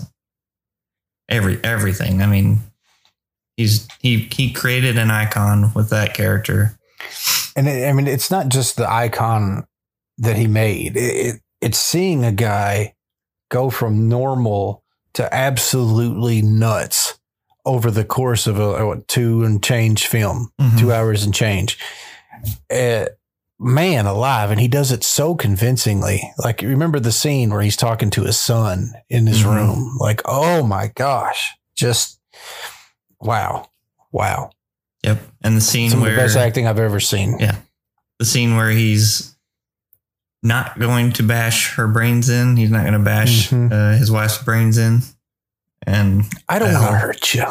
every 1.28 1.58
everything. 1.64 2.20
I 2.22 2.26
mean, 2.26 2.60
he's 3.56 3.88
he 4.00 4.28
he 4.30 4.52
created 4.52 4.98
an 4.98 5.10
icon 5.10 5.72
with 5.74 5.88
that 5.90 6.14
character. 6.14 6.76
And 7.56 7.66
it, 7.66 7.88
I 7.88 7.92
mean, 7.94 8.06
it's 8.06 8.30
not 8.30 8.48
just 8.48 8.76
the 8.76 8.90
icon 8.90 9.64
that 10.18 10.36
he 10.36 10.46
made. 10.46 10.96
It, 10.96 11.00
it, 11.00 11.40
it's 11.62 11.78
seeing 11.78 12.24
a 12.24 12.32
guy 12.32 12.94
go 13.50 13.70
from 13.70 14.08
normal 14.08 14.84
to 15.14 15.34
absolutely 15.34 16.42
nuts 16.42 17.18
over 17.64 17.90
the 17.90 18.04
course 18.04 18.46
of 18.46 18.58
a, 18.60 19.02
two 19.08 19.44
and 19.44 19.62
change 19.62 20.06
film, 20.06 20.50
Mhm. 20.60 20.78
two 20.78 20.92
hours 20.92 21.24
and 21.24 21.34
change. 21.34 21.78
Uh, 22.70 23.06
man 23.58 24.06
alive, 24.06 24.50
and 24.50 24.58
he 24.60 24.68
does 24.68 24.90
it 24.92 25.04
so 25.04 25.34
convincingly. 25.34 26.22
Like, 26.38 26.62
remember 26.62 26.98
the 26.98 27.12
scene 27.12 27.50
where 27.50 27.60
he's 27.60 27.76
talking 27.76 28.08
to 28.10 28.24
his 28.24 28.38
son 28.38 28.92
in 29.10 29.26
his 29.26 29.42
Mhm. 29.42 29.54
room? 29.54 29.96
Like, 29.98 30.22
oh 30.24 30.62
my 30.62 30.88
gosh, 30.94 31.52
just 31.76 32.18
wow, 33.20 33.66
wow. 34.12 34.50
Yep. 35.04 35.20
And 35.42 35.56
the 35.56 35.60
scene 35.60 35.90
Some 35.90 36.00
where 36.00 36.10
the 36.12 36.16
best 36.16 36.36
acting 36.36 36.66
I've 36.66 36.78
ever 36.78 37.00
seen. 37.00 37.38
Yeah. 37.38 37.56
the 38.18 38.26
scene 38.26 38.54
where 38.54 38.68
he's 38.70 39.34
not 40.42 40.78
going 40.78 41.10
to 41.12 41.22
bash 41.22 41.74
her 41.76 41.88
brains 41.88 42.28
in. 42.28 42.56
He's 42.58 42.70
not 42.70 42.82
going 42.82 42.92
to 42.92 42.98
bash 42.98 43.48
Mhm. 43.48 43.72
uh, 43.72 43.96
his 43.98 44.10
wife's 44.10 44.36
brains 44.38 44.76
in. 44.76 45.02
And 45.86 46.24
I 46.48 46.58
don't 46.58 46.74
want 46.74 46.90
to 46.92 46.98
hurt 46.98 47.32
you. 47.34 47.46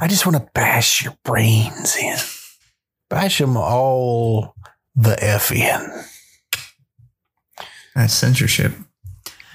I 0.00 0.06
just 0.06 0.26
want 0.26 0.36
to 0.36 0.48
bash 0.54 1.02
your 1.02 1.16
brains 1.24 1.96
in. 1.96 2.16
Bash 3.14 3.38
them 3.38 3.56
all 3.56 4.56
the 4.96 5.16
F 5.22 5.52
in. 5.52 6.04
that's 7.94 8.12
censorship. 8.12 8.72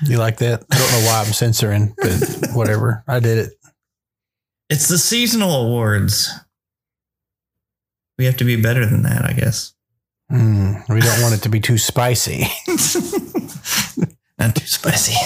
You 0.05 0.18
like 0.18 0.38
that? 0.38 0.64
I 0.72 0.78
don't 0.78 0.91
know 0.93 1.07
why 1.07 1.20
I'm 1.26 1.34
censoring, 1.34 1.93
but 1.97 2.47
whatever. 2.53 3.03
I 3.05 3.20
did 3.20 3.38
it. 3.38 3.49
It's 4.70 4.88
the 4.88 4.97
seasonal 4.97 5.66
awards. 5.66 6.30
We 8.18 8.24
have 8.24 8.38
to 8.38 8.45
be 8.45 8.55
better 8.55 8.86
than 8.86 9.03
that, 9.03 9.26
I 9.26 9.34
guess. 9.34 9.74
Mm, 10.32 10.88
we 10.88 11.01
don't 11.01 11.22
want 11.22 11.34
it 11.36 11.41
to 11.41 11.49
be 11.49 11.60
too 11.60 11.78
spicy. 11.78 12.45
Not 14.39 14.55
too 14.55 14.68
spicy. 14.68 15.18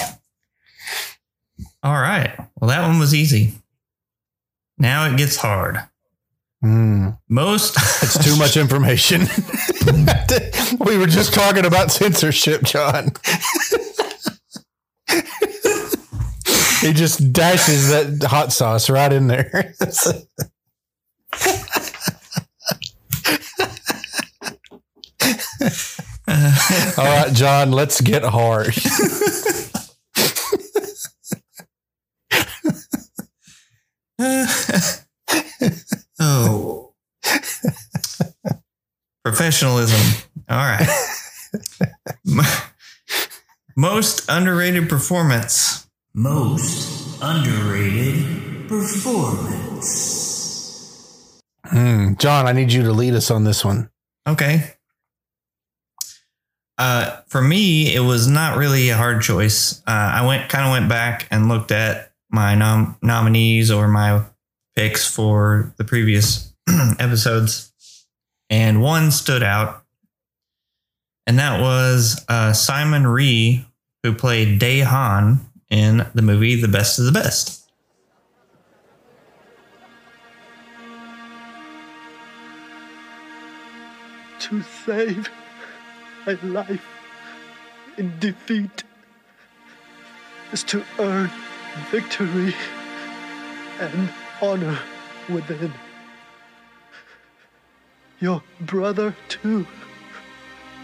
All 1.84 1.94
right. 1.94 2.36
Well, 2.56 2.70
that 2.70 2.84
one 2.84 2.98
was 2.98 3.14
easy. 3.14 3.52
Now 4.76 5.06
it 5.08 5.16
gets 5.16 5.36
hard. 5.36 5.78
Mm, 6.64 7.18
Most 7.28 7.76
it's 8.02 8.24
too 8.24 8.36
much 8.36 8.56
information. 8.56 9.20
we 10.80 10.96
were 10.96 11.06
just 11.06 11.34
talking 11.34 11.66
about 11.66 11.92
censorship, 11.92 12.62
John. 12.62 13.10
he 16.80 16.94
just 16.94 17.34
dashes 17.34 17.90
that 17.90 18.26
hot 18.26 18.50
sauce 18.50 18.88
right 18.88 19.12
in 19.12 19.26
there. 19.26 19.74
All 26.96 27.04
right, 27.04 27.32
John, 27.34 27.72
let's 27.72 28.00
get 28.00 28.22
hard. 28.24 28.74
Oh. 36.24 36.92
Professionalism. 39.24 40.24
All 40.48 40.56
right. 40.56 40.86
Most 43.76 44.26
underrated 44.28 44.88
performance. 44.88 45.88
Most 46.14 47.20
underrated 47.22 48.68
performance. 48.68 49.74
Hmm, 51.64 52.14
John, 52.18 52.46
I 52.46 52.52
need 52.52 52.72
you 52.72 52.82
to 52.84 52.92
lead 52.92 53.14
us 53.14 53.30
on 53.30 53.44
this 53.44 53.64
one. 53.64 53.90
Okay. 54.26 54.74
Uh, 56.76 57.20
for 57.28 57.40
me, 57.40 57.94
it 57.94 58.00
was 58.00 58.26
not 58.26 58.56
really 58.56 58.90
a 58.90 58.96
hard 58.96 59.22
choice. 59.22 59.80
Uh, 59.86 60.12
I 60.14 60.26
went 60.26 60.48
kind 60.48 60.66
of 60.66 60.72
went 60.72 60.88
back 60.88 61.26
and 61.30 61.48
looked 61.48 61.70
at 61.72 62.12
my 62.30 62.54
nom- 62.54 62.96
nominees 63.00 63.70
or 63.70 63.86
my 63.88 64.24
picks 64.74 65.06
for 65.06 65.72
the 65.76 65.84
previous 65.84 66.52
episodes, 66.98 67.72
and 68.50 68.82
one 68.82 69.10
stood 69.10 69.42
out, 69.42 69.82
and 71.26 71.38
that 71.38 71.60
was 71.60 72.24
uh, 72.28 72.52
Simon 72.52 73.06
Rhee, 73.06 73.66
who 74.02 74.14
played 74.14 74.58
Dae 74.58 74.80
Han 74.80 75.40
in 75.70 76.06
the 76.14 76.22
movie 76.22 76.60
The 76.60 76.68
Best 76.68 76.98
of 76.98 77.06
the 77.06 77.12
Best. 77.12 77.64
to 84.44 84.62
save 84.84 85.30
a 86.26 86.34
life 86.46 86.86
in 87.96 88.12
defeat 88.20 88.84
is 90.52 90.62
to 90.62 90.84
earn 90.98 91.30
victory 91.90 92.54
and 93.80 94.10
honor 94.44 94.78
within. 95.28 95.72
Your 98.20 98.42
brother, 98.60 99.14
too, 99.28 99.66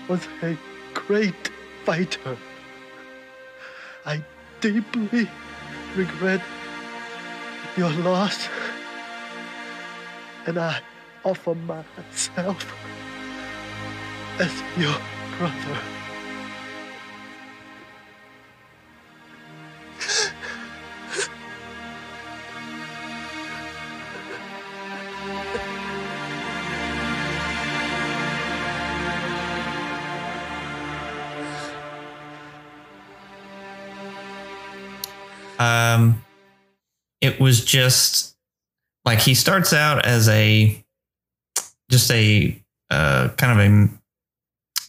was 0.09 0.27
a 0.43 0.57
great 0.95 1.51
fighter. 1.85 2.37
I 4.07 4.23
deeply 4.61 5.29
regret 5.95 6.43
your 7.77 7.91
loss, 7.91 8.49
and 10.47 10.59
I 10.59 10.81
offer 11.25 11.55
myself 11.55 12.65
as 14.39 14.53
your 14.77 14.97
brother. 15.39 16.00
Was 37.51 37.65
just 37.65 38.37
like 39.05 39.19
he 39.19 39.35
starts 39.35 39.73
out 39.73 40.07
as 40.07 40.29
a 40.29 40.85
just 41.91 42.09
a 42.13 42.63
uh, 42.91 43.31
kind 43.37 43.61
of 43.61 43.67
a 43.67 43.89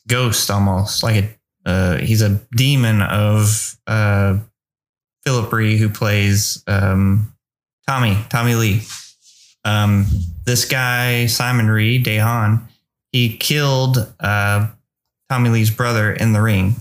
ghost 0.07 0.51
almost 0.51 1.01
like 1.01 1.23
a 1.65 1.67
uh, 1.67 1.97
he's 1.97 2.21
a 2.21 2.39
demon 2.55 3.01
of 3.01 3.79
uh, 3.87 4.37
Philip 5.23 5.51
Rhee 5.51 5.77
who 5.77 5.89
plays 5.89 6.63
um, 6.67 7.33
Tommy 7.87 8.15
Tommy 8.29 8.53
Lee. 8.53 8.83
Um, 9.65 10.05
this 10.45 10.65
guy 10.65 11.25
Simon 11.25 11.67
Rhee 11.67 12.03
Dehan 12.03 12.61
he 13.11 13.37
killed 13.37 14.13
uh, 14.19 14.67
Tommy 15.31 15.49
Lee's 15.49 15.71
brother 15.71 16.13
in 16.13 16.33
the 16.33 16.43
ring. 16.43 16.75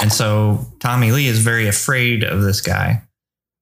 And 0.00 0.12
so 0.12 0.66
Tommy 0.78 1.10
Lee 1.10 1.26
is 1.26 1.40
very 1.40 1.66
afraid 1.66 2.22
of 2.22 2.42
this 2.42 2.60
guy. 2.60 3.02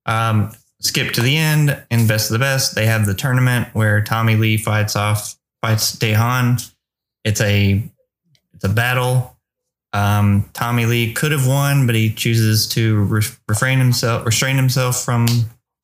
Um, 0.09 0.53
skip 0.81 1.13
to 1.15 1.21
the 1.21 1.37
end 1.37 1.83
in 1.91 2.07
Best 2.07 2.31
of 2.31 2.35
the 2.35 2.39
Best. 2.39 2.75
They 2.75 2.87
have 2.87 3.07
the 3.07 3.15
tournament 3.15 3.69
where 3.73 4.03
Tommy 4.03 4.37
Lee 4.37 4.57
fights 4.57 4.97
off 4.97 5.37
fights 5.63 5.93
Dae 5.93 6.13
Han. 6.13 6.59
It's 7.25 7.41
a 7.41 7.83
it's 8.55 8.65
a 8.65 8.69
battle. 8.69 9.37
Um, 9.93 10.49
Tommy 10.53 10.87
Lee 10.87 11.13
could 11.13 11.33
have 11.33 11.47
won, 11.47 11.87
but 11.87 11.95
he 11.95 12.13
chooses 12.13 12.67
to 12.69 13.03
re- 13.05 13.23
refrain 13.49 13.79
himself, 13.79 14.27
restrain 14.27 14.57
himself 14.57 15.03
from 15.03 15.27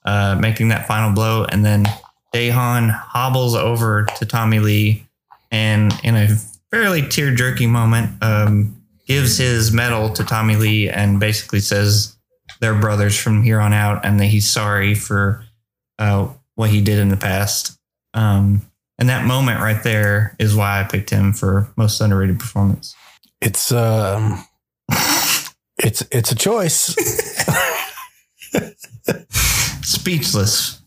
uh, 0.05 0.37
making 0.39 0.69
that 0.69 0.87
final 0.87 1.13
blow. 1.13 1.45
And 1.45 1.65
then 1.65 1.87
Dae 2.33 2.51
Han 2.51 2.91
hobbles 2.91 3.55
over 3.55 4.07
to 4.19 4.27
Tommy 4.27 4.59
Lee, 4.59 5.07
and 5.51 5.93
in 6.03 6.17
a 6.17 6.29
fairly 6.71 7.09
tear 7.09 7.35
jerky 7.35 7.67
moment, 7.67 8.23
um, 8.23 8.83
gives 9.07 9.39
his 9.39 9.73
medal 9.73 10.11
to 10.11 10.25
Tommy 10.25 10.57
Lee 10.57 10.89
and 10.89 11.21
basically 11.21 11.61
says 11.61 12.14
they're 12.61 12.79
brothers 12.79 13.17
from 13.19 13.43
here 13.43 13.61
on 13.61 13.73
out, 13.73 14.05
and 14.05 14.19
that 14.21 14.27
he's 14.27 14.49
sorry 14.49 14.95
for 14.95 15.45
uh, 15.99 16.29
what 16.55 16.71
he 16.71 16.81
did 16.81 16.99
in 16.99 17.09
the 17.09 17.17
past. 17.17 17.79
Um, 18.15 18.63
and 18.99 19.09
that 19.09 19.25
moment 19.27 19.61
right 19.61 19.83
there 19.83 20.37
is 20.39 20.55
why 20.55 20.81
I 20.81 20.85
picked 20.85 21.11
him 21.11 21.33
for 21.33 21.69
most 21.77 22.01
underrated 22.01 22.39
performance. 22.39 22.95
It's 23.41 23.73
um, 23.73 24.45
it's 25.79 26.03
it's 26.13 26.31
a 26.33 26.37
choice. 26.37 26.95
Speechless. 29.83 30.81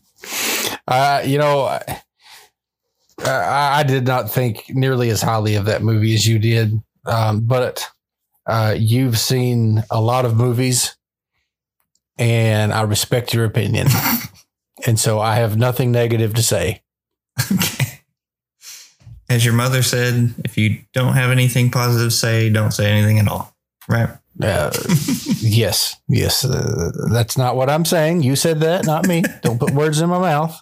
Uh, 0.86 1.22
you 1.24 1.38
know, 1.38 1.62
I- 1.64 2.02
I, 3.24 3.80
I 3.80 3.82
did 3.82 4.06
not 4.06 4.30
think 4.30 4.66
nearly 4.70 5.10
as 5.10 5.20
highly 5.20 5.56
of 5.56 5.64
that 5.64 5.82
movie 5.82 6.14
as 6.14 6.24
you 6.26 6.38
did, 6.38 6.80
um, 7.04 7.40
but 7.40 7.84
uh, 8.46 8.76
you've 8.78 9.18
seen 9.18 9.82
a 9.90 10.00
lot 10.00 10.24
of 10.24 10.36
movies, 10.36 10.96
and 12.18 12.72
I 12.72 12.82
respect 12.82 13.32
your 13.32 13.44
opinion, 13.44 13.88
and 14.86 14.98
so 14.98 15.20
I 15.20 15.36
have 15.36 15.56
nothing 15.56 15.92
negative 15.92 16.34
to 16.34 16.42
say. 16.42 16.82
Okay. 17.52 18.00
As 19.30 19.44
your 19.44 19.54
mother 19.54 19.82
said, 19.82 20.34
if 20.44 20.56
you 20.56 20.78
don't 20.94 21.12
have 21.12 21.30
anything 21.30 21.70
positive 21.70 22.08
to 22.08 22.16
say, 22.16 22.48
don't 22.50 22.70
say 22.72 22.90
anything 22.90 23.18
at 23.18 23.28
all. 23.28 23.54
Right? 23.86 24.08
Uh, 24.42 24.70
yes, 25.40 25.96
yes, 26.08 26.44
uh, 26.44 26.90
that's 27.12 27.36
not 27.36 27.56
what 27.56 27.68
I'm 27.68 27.84
saying. 27.84 28.22
You 28.22 28.36
said 28.36 28.60
that, 28.60 28.86
not 28.86 29.06
me. 29.06 29.24
Don't 29.42 29.58
put 29.58 29.72
words 29.72 30.00
in 30.00 30.08
my 30.08 30.18
mouth. 30.18 30.58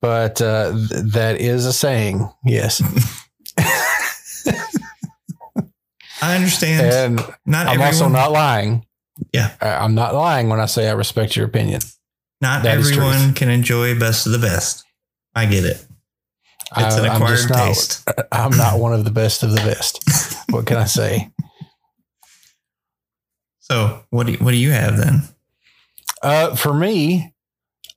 But 0.00 0.40
uh, 0.40 0.72
th- 0.72 1.12
that 1.12 1.40
is 1.40 1.66
a 1.66 1.72
saying. 1.72 2.30
Yes, 2.44 2.80
I 6.22 6.36
understand. 6.36 7.16
and 7.18 7.34
not 7.44 7.66
I'm 7.66 7.80
everyone, 7.80 7.86
also 7.86 8.08
not 8.08 8.32
lying. 8.32 8.86
Yeah. 9.32 9.52
I- 9.60 9.76
I'm 9.84 9.94
not 9.94 10.14
lying 10.14 10.48
when 10.48 10.60
I 10.60 10.66
say 10.66 10.88
I 10.88 10.92
respect 10.92 11.36
your 11.36 11.46
opinion. 11.46 11.80
not 12.40 12.62
that 12.64 12.78
everyone 12.78 13.32
can 13.34 13.48
enjoy 13.48 13.98
best 13.98 14.26
of 14.26 14.32
the 14.32 14.38
best. 14.38 14.84
I 15.34 15.46
get 15.46 15.64
it. 15.64 15.84
It's 16.76 16.96
an 16.96 17.04
I- 17.06 17.08
I'm 17.14 17.22
acquired 17.22 17.48
not- 17.50 17.58
taste. 17.58 18.08
I'm 18.32 18.56
not 18.56 18.78
one 18.78 18.92
of 18.92 19.04
the 19.04 19.10
best 19.10 19.42
of 19.42 19.50
the 19.50 19.56
best. 19.56 20.00
what 20.50 20.66
can 20.66 20.76
I 20.76 20.84
say? 20.84 21.30
So 23.60 24.02
what 24.10 24.26
do 24.26 24.32
you, 24.32 24.38
what 24.38 24.50
do 24.50 24.58
you 24.58 24.72
have 24.72 24.98
then? 24.98 25.22
Uh, 26.22 26.54
for 26.54 26.74
me, 26.74 27.32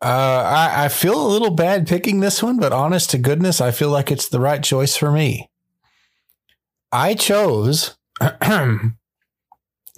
uh, 0.02 0.06
I, 0.06 0.86
I 0.86 0.88
feel 0.88 1.22
a 1.22 1.28
little 1.28 1.50
bad 1.52 1.88
picking 1.88 2.20
this 2.22 2.42
one, 2.42 2.58
but 2.58 2.72
honest 2.72 3.10
to 3.12 3.18
goodness, 3.18 3.60
I 3.60 3.72
feel 3.72 3.90
like 3.90 4.10
it's 4.10 4.30
the 4.30 4.40
right 4.40 4.64
choice 4.64 4.96
for 4.96 5.12
me. 5.12 5.50
I 6.92 7.16
chose 7.16 7.98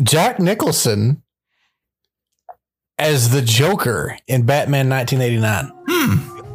Jack 0.02 0.39
Nicholson 0.39 1.24
as 2.97 3.32
the 3.32 3.41
Joker 3.41 4.18
in 4.28 4.45
Batman 4.45 4.89
1989. 4.89 5.72
Hmm. 5.88 6.36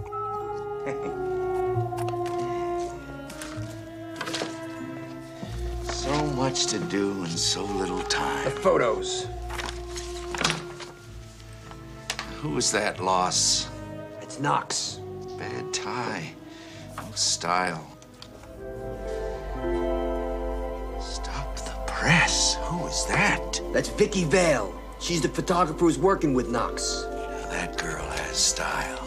So 6.04 6.26
much 6.36 6.66
to 6.66 6.78
do 6.78 7.12
and 7.24 7.38
so 7.38 7.64
little 7.64 8.02
time. 8.02 8.44
The 8.44 8.50
Photos. 8.50 9.26
Who 12.36 12.50
was 12.50 12.70
that 12.72 13.02
loss? 13.02 13.68
It's 14.20 14.38
Knox. 14.38 15.00
Bad 15.38 15.72
tie. 15.72 16.34
No 16.98 17.04
style. 17.14 17.93
Press. 21.94 22.56
Who 22.64 22.86
is 22.88 23.06
that? 23.06 23.60
That's 23.72 23.88
Vicki 23.88 24.24
Vale. 24.24 24.74
She's 25.00 25.22
the 25.22 25.28
photographer 25.28 25.78
who's 25.78 25.96
working 25.98 26.34
with 26.34 26.50
Knox. 26.50 27.02
That 27.50 27.78
girl 27.78 28.04
has 28.04 28.36
style. 28.36 29.06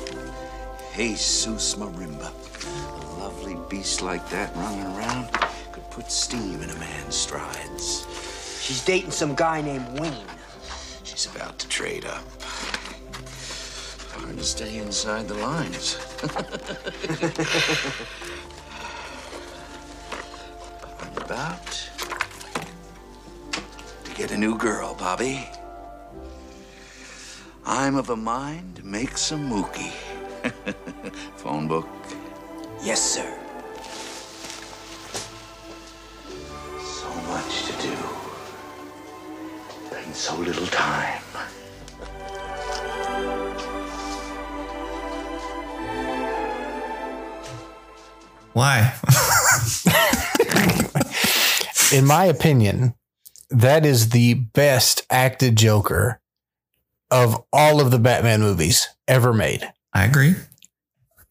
Jesus 0.96 1.76
Marimba. 1.76 2.32
A 2.32 3.20
lovely 3.20 3.58
beast 3.70 4.02
like 4.02 4.28
that 4.30 4.56
running 4.56 4.86
around 4.96 5.30
could 5.74 5.84
put 5.92 6.10
steam 6.10 6.62
in 6.62 6.70
a 6.70 6.76
man's 6.76 7.14
strides. 7.14 8.08
She's 8.62 8.84
dating 8.86 9.12
some 9.12 9.36
guy 9.36 9.62
named 9.62 10.00
Wayne. 10.00 10.26
She's 11.04 11.26
about 11.36 11.60
to 11.60 11.68
trade 11.68 12.06
up. 12.06 12.24
Hard 14.14 14.38
to 14.38 14.44
stay 14.44 14.78
inside 14.78 15.28
the 15.28 15.36
lines. 15.36 15.98
I'm 21.02 21.18
about 21.22 21.90
get 24.18 24.32
a 24.32 24.38
new 24.38 24.57
girl, 24.57 24.95
Bobby. 24.95 25.47
I'm 27.63 27.95
of 27.95 28.09
a 28.09 28.15
mind 28.15 28.78
to 28.78 28.84
make 28.84 29.15
some 29.15 29.47
mookie. 29.47 29.91
Phone 31.36 31.68
book. 31.68 31.88
Yes, 32.82 32.99
sir. 32.99 33.32
So 36.82 37.13
much 37.30 37.65
to 37.68 37.74
do. 37.84 37.95
And 39.95 40.15
so 40.15 40.36
little 40.38 40.65
time. 40.65 41.22
Why? 48.53 48.95
In 51.93 52.05
my 52.05 52.26
opinion, 52.26 52.97
that 53.50 53.86
is 53.86 54.10
the 54.10 54.34
best 54.36 55.06
acted 55.10 55.56
Joker 55.56 56.20
of 57.10 57.41
all 57.54 57.80
of 57.80 57.91
the 57.91 58.00
Batman 58.00 58.41
movies 58.41 58.88
ever 59.08 59.34
made. 59.34 59.68
I 59.93 60.06
agree. 60.06 60.36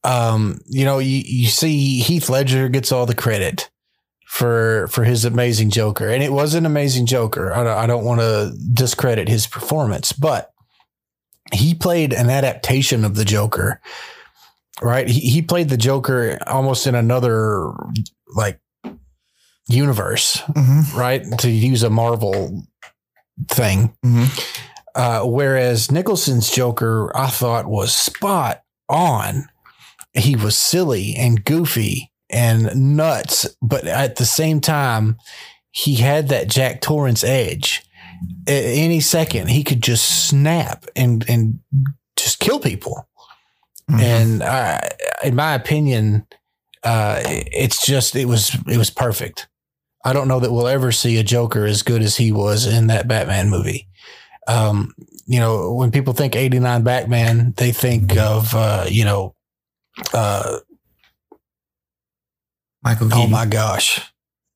um, 0.04 0.60
you 0.66 0.84
know, 0.84 0.98
you, 0.98 1.22
you 1.24 1.48
see 1.48 2.00
Heath 2.00 2.28
Ledger 2.28 2.68
gets 2.68 2.92
all 2.92 3.06
the 3.06 3.14
credit 3.14 3.70
for 4.24 4.88
for 4.88 5.04
his 5.04 5.24
amazing 5.24 5.70
Joker, 5.70 6.08
and 6.08 6.22
it 6.22 6.32
was 6.32 6.54
an 6.54 6.66
amazing 6.66 7.06
Joker. 7.06 7.52
I 7.52 7.64
don't, 7.64 7.78
I 7.78 7.86
don't 7.86 8.04
want 8.04 8.20
to 8.20 8.56
discredit 8.72 9.28
his 9.28 9.46
performance, 9.46 10.12
but 10.12 10.52
he 11.52 11.74
played 11.74 12.12
an 12.12 12.30
adaptation 12.30 13.04
of 13.04 13.14
the 13.16 13.24
Joker. 13.24 13.80
Right, 14.82 15.08
he 15.08 15.20
he 15.20 15.42
played 15.42 15.70
the 15.70 15.76
Joker 15.76 16.38
almost 16.46 16.86
in 16.86 16.94
another 16.94 17.72
like 18.34 18.60
universe, 19.68 20.36
Mm-hmm. 20.48 20.98
right? 20.98 21.38
To 21.40 21.50
use 21.50 21.82
a 21.82 21.90
Marvel 21.90 22.62
thing. 23.48 23.94
Mhm. 24.04 24.52
Uh, 24.94 25.22
whereas 25.24 25.90
Nicholson's 25.90 26.50
Joker, 26.50 27.14
I 27.14 27.28
thought 27.28 27.66
was 27.66 27.94
spot 27.94 28.62
on. 28.88 29.48
He 30.14 30.36
was 30.36 30.56
silly 30.56 31.14
and 31.16 31.44
goofy 31.44 32.10
and 32.30 32.96
nuts, 32.96 33.46
but 33.60 33.86
at 33.86 34.16
the 34.16 34.24
same 34.24 34.60
time, 34.60 35.18
he 35.70 35.96
had 35.96 36.28
that 36.28 36.48
Jack 36.48 36.80
Torrance 36.80 37.22
edge. 37.22 37.82
At 38.48 38.64
any 38.64 39.00
second, 39.00 39.50
he 39.50 39.62
could 39.62 39.82
just 39.82 40.28
snap 40.28 40.86
and 40.96 41.22
and 41.28 41.58
just 42.16 42.38
kill 42.40 42.58
people. 42.58 43.06
Mhm. 43.90 44.00
And 44.00 44.42
uh, 44.42 44.78
in 45.22 45.34
my 45.34 45.52
opinion, 45.54 46.26
uh, 46.82 47.20
it's 47.26 47.84
just 47.84 48.16
it 48.16 48.24
was 48.24 48.56
it 48.66 48.78
was 48.78 48.88
perfect. 48.88 49.48
I 50.04 50.12
don't 50.12 50.28
know 50.28 50.40
that 50.40 50.52
we'll 50.52 50.68
ever 50.68 50.92
see 50.92 51.16
a 51.18 51.24
Joker 51.24 51.64
as 51.66 51.82
good 51.82 52.02
as 52.02 52.16
he 52.16 52.30
was 52.32 52.66
in 52.66 52.86
that 52.88 53.08
Batman 53.08 53.50
movie. 53.50 53.88
Um, 54.46 54.94
you 55.26 55.40
know, 55.40 55.72
when 55.72 55.90
people 55.90 56.12
think 56.12 56.36
89 56.36 56.82
Batman, 56.84 57.54
they 57.56 57.72
think 57.72 58.16
of, 58.16 58.54
uh, 58.54 58.86
you 58.88 59.04
know, 59.04 59.34
uh, 60.14 60.58
Michael 62.82 63.08
Keaton. 63.08 63.22
oh 63.22 63.26
my 63.26 63.46
gosh. 63.46 64.00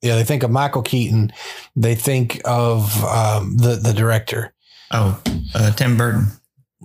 Yeah, 0.02 0.14
they 0.14 0.24
think 0.24 0.42
of 0.42 0.50
Michael 0.50 0.82
Keaton. 0.82 1.32
They 1.76 1.94
think 1.94 2.40
of 2.44 3.04
um, 3.04 3.56
the, 3.56 3.74
the 3.76 3.92
director, 3.92 4.54
Oh, 4.92 5.20
uh, 5.54 5.72
Tim 5.72 5.96
Burton. 5.96 6.26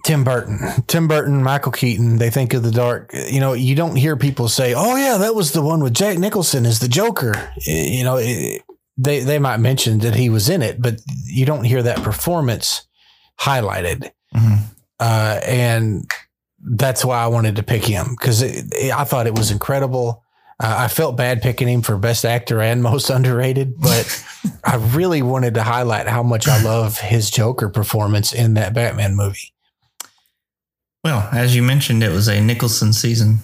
Tim 0.05 0.23
Burton. 0.23 0.59
Tim 0.87 1.07
Burton, 1.07 1.41
Michael 1.43 1.71
Keaton. 1.71 2.17
They 2.17 2.29
think 2.29 2.53
of 2.53 2.61
the 2.63 2.71
dark. 2.71 3.11
You 3.13 3.39
know, 3.39 3.53
you 3.53 3.75
don't 3.75 3.95
hear 3.95 4.15
people 4.15 4.47
say, 4.49 4.73
oh, 4.75 4.95
yeah, 4.95 5.17
that 5.17 5.33
was 5.33 5.51
the 5.51 5.61
one 5.63 5.81
with 5.81 5.95
Jack 5.95 6.19
Nicholson 6.19 6.65
as 6.65 6.79
the 6.79 6.87
Joker. 6.87 7.33
Eh, 7.67 7.87
You 7.97 8.03
know, 8.03 8.17
it, 8.17 8.61
they, 8.97 9.21
they 9.21 9.39
might 9.39 9.57
mention 9.57 9.97
that 9.99 10.13
he 10.15 10.29
was 10.29 10.47
in 10.47 10.61
it, 10.61 10.79
but 10.81 11.01
you 11.25 11.45
don't 11.47 11.63
hear 11.63 11.81
that 11.83 12.03
performance 12.03 12.87
highlighted. 13.39 14.11
Mhm. 14.33 14.59
uh, 14.99 15.39
and 15.45 16.05
that's 16.61 17.03
why 17.03 17.17
I 17.23 17.27
wanted 17.27 17.55
to 17.57 17.63
pick 17.63 17.83
him 17.83 18.15
because 18.17 18.43
I 18.43 19.03
thought 19.05 19.27
it 19.27 19.37
was 19.37 19.49
incredible. 19.51 20.23
Uh, 20.59 20.75
I 20.79 20.87
felt 20.87 21.17
bad 21.17 21.41
picking 21.41 21.67
him 21.67 21.81
for 21.81 21.97
best 21.97 22.25
actor 22.25 22.61
and 22.61 22.81
most 22.83 23.09
underrated, 23.17 23.79
but 23.79 24.23
I 24.63 24.75
really 24.75 25.21
wanted 25.23 25.55
to 25.55 25.63
highlight 25.63 26.07
how 26.07 26.21
much 26.23 26.47
I 26.47 26.61
love 26.61 26.99
his 26.99 27.29
Joker 27.31 27.69
performance 27.69 28.33
in 28.33 28.53
that 28.53 28.73
Batman 28.73 29.15
movie. 29.15 29.53
Well, 31.05 31.29
as 31.31 31.55
you 31.55 31.61
mentioned, 31.61 32.01
it 32.03 32.11
was 32.11 32.27
a 32.27 32.41
Nicholson 32.41 32.91
season. 32.91 33.37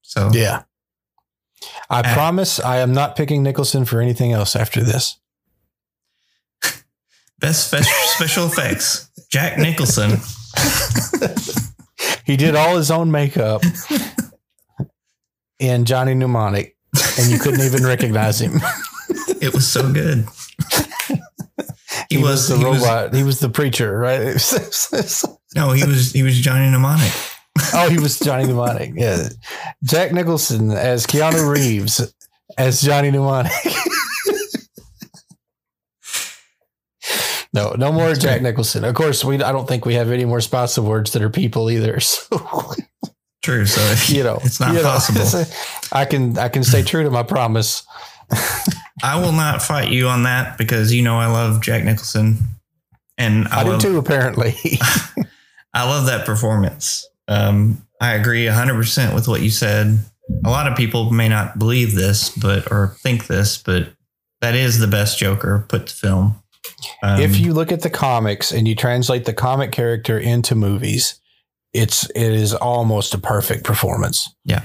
So 0.00 0.30
Yeah. 0.32 0.62
I 1.90 2.02
promise 2.14 2.58
I 2.58 2.78
am 2.78 2.92
not 2.94 3.16
picking 3.16 3.42
Nicholson 3.42 3.84
for 3.84 4.00
anything 4.00 4.32
else 4.32 4.56
after 4.56 4.82
this. 4.82 5.18
best 7.38 7.68
spe- 7.70 7.84
special 8.16 8.46
effects, 8.46 9.10
Jack 9.30 9.58
Nicholson. 9.58 10.18
He 12.24 12.36
did 12.36 12.54
all 12.56 12.76
his 12.76 12.90
own 12.90 13.10
makeup 13.10 13.62
in 15.58 15.84
Johnny 15.84 16.14
Mnemonic, 16.14 16.76
and 17.18 17.30
you 17.30 17.38
couldn't 17.38 17.60
even 17.60 17.84
recognize 17.84 18.40
him. 18.40 18.54
It 19.40 19.52
was 19.52 19.66
so 19.68 19.92
good. 19.92 20.26
He, 22.08 22.18
was, 22.18 22.48
the 22.48 22.56
he 22.58 22.64
was- 22.64 22.80
robot. 22.80 23.14
he 23.14 23.22
was 23.22 23.38
the 23.40 23.48
preacher, 23.50 23.96
right? 23.98 24.34
No, 25.54 25.72
he 25.72 25.84
was 25.84 26.12
he 26.12 26.22
was 26.22 26.38
Johnny 26.38 26.70
Mnemonic. 26.70 27.12
Oh, 27.74 27.88
he 27.88 27.98
was 27.98 28.18
Johnny 28.18 28.44
Mnemonic. 28.44 28.92
Yeah. 28.94 29.28
Jack 29.82 30.12
Nicholson 30.12 30.70
as 30.70 31.06
Keanu 31.06 31.50
Reeves 31.50 32.14
as 32.56 32.80
Johnny 32.80 33.10
Mnemonic. 33.10 33.52
no, 37.52 37.72
no 37.72 37.92
more 37.92 38.14
Jack 38.14 38.42
Nicholson. 38.42 38.84
Of 38.84 38.94
course, 38.94 39.24
we. 39.24 39.42
I 39.42 39.52
don't 39.52 39.68
think 39.68 39.84
we 39.84 39.94
have 39.94 40.10
any 40.10 40.24
more 40.24 40.40
spots 40.40 40.78
of 40.78 40.86
words 40.86 41.12
that 41.12 41.22
are 41.22 41.30
people 41.30 41.70
either. 41.70 41.98
So 42.32 42.74
True. 43.42 43.66
So 43.66 44.14
you 44.14 44.22
know, 44.22 44.38
it's 44.44 44.60
not 44.60 44.72
know, 44.72 44.82
possible. 44.82 45.52
I 45.90 46.04
can 46.04 46.38
I 46.38 46.48
can 46.48 46.62
stay 46.62 46.82
true 46.82 47.02
to 47.02 47.10
my 47.10 47.24
promise. 47.24 47.82
I 49.02 49.20
will 49.20 49.32
not 49.32 49.62
fight 49.62 49.90
you 49.90 50.06
on 50.06 50.22
that 50.22 50.56
because 50.56 50.92
you 50.92 51.02
know 51.02 51.18
I 51.18 51.26
love 51.26 51.60
Jack 51.60 51.82
Nicholson, 51.82 52.38
and 53.18 53.48
I, 53.48 53.60
I, 53.60 53.64
do 53.64 53.70
love, 53.70 53.82
too. 53.82 53.98
Apparently, 53.98 54.54
I 55.74 55.88
love 55.88 56.06
that 56.06 56.26
performance. 56.26 57.08
Um, 57.28 57.86
I 58.00 58.14
agree 58.14 58.46
hundred 58.46 58.74
percent 58.74 59.14
with 59.14 59.28
what 59.28 59.42
you 59.42 59.50
said. 59.50 59.98
A 60.44 60.50
lot 60.50 60.70
of 60.70 60.76
people 60.76 61.10
may 61.10 61.28
not 61.28 61.58
believe 61.58 61.94
this, 61.94 62.30
but 62.30 62.70
or 62.70 62.96
think 62.98 63.26
this, 63.26 63.58
but 63.58 63.92
that 64.40 64.54
is 64.54 64.78
the 64.78 64.86
best 64.86 65.18
Joker 65.18 65.64
put 65.68 65.86
to 65.86 65.94
film. 65.94 66.42
Um, 67.02 67.20
if 67.20 67.38
you 67.38 67.52
look 67.52 67.72
at 67.72 67.82
the 67.82 67.90
comics 67.90 68.52
and 68.52 68.66
you 68.68 68.74
translate 68.74 69.24
the 69.24 69.32
comic 69.32 69.72
character 69.72 70.18
into 70.18 70.54
movies, 70.54 71.20
it's 71.72 72.08
it 72.10 72.32
is 72.32 72.54
almost 72.54 73.14
a 73.14 73.18
perfect 73.18 73.64
performance. 73.64 74.34
Yeah. 74.44 74.62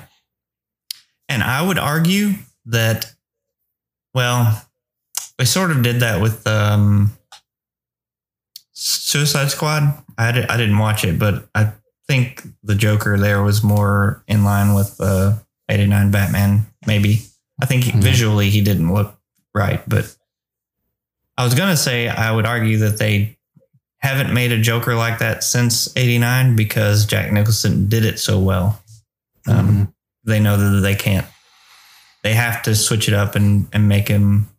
And 1.30 1.44
I 1.44 1.62
would 1.62 1.78
argue 1.78 2.34
that, 2.66 3.14
well, 4.14 4.64
they 5.38 5.46
sort 5.46 5.72
of 5.72 5.84
did 5.84 6.00
that 6.00 6.22
with 6.22 6.46
um, 6.48 7.17
Suicide 8.80 9.50
Squad. 9.50 10.04
I, 10.20 10.32
did, 10.32 10.48
I 10.48 10.58
didn't 10.58 10.78
watch 10.78 11.04
it, 11.04 11.18
but 11.18 11.48
I 11.56 11.74
think 12.08 12.44
the 12.64 12.76
Joker 12.76 13.18
there 13.18 13.42
was 13.42 13.64
more 13.64 14.24
in 14.28 14.44
line 14.44 14.76
with 14.76 14.96
uh, 15.00 15.34
89 15.68 16.12
Batman, 16.12 16.68
maybe. 16.86 17.24
I 17.62 17.66
think 17.66 17.86
he, 17.86 17.92
Mhm. 17.92 18.04
visually 18.04 18.50
he 18.52 18.62
didn't 18.62 18.94
look 18.94 19.20
right, 19.56 19.82
but 19.90 20.16
I 21.38 21.44
was 21.44 21.56
going 21.56 21.70
to 21.70 21.78
say 21.78 22.08
I 22.08 22.32
would 22.32 22.46
argue 22.46 22.78
that 22.80 22.98
they 23.00 23.38
haven't 24.00 24.32
made 24.34 24.52
a 24.52 24.62
Joker 24.62 24.94
like 24.96 25.20
that 25.20 25.44
since 25.44 25.90
89 25.98 26.56
because 26.56 27.06
Jack 27.08 27.32
Nicholson 27.32 27.90
did 27.90 28.06
it 28.06 28.20
so 28.20 28.38
well. 28.40 28.82
Um, 29.48 29.92
They 30.24 30.40
know 30.40 30.56
that 30.58 30.82
they 30.82 30.94
can't, 30.96 31.26
they 32.22 32.34
have 32.36 32.62
to 32.64 32.76
switch 32.76 33.08
it 33.08 33.14
up 33.16 33.36
and, 33.36 33.68
and 33.74 33.88
make 33.88 34.08
him 34.08 34.50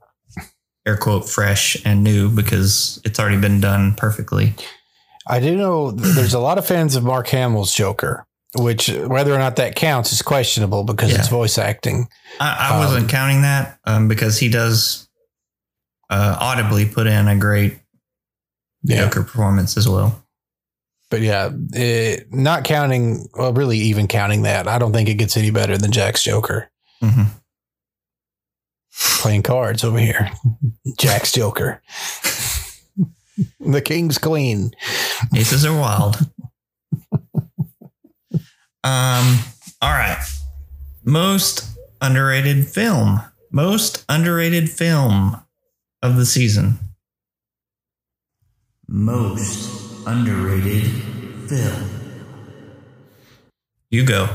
air 0.89 0.97
quote 0.97 1.29
fresh 1.29 1.77
and 1.85 2.03
new 2.03 2.31
because 2.31 3.01
it's 3.05 3.21
already 3.21 3.39
been 3.41 3.61
done 3.61 3.95
perfectly. 3.95 4.55
I 5.27 5.41
do 5.41 5.55
know 5.57 5.91
there's 5.91 6.33
a 6.35 6.39
lot 6.41 6.57
of 6.57 6.67
fans 6.67 6.97
of 6.97 7.05
Mark 7.05 7.29
Hamill's 7.29 7.75
Joker, 7.75 8.27
which 8.57 8.89
whether 8.89 9.35
or 9.35 9.39
not 9.39 9.57
that 9.57 9.77
counts 9.77 10.11
is 10.13 10.23
questionable 10.23 10.85
because 10.85 11.13
it's 11.15 11.29
voice 11.29 11.59
acting. 11.59 12.09
I, 12.41 12.71
I 12.73 12.79
wasn't 12.79 13.03
Um, 13.05 13.09
counting 13.09 13.43
that 13.43 13.79
um, 13.85 14.09
because 14.09 14.39
he 14.39 14.49
does 14.49 15.07
uh, 16.09 16.37
audibly 16.41 16.87
put 16.87 17.07
in 17.07 17.29
a 17.29 17.37
great 17.37 17.79
Yeah. 18.83 19.05
Joker 19.05 19.23
performance 19.23 19.77
as 19.77 19.87
well. 19.87 20.25
But 21.11 21.21
yeah, 21.21 21.51
it, 21.73 22.33
not 22.33 22.65
counting, 22.65 23.29
well, 23.35 23.53
really 23.53 23.79
even 23.79 24.09
counting 24.09 24.43
that, 24.43 24.67
I 24.69 24.79
don't 24.79 24.93
think 24.93 25.09
it 25.11 25.15
gets 25.15 25.37
any 25.37 25.51
better 25.51 25.77
than 25.77 25.93
Jack's 25.93 26.23
Joker. 26.23 26.71
hmm 27.03 27.25
Playing 28.99 29.43
cards 29.43 29.85
over 29.85 29.99
here. 29.99 30.31
Jack's 30.99 31.33
Joker. 31.33 31.83
the 33.61 33.83
King's 33.83 34.19
Queen. 34.19 34.73
Aces 35.35 35.65
are 35.65 35.79
wild. 35.79 36.17
um. 38.85 39.39
All 39.81 39.93
right. 39.93 40.23
Most 41.05 41.65
underrated 42.01 42.67
film. 42.67 43.21
Most 43.51 44.05
underrated 44.09 44.69
film 44.69 45.41
of 46.03 46.17
the 46.17 46.27
season. 46.27 46.79
Most 48.89 50.07
underrated 50.07 50.83
film. 51.49 51.89
You 53.91 54.05
go. 54.05 54.29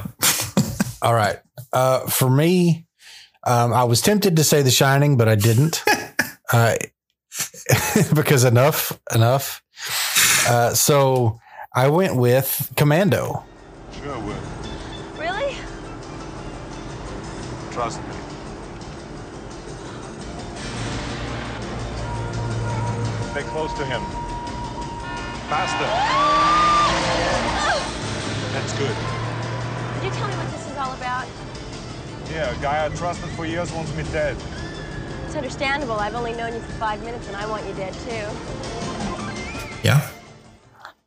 All 1.02 1.14
right. 1.14 1.40
Uh, 1.72 2.08
for 2.08 2.30
me, 2.30 2.88
um, 3.46 3.74
I 3.74 3.84
was 3.84 4.02
tempted 4.02 4.36
to 4.38 4.44
say 4.44 4.62
The 4.62 4.72
Shining, 4.72 5.18
but 5.18 5.28
I 5.28 5.36
didn't. 5.36 5.84
uh, 6.54 6.76
because 8.16 8.44
enough, 8.44 8.98
enough. 9.14 9.62
Uh, 10.48 10.74
so 10.74 11.40
I 11.76 11.90
went 11.90 12.16
with 12.16 12.72
Commando. 12.78 13.44
Sure 14.02 14.20
will. 14.20 14.36
Really? 15.18 15.56
Trust 17.72 18.00
me. 18.00 18.14
Stay 23.32 23.44
close 23.50 23.74
to 23.74 23.86
him. 23.86 24.02
Faster. 25.50 25.90
That's 28.54 28.74
good. 28.78 29.23
Yeah, 32.34 32.58
a 32.58 32.62
guy 32.62 32.86
I 32.86 32.90
trusted 32.90 33.30
for 33.32 33.46
years 33.46 33.72
wants 33.72 33.96
me 33.96 34.04
dead. 34.12 34.36
It's 35.26 35.36
understandable. 35.36 35.94
I've 35.94 36.16
only 36.16 36.34
known 36.34 36.54
you 36.54 36.60
for 36.60 36.72
five 36.74 37.04
minutes 37.04 37.28
and 37.28 37.36
I 37.38 37.48
want 37.48 37.66
you 37.68 37.74
dead 37.76 37.94
too. 37.94 38.26
Yeah. 39.84 40.10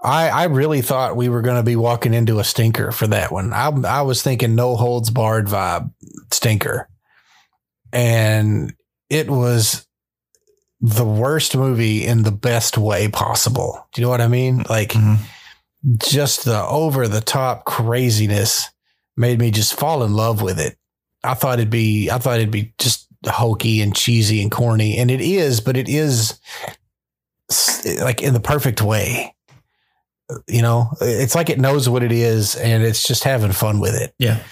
I, 0.00 0.28
I 0.28 0.44
really 0.44 0.82
thought 0.82 1.16
we 1.16 1.28
were 1.28 1.42
going 1.42 1.56
to 1.56 1.62
be 1.64 1.74
walking 1.74 2.14
into 2.14 2.38
a 2.38 2.44
stinker 2.44 2.92
for 2.92 3.08
that 3.08 3.32
one. 3.32 3.52
I, 3.52 3.68
I 3.68 4.02
was 4.02 4.22
thinking 4.22 4.54
no 4.54 4.76
holds 4.76 5.10
barred 5.10 5.46
vibe 5.46 5.90
stinker. 6.32 6.88
And 7.92 8.74
it 9.10 9.28
was 9.28 9.86
the 10.80 11.04
worst 11.04 11.56
movie 11.56 12.04
in 12.04 12.22
the 12.22 12.30
best 12.30 12.76
way 12.78 13.08
possible. 13.08 13.88
Do 13.92 14.00
you 14.00 14.06
know 14.06 14.10
what 14.10 14.20
I 14.20 14.28
mean? 14.28 14.64
Like, 14.68 14.90
Mhm. 14.92 15.18
just 15.96 16.44
the 16.44 16.62
over 16.64 17.08
the 17.08 17.20
top 17.20 17.64
craziness 17.64 18.70
made 19.16 19.38
me 19.38 19.50
just 19.50 19.74
fall 19.74 20.04
in 20.04 20.12
love 20.14 20.42
with 20.42 20.60
it. 20.60 20.76
I 21.26 21.34
thought 21.34 21.58
it'd 21.58 21.70
be, 21.70 22.10
I 22.10 22.18
thought 22.18 22.36
it'd 22.36 22.50
be 22.50 22.72
just 22.78 23.06
hokey 23.26 23.80
and 23.82 23.94
cheesy 23.94 24.40
and 24.42 24.50
corny. 24.50 24.98
And 24.98 25.10
it 25.10 25.20
is, 25.20 25.60
but 25.60 25.76
it 25.76 25.88
is 25.88 26.38
like 28.00 28.22
in 28.22 28.34
the 28.34 28.40
perfect 28.40 28.82
way. 28.82 29.34
You 30.48 30.62
know, 30.62 30.88
it's 31.00 31.34
like 31.34 31.50
it 31.50 31.60
knows 31.60 31.88
what 31.88 32.02
it 32.02 32.10
is 32.12 32.56
and 32.56 32.82
it's 32.82 33.06
just 33.06 33.22
having 33.24 33.52
fun 33.52 33.78
with 33.78 33.94
it. 33.94 34.12
Yeah. 34.18 34.42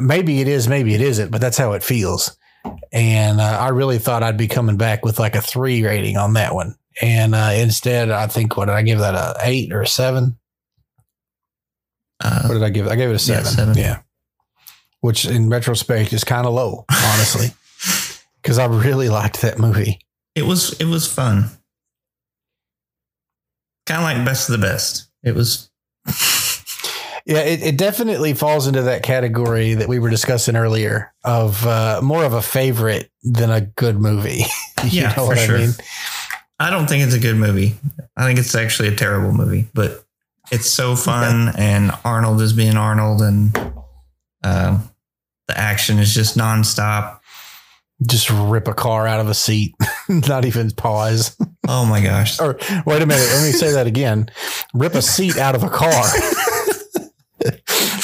Maybe 0.00 0.40
it 0.40 0.48
is, 0.48 0.68
maybe 0.68 0.92
it 0.94 1.00
isn't, 1.00 1.30
but 1.30 1.40
that's 1.40 1.56
how 1.56 1.72
it 1.72 1.82
feels. 1.82 2.36
And 2.92 3.40
uh, 3.40 3.58
I 3.60 3.68
really 3.68 3.98
thought 3.98 4.22
I'd 4.22 4.36
be 4.36 4.48
coming 4.48 4.76
back 4.76 5.04
with 5.04 5.18
like 5.18 5.34
a 5.34 5.40
three 5.40 5.82
rating 5.82 6.16
on 6.18 6.34
that 6.34 6.54
one. 6.54 6.74
And 7.00 7.34
uh, 7.34 7.52
instead, 7.54 8.10
I 8.10 8.26
think, 8.26 8.56
what 8.56 8.66
did 8.66 8.74
I 8.74 8.82
give 8.82 8.98
that? 8.98 9.14
A 9.14 9.34
eight 9.44 9.72
or 9.72 9.80
a 9.80 9.86
seven? 9.86 10.36
Uh, 12.22 12.42
What 12.48 12.54
did 12.54 12.62
I 12.62 12.68
give? 12.68 12.86
it? 12.86 12.92
I 12.92 12.96
gave 12.96 13.08
it 13.08 13.12
a 13.12 13.32
Yeah, 13.32 13.42
seven. 13.42 13.44
seven. 13.52 13.78
Yeah. 13.78 14.00
Which 15.02 15.24
in 15.26 15.50
retrospect 15.50 16.12
is 16.14 16.24
kind 16.24 16.46
of 16.46 16.54
low, 16.54 16.86
honestly, 16.90 17.48
because 18.42 18.58
I 18.58 18.64
really 18.66 19.08
liked 19.10 19.42
that 19.42 19.58
movie. 19.58 19.98
it 20.34 20.44
was 20.46 20.72
it 20.80 20.86
was 20.86 21.06
fun. 21.06 21.50
Kind 23.86 23.98
of 24.00 24.04
like 24.04 24.24
best 24.24 24.48
of 24.48 24.58
the 24.58 24.64
best. 24.66 25.08
It 25.22 25.34
was 25.34 25.70
Yeah, 27.24 27.38
it, 27.40 27.62
it 27.62 27.76
definitely 27.78 28.34
falls 28.34 28.66
into 28.66 28.82
that 28.82 29.02
category 29.04 29.74
that 29.74 29.88
we 29.88 30.00
were 30.00 30.10
discussing 30.10 30.56
earlier 30.56 31.12
of 31.24 31.64
uh, 31.66 32.00
more 32.02 32.24
of 32.24 32.32
a 32.32 32.42
favorite 32.42 33.10
than 33.22 33.48
a 33.50 33.60
good 33.60 33.96
movie. 33.98 34.38
you 34.84 35.02
Yeah, 35.02 35.08
know 35.10 35.26
for 35.26 35.26
what 35.28 35.38
sure. 35.38 35.56
I 35.56 35.60
mean? 35.60 35.70
I 36.58 36.70
don't 36.70 36.88
think 36.88 37.04
it's 37.04 37.14
a 37.14 37.20
good 37.20 37.36
movie. 37.36 37.76
I 38.16 38.24
think 38.26 38.38
it's 38.40 38.54
actually 38.56 38.88
a 38.88 38.96
terrible 38.96 39.32
movie, 39.32 39.68
but 39.74 40.04
it's 40.50 40.68
so 40.68 40.96
fun 40.96 41.52
and 41.56 41.92
Arnold 42.04 42.40
is 42.40 42.52
being 42.52 42.76
Arnold 42.76 43.22
and 43.22 43.56
um, 44.44 44.88
the 45.52 45.58
action 45.58 45.98
is 45.98 46.14
just 46.14 46.36
nonstop. 46.36 47.18
Just 48.04 48.30
rip 48.30 48.66
a 48.66 48.74
car 48.74 49.06
out 49.06 49.20
of 49.20 49.28
a 49.28 49.34
seat, 49.34 49.74
not 50.08 50.44
even 50.44 50.72
pause. 50.72 51.36
Oh 51.68 51.86
my 51.86 52.02
gosh. 52.02 52.40
or 52.40 52.58
wait 52.84 53.00
a 53.00 53.06
minute, 53.06 53.28
let 53.32 53.44
me 53.44 53.52
say 53.52 53.72
that 53.72 53.86
again. 53.86 54.28
Rip 54.74 54.94
a 54.94 55.02
seat 55.02 55.36
out 55.36 55.54
of 55.54 55.62
a 55.62 55.68
car. 55.68 55.90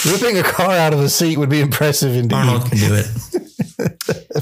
Ripping 0.06 0.38
a 0.38 0.44
car 0.44 0.70
out 0.70 0.92
of 0.92 1.00
a 1.00 1.08
seat 1.08 1.36
would 1.38 1.48
be 1.48 1.60
impressive 1.60 2.14
indeed. 2.14 2.36
Arnold 2.36 2.66
can 2.66 2.78
do 2.78 2.94
it. 2.94 3.06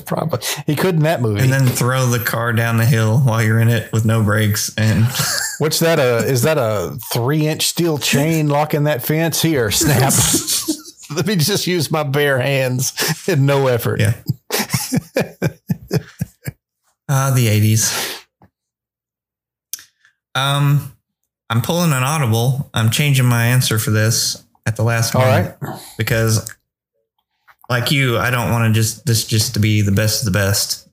Probably 0.07 0.40
he 0.66 0.76
could 0.76 0.96
in 0.96 1.02
that 1.04 1.22
movie. 1.22 1.40
And 1.40 1.50
then 1.50 1.66
throw 1.66 2.07
the 2.07 2.18
car 2.22 2.52
down 2.52 2.76
the 2.76 2.84
hill 2.84 3.20
while 3.20 3.42
you're 3.42 3.59
in 3.59 3.68
it 3.68 3.90
with 3.92 4.04
no 4.04 4.22
brakes. 4.22 4.74
And 4.76 5.07
What's 5.59 5.78
that? 5.78 5.98
A 5.98 6.18
is 6.26 6.42
that 6.42 6.59
a 6.59 6.98
three 7.12 7.46
inch 7.46 7.66
steel 7.66 7.96
chain 7.96 8.48
locking 8.48 8.84
that 8.84 9.02
fence? 9.02 9.40
Here, 9.40 9.70
snap. 9.70 10.12
Let 11.16 11.26
me 11.26 11.36
just 11.36 11.66
use 11.66 11.90
my 11.90 12.02
bare 12.02 12.38
hands 12.40 12.92
and 13.28 13.46
no 13.46 13.66
effort. 13.68 14.00
yeah. 14.00 14.14
Ah, 17.08 17.30
the 17.36 17.46
80s. 17.46 18.24
Um, 20.34 20.92
I'm 21.48 21.62
pulling 21.62 21.92
an 21.92 22.02
audible. 22.02 22.68
I'm 22.74 22.90
changing 22.90 23.26
my 23.26 23.46
answer 23.46 23.78
for 23.78 23.92
this. 23.92 24.44
at 24.66 24.74
the 24.74 24.82
last 24.82 25.14
All 25.14 25.22
minute 25.24 25.56
because, 25.96 26.50
like 27.70 27.92
you, 27.92 28.18
I 28.18 28.30
don't 28.30 28.50
want 28.50 28.66
to 28.68 28.72
just 28.78 29.06
this 29.06 29.24
just 29.24 29.54
to 29.54 29.60
be 29.60 29.82
the 29.82 29.92
best 29.92 30.22
of 30.26 30.32
the 30.32 30.36
best. 30.36 30.88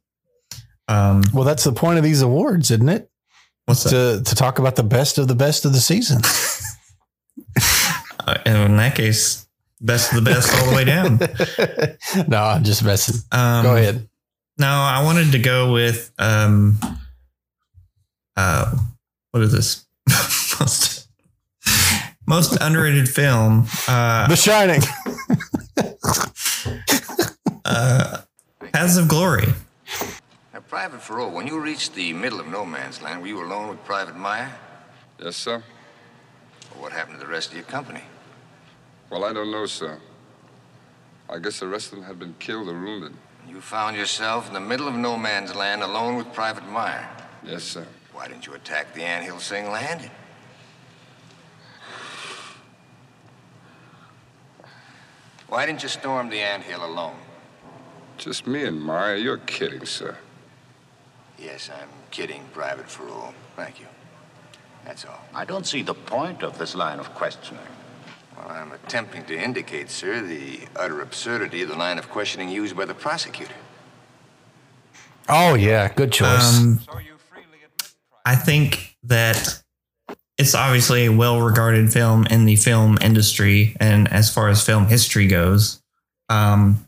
Um, 0.88 1.24
Well, 1.34 1.46
that's 1.46 1.64
the 1.64 1.74
point 1.74 1.98
of 1.98 2.04
these 2.04 2.22
awards, 2.22 2.70
isn't 2.70 2.90
it? 2.90 3.10
what's 3.66 3.84
that? 3.86 3.90
To 3.90 4.24
to 4.24 4.36
talk 4.36 4.60
about 4.60 4.76
the 4.76 4.84
best 4.84 5.18
of 5.18 5.28
the 5.28 5.36
best 5.36 5.66
of 5.66 5.74
the 5.74 5.82
season. 5.82 6.22
Uh, 8.26 8.38
in 8.46 8.78
that 8.78 8.96
case, 8.96 9.46
best 9.84 10.14
of 10.14 10.24
the 10.24 10.32
best 10.32 10.54
all 10.58 10.70
the 10.70 10.76
way 10.76 10.86
down. 10.86 11.20
no, 12.28 12.44
I'm 12.44 12.64
just 12.64 12.84
messing. 12.84 13.22
Um, 13.32 13.64
Go 13.64 13.76
ahead. 13.76 14.08
No, 14.58 14.68
I 14.68 15.04
wanted 15.04 15.32
to 15.34 15.40
go 15.40 15.74
with 15.74 16.12
um, 16.18 16.78
uh, 18.36 18.76
what 19.32 19.44
is 19.44 19.52
this? 19.52 19.86
most, 20.60 21.08
most 22.26 22.58
underrated 22.62 23.10
film. 23.10 23.68
Uh, 23.88 24.28
The 24.28 24.36
Shining. 24.36 24.82
uh, 27.66 28.22
Paths 28.72 28.98
of 28.98 29.08
Glory. 29.08 29.54
Now, 30.54 30.60
Private 30.62 31.02
Ferol, 31.02 31.32
when 31.32 31.48
you 31.48 31.60
reached 31.60 31.96
the 31.96 32.14
middle 32.14 32.40
of 32.40 32.48
no 32.48 32.66
man's 32.66 33.02
land, 33.02 33.22
were 33.22 33.28
you 33.28 33.44
alone 33.44 33.70
with 33.70 33.84
Private 33.86 34.16
Meyer? 34.16 34.52
Yes, 35.20 35.36
sir. 35.36 35.64
Or 36.76 36.82
what 36.82 36.92
happened 36.92 37.20
to 37.20 37.26
the 37.26 37.32
rest 37.32 37.50
of 37.50 37.56
your 37.56 37.66
company? 37.66 38.02
Well, 39.14 39.26
I 39.26 39.32
don't 39.32 39.52
know, 39.52 39.68
sir. 39.68 40.00
I 41.30 41.38
guess 41.38 41.60
the 41.60 41.68
rest 41.68 41.94
of 41.94 42.00
them 42.00 42.08
had 42.08 42.18
been 42.18 42.34
killed 42.40 42.68
or 42.68 42.74
wounded. 42.74 43.14
You 43.48 43.62
found 43.62 43.96
yourself 43.96 44.48
in 44.48 44.56
the 44.56 44.60
middle 44.60 44.88
of 44.88 44.96
no 44.96 45.18
man's 45.18 45.54
land 45.54 45.84
alone 45.84 46.16
with 46.16 46.34
Private 46.34 46.68
Meyer. 46.68 47.08
Yes, 47.44 47.62
sir. 47.62 47.86
Why 48.12 48.28
didn't 48.28 48.48
you 48.48 48.56
attack 48.56 48.96
the 48.96 49.04
anthill 49.04 49.38
single-handed? 49.38 50.10
Why 55.48 55.68
didn't 55.68 55.84
you 55.84 55.90
storm 55.90 56.32
the 56.32 56.40
anthill 56.40 56.84
alone? 56.84 57.18
Just 58.18 58.48
me 58.48 58.64
and 58.64 58.82
Maya. 58.82 59.16
You're 59.18 59.38
kidding, 59.38 59.86
sir. 59.86 60.18
Yes, 61.38 61.70
I'm 61.70 61.90
kidding, 62.10 62.42
Private 62.52 62.88
Ferol. 62.88 63.32
Thank 63.56 63.80
you. 63.80 63.86
That's 64.86 65.06
all. 65.06 65.22
I 65.36 65.46
don't 65.46 65.68
see 65.68 65.84
the 65.84 65.94
point 65.94 66.42
of 66.42 66.58
this 66.58 66.74
line 66.74 66.98
of 67.00 67.14
questioning. 67.14 67.73
Well, 68.38 68.48
I'm 68.50 68.72
attempting 68.72 69.26
to 69.26 69.38
indicate, 69.38 69.90
sir, 69.90 70.22
the 70.22 70.62
utter 70.76 71.02
absurdity 71.02 71.62
of 71.62 71.70
the 71.70 71.76
line 71.76 71.98
of 71.98 72.10
questioning 72.10 72.50
used 72.50 72.76
by 72.76 72.86
the 72.86 72.94
prosecutor. 72.94 73.54
Oh 75.30 75.56
yeah, 75.56 75.92
good 75.94 76.12
choice. 76.12 76.60
Um, 76.60 76.80
I 78.26 78.36
think 78.36 78.98
that 79.04 79.64
it's 80.38 80.56
obviously 80.56 81.06
a 81.06 81.12
well 81.12 81.42
regarded 81.42 81.92
film 81.92 82.26
in 82.28 82.46
the 82.46 82.56
film 82.56 82.98
industry 83.02 83.76
and 83.80 84.12
as 84.12 84.34
far 84.34 84.50
as 84.50 84.66
film 84.66 84.88
history 84.88 85.28
goes. 85.28 85.82
Um, 86.30 86.88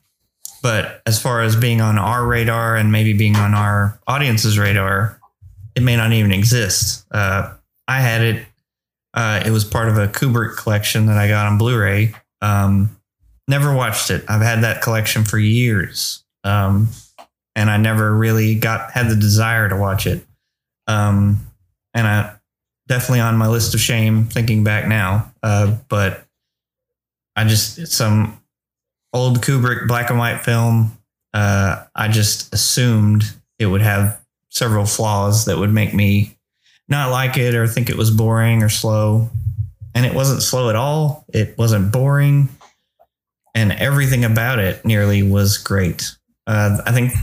but 0.62 1.02
as 1.06 1.22
far 1.22 1.42
as 1.42 1.56
being 1.56 1.80
on 1.80 2.00
our 2.00 2.26
radar 2.26 2.76
and 2.76 2.92
maybe 2.92 3.14
being 3.14 3.36
on 3.36 3.54
our 3.54 4.00
audience's 4.08 4.58
radar, 4.58 5.20
it 5.76 5.84
may 5.84 5.96
not 5.96 6.12
even 6.12 6.32
exist. 6.32 7.06
Uh, 7.12 7.54
I 7.88 8.02
had 8.02 8.22
it. 8.22 8.46
Uh, 9.16 9.42
it 9.46 9.52
was 9.52 9.64
part 9.64 9.88
of 9.88 9.98
a 9.98 10.08
Kubrick 10.08 10.58
collection 10.58 11.06
that 11.06 11.18
I 11.18 11.28
got 11.28 11.48
on 11.48 11.58
Blu-ray. 11.58 12.14
Um, 12.42 12.98
never 13.48 13.74
watched 13.74 14.12
it. 14.12 14.26
I've 14.28 14.42
had 14.42 14.62
that 14.62 14.82
collection 14.82 15.24
for 15.24 15.40
years, 15.40 16.24
um, 16.44 16.90
and 17.56 17.70
I 17.70 17.78
never 17.78 18.14
really 18.14 18.56
got 18.56 18.92
had 18.92 19.10
the 19.10 19.16
desire 19.16 19.70
to 19.70 19.78
watch 19.78 20.06
it. 20.06 20.26
Um, 20.88 21.40
and 21.94 22.06
I 22.06 22.36
definitely 22.88 23.22
on 23.22 23.38
my 23.38 23.48
list 23.48 23.74
of 23.74 23.80
shame 23.80 24.26
thinking 24.26 24.64
back 24.64 24.88
now. 24.88 25.32
Uh, 25.42 25.78
but 25.88 26.26
I 27.36 27.46
just 27.46 27.88
some 27.88 28.40
old 29.14 29.42
Kubrick 29.42 29.88
black 29.88 30.10
and 30.10 30.20
white 30.20 30.42
film. 30.42 30.98
Uh, 31.34 31.84
I 31.96 32.10
just 32.10 32.54
assumed 32.54 33.24
it 33.60 33.66
would 33.66 33.82
have 33.82 34.20
several 34.50 34.86
flaws 34.86 35.46
that 35.46 35.58
would 35.58 35.74
make 35.74 35.94
me 35.94 36.35
not 36.88 37.12
like 37.12 37.38
it 37.38 37.56
or 37.56 37.68
think 37.68 37.90
it 37.90 37.98
was 37.98 38.12
boring 38.12 38.64
or 38.64 38.70
slow. 38.70 39.30
And 39.94 40.06
it 40.06 40.14
wasn't 40.14 40.42
slow 40.42 40.70
at 40.70 40.76
all. 40.76 41.26
It 41.30 41.58
wasn't 41.58 41.92
boring. 41.92 42.50
And 43.54 43.72
everything 43.72 44.26
about 44.26 44.60
it 44.60 44.84
nearly 44.84 45.24
was 45.24 45.58
great. 45.58 46.12
Uh, 46.46 46.80
I 46.86 46.92
think 46.92 47.14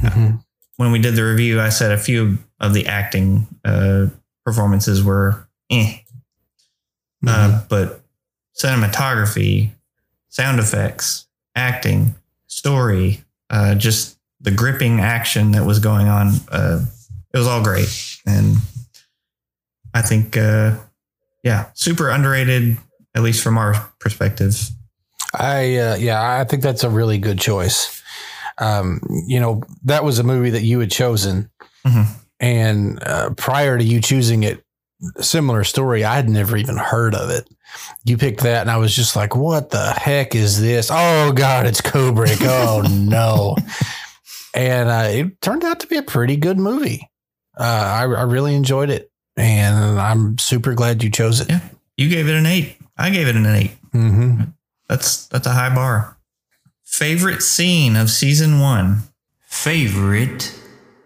when 0.76 0.90
we 0.90 0.98
did 0.98 1.14
the 1.14 1.24
review, 1.24 1.60
I 1.60 1.68
said 1.68 1.92
a 1.92 1.98
few 1.98 2.38
of 2.58 2.72
the 2.72 2.86
acting 2.86 3.46
uh, 3.64 4.06
performances 4.44 5.04
were 5.04 5.46
eh. 5.70 5.98
Uh, 7.24 7.62
but 7.68 8.00
cinematography, 8.56 9.70
sound 10.28 10.58
effects, 10.58 11.26
acting, 11.54 12.14
story, 12.46 13.22
uh, 13.50 13.74
just 13.74 14.18
the 14.40 14.50
gripping 14.50 14.98
action 14.98 15.52
that 15.52 15.64
was 15.64 15.78
going 15.78 16.08
on, 16.08 16.32
uh, 16.50 16.84
it 17.32 17.38
was 17.38 17.46
all 17.46 17.62
great. 17.62 18.18
And 18.26 18.56
I 19.94 20.02
think, 20.02 20.36
uh, 20.36 20.76
yeah, 21.42 21.66
super 21.74 22.08
underrated, 22.08 22.78
at 23.14 23.22
least 23.22 23.42
from 23.42 23.58
our 23.58 23.74
perspective. 23.98 24.56
I 25.34 25.76
uh, 25.76 25.96
yeah, 25.96 26.38
I 26.40 26.44
think 26.44 26.62
that's 26.62 26.84
a 26.84 26.90
really 26.90 27.18
good 27.18 27.38
choice. 27.40 28.02
Um, 28.58 29.00
you 29.26 29.40
know, 29.40 29.62
that 29.84 30.04
was 30.04 30.18
a 30.18 30.22
movie 30.24 30.50
that 30.50 30.62
you 30.62 30.78
had 30.78 30.90
chosen, 30.90 31.50
Mhm. 31.86 32.06
and 32.38 33.02
uh, 33.02 33.30
prior 33.30 33.78
to 33.78 33.84
you 33.84 34.00
choosing 34.00 34.42
it, 34.42 34.62
similar 35.20 35.64
story. 35.64 36.04
I 36.04 36.14
had 36.16 36.28
never 36.28 36.56
even 36.56 36.76
heard 36.76 37.14
of 37.14 37.30
it. 37.30 37.48
You 38.04 38.18
picked 38.18 38.42
that, 38.42 38.60
and 38.60 38.70
I 38.70 38.76
was 38.76 38.94
just 38.94 39.16
like, 39.16 39.34
"What 39.34 39.70
the 39.70 39.90
heck 39.92 40.34
is 40.34 40.60
this? 40.60 40.90
Oh 40.92 41.32
God, 41.32 41.66
it's 41.66 41.80
Kubrick! 41.80 42.40
Oh 42.46 42.82
no!" 42.90 43.56
And 44.54 44.88
uh, 44.90 45.08
it 45.08 45.40
turned 45.40 45.64
out 45.64 45.80
to 45.80 45.86
be 45.86 45.96
a 45.96 46.02
pretty 46.02 46.36
good 46.36 46.58
movie. 46.58 47.08
Uh, 47.58 47.62
I, 47.62 48.00
I 48.02 48.22
really 48.24 48.54
enjoyed 48.54 48.90
it, 48.90 49.10
and 49.36 50.00
I'm 50.00 50.38
super 50.38 50.74
glad 50.74 51.02
you 51.02 51.10
chose 51.10 51.40
it. 51.40 51.50
Yeah, 51.50 51.60
you 51.96 52.08
gave 52.08 52.28
it 52.28 52.34
an 52.34 52.46
eight. 52.46 52.76
I 52.96 53.10
gave 53.10 53.28
it 53.28 53.36
an 53.36 53.46
eight. 53.46 53.76
Mm-hmm. 53.92 54.42
That's 54.88 55.26
that's 55.28 55.46
a 55.46 55.52
high 55.52 55.74
bar. 55.74 56.16
Favorite 56.84 57.42
scene 57.42 57.96
of 57.96 58.10
season 58.10 58.60
one. 58.60 59.02
Favorite 59.46 60.58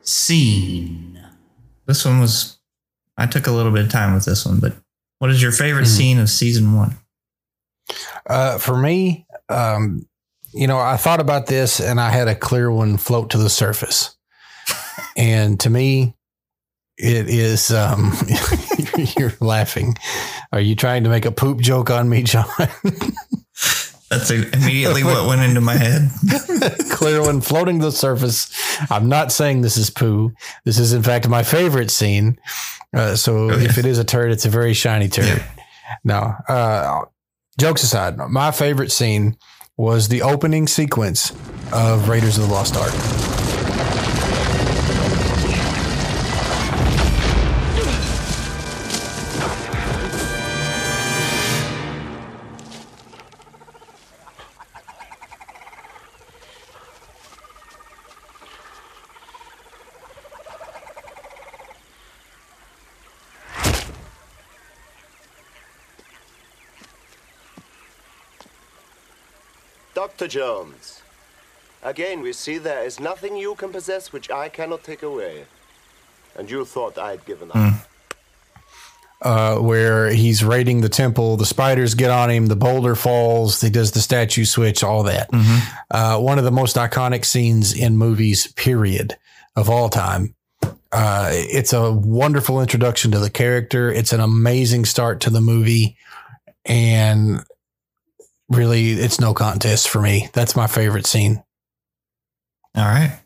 scene. 0.02 1.20
This 1.86 2.04
one 2.04 2.20
was. 2.20 2.58
I 3.16 3.26
took 3.26 3.46
a 3.46 3.52
little 3.52 3.72
bit 3.72 3.84
of 3.84 3.90
time 3.90 4.14
with 4.14 4.24
this 4.24 4.44
one, 4.44 4.60
but 4.60 4.74
what 5.18 5.30
is 5.30 5.42
your 5.42 5.52
favorite 5.52 5.86
scene 5.86 6.18
of 6.18 6.28
season 6.28 6.74
one? 6.74 6.96
Uh, 8.26 8.58
for 8.58 8.76
me, 8.76 9.26
um, 9.48 10.06
you 10.52 10.66
know, 10.66 10.78
I 10.78 10.96
thought 10.96 11.20
about 11.20 11.46
this 11.46 11.80
and 11.80 12.00
I 12.00 12.10
had 12.10 12.28
a 12.28 12.34
clear 12.34 12.70
one 12.70 12.96
float 12.96 13.30
to 13.30 13.38
the 13.38 13.50
surface. 13.50 14.16
and 15.16 15.58
to 15.60 15.70
me, 15.70 16.15
it 16.98 17.28
is, 17.28 17.70
um, 17.70 18.12
you're 19.18 19.32
laughing. 19.40 19.96
Are 20.52 20.60
you 20.60 20.74
trying 20.74 21.04
to 21.04 21.10
make 21.10 21.24
a 21.24 21.32
poop 21.32 21.60
joke 21.60 21.90
on 21.90 22.08
me, 22.08 22.22
John? 22.22 22.46
That's 24.10 24.30
immediately 24.30 25.02
what 25.02 25.26
went 25.26 25.42
into 25.42 25.60
my 25.60 25.76
head. 25.76 26.10
clear 26.90 27.22
one 27.22 27.40
floating 27.40 27.80
to 27.80 27.86
the 27.86 27.92
surface. 27.92 28.48
I'm 28.90 29.08
not 29.08 29.32
saying 29.32 29.62
this 29.62 29.76
is 29.76 29.90
poo. 29.90 30.32
This 30.64 30.78
is, 30.78 30.92
in 30.92 31.02
fact, 31.02 31.28
my 31.28 31.42
favorite 31.42 31.90
scene. 31.90 32.38
Uh, 32.94 33.16
so 33.16 33.50
if 33.50 33.78
it 33.78 33.84
is 33.84 33.98
a 33.98 34.04
turd, 34.04 34.30
it's 34.30 34.46
a 34.46 34.48
very 34.48 34.74
shiny 34.74 35.08
turd. 35.08 35.42
No, 36.04 36.34
uh, 36.48 37.04
jokes 37.58 37.82
aside, 37.82 38.16
my 38.16 38.52
favorite 38.52 38.92
scene 38.92 39.36
was 39.76 40.08
the 40.08 40.22
opening 40.22 40.66
sequence 40.68 41.32
of 41.72 42.08
Raiders 42.08 42.38
of 42.38 42.46
the 42.46 42.54
Lost 42.54 42.76
Ark. 42.76 43.45
Dr. 70.18 70.28
Jones, 70.28 71.02
again 71.82 72.22
we 72.22 72.32
see 72.32 72.56
there 72.56 72.82
is 72.82 72.98
nothing 72.98 73.36
you 73.36 73.54
can 73.54 73.70
possess 73.70 74.14
which 74.14 74.30
I 74.30 74.48
cannot 74.48 74.82
take 74.82 75.02
away. 75.02 75.44
And 76.34 76.50
you 76.50 76.64
thought 76.64 76.96
I'd 76.96 77.24
given 77.26 77.50
up. 77.52 77.74
uh, 79.20 79.56
where 79.58 80.08
he's 80.10 80.42
raiding 80.42 80.80
the 80.80 80.88
temple. 80.88 81.36
The 81.36 81.44
spiders 81.44 81.92
get 81.94 82.10
on 82.10 82.30
him. 82.30 82.46
The 82.46 82.56
boulder 82.56 82.94
falls. 82.94 83.60
He 83.60 83.68
does 83.68 83.92
the 83.92 84.00
statue 84.00 84.46
switch. 84.46 84.82
All 84.82 85.02
that. 85.02 85.28
Uh, 85.90 86.18
one 86.18 86.38
of 86.38 86.44
the 86.44 86.50
most 86.50 86.76
iconic 86.76 87.24
scenes 87.26 87.74
in 87.74 87.98
movies, 87.98 88.50
period, 88.52 89.16
of 89.54 89.68
all 89.68 89.90
time. 89.90 90.34
Uh, 90.92 91.28
it's 91.32 91.74
a 91.74 91.92
wonderful 91.92 92.60
introduction 92.62 93.10
to 93.10 93.18
the 93.18 93.30
character. 93.30 93.90
It's 93.90 94.14
an 94.14 94.20
amazing 94.20 94.86
start 94.86 95.20
to 95.22 95.30
the 95.30 95.40
movie, 95.42 95.96
and 96.64 97.42
really, 98.48 98.92
it's 98.92 99.20
no 99.20 99.34
contest 99.34 99.88
for 99.88 100.00
me. 100.00 100.28
That's 100.32 100.56
my 100.56 100.66
favorite 100.66 101.06
scene. 101.06 101.42
All 102.76 102.84
right. 102.84 103.18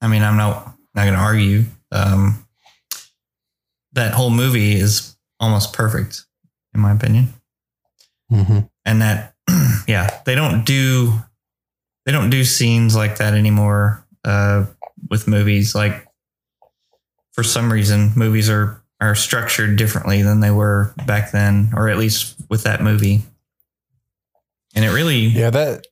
I 0.00 0.08
mean, 0.08 0.22
I'm 0.22 0.36
not 0.36 0.74
not 0.94 1.04
going 1.04 1.14
to 1.14 1.20
argue. 1.20 1.64
Um, 1.90 2.46
that 3.92 4.14
whole 4.14 4.30
movie 4.30 4.74
is 4.74 5.16
almost 5.40 5.72
perfect, 5.72 6.24
in 6.74 6.80
my 6.80 6.92
opinion. 6.92 7.34
Mm-hmm. 8.30 8.60
And 8.84 9.02
that, 9.02 9.34
yeah, 9.88 10.20
they 10.24 10.34
don't 10.34 10.64
do 10.64 11.12
they 12.06 12.12
don't 12.12 12.30
do 12.30 12.44
scenes 12.44 12.94
like 12.94 13.18
that 13.18 13.34
anymore 13.34 14.06
uh, 14.24 14.66
with 15.10 15.28
movies. 15.28 15.74
Like 15.74 16.06
for 17.32 17.42
some 17.42 17.72
reason, 17.72 18.12
movies 18.16 18.50
are 18.50 18.82
are 19.00 19.14
structured 19.14 19.76
differently 19.76 20.22
than 20.22 20.40
they 20.40 20.50
were 20.50 20.94
back 21.06 21.32
then, 21.32 21.72
or 21.74 21.88
at 21.88 21.98
least 21.98 22.36
with 22.48 22.62
that 22.64 22.82
movie. 22.82 23.22
And 24.74 24.84
it 24.84 24.90
really, 24.90 25.18
Yeah, 25.18 25.50
that 25.50 25.86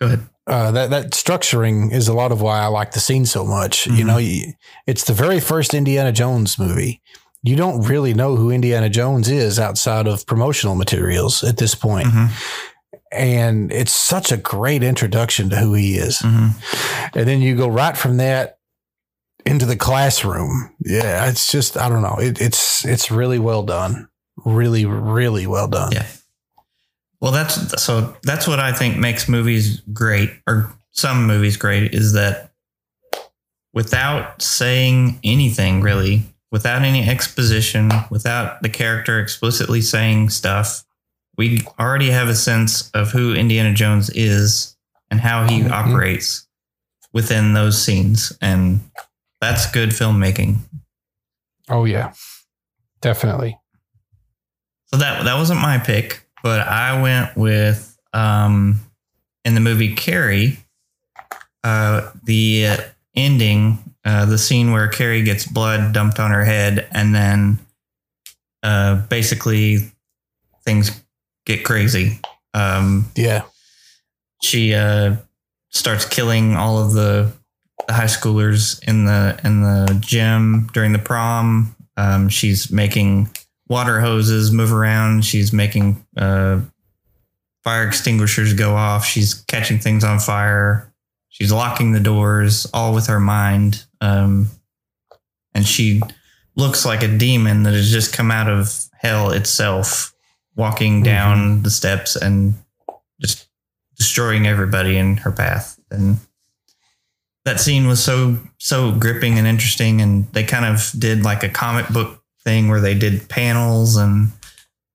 go 0.00 0.06
ahead. 0.06 0.20
uh, 0.46 0.70
that 0.72 0.90
that 0.90 1.10
structuring 1.12 1.92
is 1.92 2.08
a 2.08 2.14
lot 2.14 2.32
of 2.32 2.40
why 2.40 2.60
I 2.60 2.66
like 2.66 2.92
the 2.92 3.00
scene 3.00 3.26
so 3.26 3.44
much. 3.44 3.86
You 3.86 3.92
mm-hmm. 3.92 4.06
know, 4.06 4.18
you, 4.18 4.52
it's 4.86 5.04
the 5.04 5.12
very 5.12 5.40
first 5.40 5.74
Indiana 5.74 6.12
Jones 6.12 6.58
movie. 6.58 7.00
You 7.42 7.56
don't 7.56 7.82
really 7.82 8.14
know 8.14 8.36
who 8.36 8.50
Indiana 8.50 8.88
Jones 8.88 9.28
is 9.28 9.58
outside 9.58 10.06
of 10.06 10.26
promotional 10.26 10.74
materials 10.74 11.44
at 11.44 11.58
this 11.58 11.74
point. 11.74 12.08
Mm-hmm. 12.08 12.26
And 13.12 13.70
it's 13.70 13.92
such 13.92 14.32
a 14.32 14.36
great 14.36 14.82
introduction 14.82 15.50
to 15.50 15.56
who 15.56 15.74
he 15.74 15.96
is. 15.96 16.18
Mm-hmm. 16.18 17.18
And 17.18 17.28
then 17.28 17.42
you 17.42 17.54
go 17.54 17.68
right 17.68 17.96
from 17.96 18.16
that 18.16 18.58
into 19.46 19.66
the 19.66 19.76
classroom. 19.76 20.74
Yeah, 20.80 21.28
it's 21.28 21.50
just 21.50 21.76
I 21.76 21.88
don't 21.88 22.02
know. 22.02 22.16
It, 22.18 22.40
it's 22.40 22.84
it's 22.84 23.10
really 23.10 23.38
well 23.38 23.62
done. 23.62 24.08
Really, 24.44 24.84
really 24.84 25.46
well 25.46 25.68
done. 25.68 25.92
Yeah. 25.92 26.06
Well, 27.20 27.32
that's 27.32 27.82
so 27.82 28.16
that's 28.22 28.46
what 28.46 28.60
I 28.60 28.72
think 28.72 28.96
makes 28.96 29.28
movies 29.28 29.80
great, 29.92 30.30
or 30.46 30.72
some 30.90 31.26
movies 31.26 31.56
great, 31.56 31.94
is 31.94 32.12
that 32.12 32.52
without 33.72 34.42
saying 34.42 35.18
anything 35.24 35.80
really, 35.80 36.22
without 36.52 36.82
any 36.82 37.08
exposition, 37.08 37.90
without 38.10 38.62
the 38.62 38.68
character 38.68 39.18
explicitly 39.18 39.80
saying 39.80 40.30
stuff, 40.30 40.84
we 41.36 41.62
already 41.80 42.10
have 42.10 42.28
a 42.28 42.34
sense 42.34 42.90
of 42.90 43.10
who 43.10 43.34
Indiana 43.34 43.74
Jones 43.74 44.10
is 44.10 44.76
and 45.10 45.20
how 45.20 45.48
he 45.48 45.60
mm-hmm. 45.60 45.72
operates 45.72 46.46
within 47.12 47.54
those 47.54 47.82
scenes. 47.82 48.36
And 48.40 48.80
that's 49.40 49.70
good 49.70 49.90
filmmaking. 49.90 50.58
Oh 51.68 51.84
yeah. 51.84 52.12
Definitely. 53.00 53.58
So 54.86 54.98
that 54.98 55.24
that 55.24 55.36
wasn't 55.36 55.60
my 55.60 55.78
pick, 55.78 56.23
but 56.44 56.60
I 56.60 57.00
went 57.02 57.36
with 57.36 57.98
um 58.12 58.78
in 59.44 59.54
the 59.54 59.60
movie 59.60 59.94
Carrie, 59.96 60.58
uh 61.64 62.10
the 62.22 62.76
ending, 63.16 63.78
uh 64.04 64.26
the 64.26 64.38
scene 64.38 64.70
where 64.70 64.86
Carrie 64.88 65.22
gets 65.24 65.46
blood 65.46 65.92
dumped 65.92 66.20
on 66.20 66.30
her 66.30 66.44
head 66.44 66.86
and 66.92 67.12
then 67.14 67.58
uh 68.62 68.96
basically 69.08 69.90
things 70.64 71.02
get 71.46 71.64
crazy. 71.64 72.20
Um 72.52 73.06
Yeah. 73.16 73.42
she 74.42 74.74
uh 74.74 75.16
starts 75.70 76.04
killing 76.04 76.54
all 76.54 76.78
of 76.78 76.92
the, 76.92 77.32
the 77.88 77.92
high 77.94 78.04
schoolers 78.04 78.80
in 78.86 79.06
the 79.06 79.40
in 79.42 79.62
the 79.62 79.96
gym 80.00 80.68
during 80.72 80.92
the 80.92 80.98
prom. 81.00 81.74
Um, 81.96 82.28
she's 82.28 82.70
making 82.70 83.28
water 83.68 84.00
hoses 84.00 84.52
move 84.52 84.72
around. 84.72 85.24
She's 85.24 85.52
making 85.52 86.04
uh, 86.16 86.60
fire 87.62 87.86
extinguishers 87.86 88.52
go 88.54 88.74
off. 88.74 89.04
She's 89.04 89.34
catching 89.34 89.78
things 89.78 90.04
on 90.04 90.18
fire. 90.20 90.92
She's 91.28 91.50
locking 91.50 91.92
the 91.92 92.00
doors, 92.00 92.66
all 92.72 92.94
with 92.94 93.08
her 93.08 93.18
mind. 93.18 93.84
Um, 94.00 94.48
and 95.54 95.66
she 95.66 96.00
looks 96.56 96.84
like 96.84 97.02
a 97.02 97.18
demon 97.18 97.64
that 97.64 97.74
has 97.74 97.90
just 97.90 98.12
come 98.12 98.30
out 98.30 98.48
of 98.48 98.86
hell 98.92 99.30
itself, 99.30 100.14
walking 100.54 101.02
down 101.02 101.62
the 101.62 101.70
steps 101.70 102.14
and 102.16 102.54
just 103.20 103.48
destroying 103.96 104.46
everybody 104.46 104.96
in 104.96 105.16
her 105.18 105.32
path. 105.32 105.78
And 105.90 106.18
that 107.44 107.60
scene 107.60 107.86
was 107.86 108.02
so 108.02 108.38
so 108.58 108.92
gripping 108.92 109.38
and 109.38 109.46
interesting. 109.46 110.00
And 110.00 110.30
they 110.32 110.44
kind 110.44 110.64
of 110.64 110.92
did 110.98 111.24
like 111.24 111.42
a 111.42 111.48
comic 111.48 111.88
book 111.88 112.23
thing 112.44 112.68
where 112.68 112.80
they 112.80 112.94
did 112.94 113.28
panels, 113.28 113.96
and 113.96 114.28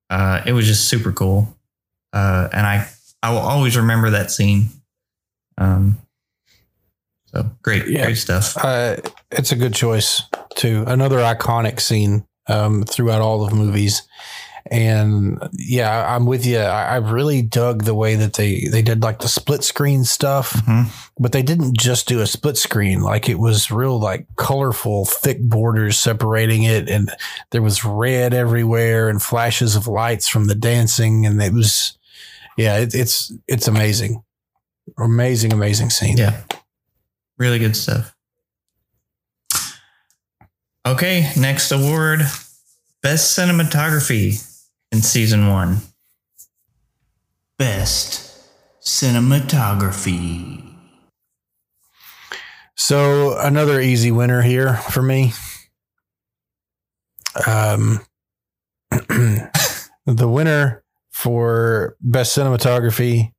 uh, 0.08 0.42
it 0.46 0.52
was 0.52 0.66
just 0.66 0.88
super 0.88 1.12
cool. 1.12 1.56
Uh, 2.12 2.48
and 2.52 2.66
I 2.66 2.88
I 3.22 3.30
will 3.30 3.38
always 3.38 3.76
remember 3.76 4.10
that 4.10 4.30
scene. 4.30 4.68
Um, 5.58 5.98
so 7.26 7.50
great, 7.62 7.84
great 7.84 8.16
stuff. 8.16 8.56
Uh, 8.56 8.96
it's 9.30 9.52
a 9.52 9.56
good 9.56 9.74
choice 9.74 10.22
too. 10.56 10.84
Another 10.86 11.18
iconic 11.18 11.80
scene 11.80 12.26
um, 12.48 12.82
throughout 12.82 13.20
all 13.20 13.44
of 13.44 13.52
movies. 13.52 14.02
And 14.70 15.42
yeah, 15.52 16.14
I'm 16.14 16.26
with 16.26 16.46
you. 16.46 16.58
I, 16.58 16.94
I 16.94 16.96
really 16.96 17.42
dug 17.42 17.84
the 17.84 17.94
way 17.94 18.14
that 18.14 18.34
they 18.34 18.68
they 18.70 18.82
did 18.82 19.02
like 19.02 19.18
the 19.18 19.28
split 19.28 19.64
screen 19.64 20.04
stuff, 20.04 20.52
mm-hmm. 20.52 20.88
but 21.18 21.32
they 21.32 21.42
didn't 21.42 21.76
just 21.76 22.06
do 22.06 22.20
a 22.20 22.26
split 22.26 22.56
screen. 22.56 23.00
Like 23.00 23.28
it 23.28 23.40
was 23.40 23.72
real 23.72 23.98
like 23.98 24.26
colorful, 24.36 25.06
thick 25.06 25.42
borders 25.42 25.98
separating 25.98 26.62
it, 26.62 26.88
and 26.88 27.10
there 27.50 27.62
was 27.62 27.84
red 27.84 28.32
everywhere 28.32 29.08
and 29.08 29.20
flashes 29.20 29.74
of 29.74 29.88
lights 29.88 30.28
from 30.28 30.46
the 30.46 30.54
dancing, 30.54 31.26
and 31.26 31.42
it 31.42 31.52
was 31.52 31.98
yeah, 32.56 32.78
it, 32.78 32.94
it's 32.94 33.32
it's 33.48 33.66
amazing, 33.66 34.22
amazing, 34.98 35.52
amazing 35.52 35.90
scene. 35.90 36.16
Yeah. 36.16 36.42
Really 37.38 37.58
good 37.58 37.76
stuff. 37.76 38.14
Okay, 40.86 41.30
next 41.36 41.72
award 41.72 42.20
Best 43.02 43.38
Cinematography 43.38 44.46
in 44.92 45.02
season 45.02 45.48
one. 45.48 45.78
Best 47.58 48.30
cinematography. 48.82 50.66
So 52.76 53.38
another 53.38 53.80
easy 53.80 54.10
winner 54.10 54.42
here 54.42 54.74
for 54.74 55.02
me. 55.02 55.32
Um, 57.46 58.00
the 58.90 59.48
winner 60.06 60.82
for 61.12 61.96
best 62.00 62.36
cinematography 62.36 63.32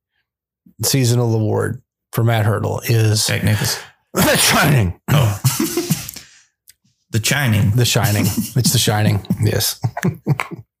seasonal 0.82 1.34
award 1.34 1.82
for 2.12 2.24
Matt 2.24 2.46
Hurdle 2.46 2.80
is 2.84 3.26
Jack 3.26 3.42
Nicholson. 3.44 3.82
The 4.14 4.36
Shining. 4.36 5.00
Oh, 5.10 5.40
The 7.10 7.22
Shining. 7.22 7.70
The 7.72 7.84
Shining. 7.84 8.24
it's 8.26 8.72
The 8.72 8.78
Shining. 8.78 9.26
Yes. 9.42 9.80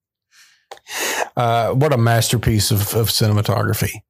uh, 1.36 1.72
what 1.72 1.92
a 1.92 1.98
masterpiece 1.98 2.70
of, 2.70 2.94
of 2.94 3.08
cinematography. 3.08 4.02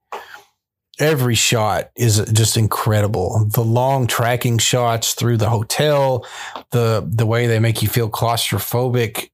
Every 0.98 1.34
shot 1.34 1.90
is 1.96 2.18
just 2.32 2.56
incredible. 2.56 3.46
The 3.50 3.64
long 3.64 4.06
tracking 4.06 4.58
shots 4.58 5.14
through 5.14 5.38
the 5.38 5.48
hotel, 5.48 6.26
the 6.70 7.08
the 7.08 7.26
way 7.26 7.46
they 7.46 7.58
make 7.58 7.82
you 7.82 7.88
feel 7.88 8.10
claustrophobic, 8.10 9.30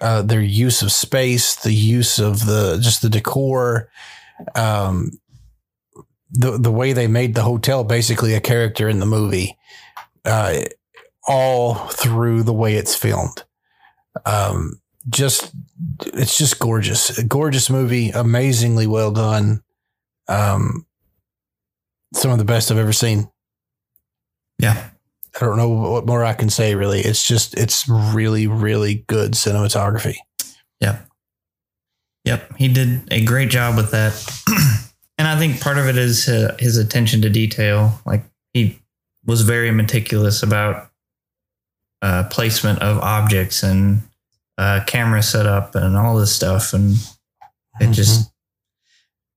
uh, 0.00 0.22
their 0.22 0.40
use 0.40 0.82
of 0.82 0.92
space, 0.92 1.56
the 1.56 1.72
use 1.72 2.18
of 2.18 2.46
the 2.46 2.78
just 2.80 3.02
the 3.02 3.10
decor, 3.10 3.90
um, 4.54 5.10
the 6.30 6.58
the 6.58 6.72
way 6.72 6.92
they 6.92 7.08
made 7.08 7.34
the 7.34 7.42
hotel 7.42 7.82
basically 7.82 8.34
a 8.34 8.40
character 8.40 8.88
in 8.88 9.00
the 9.00 9.06
movie. 9.06 9.58
Uh, 10.24 10.60
all 11.26 11.74
through 11.74 12.42
the 12.42 12.52
way 12.52 12.74
it's 12.74 12.96
filmed. 12.96 13.44
Um, 14.24 14.80
just 15.08 15.52
it's 16.06 16.36
just 16.36 16.58
gorgeous, 16.58 17.18
a 17.18 17.24
gorgeous 17.24 17.70
movie, 17.70 18.10
amazingly 18.10 18.86
well 18.86 19.10
done. 19.10 19.62
Um, 20.28 20.86
some 22.14 22.30
of 22.30 22.38
the 22.38 22.44
best 22.44 22.70
I've 22.70 22.78
ever 22.78 22.92
seen. 22.92 23.30
Yeah. 24.58 24.90
I 25.36 25.44
don't 25.44 25.56
know 25.56 25.68
what 25.68 26.06
more 26.06 26.24
I 26.24 26.34
can 26.34 26.50
say. 26.50 26.74
Really, 26.74 27.00
it's 27.00 27.24
just 27.26 27.54
it's 27.56 27.88
really 27.88 28.46
really 28.46 29.04
good 29.06 29.32
cinematography. 29.32 30.16
Yep. 30.80 31.06
Yep. 32.24 32.56
He 32.56 32.68
did 32.68 33.08
a 33.10 33.24
great 33.24 33.48
job 33.48 33.76
with 33.76 33.92
that. 33.92 34.12
and 35.18 35.28
I 35.28 35.38
think 35.38 35.60
part 35.60 35.78
of 35.78 35.86
it 35.86 35.96
is 35.96 36.28
uh, 36.28 36.56
his 36.58 36.76
attention 36.76 37.22
to 37.22 37.30
detail. 37.30 38.00
Like 38.04 38.24
he 38.52 38.80
was 39.24 39.42
very 39.42 39.70
meticulous 39.70 40.42
about 40.42 40.90
uh, 42.02 42.24
placement 42.24 42.80
of 42.80 42.98
objects 42.98 43.62
and 43.62 44.02
uh, 44.60 44.84
camera 44.84 45.22
setup 45.22 45.74
and 45.74 45.96
all 45.96 46.18
this 46.18 46.34
stuff. 46.34 46.74
And 46.74 46.96
it 47.80 47.92
just 47.92 48.30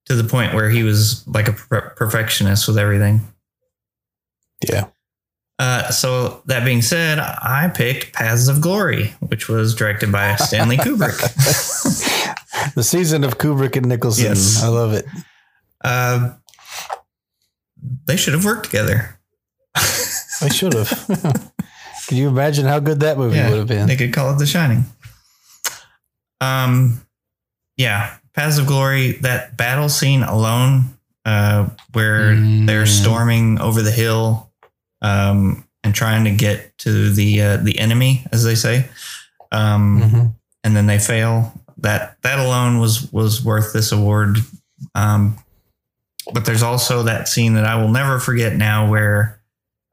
to 0.07 0.15
the 0.15 0.25
point 0.25 0.53
where 0.53 0.69
he 0.69 0.83
was 0.83 1.25
like 1.25 1.47
a 1.47 1.53
per- 1.53 1.93
perfectionist 1.95 2.67
with 2.67 2.77
everything. 2.77 3.21
Yeah. 4.67 4.87
Uh, 5.57 5.89
so 5.91 6.41
that 6.47 6.65
being 6.65 6.81
said, 6.81 7.19
I 7.19 7.71
picked 7.73 8.11
Paths 8.11 8.49
of 8.49 8.59
Glory, 8.59 9.13
which 9.19 9.47
was 9.47 9.73
directed 9.73 10.11
by 10.11 10.35
Stanley 10.39 10.75
Kubrick. 10.75 11.17
the 12.75 12.83
season 12.83 13.23
of 13.23 13.37
Kubrick 13.37 13.77
and 13.77 13.85
Nicholson. 13.85 14.25
Yes. 14.25 14.61
I 14.61 14.67
love 14.67 14.91
it. 14.91 15.05
Uh, 15.81 16.33
they 18.07 18.17
should 18.17 18.33
have 18.33 18.43
worked 18.43 18.65
together. 18.65 19.19
They 20.41 20.49
should 20.49 20.73
have. 20.73 20.89
Can 22.07 22.17
you 22.17 22.27
imagine 22.27 22.65
how 22.65 22.79
good 22.79 22.99
that 22.99 23.17
movie 23.17 23.39
would 23.41 23.57
have 23.57 23.67
been? 23.67 23.87
They 23.87 23.95
could 23.95 24.13
call 24.13 24.33
it 24.33 24.39
The 24.39 24.45
Shining. 24.45 24.83
Um, 26.43 27.01
yeah, 27.77 28.17
Paths 28.33 28.57
of 28.57 28.67
Glory. 28.67 29.13
That 29.13 29.57
battle 29.57 29.89
scene 29.89 30.23
alone, 30.23 30.97
uh, 31.25 31.69
where 31.93 32.35
they're 32.65 32.85
storming 32.85 33.59
over 33.59 33.81
the 33.81 33.91
hill, 33.91 34.51
um, 35.01 35.65
and 35.83 35.93
trying 35.93 36.25
to 36.25 36.31
get 36.31 36.77
to 36.79 37.11
the 37.11 37.41
uh, 37.41 37.57
the 37.57 37.79
enemy, 37.79 38.25
as 38.31 38.43
they 38.43 38.55
say, 38.55 38.89
um, 39.51 40.33
and 40.63 40.75
then 40.75 40.85
they 40.85 40.99
fail. 40.99 41.53
That 41.77 42.21
that 42.21 42.39
alone 42.39 42.79
was 42.79 43.11
was 43.11 43.43
worth 43.43 43.73
this 43.73 43.91
award. 43.91 44.37
Um, 44.95 45.37
but 46.33 46.45
there's 46.45 46.63
also 46.63 47.03
that 47.03 47.27
scene 47.27 47.55
that 47.55 47.65
I 47.65 47.75
will 47.81 47.89
never 47.89 48.19
forget 48.19 48.55
now, 48.55 48.89
where 48.89 49.41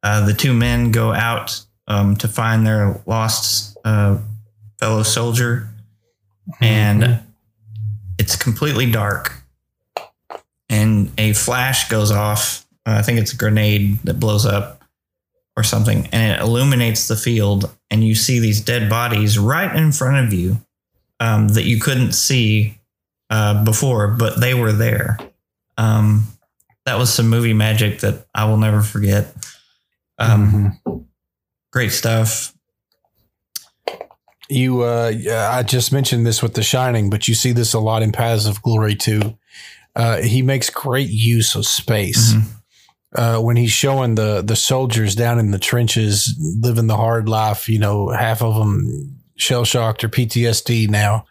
uh, 0.03 0.27
the 0.27 0.35
two 0.35 0.53
men 0.53 0.93
go 0.93 1.13
out 1.13 1.65
um, 1.89 2.17
to 2.17 2.29
find 2.29 2.67
their 2.67 3.01
lost 3.07 3.77
uh, 3.85 4.19
fellow 4.79 5.03
soldier, 5.03 5.69
and 6.61 7.21
it's 8.19 8.37
completely 8.37 8.91
dark, 8.91 9.43
and 10.69 11.11
a 11.19 11.33
flash 11.33 11.89
goes 11.89 12.11
off. 12.11 12.67
Uh, 12.87 12.93
I 12.93 13.03
think 13.03 13.19
it's 13.19 13.33
a 13.33 13.37
grenade 13.37 13.99
that 14.05 14.21
blows 14.21 14.47
up 14.47 14.83
or 15.57 15.63
something, 15.63 16.09
and 16.13 16.33
it 16.33 16.41
illuminates 16.41 17.09
the 17.09 17.17
field, 17.17 17.71
and 17.91 18.05
you 18.05 18.15
see 18.15 18.39
these 18.39 18.61
dead 18.61 18.89
bodies 18.89 19.39
right 19.39 19.75
in 19.75 19.93
front 19.93 20.27
of 20.27 20.33
you 20.33 20.59
um, 21.19 21.49
that 21.49 21.65
you 21.65 21.79
couldn't 21.81 22.13
see 22.13 22.79
uh, 23.31 23.65
before, 23.65 24.09
but 24.09 24.41
they 24.41 24.55
were 24.55 24.73
there. 24.73 25.19
Um, 25.77 26.27
that 26.87 26.99
was 26.99 27.13
some 27.13 27.29
movie 27.29 27.53
magic 27.53 28.01
that 28.01 28.27
I 28.35 28.45
will 28.47 28.57
never 28.57 28.83
forget. 28.83 29.35
Um, 30.19 30.81
Great 31.73 31.93
stuff. 31.93 32.53
You, 34.51 34.83
uh, 34.83 35.13
I 35.53 35.63
just 35.63 35.93
mentioned 35.93 36.27
this 36.27 36.43
with 36.43 36.55
The 36.55 36.63
Shining, 36.63 37.09
but 37.09 37.29
you 37.29 37.35
see 37.35 37.53
this 37.53 37.73
a 37.73 37.79
lot 37.79 38.03
in 38.03 38.11
Paths 38.11 38.47
of 38.47 38.61
Glory 38.63 38.97
too. 38.97 39.39
Uh, 39.95 40.21
he 40.23 40.43
makes 40.43 40.71
great 40.71 41.09
use 41.09 41.55
of 41.55 41.67
space. 41.67 42.35
Uh, 43.15 43.41
when 43.41 43.57
he's 43.57 43.73
showing 43.73 44.15
the 44.15 44.41
the 44.41 44.55
soldiers 44.55 45.17
down 45.17 45.41
in 45.41 45.51
the 45.51 45.59
trenches 45.59 46.33
living 46.61 46.87
the 46.87 46.97
hard 46.97 47.29
life, 47.29 47.69
you 47.69 47.79
know, 47.79 48.09
half 48.09 48.41
of 48.41 48.55
them 48.55 49.17
shell 49.37 49.65
shocked 49.65 50.05
or 50.05 50.09
PTSD 50.09 50.89
now. 50.89 51.27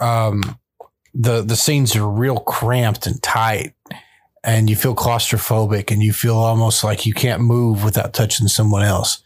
Um, 0.00 0.58
the 1.14 1.42
the 1.42 1.56
scenes 1.56 1.96
are 1.96 2.06
real 2.06 2.38
cramped 2.40 3.06
and 3.06 3.22
tight, 3.22 3.72
and 4.44 4.68
you 4.68 4.76
feel 4.76 4.94
claustrophobic, 4.94 5.90
and 5.90 6.02
you 6.02 6.12
feel 6.12 6.36
almost 6.36 6.84
like 6.84 7.06
you 7.06 7.14
can't 7.14 7.40
move 7.40 7.84
without 7.84 8.12
touching 8.12 8.48
someone 8.48 8.82
else. 8.82 9.22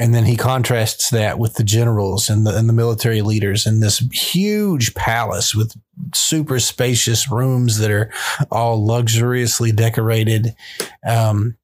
And 0.00 0.14
then 0.14 0.24
he 0.24 0.36
contrasts 0.36 1.10
that 1.10 1.40
with 1.40 1.54
the 1.54 1.64
generals 1.64 2.28
and 2.30 2.46
the 2.46 2.56
and 2.56 2.68
the 2.68 2.72
military 2.72 3.20
leaders 3.20 3.66
in 3.66 3.80
this 3.80 3.98
huge 4.12 4.94
palace 4.94 5.54
with 5.54 5.74
super 6.14 6.60
spacious 6.60 7.30
rooms 7.30 7.78
that 7.78 7.90
are 7.90 8.12
all 8.50 8.84
luxuriously 8.84 9.72
decorated. 9.72 10.54
Um, 11.04 11.56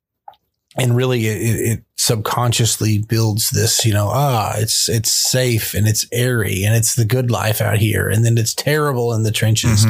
and 0.76 0.96
really 0.96 1.26
it, 1.26 1.78
it 1.78 1.84
subconsciously 1.96 2.98
builds 2.98 3.50
this, 3.50 3.84
you 3.84 3.92
know, 3.92 4.08
ah, 4.10 4.54
it's 4.56 4.88
it's 4.88 5.12
safe 5.12 5.72
and 5.74 5.86
it's 5.86 6.04
airy 6.12 6.64
and 6.64 6.74
it's 6.74 6.96
the 6.96 7.04
good 7.04 7.30
life 7.30 7.60
out 7.60 7.78
here, 7.78 8.08
and 8.08 8.24
then 8.24 8.36
it's 8.36 8.54
terrible 8.54 9.12
in 9.14 9.22
the 9.22 9.30
trenches. 9.30 9.84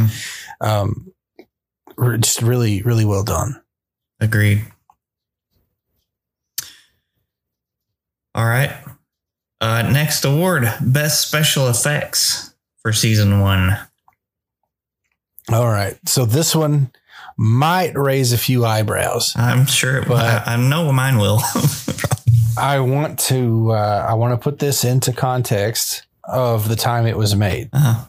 Um, 0.61 1.13
re- 1.97 2.19
just 2.19 2.43
really, 2.43 2.83
really 2.83 3.05
well 3.05 3.25
done. 3.25 3.61
Agreed. 4.21 4.65
All 8.35 8.47
right. 8.47 8.75
Uh, 9.61 9.83
next 9.83 10.25
award 10.25 10.73
Best 10.81 11.27
Special 11.27 11.69
Effects 11.69 12.55
for 12.83 12.93
season 12.93 13.41
one. 13.41 13.79
All 15.53 15.69
right, 15.69 15.97
so 16.07 16.25
this 16.25 16.55
one 16.55 16.91
might 17.37 17.97
raise 17.97 18.33
a 18.33 18.39
few 18.39 18.65
eyebrows. 18.65 19.35
I'm 19.37 19.67
sure, 19.67 19.99
it, 19.99 20.09
will. 20.09 20.17
I, 20.17 20.43
I 20.47 20.57
know 20.57 20.91
mine 20.91 21.19
will. 21.19 21.41
I 22.59 22.81
want 22.81 23.19
to 23.21 23.73
uh, 23.73 24.07
I 24.09 24.15
want 24.15 24.33
to 24.33 24.43
put 24.43 24.59
this 24.59 24.85
into 24.85 25.13
context 25.13 26.07
of 26.25 26.69
the 26.69 26.77
time 26.77 27.07
it 27.07 27.17
was 27.17 27.37
made. 27.37 27.69
Uh-huh. 27.73 28.07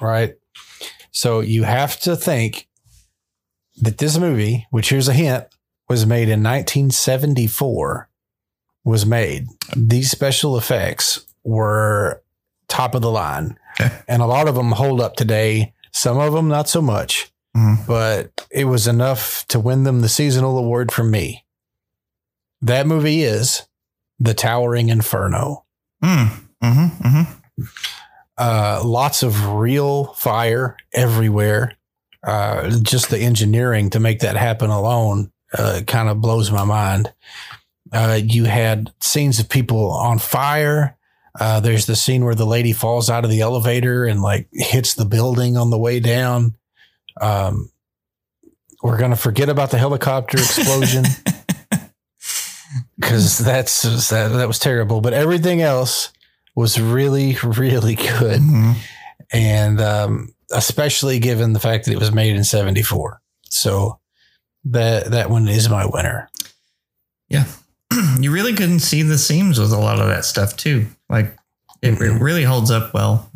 Right? 0.00 0.36
So 1.10 1.40
you 1.40 1.64
have 1.64 2.00
to 2.00 2.16
think 2.16 2.68
that 3.80 3.98
this 3.98 4.16
movie, 4.16 4.66
which 4.70 4.90
here's 4.90 5.08
a 5.08 5.12
hint, 5.12 5.46
was 5.88 6.06
made 6.06 6.28
in 6.28 6.42
1974 6.42 8.07
was 8.88 9.04
made. 9.04 9.46
These 9.76 10.10
special 10.10 10.56
effects 10.56 11.26
were 11.44 12.22
top 12.68 12.94
of 12.94 13.02
the 13.02 13.10
line. 13.10 13.58
And 14.08 14.22
a 14.22 14.26
lot 14.26 14.48
of 14.48 14.54
them 14.54 14.72
hold 14.72 15.00
up 15.00 15.14
today, 15.14 15.74
some 15.92 16.18
of 16.18 16.32
them 16.32 16.48
not 16.48 16.68
so 16.68 16.80
much. 16.80 17.30
But 17.86 18.46
it 18.50 18.64
was 18.64 18.86
enough 18.86 19.46
to 19.48 19.60
win 19.60 19.84
them 19.84 20.00
the 20.00 20.08
seasonal 20.08 20.58
award 20.58 20.90
from 20.90 21.10
me. 21.10 21.44
That 22.62 22.86
movie 22.86 23.22
is 23.22 23.66
The 24.18 24.34
Towering 24.34 24.88
Inferno. 24.88 25.64
Mm. 26.02 26.30
Mm-hmm, 26.62 27.06
mm-hmm. 27.06 27.64
Uh, 28.36 28.82
lots 28.84 29.22
of 29.22 29.48
real 29.54 30.14
fire 30.14 30.76
everywhere. 30.94 31.76
Uh, 32.22 32.70
just 32.82 33.10
the 33.10 33.18
engineering 33.18 33.90
to 33.90 34.00
make 34.00 34.20
that 34.20 34.36
happen 34.36 34.70
alone 34.70 35.30
uh, 35.56 35.82
kind 35.86 36.08
of 36.08 36.20
blows 36.20 36.50
my 36.50 36.64
mind. 36.64 37.12
Uh, 37.92 38.20
you 38.22 38.44
had 38.44 38.92
scenes 39.00 39.38
of 39.38 39.48
people 39.48 39.90
on 39.90 40.18
fire. 40.18 40.96
Uh, 41.38 41.60
there's 41.60 41.86
the 41.86 41.96
scene 41.96 42.24
where 42.24 42.34
the 42.34 42.46
lady 42.46 42.72
falls 42.72 43.08
out 43.08 43.24
of 43.24 43.30
the 43.30 43.40
elevator 43.40 44.04
and 44.04 44.22
like 44.22 44.48
hits 44.52 44.94
the 44.94 45.04
building 45.04 45.56
on 45.56 45.70
the 45.70 45.78
way 45.78 46.00
down. 46.00 46.56
Um, 47.20 47.70
we're 48.82 48.98
gonna 48.98 49.16
forget 49.16 49.48
about 49.48 49.70
the 49.70 49.78
helicopter 49.78 50.38
explosion 50.38 51.04
because 52.98 53.38
that's 53.38 53.82
that, 54.10 54.28
that 54.28 54.48
was 54.48 54.58
terrible. 54.58 55.00
But 55.00 55.14
everything 55.14 55.62
else 55.62 56.12
was 56.54 56.80
really, 56.80 57.36
really 57.44 57.94
good, 57.94 58.40
and 59.32 59.80
um, 59.80 60.34
especially 60.52 61.18
given 61.18 61.52
the 61.52 61.60
fact 61.60 61.84
that 61.84 61.92
it 61.92 61.98
was 61.98 62.12
made 62.12 62.36
in 62.36 62.44
'74. 62.44 63.20
So 63.44 63.98
that 64.64 65.10
that 65.10 65.30
one 65.30 65.48
is 65.48 65.68
my 65.68 65.86
winner. 65.86 66.28
Yeah. 67.28 67.44
you 68.20 68.30
really 68.30 68.52
couldn't 68.54 68.80
see 68.80 69.02
the 69.02 69.18
seams 69.18 69.58
with 69.58 69.72
a 69.72 69.78
lot 69.78 70.00
of 70.00 70.08
that 70.08 70.24
stuff 70.24 70.56
too. 70.56 70.86
Like 71.08 71.36
it, 71.82 72.00
it 72.00 72.20
really 72.20 72.44
holds 72.44 72.70
up 72.70 72.92
well. 72.94 73.30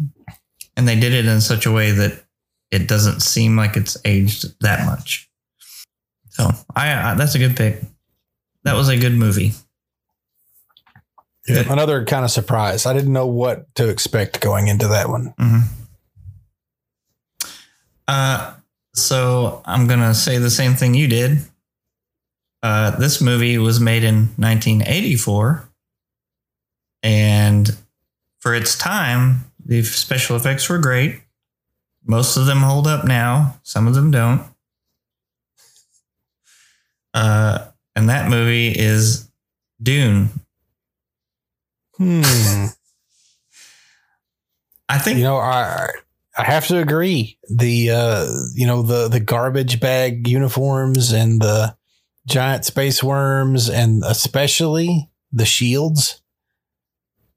And 0.76 0.88
they 0.88 0.98
did 0.98 1.12
it 1.12 1.26
in 1.26 1.40
such 1.40 1.66
a 1.66 1.72
way 1.72 1.90
that 1.90 2.24
it 2.70 2.88
doesn't 2.88 3.20
seem 3.20 3.56
like 3.56 3.76
it's 3.76 3.96
aged 4.04 4.58
that 4.60 4.86
much. 4.86 5.28
So 6.30 6.50
I, 6.74 7.12
I 7.12 7.14
that's 7.14 7.34
a 7.34 7.38
good 7.38 7.56
pick. 7.56 7.80
That 8.64 8.74
was 8.74 8.88
a 8.88 8.96
good 8.96 9.12
movie. 9.12 9.52
Another 11.68 12.04
kind 12.04 12.24
of 12.24 12.30
surprise. 12.30 12.86
I 12.86 12.92
didn't 12.92 13.12
know 13.12 13.26
what 13.26 13.74
to 13.74 13.88
expect 13.88 14.40
going 14.40 14.68
into 14.68 14.88
that 14.88 15.08
one. 15.08 15.34
Uh, 18.08 18.54
so 18.94 19.60
I'm 19.64 19.86
gonna 19.86 20.14
say 20.14 20.38
the 20.38 20.50
same 20.50 20.74
thing 20.74 20.94
you 20.94 21.08
did. 21.08 21.38
Uh, 22.62 22.92
this 22.92 23.20
movie 23.20 23.58
was 23.58 23.80
made 23.80 24.04
in 24.04 24.28
1984, 24.36 25.68
and 27.02 27.76
for 28.40 28.54
its 28.54 28.78
time, 28.78 29.44
the 29.64 29.82
special 29.82 30.36
effects 30.36 30.68
were 30.68 30.78
great. 30.78 31.20
Most 32.04 32.36
of 32.36 32.46
them 32.46 32.58
hold 32.58 32.86
up 32.86 33.04
now. 33.04 33.60
Some 33.62 33.86
of 33.86 33.94
them 33.94 34.10
don't. 34.10 34.44
Uh, 37.14 37.66
and 37.94 38.08
that 38.08 38.30
movie 38.30 38.68
is 38.68 39.28
Dune. 39.82 40.30
Hmm. 41.96 42.66
I 44.88 44.98
think 44.98 45.18
you 45.18 45.24
know 45.24 45.36
I 45.36 45.88
I 46.36 46.44
have 46.44 46.66
to 46.68 46.78
agree. 46.78 47.38
The 47.48 47.90
uh 47.90 48.26
you 48.54 48.66
know 48.66 48.82
the 48.82 49.08
the 49.08 49.20
garbage 49.20 49.80
bag 49.80 50.26
uniforms 50.28 51.12
and 51.12 51.40
the 51.40 51.76
giant 52.26 52.64
space 52.64 53.02
worms 53.02 53.68
and 53.68 54.02
especially 54.04 55.10
the 55.32 55.44
shields. 55.44 56.22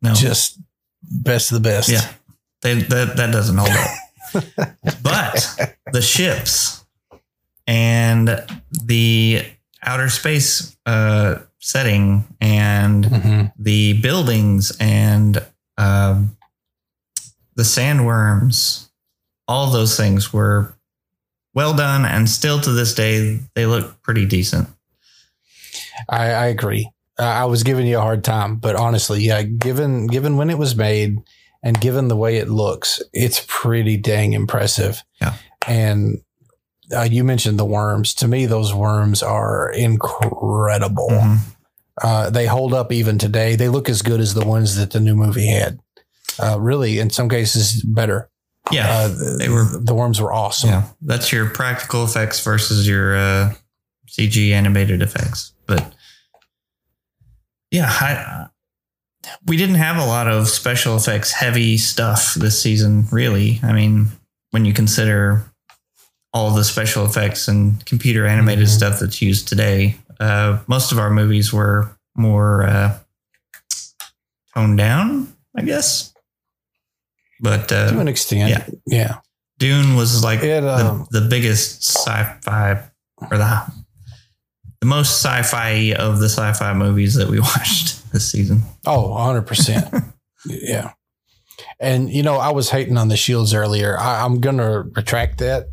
No. 0.02 0.14
Just 0.14 0.60
best 1.04 1.52
of 1.52 1.62
the 1.62 1.70
best. 1.70 1.90
Yeah. 1.90 2.08
They, 2.62 2.82
that 2.82 3.18
that 3.18 3.32
doesn't 3.32 3.58
hold 3.58 3.72
up. 3.72 4.76
but 5.04 5.76
the 5.92 6.02
ships 6.02 6.84
and 7.68 8.44
the 8.84 9.44
outer 9.82 10.10
space 10.10 10.76
uh, 10.86 11.40
setting 11.60 12.26
and 12.42 13.52
the 13.58 14.00
buildings 14.02 14.76
and 14.80 15.44
um, 15.78 16.38
the 17.56 17.64
sandworms, 17.64 18.90
all 19.48 19.72
those 19.72 19.98
things 19.98 20.34
were 20.34 20.76
well 21.54 21.74
done, 21.74 22.06
and 22.06 22.30
still 22.30 22.60
to 22.60 22.72
this 22.72 22.94
day 22.94 23.40
they 23.56 23.66
look 23.66 24.02
pretty 24.02 24.26
decent. 24.26 24.68
I, 26.10 26.32
I 26.32 26.46
agree. 26.48 26.90
Uh, 27.18 27.24
I 27.24 27.46
was 27.46 27.64
giving 27.64 27.88
you 27.88 27.98
a 27.98 28.02
hard 28.02 28.24
time, 28.24 28.58
but 28.58 28.76
honestly, 28.76 29.22
yeah, 29.24 29.42
given 29.44 30.08
given 30.08 30.36
when 30.38 30.50
it 30.50 30.58
was 30.58 30.76
made 30.76 31.18
and 31.64 31.80
given 31.80 32.08
the 32.10 32.16
way 32.16 32.38
it 32.38 32.50
looks, 32.50 33.02
it's 33.14 33.46
pretty 33.48 33.98
dang 33.98 34.34
impressive. 34.34 35.02
Yeah. 35.22 35.34
And 35.68 36.22
uh, 36.96 37.04
you 37.10 37.24
mentioned 37.24 37.58
the 37.58 37.66
worms. 37.66 38.14
To 38.16 38.28
me, 38.28 38.46
those 38.46 38.74
worms 38.74 39.24
are 39.24 39.72
incredible. 39.72 41.08
Mm-hmm. 41.10 41.36
Uh, 42.04 42.30
they 42.30 42.46
hold 42.46 42.74
up 42.74 42.92
even 42.92 43.18
today. 43.18 43.56
They 43.56 43.70
look 43.70 43.88
as 43.90 44.02
good 44.02 44.20
as 44.20 44.34
the 44.34 44.46
ones 44.46 44.76
that 44.76 44.92
the 44.92 45.00
new 45.00 45.16
movie 45.16 45.48
had. 45.48 45.80
Uh, 46.38 46.60
really, 46.60 47.00
in 47.00 47.10
some 47.10 47.30
cases, 47.30 47.82
better. 47.82 48.30
Yeah, 48.72 48.90
Uh, 48.90 49.38
they 49.38 49.48
were. 49.48 49.64
The 49.64 49.94
worms 49.94 50.20
were 50.20 50.34
awesome. 50.34 50.70
Yeah, 50.72 50.84
that's 51.02 51.32
your 51.32 51.50
practical 51.50 52.04
effects 52.04 52.44
versus 52.44 52.88
your 52.88 53.16
uh, 53.16 53.54
CG 54.10 54.52
animated 54.52 55.02
effects. 55.02 55.54
But 55.68 55.94
yeah, 57.72 57.88
I, 57.90 58.48
we 59.46 59.58
didn't 59.58 59.76
have 59.76 59.98
a 59.98 60.06
lot 60.06 60.28
of 60.28 60.48
special 60.48 60.96
effects 60.96 61.32
heavy 61.32 61.78
stuff 61.78 62.36
this 62.36 62.62
season. 62.62 63.06
Really, 63.12 63.60
I 63.64 63.74
mean, 63.74 64.08
when 64.52 64.66
you 64.66 64.74
consider 64.74 65.44
all 66.34 66.52
the 66.52 66.64
special 66.64 67.06
effects 67.06 67.48
and 67.48 67.84
computer 67.86 68.26
animated 68.26 68.70
stuff 68.70 69.00
that's 69.00 69.22
used 69.22 69.48
today, 69.48 69.96
uh, 70.20 70.60
most 70.68 70.92
of 70.92 71.00
our 71.00 71.10
movies 71.10 71.52
were 71.54 71.98
more 72.16 72.64
uh, 72.64 72.98
toned 74.54 74.78
down, 74.78 75.34
I 75.58 75.62
guess. 75.64 76.14
But 77.42 77.72
uh, 77.72 77.92
To 77.92 78.00
an 78.00 78.08
extent. 78.08 78.50
yeah. 78.50 78.68
Yeah. 78.86 79.18
Dune 79.58 79.96
was 79.96 80.24
like 80.24 80.40
um, 80.44 81.08
the, 81.12 81.22
the 81.22 81.28
biggest 81.30 81.84
sci-fi 81.84 82.82
or 83.32 83.38
the 83.38 83.72
the 84.86 84.90
most 84.90 85.24
sci-fi 85.24 85.94
of 85.94 86.20
the 86.20 86.30
sci-fi 86.30 86.74
movies 86.74 87.16
that 87.16 87.28
we 87.28 87.40
watched 87.56 88.12
this 88.12 88.32
season. 88.32 88.62
Oh, 88.86 89.10
100%. 89.10 90.14
yeah. 90.46 90.92
And, 91.80 92.10
you 92.10 92.22
know, 92.22 92.36
I 92.36 92.52
was 92.52 92.70
hating 92.70 92.98
on 92.98 93.08
the 93.08 93.18
shields 93.18 93.54
earlier. 93.54 93.98
I, 93.98 94.24
I'm 94.24 94.40
going 94.40 94.58
to 94.58 94.84
retract 94.96 95.40
that. 95.40 95.68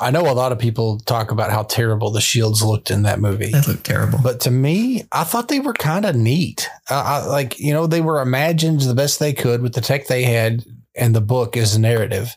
I 0.00 0.10
know 0.10 0.30
a 0.30 0.32
lot 0.32 0.52
of 0.52 0.58
people 0.58 1.00
talk 1.00 1.30
about 1.30 1.50
how 1.50 1.64
terrible 1.64 2.10
the 2.10 2.20
shields 2.20 2.62
looked 2.62 2.90
in 2.90 3.02
that 3.02 3.18
movie. 3.18 3.50
They 3.50 3.62
looked 3.62 3.84
terrible. 3.84 4.20
But 4.22 4.40
to 4.40 4.50
me, 4.50 5.06
I 5.10 5.24
thought 5.24 5.48
they 5.48 5.60
were 5.60 5.72
kind 5.72 6.04
of 6.04 6.14
neat. 6.14 6.68
Uh, 6.88 7.02
I, 7.04 7.26
like, 7.26 7.58
you 7.58 7.72
know, 7.72 7.86
they 7.86 8.02
were 8.02 8.20
imagined 8.20 8.82
the 8.82 8.94
best 8.94 9.18
they 9.18 9.32
could 9.32 9.62
with 9.62 9.74
the 9.74 9.80
tech 9.80 10.06
they 10.06 10.22
had 10.22 10.64
and 10.94 11.14
the 11.16 11.20
book 11.20 11.56
as 11.56 11.74
a 11.74 11.80
narrative. 11.80 12.36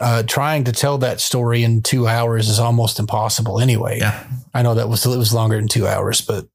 Uh, 0.00 0.22
trying 0.22 0.64
to 0.64 0.72
tell 0.72 0.96
that 0.96 1.20
story 1.20 1.62
in 1.62 1.82
two 1.82 2.08
hours 2.08 2.48
is 2.48 2.58
almost 2.58 2.98
impossible 2.98 3.60
anyway. 3.60 3.98
Yeah. 3.98 4.26
I 4.54 4.62
know 4.62 4.74
that 4.74 4.88
was 4.88 5.04
it 5.04 5.18
was 5.18 5.34
longer 5.34 5.56
than 5.56 5.68
two 5.68 5.86
hours, 5.86 6.22
but 6.22 6.48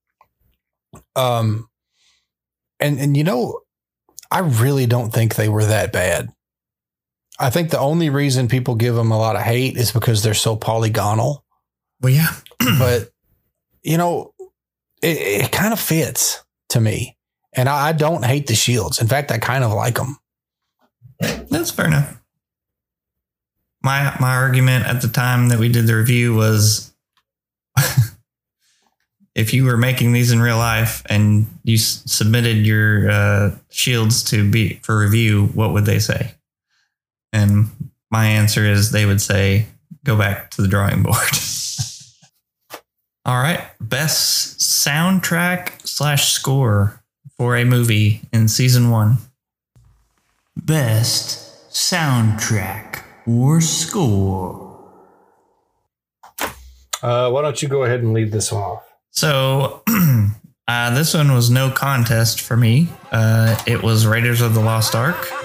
um, 1.16 1.70
and 2.80 3.00
and 3.00 3.16
you 3.16 3.24
know, 3.24 3.62
I 4.32 4.40
really 4.40 4.88
don't 4.88 5.12
think 5.12 5.36
they 5.36 5.48
were 5.48 5.66
that 5.66 5.94
bad. 5.94 6.30
I 7.40 7.50
think 7.50 7.70
the 7.70 7.80
only 7.80 8.10
reason 8.10 8.48
people 8.48 8.76
give 8.76 8.96
them 8.96 9.12
a 9.12 9.18
lot 9.18 9.36
of 9.36 9.42
hate 9.42 9.78
is 9.78 9.92
because 9.92 10.24
they're 10.24 10.34
so 10.34 10.56
polygonal. 10.56 11.46
Well, 12.02 12.14
yeah, 12.14 12.34
but 12.80 13.10
you 13.84 13.98
know, 13.98 14.34
it, 15.02 15.18
it 15.46 15.52
kind 15.52 15.72
of 15.74 15.80
fits 15.80 16.44
to 16.70 16.82
me, 16.82 17.16
and 17.54 17.70
I, 17.70 17.90
I 17.90 17.92
don't 17.92 18.26
hate 18.26 18.48
the 18.48 18.56
shields. 18.56 19.00
In 19.00 19.08
fact, 19.08 19.32
I 19.32 19.38
kind 19.38 19.64
of 19.64 19.72
like 19.72 19.96
them. 19.96 20.18
That's 21.20 21.72
fair 21.72 21.88
enough. 21.88 22.22
My 23.86 24.18
my 24.20 24.34
argument 24.34 24.88
at 24.88 25.04
the 25.04 25.08
time 25.08 25.50
that 25.50 25.60
we 25.60 25.70
did 25.70 25.86
the 25.86 25.96
review 25.96 26.34
was 26.34 26.92
if 29.36 29.54
you 29.54 29.64
were 29.66 29.78
making 29.78 30.12
these 30.12 30.32
in 30.32 30.42
real 30.42 30.58
life 30.58 31.04
and 31.08 31.46
you 31.64 31.76
s- 31.76 32.02
submitted 32.08 32.66
your 32.66 33.12
uh, 33.12 33.52
shields 33.70 34.24
to 34.32 34.50
be 34.50 34.80
for 34.82 34.98
review, 34.98 35.46
what 35.54 35.72
would 35.72 35.86
they 35.86 36.00
say? 36.00 36.34
And 37.32 37.68
my 38.10 38.26
answer 38.26 38.66
is 38.66 38.90
they 38.90 39.06
would 39.06 39.22
say 39.22 39.68
go 40.04 40.18
back 40.18 40.50
to 40.52 40.64
the 40.64 40.68
drawing 40.68 41.04
board. 41.04 41.16
All 43.24 43.38
right, 43.38 43.62
best 43.80 44.62
soundtrack 44.62 45.86
slash 45.86 46.32
score 46.32 47.04
for 47.38 47.56
a 47.56 47.66
movie 47.66 48.22
in 48.34 48.48
season 48.48 48.90
one. 48.90 49.18
Best 50.56 51.70
soundtrack 51.70 53.05
or 53.28 53.62
score. 53.62 54.64
Uh, 57.02 57.30
why 57.30 57.42
don't 57.42 57.62
you 57.62 57.68
go 57.68 57.84
ahead 57.84 58.02
and 58.02 58.14
lead 58.14 58.32
this 58.32 58.52
off? 58.52 58.84
So 59.12 59.84
uh, 60.68 60.94
this 60.96 61.14
one 61.14 61.34
was 61.34 61.50
no 61.50 61.70
contest 61.70 62.42
for 62.42 62.58
me. 62.58 62.90
Uh, 63.12 63.62
it 63.68 63.84
was 63.84 64.08
Raiders 64.08 64.42
of 64.42 64.54
the 64.54 64.62
Lost 64.62 64.96
Ark. 64.96 65.45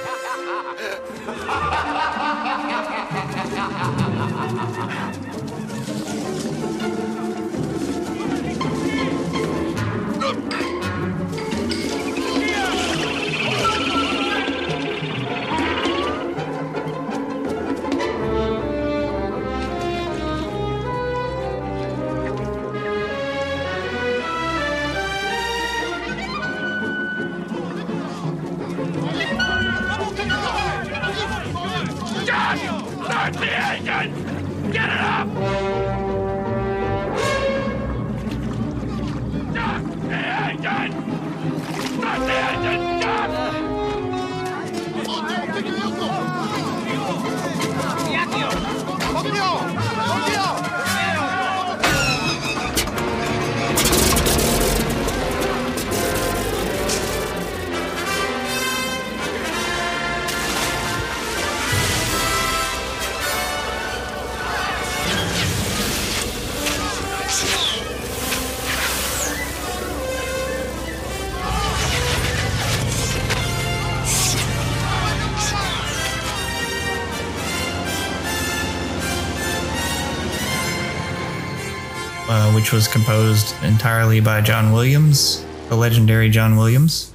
Which 82.70 82.74
was 82.76 82.86
composed 82.86 83.52
entirely 83.64 84.20
by 84.20 84.40
John 84.40 84.72
Williams, 84.72 85.44
the 85.68 85.74
legendary 85.74 86.30
John 86.30 86.54
Williams. 86.56 87.12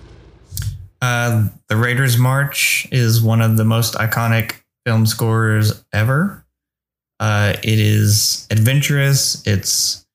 Uh, 1.02 1.48
the 1.70 1.78
Raiders 1.78 2.18
March 2.18 2.90
is 2.92 3.22
one 3.22 3.40
of 3.40 3.56
the 3.56 3.64
most 3.64 3.94
iconic 3.94 4.56
film 4.86 5.06
scores 5.06 5.86
ever. 5.94 6.46
Uh, 7.22 7.54
it 7.64 7.80
is 7.80 8.48
adventurous. 8.52 9.48
It's 9.48 10.06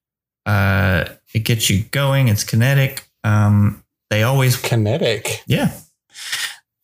uh, 0.44 1.08
it 1.32 1.44
gets 1.44 1.70
you 1.70 1.84
going. 1.84 2.28
It's 2.28 2.44
kinetic. 2.44 3.08
Um, 3.24 3.82
they 4.10 4.24
always 4.24 4.58
kinetic. 4.60 5.42
Yeah, 5.46 5.72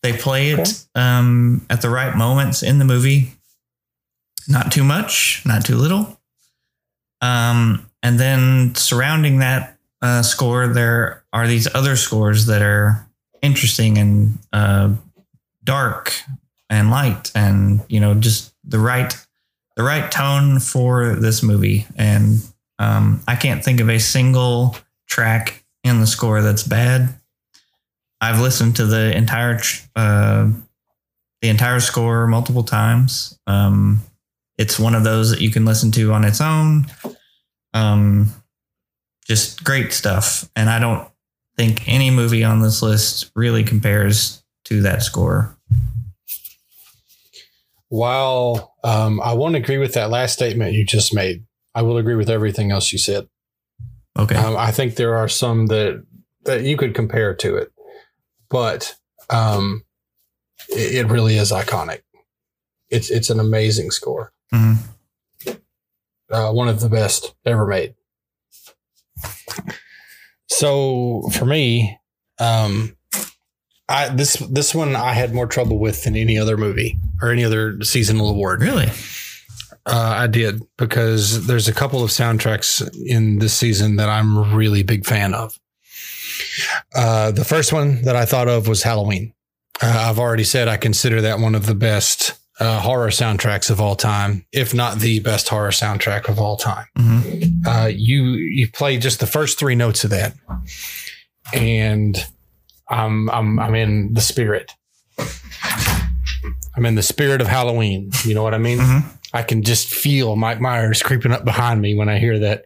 they 0.02 0.14
play 0.14 0.52
it 0.52 0.86
um, 0.94 1.66
at 1.68 1.82
the 1.82 1.90
right 1.90 2.16
moments 2.16 2.62
in 2.62 2.78
the 2.78 2.86
movie. 2.86 3.32
Not 4.48 4.72
too 4.72 4.84
much, 4.84 5.42
not 5.44 5.66
too 5.66 5.76
little. 5.76 6.18
Um, 7.20 7.86
and 8.06 8.20
then 8.20 8.74
surrounding 8.76 9.40
that 9.40 9.78
uh, 10.00 10.22
score, 10.22 10.68
there 10.68 11.24
are 11.32 11.48
these 11.48 11.66
other 11.74 11.96
scores 11.96 12.46
that 12.46 12.62
are 12.62 13.04
interesting 13.42 13.98
and 13.98 14.38
uh, 14.52 14.94
dark 15.64 16.12
and 16.70 16.90
light, 16.90 17.32
and 17.34 17.80
you 17.88 17.98
know, 17.98 18.14
just 18.14 18.54
the 18.62 18.78
right 18.78 19.12
the 19.74 19.82
right 19.82 20.08
tone 20.12 20.60
for 20.60 21.16
this 21.16 21.42
movie. 21.42 21.84
And 21.96 22.38
um, 22.78 23.22
I 23.26 23.34
can't 23.34 23.64
think 23.64 23.80
of 23.80 23.90
a 23.90 23.98
single 23.98 24.76
track 25.08 25.64
in 25.82 26.00
the 26.00 26.06
score 26.06 26.42
that's 26.42 26.62
bad. 26.62 27.08
I've 28.20 28.40
listened 28.40 28.76
to 28.76 28.86
the 28.86 29.16
entire 29.16 29.58
uh, 29.96 30.50
the 31.42 31.48
entire 31.48 31.80
score 31.80 32.28
multiple 32.28 32.64
times. 32.64 33.36
Um, 33.48 34.02
It's 34.58 34.78
one 34.78 34.96
of 34.96 35.04
those 35.04 35.30
that 35.30 35.40
you 35.40 35.50
can 35.50 35.64
listen 35.66 35.90
to 35.92 36.12
on 36.12 36.24
its 36.24 36.40
own. 36.40 36.86
Um, 37.76 38.32
just 39.26 39.64
great 39.64 39.92
stuff. 39.92 40.48
And 40.54 40.70
I 40.70 40.78
don't 40.78 41.08
think 41.56 41.88
any 41.88 42.10
movie 42.10 42.44
on 42.44 42.60
this 42.62 42.82
list 42.82 43.30
really 43.34 43.64
compares 43.64 44.42
to 44.66 44.82
that 44.82 45.02
score. 45.02 45.56
While 47.88 48.74
um, 48.82 49.20
I 49.20 49.32
won't 49.34 49.56
agree 49.56 49.78
with 49.78 49.94
that 49.94 50.10
last 50.10 50.32
statement 50.32 50.74
you 50.74 50.84
just 50.84 51.14
made, 51.14 51.44
I 51.74 51.82
will 51.82 51.98
agree 51.98 52.16
with 52.16 52.30
everything 52.30 52.70
else 52.70 52.92
you 52.92 52.98
said. 52.98 53.28
Okay. 54.18 54.34
Um, 54.36 54.56
I 54.56 54.70
think 54.72 54.96
there 54.96 55.16
are 55.16 55.28
some 55.28 55.66
that 55.66 56.04
that 56.44 56.62
you 56.62 56.76
could 56.76 56.94
compare 56.94 57.34
to 57.34 57.56
it, 57.56 57.70
but 58.48 58.94
um, 59.30 59.84
it, 60.68 61.06
it 61.06 61.06
really 61.08 61.36
is 61.36 61.52
iconic. 61.52 62.02
It's 62.88 63.10
it's 63.10 63.30
an 63.30 63.40
amazing 63.40 63.90
score. 63.90 64.32
Mhm. 64.52 64.78
Uh, 66.30 66.50
one 66.50 66.68
of 66.68 66.80
the 66.80 66.88
best 66.88 67.34
ever 67.44 67.66
made. 67.66 67.94
So 70.48 71.22
for 71.32 71.44
me, 71.44 71.98
um, 72.38 72.96
I 73.88 74.08
this 74.08 74.34
this 74.50 74.74
one 74.74 74.96
I 74.96 75.12
had 75.12 75.34
more 75.34 75.46
trouble 75.46 75.78
with 75.78 76.04
than 76.04 76.16
any 76.16 76.38
other 76.38 76.56
movie 76.56 76.98
or 77.22 77.30
any 77.30 77.44
other 77.44 77.80
seasonal 77.82 78.30
award. 78.30 78.62
Really? 78.62 78.90
Uh, 79.86 80.14
I 80.16 80.26
did 80.26 80.62
because 80.76 81.46
there's 81.46 81.68
a 81.68 81.74
couple 81.74 82.02
of 82.02 82.10
soundtracks 82.10 82.88
in 83.06 83.38
this 83.38 83.54
season 83.54 83.96
that 83.96 84.08
I'm 84.08 84.36
a 84.36 84.42
really 84.56 84.82
big 84.82 85.06
fan 85.06 85.32
of. 85.32 85.58
Uh, 86.94 87.30
the 87.30 87.44
first 87.44 87.72
one 87.72 88.02
that 88.02 88.16
I 88.16 88.24
thought 88.24 88.48
of 88.48 88.66
was 88.66 88.82
Halloween. 88.82 89.32
Uh, 89.80 90.08
I've 90.08 90.18
already 90.18 90.44
said 90.44 90.66
I 90.66 90.76
consider 90.76 91.20
that 91.20 91.38
one 91.38 91.54
of 91.54 91.66
the 91.66 91.74
best 91.74 92.34
uh, 92.58 92.80
horror 92.80 93.08
soundtracks 93.08 93.70
of 93.70 93.80
all 93.80 93.96
time, 93.96 94.46
if 94.52 94.72
not 94.72 94.98
the 94.98 95.20
best 95.20 95.48
horror 95.48 95.70
soundtrack 95.70 96.28
of 96.28 96.38
all 96.38 96.56
time. 96.56 96.86
Uh, 97.66 97.90
you 97.92 98.24
you 98.32 98.70
play 98.70 98.96
just 98.98 99.20
the 99.20 99.26
first 99.26 99.58
three 99.58 99.74
notes 99.74 100.04
of 100.04 100.10
that, 100.10 100.34
and 101.52 102.16
I'm 102.88 103.28
I'm 103.30 103.58
I'm 103.58 103.74
in 103.74 104.14
the 104.14 104.20
spirit. 104.20 104.72
I'm 106.76 106.84
in 106.84 106.94
the 106.94 107.02
spirit 107.02 107.40
of 107.40 107.46
Halloween. 107.46 108.10
You 108.24 108.34
know 108.34 108.42
what 108.42 108.54
I 108.54 108.58
mean? 108.58 108.78
I 109.32 109.42
can 109.42 109.62
just 109.62 109.88
feel 109.88 110.36
Mike 110.36 110.60
Myers 110.60 111.02
creeping 111.02 111.32
up 111.32 111.44
behind 111.44 111.80
me 111.80 111.94
when 111.94 112.08
I 112.08 112.18
hear 112.18 112.38
that. 112.38 112.64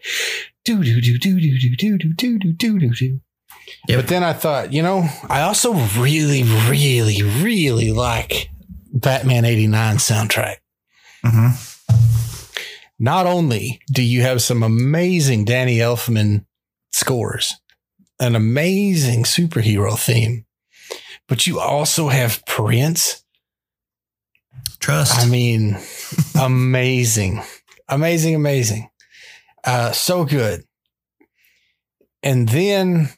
Do 0.64 0.82
do 0.84 1.00
do 1.00 1.18
do 1.18 1.40
do 1.40 1.58
do 1.58 1.76
do 1.76 1.96
do 1.98 2.12
do 2.14 2.38
do 2.38 2.52
do 2.52 2.78
do 2.78 2.90
do. 2.90 3.20
But 3.86 4.08
then 4.08 4.22
I 4.22 4.32
thought, 4.32 4.72
you 4.72 4.82
know, 4.82 5.08
I 5.28 5.42
also 5.42 5.74
really, 5.96 6.42
really, 6.68 7.22
really 7.22 7.92
like 7.92 8.50
Batman 8.92 9.44
'89 9.44 9.96
soundtrack. 9.96 10.56
Not 12.98 13.26
only 13.26 13.80
do 13.90 14.02
you 14.02 14.20
have 14.22 14.42
some 14.42 14.62
amazing 14.62 15.44
Danny 15.44 15.78
Elfman 15.78 16.44
scores, 16.92 17.54
an 18.20 18.36
amazing 18.36 19.24
superhero 19.24 19.98
theme, 19.98 20.44
but 21.26 21.46
you 21.46 21.58
also 21.58 22.08
have 22.08 22.44
Prince. 22.46 23.24
Trust. 24.80 25.18
I 25.18 25.26
mean, 25.26 25.78
amazing, 26.40 27.42
amazing, 27.88 28.34
amazing. 28.34 28.90
Uh, 29.64 29.92
so 29.92 30.24
good. 30.24 30.64
And 32.22 32.48
then 32.48 33.08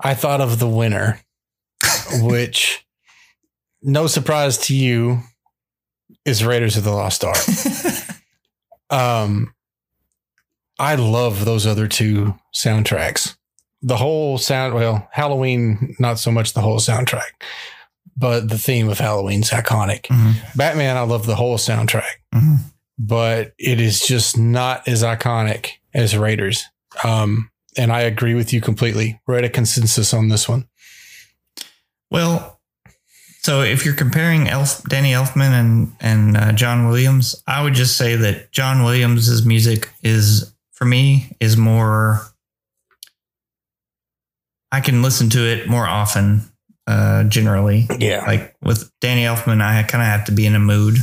I 0.00 0.14
thought 0.14 0.40
of 0.40 0.58
the 0.58 0.68
winner, 0.68 1.20
which, 2.20 2.86
no 3.82 4.06
surprise 4.06 4.58
to 4.58 4.74
you, 4.74 5.20
is 6.24 6.44
Raiders 6.44 6.76
of 6.76 6.84
the 6.84 6.92
Lost 6.92 7.24
Ark. 7.24 7.38
um, 8.90 9.54
I 10.78 10.94
love 10.94 11.44
those 11.44 11.66
other 11.66 11.88
two 11.88 12.34
soundtracks. 12.54 13.36
The 13.82 13.96
whole 13.96 14.38
sound, 14.38 14.74
well, 14.74 15.08
Halloween, 15.12 15.94
not 15.98 16.18
so 16.18 16.30
much 16.30 16.52
the 16.52 16.60
whole 16.60 16.78
soundtrack, 16.78 17.42
but 18.16 18.48
the 18.48 18.58
theme 18.58 18.88
of 18.88 18.98
Halloween's 18.98 19.50
iconic. 19.50 20.06
Batman, 20.56 20.96
I 20.96 21.02
love 21.02 21.26
the 21.26 21.36
whole 21.36 21.58
soundtrack, 21.58 22.02
but 22.98 23.54
it 23.58 23.80
is 23.80 24.00
just 24.00 24.36
not 24.36 24.86
as 24.88 25.02
iconic 25.02 25.74
as 25.94 26.16
Raiders. 26.16 26.64
Um, 27.04 27.50
and 27.76 27.92
I 27.92 28.00
agree 28.00 28.34
with 28.34 28.52
you 28.52 28.60
completely. 28.60 29.20
We're 29.26 29.38
at 29.38 29.44
a 29.44 29.48
consensus 29.48 30.12
on 30.12 30.28
this 30.28 30.48
one. 30.48 30.68
Well, 32.10 32.57
so 33.42 33.62
if 33.62 33.84
you're 33.84 33.94
comparing 33.94 34.48
Elf, 34.48 34.82
Danny 34.84 35.12
Elfman 35.12 35.50
and 35.52 35.92
and 36.00 36.36
uh, 36.36 36.52
John 36.52 36.86
Williams, 36.88 37.42
I 37.46 37.62
would 37.62 37.74
just 37.74 37.96
say 37.96 38.16
that 38.16 38.50
John 38.52 38.82
Williams's 38.84 39.44
music 39.46 39.90
is 40.02 40.52
for 40.72 40.84
me 40.84 41.32
is 41.40 41.56
more. 41.56 42.20
I 44.70 44.80
can 44.80 45.02
listen 45.02 45.30
to 45.30 45.40
it 45.46 45.68
more 45.68 45.86
often, 45.86 46.42
uh, 46.86 47.24
generally. 47.24 47.86
Yeah. 47.98 48.24
Like 48.26 48.54
with 48.62 48.90
Danny 49.00 49.22
Elfman, 49.22 49.62
I 49.62 49.82
kind 49.84 50.02
of 50.02 50.08
have 50.08 50.26
to 50.26 50.32
be 50.32 50.44
in 50.46 50.54
a 50.54 50.58
mood, 50.60 50.96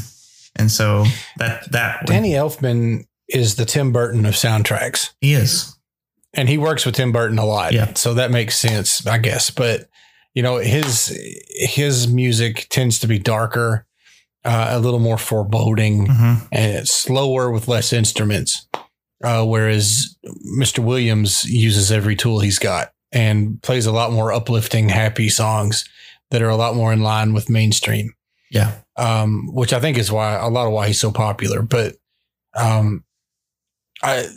and 0.56 0.70
so 0.72 1.06
that 1.38 1.72
that 1.72 2.02
would- 2.04 2.08
Danny 2.14 2.32
Elfman 2.34 3.06
is 3.28 3.56
the 3.56 3.66
Tim 3.66 3.92
Burton 3.92 4.26
of 4.26 4.36
soundtracks. 4.36 5.12
he 5.20 5.34
is. 5.34 5.76
and 6.36 6.48
he 6.48 6.60
works 6.60 6.86
with 6.86 6.94
Tim 6.96 7.12
Burton 7.12 7.40
a 7.40 7.46
lot. 7.46 7.74
Yeah. 7.74 7.94
So 7.96 8.14
that 8.16 8.30
makes 8.30 8.56
sense, 8.58 9.08
I 9.08 9.18
guess. 9.18 9.50
But 9.50 9.90
you 10.36 10.44
know, 10.44 10.58
his 10.58 11.18
his 11.50 12.08
music 12.08 12.68
tends 12.70 13.00
to 13.00 13.08
be 13.08 13.18
darker, 13.18 13.88
uh, 14.44 14.68
a 14.72 14.80
little 14.80 15.00
more 15.00 15.18
foreboding, 15.18 16.08
Mhm. 16.08 16.48
and 16.52 16.76
it's 16.78 16.94
slower 16.94 17.50
with 17.50 17.68
less 17.68 17.92
instruments. 17.92 18.68
Uh, 19.24 19.44
whereas 19.46 20.16
Mr. 20.60 20.80
Williams 20.80 21.46
uses 21.46 21.92
every 21.92 22.16
tool 22.16 22.42
he's 22.42 22.60
got 22.60 22.92
and 23.12 23.60
plays 23.64 23.86
a 23.88 23.92
lot 23.92 24.12
more 24.12 24.32
uplifting, 24.34 24.90
happy 24.90 25.30
songs 25.30 25.86
that 26.32 26.42
are 26.42 26.50
a 26.50 26.56
lot 26.58 26.76
more 26.76 26.92
in 26.92 27.02
line 27.02 27.34
with 27.34 27.50
mainstream. 27.50 28.14
Yeah. 28.52 28.74
Um, 28.98 29.48
which 29.54 29.72
I 29.74 29.80
think 29.80 29.98
is 29.98 30.12
why 30.12 30.34
a 30.36 30.50
lot 30.50 30.68
of 30.68 30.74
why 30.74 30.88
he's 30.88 31.00
so 31.00 31.12
popular. 31.12 31.62
But 31.62 31.96
um, 32.56 33.04
I 34.04 34.28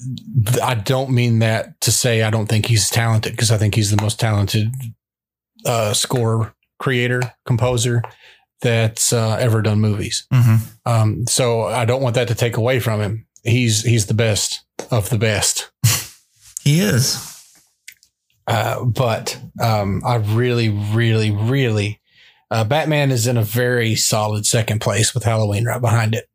I 0.62 0.74
don't 0.74 1.10
mean 1.10 1.40
that 1.40 1.80
to 1.82 1.90
say 1.90 2.22
I 2.22 2.30
don't 2.30 2.46
think 2.46 2.66
he's 2.66 2.88
talented 2.88 3.32
because 3.32 3.50
I 3.50 3.58
think 3.58 3.74
he's 3.74 3.90
the 3.90 4.00
most 4.02 4.20
talented 4.20 4.72
uh, 5.66 5.92
score 5.94 6.54
creator 6.78 7.20
composer 7.46 8.02
that's 8.60 9.12
uh, 9.12 9.36
ever 9.40 9.62
done 9.62 9.80
movies. 9.80 10.26
Mhm. 10.32 10.60
Um, 10.84 11.26
so 11.26 11.62
I 11.62 11.84
don't 11.84 12.02
want 12.02 12.14
that 12.16 12.28
to 12.28 12.34
take 12.34 12.56
away 12.56 12.80
from 12.80 13.00
him. 13.00 13.26
He's 13.44 13.82
he's 13.82 14.06
the 14.06 14.14
best 14.14 14.64
of 14.90 15.10
the 15.10 15.18
best. 15.18 15.70
He 16.64 16.80
is. 16.80 17.16
Uh, 18.46 18.84
but 18.84 19.38
um, 19.58 20.02
I 20.04 20.16
really, 20.16 20.68
really, 20.68 21.30
really, 21.30 22.00
uh, 22.50 22.64
Batman 22.64 23.10
is 23.10 23.26
in 23.26 23.38
a 23.38 23.42
very 23.42 23.94
solid 23.94 24.44
second 24.44 24.80
place 24.82 25.14
with 25.14 25.24
Halloween 25.24 25.64
right 25.64 25.80
behind 25.80 26.14
it. 26.14 26.28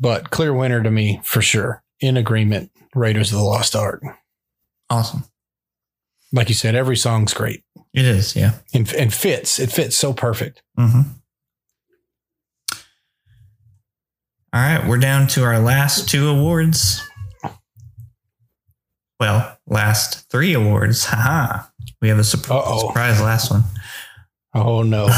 But 0.00 0.30
clear 0.30 0.52
winner 0.52 0.82
to 0.82 0.90
me 0.90 1.20
for 1.22 1.40
sure. 1.40 1.84
In 2.00 2.16
agreement, 2.16 2.72
Raiders 2.94 3.30
of 3.30 3.38
the 3.38 3.44
Lost 3.44 3.76
Ark. 3.76 4.02
Awesome. 4.88 5.24
Like 6.32 6.48
you 6.48 6.54
said, 6.54 6.74
every 6.76 6.96
song's 6.96 7.34
great 7.34 7.64
It 7.92 8.04
is. 8.04 8.36
Yeah. 8.36 8.52
and, 8.72 8.92
and 8.94 9.12
fits. 9.12 9.58
It 9.58 9.72
fits 9.72 9.96
so 9.96 10.12
perfect. 10.12 10.62
Mm-hmm. 10.78 11.00
All 14.52 14.60
right, 14.60 14.86
we're 14.88 14.98
down 14.98 15.28
to 15.28 15.44
our 15.44 15.60
last 15.60 16.08
two 16.08 16.28
awards. 16.28 17.02
Well, 19.20 19.56
last 19.66 20.28
three 20.30 20.54
awards. 20.54 21.04
Haha. 21.04 21.64
We 22.00 22.08
have 22.08 22.18
a 22.18 22.24
sup- 22.24 22.50
Uh-oh. 22.50 22.88
surprise 22.88 23.20
last 23.20 23.50
one. 23.50 23.62
Oh 24.54 24.82
no. 24.82 25.08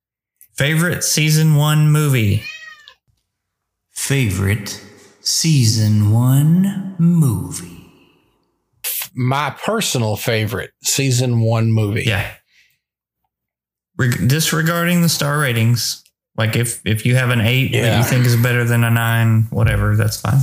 Favorite 0.56 1.04
season 1.04 1.54
one 1.56 1.90
movie. 1.90 2.42
Favorite 3.90 4.82
season 5.20 6.10
one 6.12 6.96
movie. 6.98 7.81
My 9.14 9.50
personal 9.50 10.16
favorite 10.16 10.72
season 10.82 11.40
one 11.40 11.72
movie. 11.72 12.04
Yeah. 12.06 12.34
Reg- 13.98 14.26
disregarding 14.28 15.02
the 15.02 15.08
star 15.08 15.38
ratings, 15.38 16.02
like 16.36 16.56
if 16.56 16.80
if 16.86 17.04
you 17.04 17.14
have 17.14 17.30
an 17.30 17.40
eight 17.40 17.72
that 17.72 17.98
you 17.98 18.04
think 18.04 18.24
is 18.24 18.36
better 18.36 18.64
than 18.64 18.84
a 18.84 18.90
nine, 18.90 19.42
whatever, 19.50 19.94
that's 19.96 20.20
fine. 20.20 20.40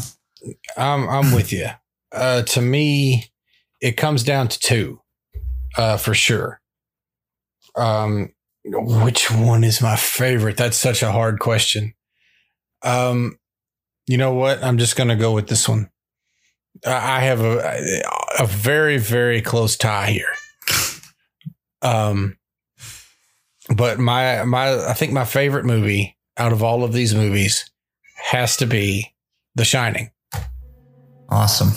I'm 0.78 1.10
I'm 1.10 1.34
with 1.34 1.52
you. 1.52 1.68
Uh, 2.12 2.44
to 2.44 2.62
me, 2.62 3.32
it 3.82 3.98
comes 3.98 4.24
down 4.24 4.48
to 4.50 4.60
two, 4.60 5.02
uh, 5.78 5.98
for 5.98 6.14
sure. 6.14 6.62
Um, 7.76 8.34
which 8.66 9.32
one 9.32 9.64
is 9.64 9.82
my 9.82 9.96
favorite? 9.96 10.58
That's 10.58 10.78
such 10.78 11.02
a 11.02 11.12
hard 11.12 11.40
question. 11.40 11.94
Um, 12.84 13.40
you 14.08 14.18
know 14.18 14.34
what? 14.34 14.64
I'm 14.64 14.78
just 14.78 14.96
gonna 14.96 15.16
go 15.16 15.34
with 15.34 15.48
this 15.48 15.68
one. 15.68 15.90
I 16.86 17.18
I 17.18 17.20
have 17.22 17.42
a 17.42 18.02
a 18.40 18.46
very 18.46 18.98
very 18.98 19.42
close 19.42 19.76
tie 19.78 20.10
here. 20.12 20.34
Um, 21.82 22.38
but 23.76 24.00
my 24.00 24.44
my 24.44 24.86
I 24.88 24.94
think 24.94 25.14
my 25.14 25.26
favorite 25.26 25.66
movie 25.66 26.18
out 26.38 26.52
of 26.52 26.64
all 26.64 26.84
of 26.84 26.94
these 26.94 27.14
movies 27.14 27.70
has 28.32 28.58
to 28.58 28.66
be 28.66 29.14
The 29.56 29.66
Shining. 29.66 30.12
Awesome. 31.30 31.72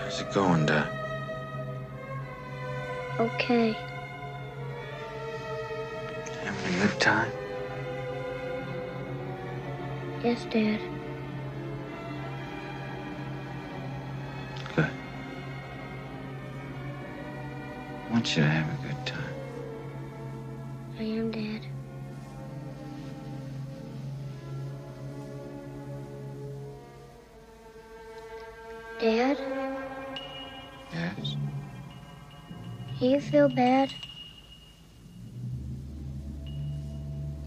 How's 0.00 0.20
it 0.20 0.32
going, 0.32 0.66
Dad? 0.66 0.88
Okay. 3.18 3.72
Having 6.42 6.74
a 6.74 6.86
good 6.86 7.00
time? 7.00 7.32
Yes, 10.22 10.44
Dad. 10.46 10.80
Good. 14.74 14.84
I 18.08 18.12
want 18.12 18.36
you 18.36 18.42
to 18.42 18.48
have 18.48 18.68
a 18.68 18.86
good 18.86 19.06
time. 19.06 19.34
I 20.98 21.02
am, 21.02 21.30
Dad. 21.30 21.62
Dad, 28.98 29.38
Yes? 30.92 31.36
do 32.98 33.06
you 33.06 33.20
feel 33.20 33.48
bad? 33.48 33.92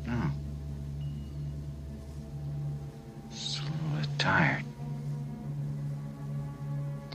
No. 0.05 0.29
Just 3.99 4.11
a 4.11 4.11
little 4.11 4.17
tired. 4.17 4.65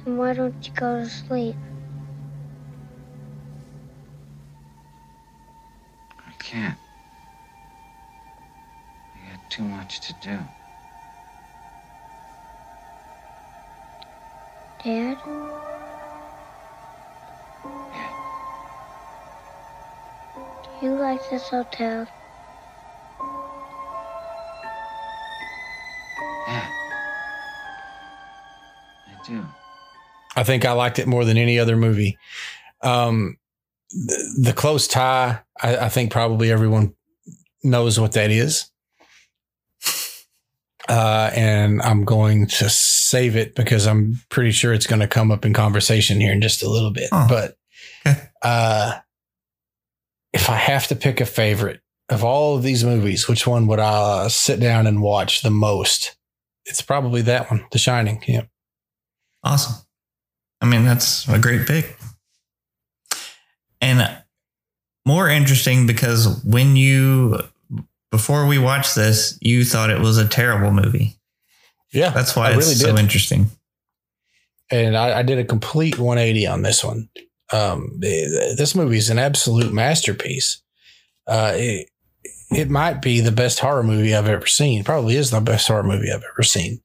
Then 0.04 0.16
why 0.18 0.34
don't 0.34 0.66
you 0.66 0.72
go 0.74 1.00
to 1.00 1.08
sleep? 1.08 1.56
I 6.18 6.32
can't. 6.38 6.78
I 9.14 9.30
got 9.30 9.50
too 9.50 9.62
much 9.62 10.00
to 10.00 10.12
do. 10.14 10.38
Dad? 14.82 15.18
Do 20.62 20.70
you 20.82 20.90
like 20.96 21.20
this 21.30 21.48
hotel? 21.48 22.06
I 30.36 30.42
think 30.44 30.64
I 30.64 30.72
liked 30.72 30.98
it 30.98 31.06
more 31.06 31.24
than 31.24 31.36
any 31.36 31.58
other 31.58 31.76
movie. 31.76 32.18
Um, 32.82 33.38
the, 33.90 34.42
the 34.46 34.52
close 34.52 34.88
tie, 34.88 35.40
I, 35.62 35.76
I 35.76 35.88
think 35.88 36.10
probably 36.10 36.50
everyone 36.50 36.94
knows 37.62 37.98
what 37.98 38.12
that 38.12 38.30
is. 38.30 38.70
Uh, 40.86 41.30
and 41.34 41.80
I'm 41.80 42.04
going 42.04 42.46
to 42.46 42.68
save 42.68 43.36
it 43.36 43.54
because 43.54 43.86
I'm 43.86 44.20
pretty 44.28 44.50
sure 44.50 44.74
it's 44.74 44.86
going 44.86 45.00
to 45.00 45.08
come 45.08 45.32
up 45.32 45.46
in 45.46 45.54
conversation 45.54 46.20
here 46.20 46.32
in 46.32 46.42
just 46.42 46.62
a 46.62 46.68
little 46.68 46.90
bit. 46.90 47.08
But 47.10 47.56
uh, 48.42 48.98
if 50.34 50.50
I 50.50 50.56
have 50.56 50.86
to 50.88 50.96
pick 50.96 51.22
a 51.22 51.26
favorite 51.26 51.80
of 52.10 52.22
all 52.22 52.56
of 52.56 52.62
these 52.62 52.84
movies, 52.84 53.28
which 53.28 53.46
one 53.46 53.66
would 53.66 53.78
I 53.78 54.28
sit 54.28 54.60
down 54.60 54.86
and 54.86 55.00
watch 55.00 55.40
the 55.40 55.50
most? 55.50 56.16
It's 56.66 56.82
probably 56.82 57.22
that 57.22 57.50
one, 57.50 57.64
The 57.72 57.78
Shining. 57.78 58.22
Yeah. 58.26 58.42
Awesome. 59.42 59.83
I 60.64 60.66
mean, 60.66 60.86
that's 60.86 61.28
a 61.28 61.38
great 61.38 61.66
pick. 61.66 61.94
And 63.82 64.18
more 65.04 65.28
interesting 65.28 65.86
because 65.86 66.42
when 66.42 66.74
you, 66.74 67.38
before 68.10 68.46
we 68.46 68.56
watched 68.56 68.94
this, 68.94 69.38
you 69.42 69.66
thought 69.66 69.90
it 69.90 70.00
was 70.00 70.16
a 70.16 70.26
terrible 70.26 70.70
movie. 70.70 71.18
Yeah. 71.92 72.08
That's 72.08 72.34
why 72.34 72.46
I 72.46 72.56
it's 72.56 72.64
really 72.64 72.76
so 72.76 72.96
interesting. 72.96 73.48
and 74.70 74.96
I, 74.96 75.18
I 75.18 75.22
did 75.22 75.38
a 75.38 75.44
complete 75.44 75.98
180 75.98 76.46
on 76.46 76.62
this 76.62 76.82
one. 76.82 77.10
Um, 77.52 77.98
this 78.00 78.74
movie 78.74 78.96
is 78.96 79.10
an 79.10 79.18
absolute 79.18 79.70
masterpiece. 79.70 80.62
Uh, 81.26 81.52
it, 81.56 81.90
it 82.50 82.70
might 82.70 83.02
be 83.02 83.20
the 83.20 83.32
best 83.32 83.58
horror 83.58 83.82
movie 83.82 84.14
I've 84.14 84.28
ever 84.28 84.46
seen. 84.46 84.82
Probably 84.82 85.16
is 85.16 85.30
the 85.30 85.42
best 85.42 85.68
horror 85.68 85.82
movie 85.82 86.10
I've 86.10 86.24
ever 86.32 86.42
seen. 86.42 86.80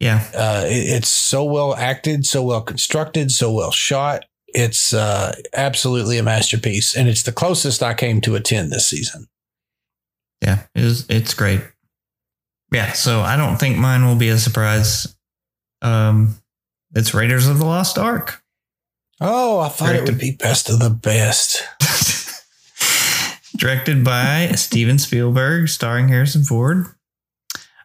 Yeah. 0.00 0.26
Uh, 0.34 0.64
it- 0.66 0.88
it's 0.96 1.08
so 1.10 1.44
well 1.44 1.74
acted, 1.76 2.24
so 2.26 2.42
well 2.42 2.62
constructed, 2.62 3.30
so 3.30 3.52
well 3.52 3.70
shot. 3.70 4.24
It's 4.48 4.92
uh, 4.92 5.36
absolutely 5.52 6.18
a 6.18 6.22
masterpiece, 6.24 6.96
and 6.96 7.08
it's 7.08 7.22
the 7.22 7.30
closest 7.32 7.82
I 7.84 7.94
came 7.94 8.20
to 8.22 8.34
a 8.34 8.40
10 8.40 8.70
this 8.70 8.88
season. 8.88 9.28
Yeah, 10.42 10.62
it 10.74 10.82
is, 10.84 11.06
it's 11.08 11.34
great. 11.34 11.60
Yeah, 12.72 12.92
so 12.92 13.20
I 13.20 13.36
don't 13.36 13.58
think 13.58 13.76
mine 13.76 14.04
will 14.06 14.16
be 14.16 14.28
a 14.30 14.38
surprise. 14.38 15.14
Um, 15.82 16.36
it's 16.94 17.14
Raiders 17.14 17.46
of 17.46 17.58
the 17.58 17.64
Lost 17.64 17.96
Ark. 17.98 18.42
Oh, 19.20 19.60
I 19.60 19.68
thought 19.68 19.94
it 19.94 20.04
would 20.04 20.18
be 20.18 20.32
best 20.32 20.68
of 20.70 20.78
the 20.80 20.90
best. 20.90 21.62
directed 23.56 24.02
by 24.02 24.48
Steven 24.56 24.98
Spielberg, 24.98 25.68
starring 25.68 26.08
Harrison 26.08 26.42
Ford. 26.44 26.86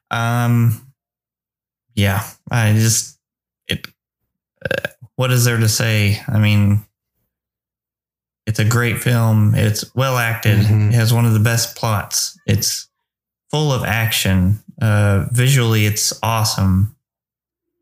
Um, 0.10 0.85
yeah, 1.96 2.24
I 2.52 2.74
just 2.74 3.18
it. 3.68 3.88
Uh, 4.64 4.90
what 5.16 5.32
is 5.32 5.46
there 5.46 5.58
to 5.58 5.70
say? 5.70 6.22
I 6.28 6.40
mean, 6.40 6.86
it's 8.46 8.60
a 8.60 8.66
great 8.66 9.02
film. 9.02 9.56
It's 9.56 9.96
well 9.96 10.18
acted. 10.18 10.60
It 10.60 10.94
has 10.94 11.14
one 11.14 11.26
of 11.26 11.34
the 11.34 11.40
best 11.40 11.76
plots. 11.76 12.38
It's 12.46 12.90
full 13.50 13.72
of 13.72 13.84
action. 13.84 14.60
Uh, 14.82 15.26
visually, 15.32 15.86
it's 15.86 16.14
awesome. 16.22 16.96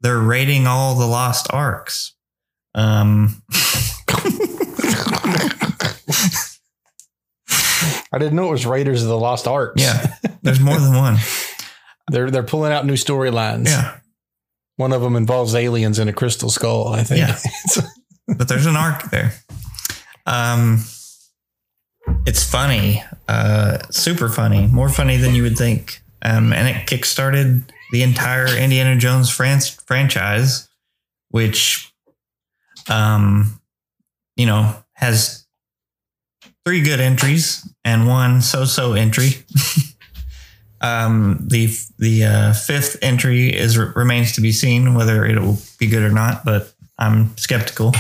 They're 0.02 0.19
raiding 0.19 0.68
all 0.68 0.95
the 0.95 1.07
lost 1.07 1.48
arcs. 1.52 2.14
Um, 2.76 3.41
I 8.14 8.19
didn't 8.19 8.35
know 8.35 8.49
it 8.49 8.52
was 8.52 8.65
Raiders 8.65 9.02
of 9.02 9.10
the 9.10 9.18
Lost 9.18 9.48
Ark. 9.48 9.73
Yeah, 9.77 10.15
there's 10.44 10.60
more 10.60 10.80
than 10.80 10.95
one. 10.95 11.18
they're 12.11 12.30
they're 12.30 12.44
pulling 12.44 12.72
out 12.72 12.85
new 12.85 12.94
storylines. 12.94 13.68
Yeah. 13.68 13.98
One 14.78 14.91
of 14.91 15.02
them 15.02 15.16
involves 15.16 15.54
aliens 15.54 16.00
and 16.00 16.10
a 16.10 16.14
crystal 16.14 16.50
skull, 16.50 16.88
I 16.90 17.04
think. 17.04 17.20
Yeah. 17.20 17.38
but 18.38 18.48
there's 18.48 18.66
an 18.66 18.76
arc 18.76 19.10
there. 19.12 19.34
Um, 20.26 20.84
it's 22.26 22.50
funny, 22.50 23.04
uh, 23.28 23.80
super 23.91 24.30
funny, 24.30 24.68
more 24.68 24.90
funny 24.90 25.18
than 25.18 25.36
you 25.36 25.44
would 25.44 25.58
think. 25.58 26.02
Um, 26.22 26.54
and 26.54 26.68
it 26.68 26.88
kickstarted 26.88 27.64
the 27.91 28.02
entire 28.02 28.48
Indiana 28.48 28.98
Jones 28.98 29.30
fran- 29.30 29.60
franchise, 29.86 30.70
which, 31.30 31.94
um, 32.90 33.60
you 34.36 34.45
know, 34.45 34.76
has 34.94 35.45
three 36.66 36.82
good 36.82 37.00
entries 37.00 37.68
and 37.84 38.08
one 38.08 38.41
so-so 38.41 38.94
entry. 38.94 39.45
um, 40.84 41.39
the 41.47 41.73
the 41.97 42.26
uh, 42.26 42.53
fifth 42.53 42.97
entry 43.01 43.47
is 43.47 43.77
remains 43.77 44.34
to 44.34 44.41
be 44.41 44.51
seen 44.51 44.93
whether 44.93 45.26
it 45.26 45.39
will 45.39 45.57
be 45.80 45.88
good 45.88 46.03
or 46.03 46.11
not, 46.11 46.43
but 46.45 46.73
I'm 46.99 47.35
skeptical. 47.38 47.93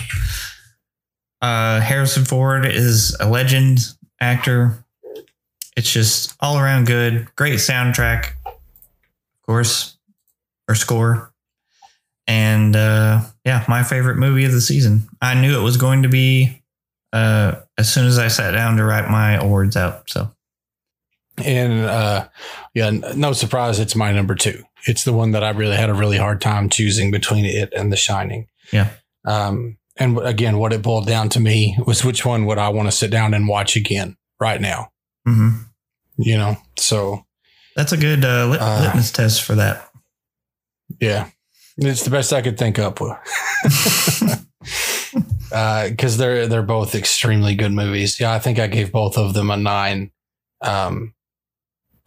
Uh, 1.41 1.79
Harrison 1.79 2.25
Ford 2.25 2.65
is 2.65 3.15
a 3.19 3.29
legend 3.29 3.79
actor. 4.19 4.83
It's 5.75 5.91
just 5.91 6.35
all 6.39 6.59
around 6.59 6.85
good. 6.85 7.33
Great 7.35 7.59
soundtrack, 7.59 8.33
of 8.45 8.53
course, 9.45 9.97
or 10.67 10.75
score. 10.75 11.33
And 12.27 12.75
uh, 12.75 13.21
yeah, 13.45 13.65
my 13.67 13.83
favorite 13.83 14.17
movie 14.17 14.45
of 14.45 14.51
the 14.51 14.61
season. 14.61 15.07
I 15.21 15.39
knew 15.39 15.57
it 15.57 15.63
was 15.63 15.77
going 15.77 16.03
to 16.03 16.09
be 16.09 16.61
uh, 17.13 17.55
as 17.77 17.91
soon 17.91 18.07
as 18.07 18.19
I 18.19 18.27
sat 18.27 18.51
down 18.51 18.77
to 18.77 18.83
write 18.83 19.09
my 19.09 19.33
awards 19.35 19.75
out. 19.75 20.09
So 20.09 20.32
And 21.37 21.85
uh, 21.85 22.27
yeah, 22.73 22.89
no 22.91 23.33
surprise, 23.33 23.79
it's 23.79 23.95
my 23.95 24.11
number 24.11 24.35
two. 24.35 24.63
It's 24.85 25.03
the 25.03 25.13
one 25.13 25.31
that 25.31 25.43
I 25.43 25.49
really 25.51 25.75
had 25.75 25.89
a 25.89 25.93
really 25.93 26.17
hard 26.17 26.41
time 26.41 26.69
choosing 26.69 27.09
between 27.11 27.45
it 27.45 27.73
and 27.73 27.91
The 27.91 27.95
Shining. 27.97 28.47
yeah, 28.71 28.89
Um, 29.25 29.77
and 29.97 30.17
again, 30.19 30.57
what 30.57 30.73
it 30.73 30.81
boiled 30.81 31.07
down 31.07 31.29
to 31.29 31.39
me 31.39 31.77
was 31.87 32.03
which 32.03 32.25
one 32.25 32.45
would 32.45 32.57
I 32.57 32.69
want 32.69 32.87
to 32.87 32.91
sit 32.91 33.09
down 33.11 33.33
and 33.33 33.47
watch 33.47 33.75
again 33.75 34.17
right 34.39 34.59
now? 34.61 34.91
hmm 35.25 35.49
You 36.17 36.37
know, 36.37 36.57
so 36.77 37.25
that's 37.75 37.91
a 37.93 37.97
good 37.97 38.23
uh, 38.25 38.47
lit- 38.47 38.61
Uh, 38.61 38.81
litmus 38.85 39.11
test 39.11 39.41
for 39.43 39.55
that. 39.55 39.89
yeah, 40.99 41.29
it's 41.77 42.03
the 42.03 42.09
best 42.11 42.31
I 42.33 42.41
could 42.41 42.57
think 42.57 42.77
up 42.77 42.99
with. 43.01 43.17
because 45.49 46.17
they're 46.17 46.47
they're 46.47 46.61
both 46.63 46.95
extremely 46.95 47.55
good 47.55 47.71
movies. 47.71 48.19
Yeah, 48.19 48.33
I 48.33 48.39
think 48.39 48.59
I 48.59 48.67
gave 48.67 48.91
both 48.91 49.17
of 49.17 49.33
them 49.33 49.49
a 49.49 49.57
nine. 49.57 50.11
Um, 50.61 51.13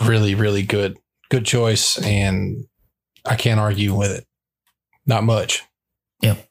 really, 0.02 0.34
really 0.34 0.62
good, 0.62 0.98
good 1.30 1.44
choice, 1.44 1.98
and 1.98 2.66
I 3.24 3.36
can't 3.36 3.60
argue 3.60 3.94
with 3.94 4.10
it. 4.10 4.26
Not 5.06 5.24
much. 5.24 5.62
Yep. 6.22 6.46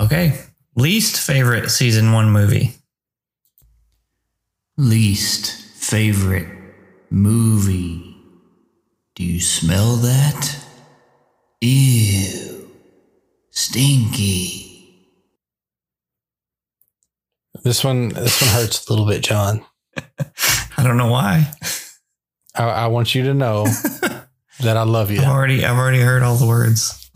Okay. 0.00 0.38
least 0.76 1.20
favorite 1.20 1.70
season 1.70 2.12
one 2.12 2.30
movie. 2.30 2.74
Least 4.76 5.60
favorite 5.74 6.48
movie. 7.10 8.16
Do 9.16 9.24
you 9.24 9.40
smell 9.40 9.96
that? 9.96 10.56
Ew. 11.60 12.70
Stinky. 13.50 14.67
This 17.68 17.84
one, 17.84 18.08
this 18.08 18.40
one 18.40 18.48
hurts 18.48 18.88
a 18.88 18.90
little 18.90 19.06
bit, 19.06 19.22
John. 19.22 19.62
I 19.98 20.82
don't 20.82 20.96
know 20.96 21.10
why. 21.10 21.52
I, 22.54 22.64
I 22.64 22.86
want 22.86 23.14
you 23.14 23.24
to 23.24 23.34
know 23.34 23.64
that 24.60 24.78
I 24.78 24.84
love 24.84 25.10
you. 25.10 25.20
I've 25.20 25.28
already 25.28 25.66
I've 25.66 25.76
already 25.76 26.00
heard 26.00 26.22
all 26.22 26.36
the 26.36 26.46
words. 26.46 27.10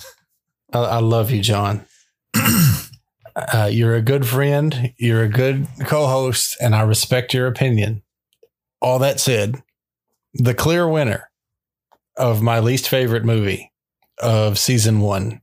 I, 0.71 0.81
I 0.81 0.99
love 0.99 1.31
you, 1.31 1.41
John. 1.41 1.87
uh, 3.35 3.71
you're 3.73 3.95
a 3.95 4.03
good 4.03 4.27
friend. 4.27 4.93
You're 4.99 5.23
a 5.23 5.29
good 5.31 5.69
co-host, 5.87 6.59
and 6.61 6.75
I 6.75 6.83
respect 6.83 7.33
your 7.33 7.47
opinion. 7.47 8.03
All 8.83 8.99
that 8.99 9.21
said, 9.21 9.63
the 10.35 10.53
clear 10.53 10.87
winner 10.87 11.31
of 12.19 12.43
my 12.43 12.61
least 12.61 12.91
favorite 12.91 13.25
movie 13.25 13.73
of 14.19 14.59
season 14.59 15.01
one 15.01 15.41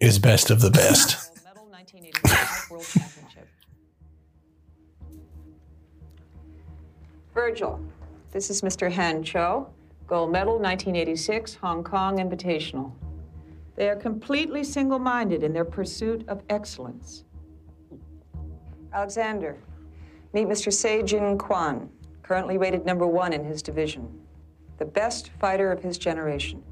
is 0.00 0.18
Best 0.18 0.50
of 0.50 0.60
the 0.60 0.70
Best. 0.70 1.30
Virgil, 7.34 7.80
this 8.30 8.50
is 8.50 8.60
Mr. 8.60 8.92
Han 8.92 9.22
Cho, 9.22 9.66
gold 10.06 10.30
medal 10.30 10.58
1986 10.58 11.54
Hong 11.54 11.82
Kong 11.82 12.18
Invitational. 12.18 12.92
They 13.74 13.88
are 13.88 13.96
completely 13.96 14.62
single 14.62 14.98
minded 14.98 15.42
in 15.42 15.54
their 15.54 15.64
pursuit 15.64 16.28
of 16.28 16.42
excellence. 16.50 17.24
Alexander, 18.92 19.56
meet 20.34 20.46
Mr. 20.46 20.70
Seijin 20.70 21.38
Kwan, 21.38 21.88
currently 22.22 22.58
rated 22.58 22.84
number 22.84 23.06
one 23.06 23.32
in 23.32 23.42
his 23.42 23.62
division, 23.62 24.06
the 24.76 24.84
best 24.84 25.30
fighter 25.40 25.72
of 25.72 25.82
his 25.82 25.96
generation. 25.96 26.62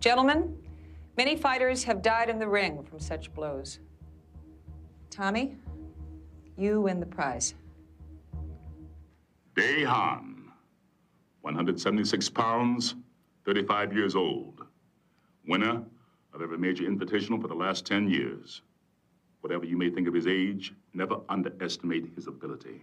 Gentlemen, 0.00 0.56
many 1.18 1.36
fighters 1.36 1.84
have 1.84 2.00
died 2.00 2.30
in 2.30 2.38
the 2.38 2.48
ring 2.48 2.82
from 2.82 2.98
such 2.98 3.30
blows. 3.34 3.80
Tommy, 5.10 5.54
you 6.56 6.80
win 6.80 6.98
the 6.98 7.06
prize. 7.06 7.54
Dae 9.56 9.84
Han, 9.84 10.50
176 11.42 12.28
pounds, 12.30 12.94
35 13.44 13.92
years 13.92 14.16
old. 14.16 14.64
Winner 15.46 15.82
of 16.32 16.42
every 16.42 16.58
major 16.58 16.84
invitational 16.84 17.40
for 17.40 17.48
the 17.48 17.54
last 17.54 17.86
10 17.86 18.08
years. 18.08 18.62
Whatever 19.42 19.64
you 19.66 19.76
may 19.76 19.90
think 19.90 20.08
of 20.08 20.14
his 20.14 20.26
age, 20.26 20.72
never 20.94 21.20
underestimate 21.28 22.12
his 22.16 22.26
ability. 22.26 22.82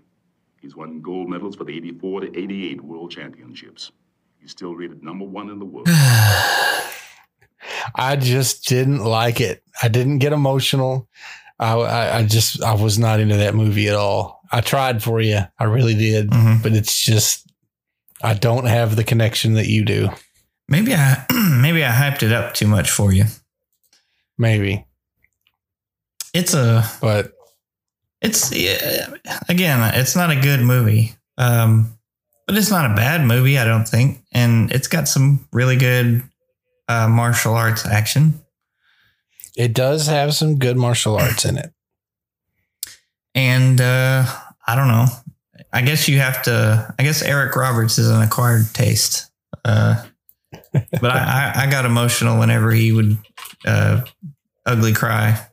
He's 0.62 0.76
won 0.76 1.02
gold 1.02 1.28
medals 1.28 1.56
for 1.56 1.64
the 1.64 1.76
84 1.76 2.22
to 2.22 2.40
88 2.40 2.82
World 2.82 3.12
Championships. 3.12 3.92
He's 4.40 4.52
still 4.52 4.76
rated 4.76 5.04
number 5.04 5.26
one 5.26 5.50
in 5.50 5.60
the 5.60 5.66
world. 5.66 5.88
I 7.96 8.16
just 8.16 8.68
didn't 8.68 9.04
like 9.04 9.42
it. 9.42 9.64
I 9.82 9.88
didn't 9.88 10.20
get 10.20 10.34
emotional. 10.34 11.10
I, 11.60 11.74
I, 11.74 12.18
I 12.20 12.24
just 12.26 12.62
I 12.64 12.74
was 12.76 12.98
not 12.98 13.20
into 13.20 13.38
that 13.38 13.56
movie 13.56 13.88
at 13.90 13.96
all. 13.96 14.41
I 14.52 14.62
tried 14.62 15.02
for 15.02 15.22
you, 15.22 15.40
I 15.58 15.64
really 15.64 15.96
did, 15.96 16.30
but 16.30 16.74
it's 16.74 16.98
just 17.00 17.50
I 18.22 18.34
don't 18.34 18.66
have 18.66 18.96
the 18.96 19.04
connection 19.04 19.54
that 19.54 19.68
you 19.68 19.86
do. 19.86 20.10
Maybe 20.68 20.94
I 20.94 21.26
maybe 21.62 21.84
I 21.84 21.90
hyped 21.92 22.24
it 22.24 22.32
up 22.32 22.54
too 22.54 22.68
much 22.68 22.90
for 22.92 23.12
you. 23.14 23.26
Maybe 24.38 24.86
It's 26.34 26.54
a 26.54 26.84
but 27.02 27.34
it's 28.22 28.52
yeah, 28.54 29.08
again, 29.50 29.94
it's 29.96 30.16
not 30.16 30.32
a 30.32 30.36
good 30.40 30.62
movie. 30.62 31.14
Um 31.38 31.98
but 32.48 32.58
it's 32.58 32.72
not 32.72 32.92
a 32.92 32.96
bad 32.96 33.24
movie, 33.26 33.58
I 33.58 33.66
don't 33.66 33.88
think. 33.88 34.24
And 34.34 34.72
it's 34.72 34.88
got 34.88 35.08
some 35.08 35.48
really 35.52 35.78
good 35.78 36.24
uh 36.88 37.08
martial 37.08 37.54
arts 37.54 37.86
action. 37.86 38.42
it 39.56 39.74
does 39.74 40.08
have 40.08 40.34
some 40.34 40.58
good 40.60 40.78
martial 40.78 41.18
arts 41.18 41.46
in 41.46 41.58
it. 41.58 41.72
And 43.36 43.80
uh 43.80 44.26
I 44.68 44.76
don't 44.76 44.88
know. 44.88 45.06
I 45.74 45.82
guess 45.82 46.08
you 46.08 46.20
have 46.20 46.42
to 46.44 46.94
I 46.98 47.04
guess 47.04 47.22
Eric 47.22 47.56
Roberts 47.56 47.98
is 47.98 48.10
an 48.10 48.22
acquired 48.22 48.74
taste. 48.74 49.32
Uh 49.64 50.04
but 50.74 51.12
I, 51.12 51.54
I, 51.56 51.64
I 51.64 51.72
got 51.72 51.86
emotional 51.86 52.40
whenever 52.40 52.72
he 52.72 52.92
would 52.92 53.18
uh 53.66 54.02
ugly 54.66 54.94
cry. 54.94 55.46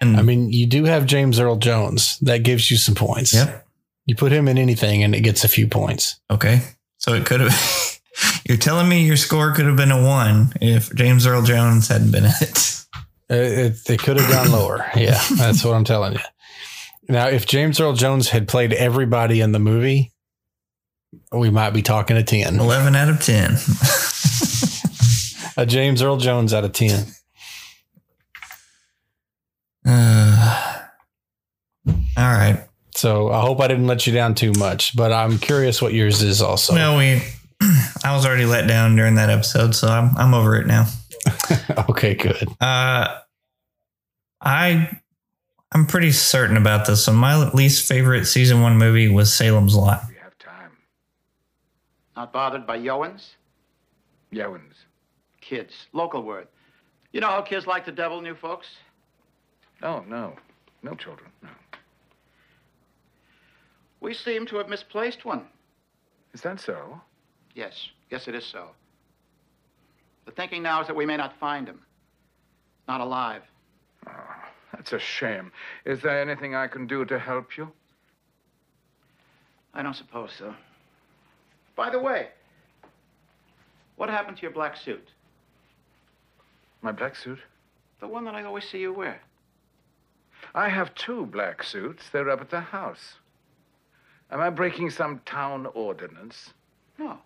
And 0.00 0.16
I 0.16 0.22
mean, 0.22 0.50
you 0.50 0.66
do 0.66 0.84
have 0.84 1.04
James 1.04 1.38
Earl 1.38 1.56
Jones. 1.56 2.18
That 2.20 2.42
gives 2.42 2.70
you 2.70 2.78
some 2.78 2.94
points. 2.94 3.34
Yep. 3.34 3.66
You 4.06 4.14
put 4.14 4.32
him 4.32 4.48
in 4.48 4.56
anything 4.56 5.02
and 5.02 5.14
it 5.14 5.20
gets 5.20 5.44
a 5.44 5.48
few 5.48 5.68
points. 5.68 6.18
Okay. 6.30 6.62
So 6.98 7.12
it 7.12 7.26
could 7.26 7.40
have 7.40 8.00
you're 8.48 8.56
telling 8.56 8.88
me 8.88 9.04
your 9.04 9.16
score 9.16 9.52
could 9.52 9.66
have 9.66 9.76
been 9.76 9.90
a 9.90 10.02
one 10.02 10.52
if 10.60 10.94
James 10.94 11.26
Earl 11.26 11.42
Jones 11.42 11.88
hadn't 11.88 12.12
been 12.12 12.24
in 12.24 12.32
it. 12.40 12.76
It, 13.30 13.36
it, 13.86 13.90
it 13.90 14.00
could 14.00 14.18
have 14.18 14.30
gone 14.30 14.50
lower. 14.50 14.90
Yeah, 14.96 15.22
that's 15.36 15.64
what 15.64 15.74
I'm 15.74 15.84
telling 15.84 16.14
you. 16.14 16.20
Now, 17.08 17.28
if 17.28 17.46
James 17.46 17.80
Earl 17.80 17.94
Jones 17.94 18.28
had 18.28 18.48
played 18.48 18.72
everybody 18.72 19.40
in 19.40 19.52
the 19.52 19.58
movie, 19.58 20.12
we 21.32 21.48
might 21.50 21.70
be 21.70 21.82
talking 21.82 22.16
a 22.16 22.22
10. 22.22 22.58
Eleven 22.58 22.94
out 22.94 23.08
of 23.08 23.20
ten. 23.20 23.56
A 25.56 25.66
James 25.66 26.02
Earl 26.02 26.16
Jones 26.16 26.54
out 26.54 26.64
of 26.64 26.72
10. 26.72 27.06
Uh, 29.86 30.82
all 31.86 31.94
right. 32.16 32.66
So 32.94 33.30
I 33.30 33.40
hope 33.40 33.60
I 33.60 33.68
didn't 33.68 33.86
let 33.86 34.06
you 34.06 34.12
down 34.12 34.34
too 34.34 34.52
much, 34.58 34.96
but 34.96 35.12
I'm 35.12 35.38
curious 35.38 35.80
what 35.80 35.92
yours 35.92 36.22
is 36.22 36.42
also. 36.42 36.74
Well, 36.74 36.98
we 36.98 37.22
I 38.04 38.14
was 38.14 38.26
already 38.26 38.46
let 38.46 38.66
down 38.66 38.96
during 38.96 39.14
that 39.14 39.30
episode, 39.30 39.74
so 39.74 39.88
I'm 39.88 40.16
I'm 40.16 40.34
over 40.34 40.56
it 40.56 40.66
now. 40.66 40.86
okay, 41.90 42.14
good. 42.14 42.48
Uh, 42.60 43.18
I 44.40 45.00
I'm 45.72 45.86
pretty 45.86 46.10
certain 46.12 46.56
about 46.56 46.86
this 46.86 47.06
one. 47.06 47.16
My 47.16 47.50
least 47.50 47.86
favorite 47.86 48.24
season 48.26 48.60
one 48.60 48.76
movie 48.76 49.08
was 49.08 49.32
Salem's 49.32 49.76
Lot. 49.76 50.02
We 50.08 50.16
have 50.16 50.36
time. 50.38 50.72
Not 52.16 52.32
bothered 52.32 52.66
by 52.66 52.78
Yowens? 52.78 53.34
Yowens. 54.32 54.74
Kids. 55.40 55.86
Local 55.92 56.22
word. 56.22 56.48
You 57.12 57.20
know 57.20 57.28
how 57.28 57.42
kids 57.42 57.66
like 57.66 57.84
to 57.84 57.92
devil 57.92 58.20
new 58.20 58.34
folks? 58.34 58.66
No, 59.82 60.04
no. 60.08 60.34
No 60.82 60.94
children. 60.94 61.30
No. 61.42 61.48
We 64.00 64.14
seem 64.14 64.46
to 64.46 64.56
have 64.56 64.68
misplaced 64.68 65.24
one. 65.24 65.46
Is 66.32 66.40
that 66.40 66.60
so? 66.60 67.00
Yes. 67.54 67.90
Yes, 68.10 68.28
it 68.28 68.34
is 68.34 68.44
so. 68.44 68.70
The 70.30 70.36
thinking 70.36 70.62
now 70.62 70.80
is 70.80 70.86
that 70.86 70.94
we 70.94 71.06
may 71.06 71.16
not 71.16 71.36
find 71.40 71.66
him. 71.66 71.80
Not 72.86 73.00
alive. 73.00 73.42
Oh, 74.06 74.12
That's 74.72 74.92
a 74.92 74.98
shame. 75.00 75.50
Is 75.84 76.00
there 76.02 76.22
anything 76.22 76.54
I 76.54 76.68
can 76.68 76.86
do 76.86 77.04
to 77.06 77.18
help 77.18 77.56
you? 77.56 77.72
I 79.74 79.82
don't 79.82 79.96
suppose 79.96 80.30
so. 80.38 80.54
By 81.74 81.90
the 81.90 81.98
way, 81.98 82.28
what 83.96 84.08
happened 84.08 84.36
to 84.36 84.42
your 84.42 84.52
black 84.52 84.76
suit? 84.76 85.08
My 86.80 86.92
black 86.92 87.16
suit? 87.16 87.40
The 87.98 88.06
one 88.06 88.24
that 88.26 88.36
I 88.36 88.44
always 88.44 88.68
see 88.68 88.78
you 88.78 88.92
wear. 88.92 89.20
I 90.54 90.68
have 90.68 90.94
two 90.94 91.26
black 91.26 91.64
suits. 91.64 92.04
They're 92.12 92.30
up 92.30 92.40
at 92.40 92.50
the 92.50 92.60
house. 92.60 93.14
Am 94.30 94.40
I 94.40 94.50
breaking 94.50 94.90
some 94.90 95.22
town 95.26 95.66
ordinance? 95.74 96.50
No. 97.00 97.18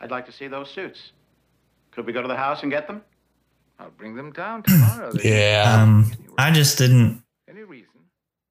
I'd 0.00 0.12
like 0.12 0.26
to 0.26 0.32
see 0.32 0.46
those 0.46 0.70
suits. 0.70 1.10
Could 1.92 2.06
we 2.06 2.12
go 2.12 2.22
to 2.22 2.28
the 2.28 2.36
house 2.36 2.62
and 2.62 2.72
get 2.72 2.86
them? 2.86 3.02
I'll 3.78 3.90
bring 3.90 4.14
them 4.14 4.32
down 4.32 4.62
tomorrow. 4.62 5.12
Yeah. 5.22 5.78
Um, 5.82 6.10
I 6.38 6.50
just 6.50 6.78
didn't 6.78 7.22
Any 7.48 7.62
reason? 7.62 7.88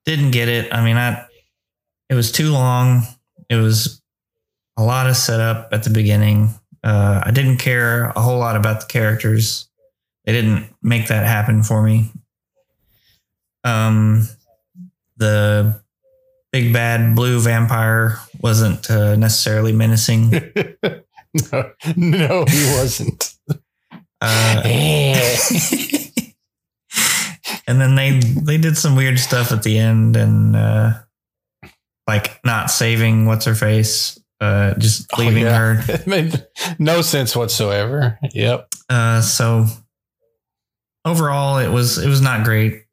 didn't 0.05 0.31
get 0.31 0.47
it. 0.47 0.73
I 0.73 0.83
mean, 0.83 0.97
I 0.97 1.25
it 2.09 2.15
was 2.15 2.31
too 2.31 2.51
long. 2.51 3.03
It 3.49 3.55
was 3.55 4.01
a 4.77 4.83
lot 4.83 5.09
of 5.09 5.15
setup 5.15 5.69
at 5.71 5.83
the 5.83 5.89
beginning. 5.89 6.49
Uh, 6.83 7.21
I 7.23 7.31
didn't 7.31 7.57
care 7.57 8.05
a 8.09 8.19
whole 8.21 8.39
lot 8.39 8.55
about 8.55 8.81
the 8.81 8.87
characters. 8.87 9.69
They 10.25 10.33
didn't 10.33 10.73
make 10.81 11.07
that 11.07 11.25
happen 11.25 11.63
for 11.63 11.81
me. 11.83 12.11
Um, 13.63 14.27
the 15.17 15.81
big 16.51 16.73
bad 16.73 17.15
blue 17.15 17.39
vampire 17.39 18.17
wasn't 18.41 18.89
uh, 18.89 19.15
necessarily 19.15 19.71
menacing. 19.71 20.31
no, 21.51 21.71
no, 21.95 22.45
he 22.47 22.75
wasn't. 22.75 23.30
Uh, 24.21 24.61
and 27.67 27.79
then 27.81 27.95
they 27.95 28.19
they 28.19 28.57
did 28.57 28.77
some 28.77 28.95
weird 28.95 29.17
stuff 29.19 29.51
at 29.51 29.63
the 29.63 29.77
end 29.79 30.15
and 30.15 30.55
uh, 30.55 30.93
like 32.07 32.39
not 32.45 32.69
saving 32.69 33.25
what's 33.25 33.45
her 33.45 33.55
face, 33.55 34.19
uh, 34.39 34.73
just 34.75 35.17
leaving 35.17 35.43
Oh, 35.43 35.47
yeah. 35.47 35.57
her. 35.57 35.83
It 35.93 36.07
made 36.07 36.45
no 36.79 37.01
sense 37.01 37.35
whatsoever. 37.35 38.19
Yep. 38.33 38.67
Uh, 38.89 39.21
so 39.21 39.65
overall, 41.05 41.57
it 41.57 41.69
was 41.69 41.97
it 41.97 42.07
was 42.07 42.21
not 42.21 42.43
great. 42.43 42.83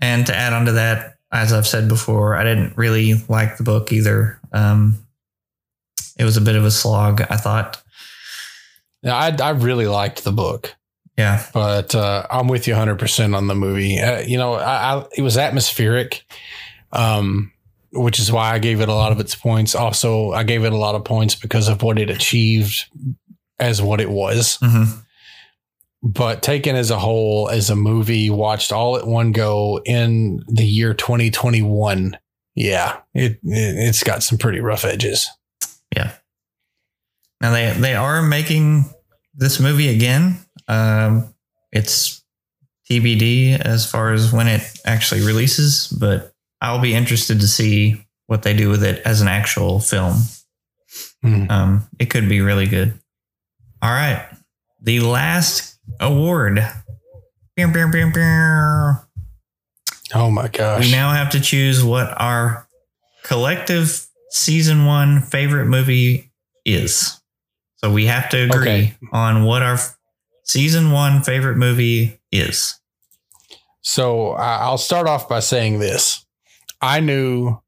And 0.00 0.26
to 0.26 0.34
add 0.34 0.52
on 0.52 0.66
to 0.66 0.72
that, 0.72 1.18
as 1.32 1.52
I've 1.52 1.66
said 1.66 1.88
before, 1.88 2.34
I 2.36 2.42
didn't 2.44 2.76
really 2.76 3.14
like 3.28 3.56
the 3.56 3.62
book 3.62 3.92
either. 3.92 4.40
Um, 4.52 4.98
it 6.18 6.24
was 6.24 6.36
a 6.36 6.40
bit 6.42 6.56
of 6.56 6.64
a 6.64 6.70
slog. 6.70 7.22
I 7.30 7.36
thought. 7.36 7.80
Yeah, 9.04 9.14
I 9.16 9.36
I 9.40 9.50
really 9.50 9.86
liked 9.86 10.24
the 10.24 10.32
book. 10.32 10.74
Yeah, 11.16 11.46
but 11.52 11.94
uh, 11.94 12.26
I'm 12.28 12.48
with 12.48 12.66
you 12.66 12.72
100 12.72 12.98
percent 12.98 13.34
on 13.34 13.46
the 13.46 13.54
movie. 13.54 14.00
Uh, 14.00 14.20
you 14.20 14.36
know, 14.36 14.54
I, 14.54 14.94
I, 14.94 15.06
it 15.16 15.22
was 15.22 15.36
atmospheric, 15.36 16.24
um, 16.90 17.52
which 17.92 18.18
is 18.18 18.32
why 18.32 18.52
I 18.52 18.58
gave 18.58 18.80
it 18.80 18.88
a 18.88 18.94
lot 18.94 19.12
of 19.12 19.20
its 19.20 19.34
points. 19.34 19.74
Also, 19.74 20.32
I 20.32 20.42
gave 20.42 20.64
it 20.64 20.72
a 20.72 20.76
lot 20.76 20.96
of 20.96 21.04
points 21.04 21.36
because 21.36 21.68
of 21.68 21.82
what 21.82 21.98
it 21.98 22.10
achieved 22.10 22.86
as 23.60 23.80
what 23.80 24.00
it 24.00 24.10
was. 24.10 24.58
Mm-hmm. 24.58 25.00
But 26.02 26.42
taken 26.42 26.76
as 26.76 26.90
a 26.90 26.98
whole, 26.98 27.48
as 27.48 27.70
a 27.70 27.76
movie, 27.76 28.28
watched 28.28 28.72
all 28.72 28.96
at 28.96 29.06
one 29.06 29.32
go 29.32 29.80
in 29.84 30.42
the 30.48 30.66
year 30.66 30.94
2021, 30.94 32.18
yeah, 32.54 33.00
it, 33.14 33.32
it 33.32 33.40
it's 33.44 34.02
got 34.02 34.22
some 34.22 34.38
pretty 34.38 34.60
rough 34.60 34.84
edges. 34.84 35.28
Yeah. 35.94 36.12
Now 37.40 37.52
they 37.52 37.72
they 37.72 37.94
are 37.94 38.22
making 38.22 38.86
this 39.34 39.60
movie 39.60 39.88
again. 39.88 40.38
Um, 40.68 41.34
it's 41.72 42.22
TBD 42.90 43.58
as 43.60 43.90
far 43.90 44.12
as 44.12 44.32
when 44.32 44.46
it 44.46 44.62
actually 44.84 45.24
releases, 45.24 45.88
but 45.88 46.32
I'll 46.60 46.80
be 46.80 46.94
interested 46.94 47.40
to 47.40 47.48
see 47.48 48.04
what 48.26 48.42
they 48.42 48.54
do 48.54 48.68
with 48.70 48.82
it 48.82 49.02
as 49.04 49.20
an 49.20 49.28
actual 49.28 49.80
film. 49.80 50.16
Mm. 51.24 51.50
Um, 51.50 51.88
it 51.98 52.06
could 52.06 52.28
be 52.28 52.40
really 52.40 52.66
good. 52.66 52.98
All 53.82 53.90
right, 53.90 54.26
the 54.80 55.00
last 55.00 55.78
award. 56.00 56.66
Oh 60.14 60.30
my 60.30 60.48
gosh! 60.48 60.84
We 60.84 60.92
now 60.92 61.12
have 61.12 61.30
to 61.30 61.40
choose 61.40 61.82
what 61.82 62.14
our 62.20 62.66
collective 63.24 64.06
season 64.30 64.86
one 64.86 65.20
favorite 65.20 65.66
movie 65.66 66.30
is. 66.64 67.20
So 67.84 67.90
we 67.92 68.06
have 68.06 68.30
to 68.30 68.38
agree 68.44 68.60
Okay. 68.62 68.94
on 69.12 69.44
what 69.44 69.62
our 69.62 69.76
season 70.44 70.90
one 70.90 71.22
favorite 71.22 71.58
movie 71.58 72.18
is. 72.32 72.80
So 73.82 74.30
I'll 74.30 74.78
start 74.78 75.06
off 75.06 75.28
by 75.28 75.40
saying 75.40 75.80
this. 75.80 76.24
I 76.80 77.00
knew 77.00 77.58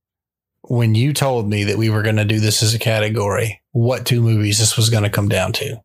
when 0.63 0.95
you 0.95 1.13
told 1.13 1.51
me 1.51 1.65
that 1.65 1.77
we 1.77 1.91
were 1.91 2.01
going 2.01 2.17
to 2.17 2.25
do 2.25 2.41
this 2.41 2.63
as 2.63 2.73
a 2.73 2.79
category, 2.79 3.61
what 3.73 4.07
two 4.07 4.23
movies 4.23 4.59
this 4.59 4.75
was 4.75 4.89
going 4.89 5.03
to 5.03 5.11
come 5.11 5.29
down 5.29 5.53
to. 5.53 5.83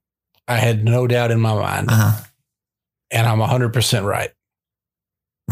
I 0.48 0.56
had 0.56 0.86
no 0.86 1.08
doubt 1.08 1.32
in 1.32 1.42
my 1.42 1.54
mind. 1.54 1.90
Uh-huh. 1.92 2.24
And 3.12 3.28
I'm 3.28 3.40
100% 3.40 4.06
right. 4.06 4.32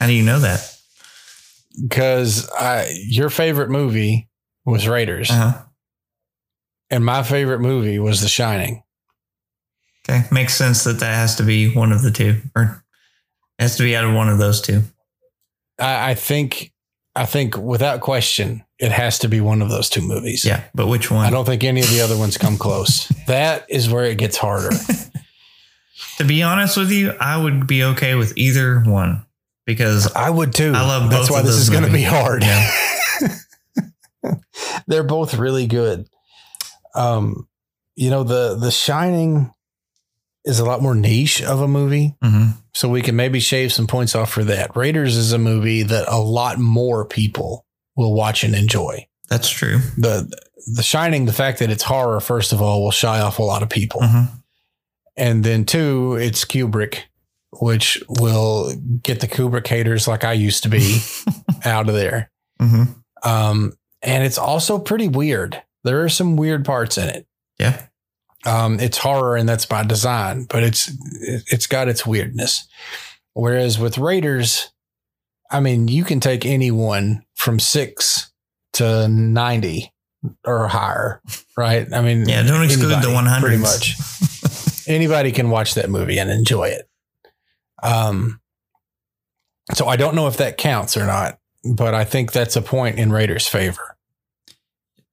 How 0.00 0.06
do 0.06 0.14
you 0.14 0.22
know 0.24 0.38
that? 0.38 0.78
Because 1.82 2.48
your 3.06 3.28
favorite 3.28 3.68
movie 3.68 4.30
was 4.64 4.88
Raiders. 4.88 5.30
Uh-huh. 5.30 5.62
And 6.90 7.04
my 7.04 7.22
favorite 7.22 7.60
movie 7.60 7.98
was 7.98 8.20
The 8.20 8.28
Shining. 8.28 8.82
Okay. 10.08 10.22
Makes 10.30 10.54
sense 10.54 10.84
that 10.84 11.00
that 11.00 11.14
has 11.14 11.36
to 11.36 11.42
be 11.42 11.74
one 11.74 11.90
of 11.90 12.02
the 12.02 12.12
two, 12.12 12.40
or 12.54 12.84
has 13.58 13.76
to 13.76 13.82
be 13.82 13.96
out 13.96 14.04
of 14.04 14.14
one 14.14 14.28
of 14.28 14.38
those 14.38 14.60
two. 14.60 14.82
I, 15.80 16.10
I 16.10 16.14
think, 16.14 16.72
I 17.16 17.26
think 17.26 17.56
without 17.56 18.00
question, 18.00 18.64
it 18.78 18.92
has 18.92 19.18
to 19.20 19.28
be 19.28 19.40
one 19.40 19.62
of 19.62 19.68
those 19.68 19.90
two 19.90 20.02
movies. 20.02 20.44
Yeah. 20.44 20.62
But 20.74 20.86
which 20.86 21.10
one? 21.10 21.26
I 21.26 21.30
don't 21.30 21.44
think 21.44 21.64
any 21.64 21.80
of 21.80 21.90
the 21.90 22.02
other 22.02 22.16
ones 22.16 22.38
come 22.38 22.56
close. 22.56 23.08
that 23.26 23.66
is 23.68 23.90
where 23.90 24.04
it 24.04 24.18
gets 24.18 24.36
harder. 24.36 24.70
To 26.18 26.24
be 26.24 26.42
honest 26.42 26.78
with 26.78 26.90
you, 26.90 27.12
I 27.20 27.36
would 27.36 27.66
be 27.66 27.84
okay 27.84 28.14
with 28.14 28.36
either 28.38 28.80
one 28.80 29.26
because 29.66 30.10
I 30.14 30.30
would 30.30 30.54
too. 30.54 30.72
I 30.74 30.80
love 30.80 31.10
both. 31.10 31.10
That's 31.10 31.30
why 31.30 31.42
this 31.42 31.56
is 31.56 31.68
going 31.68 31.84
to 31.84 31.92
be 31.92 32.02
hard. 32.02 32.42
Yeah. 32.42 32.70
They're 34.86 35.04
both 35.04 35.34
really 35.34 35.66
good. 35.66 36.08
Um, 36.96 37.46
you 37.94 38.10
know 38.10 38.22
the 38.24 38.56
The 38.56 38.70
Shining 38.70 39.52
is 40.44 40.58
a 40.60 40.64
lot 40.64 40.80
more 40.82 40.94
niche 40.94 41.42
of 41.42 41.60
a 41.60 41.68
movie, 41.68 42.14
Mhm. 42.22 42.54
so 42.74 42.88
we 42.88 43.02
can 43.02 43.16
maybe 43.16 43.40
shave 43.40 43.72
some 43.72 43.86
points 43.86 44.14
off 44.14 44.30
for 44.30 44.44
that. 44.44 44.76
Raiders 44.76 45.16
is 45.16 45.32
a 45.32 45.38
movie 45.38 45.82
that 45.82 46.06
a 46.08 46.18
lot 46.18 46.58
more 46.58 47.04
people 47.04 47.64
will 47.96 48.14
watch 48.14 48.44
and 48.44 48.54
enjoy. 48.54 49.06
That's 49.28 49.48
true. 49.48 49.80
the 49.96 50.30
The 50.74 50.82
Shining, 50.82 51.26
the 51.26 51.32
fact 51.32 51.60
that 51.60 51.70
it's 51.70 51.84
horror, 51.84 52.18
first 52.20 52.52
of 52.52 52.60
all, 52.60 52.82
will 52.82 52.90
shy 52.90 53.20
off 53.20 53.38
a 53.38 53.42
lot 53.42 53.62
of 53.62 53.68
people, 53.68 54.00
Mhm. 54.00 54.28
and 55.16 55.44
then 55.44 55.64
two, 55.64 56.16
it's 56.16 56.44
Kubrick, 56.44 57.02
which 57.60 58.02
will 58.08 58.74
get 59.02 59.20
the 59.20 59.28
Kubrick 59.28 59.66
haters 59.68 60.08
like 60.08 60.24
I 60.24 60.32
used 60.32 60.62
to 60.64 60.68
be 60.68 61.00
out 61.64 61.88
of 61.88 61.94
there. 61.94 62.30
Mhm. 62.60 62.96
Um, 63.22 63.72
and 64.02 64.24
it's 64.24 64.38
also 64.38 64.78
pretty 64.78 65.06
weird. 65.08 65.62
There 65.86 66.02
are 66.04 66.08
some 66.08 66.36
weird 66.36 66.64
parts 66.64 66.98
in 66.98 67.08
it. 67.08 67.26
Yeah. 67.58 67.86
Um, 68.44 68.78
it's 68.78 68.98
horror 68.98 69.36
and 69.36 69.48
that's 69.48 69.66
by 69.66 69.82
design, 69.82 70.44
but 70.48 70.62
it's 70.62 70.90
it's 71.50 71.66
got 71.66 71.88
its 71.88 72.06
weirdness. 72.06 72.68
Whereas 73.32 73.78
with 73.78 73.98
Raiders, 73.98 74.70
I 75.50 75.60
mean, 75.60 75.88
you 75.88 76.04
can 76.04 76.20
take 76.20 76.44
anyone 76.46 77.24
from 77.34 77.58
six 77.58 78.30
to 78.74 79.08
ninety 79.08 79.92
or 80.44 80.68
higher, 80.68 81.20
right? 81.56 81.92
I 81.92 82.02
mean, 82.02 82.28
Yeah, 82.28 82.42
don't 82.42 82.62
exclude 82.64 83.02
the 83.02 83.12
one 83.12 83.26
hundred. 83.26 83.48
Pretty 83.48 83.62
much, 83.62 83.96
anybody 84.86 85.32
can 85.32 85.50
watch 85.50 85.74
that 85.74 85.90
movie 85.90 86.18
and 86.18 86.30
enjoy 86.30 86.68
it. 86.68 86.88
Um, 87.82 88.40
so 89.74 89.86
I 89.88 89.96
don't 89.96 90.14
know 90.14 90.28
if 90.28 90.36
that 90.36 90.56
counts 90.56 90.96
or 90.96 91.06
not, 91.06 91.38
but 91.64 91.94
I 91.94 92.04
think 92.04 92.32
that's 92.32 92.56
a 92.56 92.62
point 92.62 92.98
in 92.98 93.12
Raiders' 93.12 93.46
favor. 93.48 93.96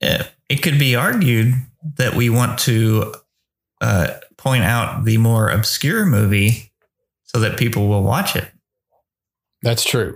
Uh, 0.02 0.24
it 0.54 0.62
could 0.62 0.78
be 0.78 0.96
argued 0.96 1.56
that 1.98 2.14
we 2.14 2.30
want 2.30 2.60
to 2.60 3.12
uh, 3.82 4.14
point 4.38 4.64
out 4.64 5.04
the 5.04 5.18
more 5.18 5.50
obscure 5.50 6.06
movie 6.06 6.72
so 7.24 7.40
that 7.40 7.58
people 7.58 7.88
will 7.88 8.04
watch 8.04 8.36
it. 8.36 8.48
That's 9.64 9.84
true. 9.84 10.14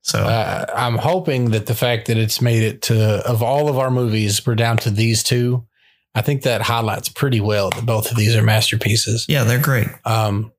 So 0.00 0.20
uh, 0.20 0.64
I'm 0.74 0.96
hoping 0.96 1.50
that 1.50 1.66
the 1.66 1.74
fact 1.74 2.06
that 2.06 2.16
it's 2.16 2.40
made 2.40 2.62
it 2.62 2.82
to 2.82 2.96
of 3.28 3.42
all 3.42 3.68
of 3.68 3.76
our 3.76 3.90
movies, 3.90 4.46
we're 4.46 4.54
down 4.54 4.78
to 4.78 4.90
these 4.90 5.22
two. 5.22 5.66
I 6.14 6.22
think 6.22 6.42
that 6.42 6.62
highlights 6.62 7.10
pretty 7.10 7.40
well 7.40 7.68
that 7.68 7.84
both 7.84 8.10
of 8.10 8.16
these 8.16 8.34
are 8.34 8.42
masterpieces. 8.42 9.26
Yeah, 9.28 9.44
they're 9.44 9.60
great. 9.60 9.88
Um, 10.06 10.52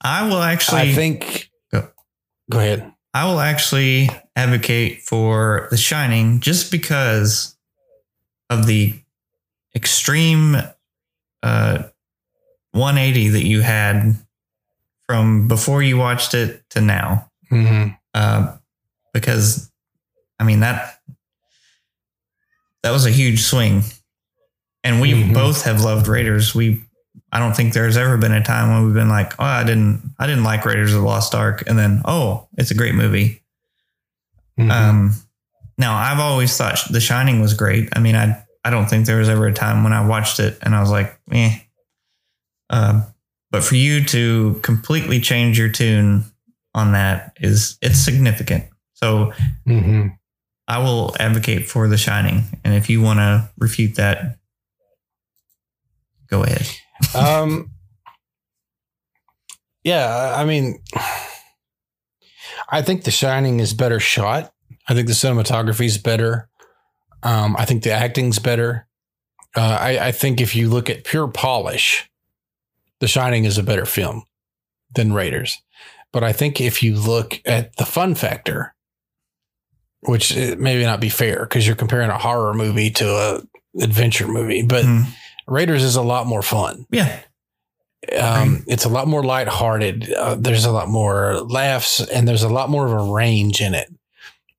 I 0.00 0.28
will 0.28 0.40
actually. 0.40 0.82
I 0.82 0.92
think. 0.92 1.50
Go. 1.72 1.88
Go 2.48 2.58
ahead. 2.60 2.92
I 3.12 3.24
will 3.24 3.40
actually 3.40 4.08
advocate 4.36 5.02
for 5.02 5.66
The 5.72 5.76
Shining 5.76 6.38
just 6.38 6.70
because 6.70 7.57
of 8.50 8.66
the 8.66 8.94
extreme 9.74 10.56
uh, 11.42 11.82
180 12.72 13.28
that 13.28 13.44
you 13.46 13.60
had 13.60 14.16
from 15.06 15.48
before 15.48 15.82
you 15.82 15.96
watched 15.96 16.34
it 16.34 16.62
to 16.70 16.80
now. 16.80 17.30
Mm-hmm. 17.50 17.94
Uh, 18.14 18.56
because, 19.12 19.70
I 20.38 20.44
mean, 20.44 20.60
that 20.60 21.00
that 22.82 22.90
was 22.90 23.06
a 23.06 23.10
huge 23.10 23.40
swing. 23.42 23.82
And 24.84 25.00
we 25.00 25.12
Mhm. 25.12 25.34
both 25.34 25.64
have 25.64 25.82
loved 25.82 26.08
Raiders. 26.08 26.54
We 26.54 26.84
I 27.30 27.40
don't 27.40 27.54
think 27.54 27.74
there's 27.74 27.96
ever 27.98 28.16
been 28.16 28.32
a 28.32 28.42
time 28.42 28.70
when 28.70 28.84
we've 28.86 28.94
been 28.94 29.08
like, 29.10 29.34
oh, 29.38 29.44
I 29.44 29.64
didn't 29.64 30.14
I 30.18 30.26
didn't 30.26 30.44
like 30.44 30.64
Raiders 30.64 30.94
of 30.94 31.00
the 31.00 31.06
Lost 31.06 31.34
Ark, 31.34 31.64
and 31.66 31.78
then 31.78 32.00
oh, 32.04 32.48
it's 32.56 32.70
a 32.70 32.74
great 32.74 32.94
movie. 32.94 33.42
Mhm. 34.58 34.70
Um, 34.70 35.14
now 35.78 35.96
I've 35.96 36.18
always 36.18 36.56
thought 36.56 36.78
The 36.90 37.00
Shining 37.00 37.40
was 37.40 37.54
great. 37.54 37.88
I 37.94 38.00
mean, 38.00 38.16
I 38.16 38.44
I 38.64 38.70
don't 38.70 38.86
think 38.90 39.06
there 39.06 39.18
was 39.18 39.28
ever 39.28 39.46
a 39.46 39.52
time 39.54 39.84
when 39.84 39.92
I 39.92 40.06
watched 40.06 40.40
it 40.40 40.58
and 40.62 40.74
I 40.74 40.80
was 40.80 40.90
like, 40.90 41.18
eh. 41.32 41.58
Um, 42.70 43.04
but 43.50 43.64
for 43.64 43.76
you 43.76 44.04
to 44.06 44.60
completely 44.62 45.20
change 45.20 45.58
your 45.58 45.70
tune 45.70 46.24
on 46.74 46.92
that 46.92 47.32
is 47.40 47.78
it's 47.80 47.98
significant. 47.98 48.64
So 48.94 49.32
Mhm. 49.66 50.16
I 50.66 50.78
will 50.80 51.16
advocate 51.18 51.66
for 51.66 51.88
The 51.88 51.96
Shining, 51.96 52.44
and 52.62 52.74
if 52.74 52.90
you 52.90 53.00
want 53.00 53.20
to 53.20 53.48
refute 53.56 53.94
that, 53.94 54.36
go 56.28 56.42
ahead. 56.44 56.68
um, 57.14 57.70
yeah, 59.82 60.34
I 60.36 60.44
mean, 60.44 60.82
I 62.68 62.82
think 62.82 63.04
The 63.04 63.10
Shining 63.10 63.60
is 63.60 63.72
better 63.72 63.98
shot. 63.98 64.52
I 64.88 64.94
think 64.94 65.06
the 65.06 65.12
cinematography 65.12 65.84
is 65.86 65.98
better. 65.98 66.48
Um, 67.22 67.56
I 67.58 67.64
think 67.64 67.82
the 67.82 67.92
acting's 67.92 68.38
better. 68.38 68.86
Uh, 69.56 69.78
I, 69.80 70.08
I 70.08 70.12
think 70.12 70.40
if 70.40 70.54
you 70.56 70.68
look 70.68 70.88
at 70.88 71.04
pure 71.04 71.28
polish, 71.28 72.08
The 73.00 73.08
Shining 73.08 73.44
is 73.44 73.58
a 73.58 73.62
better 73.62 73.84
film 73.86 74.24
than 74.94 75.12
Raiders. 75.12 75.56
But 76.12 76.24
I 76.24 76.32
think 76.32 76.60
if 76.60 76.82
you 76.82 76.96
look 76.96 77.40
at 77.44 77.76
the 77.76 77.84
fun 77.84 78.14
factor, 78.14 78.74
which 80.00 80.34
it 80.36 80.58
may 80.58 80.82
not 80.84 81.00
be 81.00 81.08
fair 81.08 81.40
because 81.40 81.66
you're 81.66 81.76
comparing 81.76 82.08
a 82.08 82.18
horror 82.18 82.54
movie 82.54 82.90
to 82.92 83.06
a 83.08 83.42
adventure 83.82 84.28
movie, 84.28 84.62
but 84.62 84.84
Hmm. 84.84 85.02
Raiders 85.46 85.82
is 85.82 85.96
a 85.96 86.02
lot 86.02 86.26
more 86.26 86.42
fun. 86.42 86.86
Yeah. 86.90 87.20
Um, 88.18 88.64
it's 88.68 88.84
a 88.84 88.88
lot 88.88 89.08
more 89.08 89.22
lighthearted. 89.24 90.12
Uh, 90.12 90.34
there's 90.36 90.64
a 90.66 90.70
lot 90.70 90.88
more 90.88 91.40
laughs, 91.40 92.00
and 92.00 92.28
there's 92.28 92.42
a 92.42 92.48
lot 92.48 92.68
more 92.70 92.86
of 92.86 92.92
a 92.92 93.12
range 93.12 93.60
in 93.60 93.74
it. 93.74 93.88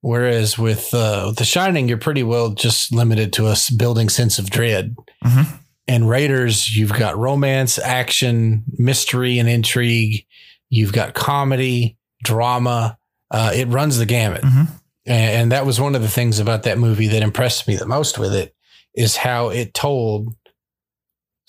Whereas 0.02 0.58
with 0.58 0.94
uh, 0.94 1.32
The 1.32 1.44
Shining, 1.44 1.90
you're 1.90 1.98
pretty 1.98 2.24
well 2.24 2.52
just 2.52 2.94
limited 2.94 3.34
to 3.34 3.48
a 3.48 3.56
building 3.78 4.10
sense 4.10 4.40
of 4.40 4.50
dread. 4.50 4.96
Mhm. 5.24 5.60
And 5.88 6.08
Raiders, 6.10 6.76
you've 6.76 6.94
got 6.94 7.18
romance, 7.18 7.80
action, 7.80 8.64
mystery, 8.78 9.40
and 9.40 9.50
intrigue. 9.50 10.26
You've 10.70 10.94
got 10.94 11.16
comedy, 11.16 11.98
drama. 12.24 12.98
Uh, 13.32 13.52
it 13.54 13.68
runs 13.68 13.98
the 13.98 14.06
gamut. 14.06 14.44
Mhm. 14.44 14.68
And, 15.06 15.32
and 15.42 15.52
that 15.52 15.66
was 15.66 15.82
one 15.82 15.96
of 15.96 16.02
the 16.02 16.08
things 16.08 16.40
about 16.40 16.64
that 16.64 16.78
movie 16.78 17.08
that 17.08 17.24
impressed 17.24 17.68
me 17.68 17.76
the 17.76 17.86
most 17.88 18.18
with 18.20 18.34
it 18.34 18.56
is 18.94 19.18
how 19.18 19.50
it 19.50 19.74
told 19.74 20.36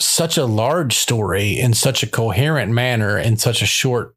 such 0.00 0.38
a 0.38 0.46
large 0.46 0.96
story 0.96 1.58
in 1.58 1.74
such 1.74 2.02
a 2.02 2.06
coherent 2.06 2.72
manner 2.72 3.18
in 3.18 3.36
such 3.36 3.60
a 3.62 3.66
short 3.66 4.14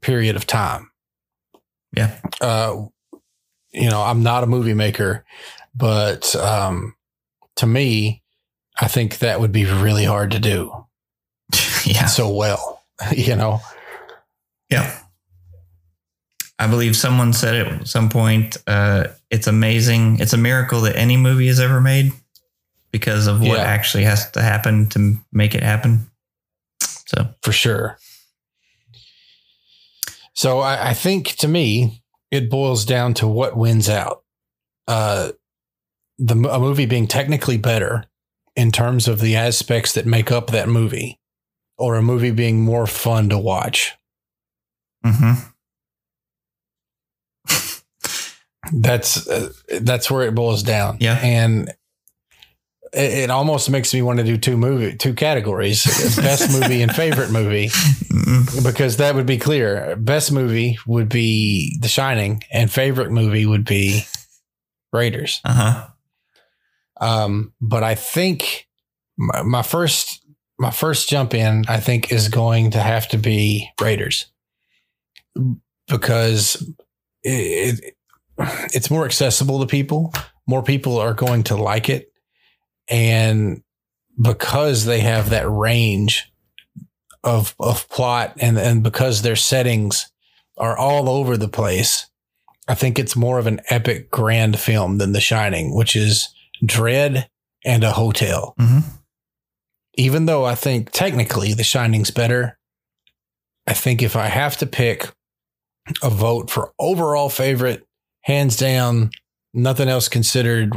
period 0.00 0.34
of 0.34 0.46
time. 0.46 0.90
Yeah. 1.94 2.18
Uh, 2.40 2.86
you 3.72 3.90
know, 3.90 4.02
I'm 4.02 4.22
not 4.22 4.44
a 4.44 4.46
movie 4.46 4.74
maker, 4.74 5.24
but 5.74 6.34
um, 6.36 6.94
to 7.56 7.66
me, 7.66 8.22
I 8.80 8.88
think 8.88 9.18
that 9.18 9.40
would 9.40 9.52
be 9.52 9.64
really 9.64 10.04
hard 10.04 10.30
to 10.32 10.38
do. 10.38 10.72
yeah. 11.84 12.06
So 12.06 12.30
well, 12.30 12.82
you 13.16 13.36
know. 13.36 13.60
Yeah. 14.70 14.98
I 16.58 16.66
believe 16.66 16.96
someone 16.96 17.32
said 17.32 17.54
at 17.54 17.86
some 17.88 18.08
point. 18.08 18.56
Uh, 18.66 19.08
it's 19.30 19.46
amazing. 19.46 20.18
It's 20.18 20.32
a 20.32 20.36
miracle 20.38 20.80
that 20.82 20.96
any 20.96 21.16
movie 21.16 21.48
is 21.48 21.60
ever 21.60 21.80
made 21.80 22.12
because 22.90 23.26
of 23.26 23.40
what 23.40 23.58
Yeah. 23.58 23.64
actually 23.64 24.04
has 24.04 24.30
to 24.32 24.42
happen 24.42 24.88
to 24.90 25.18
make 25.32 25.54
it 25.54 25.62
happen. 25.62 26.10
So 26.82 27.28
for 27.42 27.52
sure. 27.52 27.98
So 30.34 30.60
I, 30.60 30.90
I 30.90 30.94
think 30.94 31.36
to 31.36 31.48
me, 31.48 32.02
it 32.30 32.50
boils 32.50 32.84
down 32.84 33.14
to 33.14 33.26
what 33.26 33.56
wins 33.56 33.88
out. 33.88 34.22
Uh, 34.86 35.32
the 36.18 36.34
a 36.50 36.58
movie 36.58 36.86
being 36.86 37.06
technically 37.06 37.56
better 37.56 38.04
in 38.56 38.72
terms 38.72 39.06
of 39.06 39.20
the 39.20 39.36
aspects 39.36 39.92
that 39.92 40.06
make 40.06 40.32
up 40.32 40.48
that 40.50 40.68
movie, 40.68 41.18
or 41.76 41.96
a 41.96 42.02
movie 42.02 42.30
being 42.32 42.60
more 42.60 42.86
fun 42.86 43.28
to 43.28 43.38
watch. 43.38 43.96
hmm 45.04 45.32
That's 48.72 49.26
uh, 49.28 49.50
that's 49.80 50.10
where 50.10 50.26
it 50.26 50.34
boils 50.34 50.62
down. 50.62 50.98
Yeah. 51.00 51.18
and 51.22 51.72
it, 52.92 53.24
it 53.24 53.30
almost 53.30 53.70
makes 53.70 53.92
me 53.92 54.02
want 54.02 54.18
to 54.18 54.24
do 54.24 54.36
two 54.36 54.56
movie 54.56 54.96
two 54.96 55.14
categories: 55.14 55.84
best 56.16 56.52
movie 56.52 56.82
and 56.82 56.94
favorite 56.94 57.30
movie, 57.30 57.70
because 58.62 58.98
that 58.98 59.14
would 59.14 59.26
be 59.26 59.38
clear. 59.38 59.96
Best 59.96 60.32
movie 60.32 60.78
would 60.86 61.08
be 61.08 61.78
The 61.80 61.88
Shining, 61.88 62.42
and 62.52 62.70
favorite 62.70 63.10
movie 63.10 63.46
would 63.46 63.64
be 63.64 64.02
Raiders. 64.92 65.40
Uh 65.44 65.52
huh. 65.52 65.86
Um, 67.00 67.52
but 67.60 67.82
I 67.82 67.94
think 67.94 68.68
my, 69.16 69.42
my 69.42 69.62
first 69.62 70.24
my 70.58 70.70
first 70.70 71.08
jump 71.08 71.34
in, 71.34 71.64
I 71.68 71.78
think, 71.80 72.12
is 72.12 72.28
going 72.28 72.72
to 72.72 72.80
have 72.80 73.08
to 73.08 73.18
be 73.18 73.68
Raiders 73.80 74.26
because 75.88 76.62
it, 77.22 77.80
it 77.84 77.94
it's 78.74 78.90
more 78.90 79.04
accessible 79.04 79.60
to 79.60 79.66
people. 79.66 80.12
More 80.46 80.62
people 80.62 80.98
are 80.98 81.14
going 81.14 81.42
to 81.44 81.56
like 81.56 81.88
it, 81.88 82.07
and 82.90 83.62
because 84.20 84.84
they 84.84 85.00
have 85.00 85.30
that 85.30 85.48
range 85.48 86.30
of 87.24 87.54
of 87.58 87.88
plot 87.88 88.34
and 88.40 88.58
and 88.58 88.82
because 88.82 89.22
their 89.22 89.36
settings 89.36 90.10
are 90.56 90.76
all 90.76 91.08
over 91.08 91.36
the 91.36 91.48
place, 91.48 92.06
I 92.66 92.74
think 92.74 92.98
it's 92.98 93.14
more 93.16 93.38
of 93.38 93.46
an 93.46 93.60
epic 93.70 94.10
grand 94.10 94.58
film 94.58 94.98
than 94.98 95.12
The 95.12 95.20
Shining, 95.20 95.74
which 95.74 95.94
is 95.94 96.28
dread 96.64 97.28
and 97.64 97.84
a 97.84 97.92
hotel. 97.92 98.54
Mhm. 98.58 98.82
Even 99.94 100.26
though 100.26 100.44
I 100.44 100.54
think 100.54 100.90
technically 100.92 101.54
The 101.54 101.64
Shining's 101.64 102.10
better, 102.10 102.58
I 103.66 103.72
think 103.74 104.02
if 104.02 104.16
I 104.16 104.26
have 104.26 104.56
to 104.58 104.66
pick 104.66 105.10
a 106.02 106.10
vote 106.10 106.50
for 106.50 106.72
overall 106.78 107.28
favorite, 107.28 107.86
hands 108.22 108.56
down, 108.56 109.10
nothing 109.54 109.88
else 109.88 110.08
considered, 110.08 110.72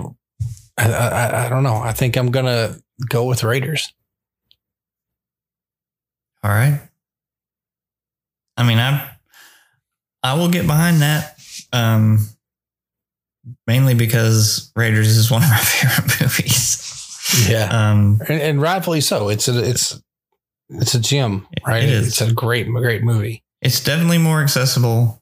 I, 0.87 1.07
I, 1.09 1.45
I 1.45 1.49
don't 1.49 1.63
know. 1.63 1.75
I 1.77 1.93
think 1.93 2.15
I'm 2.17 2.31
gonna 2.31 2.77
go 3.09 3.25
with 3.25 3.43
Raiders. 3.43 3.93
All 6.43 6.51
right. 6.51 6.79
I 8.57 8.63
mean, 8.63 8.79
I 8.79 9.09
I 10.23 10.33
will 10.35 10.49
get 10.49 10.67
behind 10.67 11.01
that. 11.01 11.37
Um, 11.73 12.27
mainly 13.67 13.93
because 13.93 14.71
Raiders 14.75 15.17
is 15.17 15.31
one 15.31 15.43
of 15.43 15.49
my 15.49 15.57
favorite 15.61 16.21
movies. 16.21 17.47
Yeah, 17.49 17.69
Um, 17.91 18.19
and, 18.27 18.41
and 18.41 18.61
rightfully 18.61 19.01
so. 19.01 19.29
It's 19.29 19.47
a 19.47 19.63
it's 19.63 20.01
it's 20.69 20.95
a 20.95 20.99
gem, 20.99 21.47
right? 21.65 21.83
It 21.83 21.89
is. 21.89 22.07
It's 22.07 22.21
a 22.21 22.33
great 22.33 22.67
great 22.67 23.03
movie. 23.03 23.43
it's 23.61 23.83
definitely 23.83 24.17
more 24.17 24.41
accessible 24.41 25.21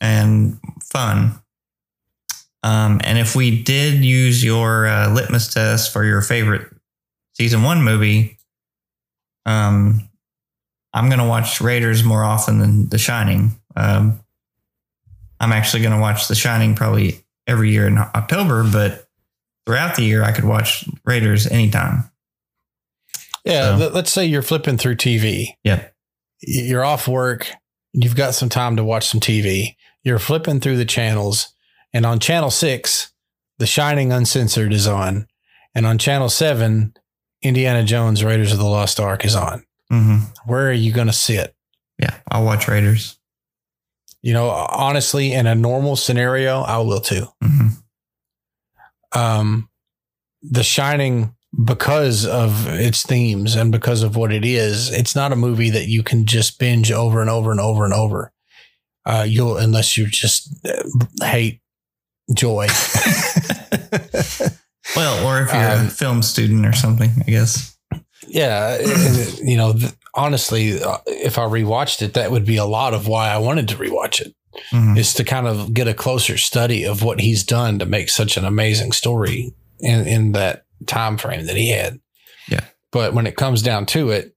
and 0.00 0.58
fun. 0.92 1.38
Um, 2.62 3.00
and 3.04 3.18
if 3.18 3.36
we 3.36 3.62
did 3.62 4.04
use 4.04 4.42
your 4.42 4.86
uh, 4.86 5.08
litmus 5.12 5.52
test 5.52 5.92
for 5.92 6.04
your 6.04 6.20
favorite 6.20 6.66
season 7.34 7.62
one 7.62 7.82
movie, 7.82 8.38
um, 9.46 10.08
I'm 10.92 11.06
going 11.08 11.20
to 11.20 11.26
watch 11.28 11.60
Raiders 11.60 12.02
more 12.02 12.24
often 12.24 12.58
than 12.58 12.88
The 12.88 12.98
Shining. 12.98 13.52
Um, 13.76 14.20
I'm 15.40 15.52
actually 15.52 15.82
going 15.82 15.94
to 15.94 16.00
watch 16.00 16.26
The 16.28 16.34
Shining 16.34 16.74
probably 16.74 17.24
every 17.46 17.70
year 17.70 17.86
in 17.86 17.96
October, 17.98 18.64
but 18.70 19.06
throughout 19.66 19.94
the 19.96 20.02
year, 20.02 20.24
I 20.24 20.32
could 20.32 20.44
watch 20.44 20.84
Raiders 21.04 21.46
anytime. 21.46 22.10
Yeah, 23.44 23.72
So- 23.72 23.76
let- 23.76 23.94
let's 23.94 24.12
say 24.12 24.26
you're 24.26 24.42
flipping 24.42 24.78
through 24.78 24.96
TV. 24.96 25.56
Yep. 25.64 25.94
You're 26.40 26.84
off 26.84 27.06
work. 27.06 27.50
You've 27.92 28.16
got 28.16 28.34
some 28.34 28.48
time 28.48 28.76
to 28.76 28.84
watch 28.84 29.06
some 29.06 29.20
TV. 29.20 29.76
You're 30.02 30.18
flipping 30.18 30.60
through 30.60 30.76
the 30.76 30.84
channels, 30.84 31.48
and 31.92 32.04
on 32.06 32.18
channel 32.18 32.50
six, 32.50 33.12
The 33.58 33.66
Shining 33.66 34.12
Uncensored 34.12 34.72
is 34.72 34.86
on, 34.86 35.26
and 35.74 35.86
on 35.86 35.98
channel 35.98 36.28
seven, 36.28 36.94
Indiana 37.42 37.84
Jones 37.84 38.24
Raiders 38.24 38.52
of 38.52 38.58
the 38.58 38.64
Lost 38.64 38.98
Ark 39.00 39.24
is 39.24 39.34
on. 39.36 39.64
hmm 39.90 40.18
Where 40.46 40.68
are 40.68 40.72
you 40.72 40.92
going 40.92 41.06
to 41.06 41.12
sit? 41.12 41.54
Yeah, 41.98 42.14
I'll 42.30 42.44
watch 42.44 42.68
Raiders. 42.68 43.18
You 44.22 44.32
know, 44.32 44.48
honestly, 44.50 45.32
in 45.32 45.46
a 45.46 45.54
normal 45.54 45.94
scenario, 45.96 46.60
I 46.60 46.78
will 46.78 47.00
too. 47.00 47.26
hmm 47.42 47.68
um, 49.12 49.68
The 50.42 50.62
Shining, 50.62 51.34
because 51.64 52.26
of 52.26 52.68
its 52.68 53.02
themes 53.04 53.54
and 53.54 53.72
because 53.72 54.02
of 54.02 54.16
what 54.16 54.32
it 54.32 54.44
is, 54.44 54.92
it's 54.92 55.16
not 55.16 55.32
a 55.32 55.36
movie 55.36 55.70
that 55.70 55.88
you 55.88 56.02
can 56.02 56.26
just 56.26 56.58
binge 56.58 56.92
over 56.92 57.20
and 57.22 57.30
over 57.30 57.50
and 57.50 57.58
over 57.60 57.84
and 57.86 57.94
over. 57.94 58.32
Uh, 59.06 59.24
you'll 59.26 59.56
unless 59.56 59.96
you 59.96 60.06
just 60.06 60.54
uh, 60.66 60.82
hate 61.24 61.60
joy. 62.34 62.66
Well, 64.96 65.26
or 65.26 65.42
if 65.42 65.52
you're 65.52 65.70
Um, 65.80 65.86
a 65.86 65.90
film 65.90 66.22
student 66.22 66.64
or 66.64 66.72
something, 66.72 67.10
I 67.26 67.30
guess. 67.30 67.76
yeah, 68.26 68.78
you 69.44 69.56
know, 69.58 69.74
honestly, 70.14 70.82
uh, 70.82 70.96
if 71.06 71.36
I 71.38 71.42
rewatched 71.42 72.00
it, 72.00 72.14
that 72.14 72.30
would 72.30 72.46
be 72.46 72.56
a 72.56 72.64
lot 72.64 72.94
of 72.94 73.06
why 73.06 73.28
I 73.28 73.36
wanted 73.36 73.68
to 73.68 73.76
rewatch 73.76 74.20
it. 74.22 74.34
Mhm. 74.72 74.96
Is 74.98 75.12
to 75.14 75.24
kind 75.24 75.46
of 75.46 75.74
get 75.74 75.88
a 75.88 75.94
closer 75.94 76.38
study 76.38 76.84
of 76.84 77.02
what 77.02 77.20
he's 77.20 77.44
done 77.44 77.78
to 77.78 77.84
make 77.86 78.08
such 78.08 78.36
an 78.38 78.46
amazing 78.46 78.92
story 78.92 79.52
in 79.78 80.06
in 80.06 80.32
that 80.32 80.64
time 80.86 81.18
frame 81.18 81.44
that 81.46 81.56
he 81.56 81.68
had. 81.70 82.00
Yeah. 82.48 82.64
But 82.90 83.12
when 83.12 83.26
it 83.26 83.36
comes 83.36 83.60
down 83.62 83.84
to 83.86 84.10
it, 84.10 84.34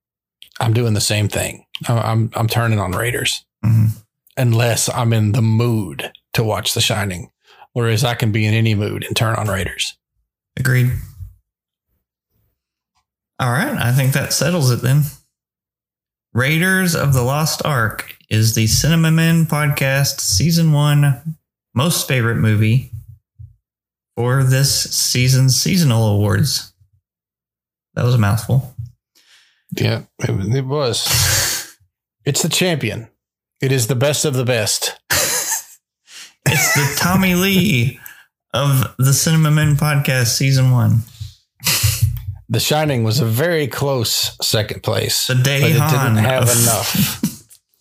I'm 0.59 0.73
doing 0.73 0.93
the 0.93 1.01
same 1.01 1.29
thing. 1.29 1.63
I'm 1.87 1.97
I'm, 1.97 2.29
I'm 2.35 2.47
turning 2.47 2.77
on 2.79 2.91
Raiders 2.91 3.45
Mhm. 3.65 3.91
unless 4.37 4.89
I'm 4.89 5.13
in 5.13 5.31
the 5.31 5.41
mood 5.41 6.11
to 6.33 6.43
watch 6.43 6.73
The 6.73 6.81
Shining. 6.81 7.31
Whereas 7.73 8.03
I 8.03 8.15
can 8.15 8.31
be 8.31 8.45
in 8.45 8.53
any 8.53 8.75
mood 8.75 9.03
and 9.03 9.15
turn 9.15 9.35
on 9.35 9.47
Raiders. 9.47 9.97
Agreed. 10.57 10.91
All 13.39 13.51
right. 13.51 13.77
I 13.77 13.91
think 13.91 14.13
that 14.13 14.33
settles 14.33 14.71
it 14.71 14.81
then. 14.81 15.03
Raiders 16.33 16.95
of 16.95 17.13
the 17.13 17.23
Lost 17.23 17.65
Ark 17.65 18.17
is 18.29 18.55
the 18.55 18.67
Cinema 18.67 19.11
Men 19.11 19.45
podcast 19.45 20.19
season 20.19 20.71
one 20.71 21.37
most 21.73 22.07
favorite 22.07 22.37
movie 22.37 22.91
for 24.15 24.43
this 24.43 24.83
season's 24.95 25.59
seasonal 25.59 26.15
awards. 26.15 26.73
That 27.95 28.05
was 28.05 28.15
a 28.15 28.19
mouthful. 28.19 28.75
Yeah, 29.71 30.03
it, 30.19 30.55
it 30.55 30.65
was. 30.65 31.77
it's 32.25 32.41
the 32.41 32.49
champion. 32.49 33.09
It 33.61 33.71
is 33.71 33.87
the 33.87 33.95
best 33.95 34.25
of 34.25 34.33
the 34.33 34.45
best. 34.45 34.99
It's 36.45 36.73
the 36.73 36.95
Tommy 36.99 37.35
Lee 37.35 37.99
of 38.53 38.95
the 38.97 39.13
Cinema 39.13 39.51
Men 39.51 39.75
podcast 39.75 40.27
season 40.37 40.71
one. 40.71 41.01
The 42.49 42.59
Shining 42.59 43.03
was 43.03 43.19
a 43.19 43.25
very 43.25 43.67
close 43.67 44.35
second 44.45 44.83
place. 44.83 45.27
The 45.27 45.35
but 45.35 45.43
day 45.45 45.59
it 45.61 45.67
didn't 45.73 45.81
Han 45.81 46.15
have 46.17 46.43
of- 46.43 46.61
enough. 46.61 47.23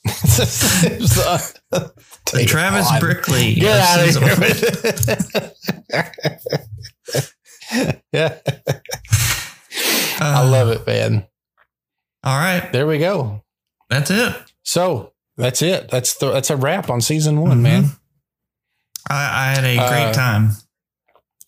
It 0.05 1.01
the- 1.71 1.93
The 2.33 2.45
Travis 2.47 2.89
Han. 2.89 3.01
Brickley. 3.01 3.55
Get 3.55 3.81
out 3.81 4.09
of 4.09 4.15
here. 7.73 7.95
yeah. 8.13 8.39
I 10.21 10.49
love 10.49 10.69
it, 10.69 10.87
man. 10.87 11.27
All 12.23 12.39
right. 12.39 12.71
There 12.73 12.87
we 12.87 12.99
go. 12.99 13.43
That's 13.89 14.11
it. 14.11 14.35
So 14.63 15.15
that's 15.37 15.63
it. 15.63 15.91
That's 15.91 16.15
the 16.17 16.31
that's 16.31 16.51
a 16.51 16.57
wrap 16.57 16.91
on 16.91 17.01
season 17.01 17.41
one, 17.41 17.63
man. 17.63 17.85
Mm-hmm. 17.85 17.95
I, 19.09 19.49
I 19.49 19.55
had 19.55 19.65
a 19.65 19.77
great 19.77 20.11
Uh, 20.11 20.13
time. 20.13 20.51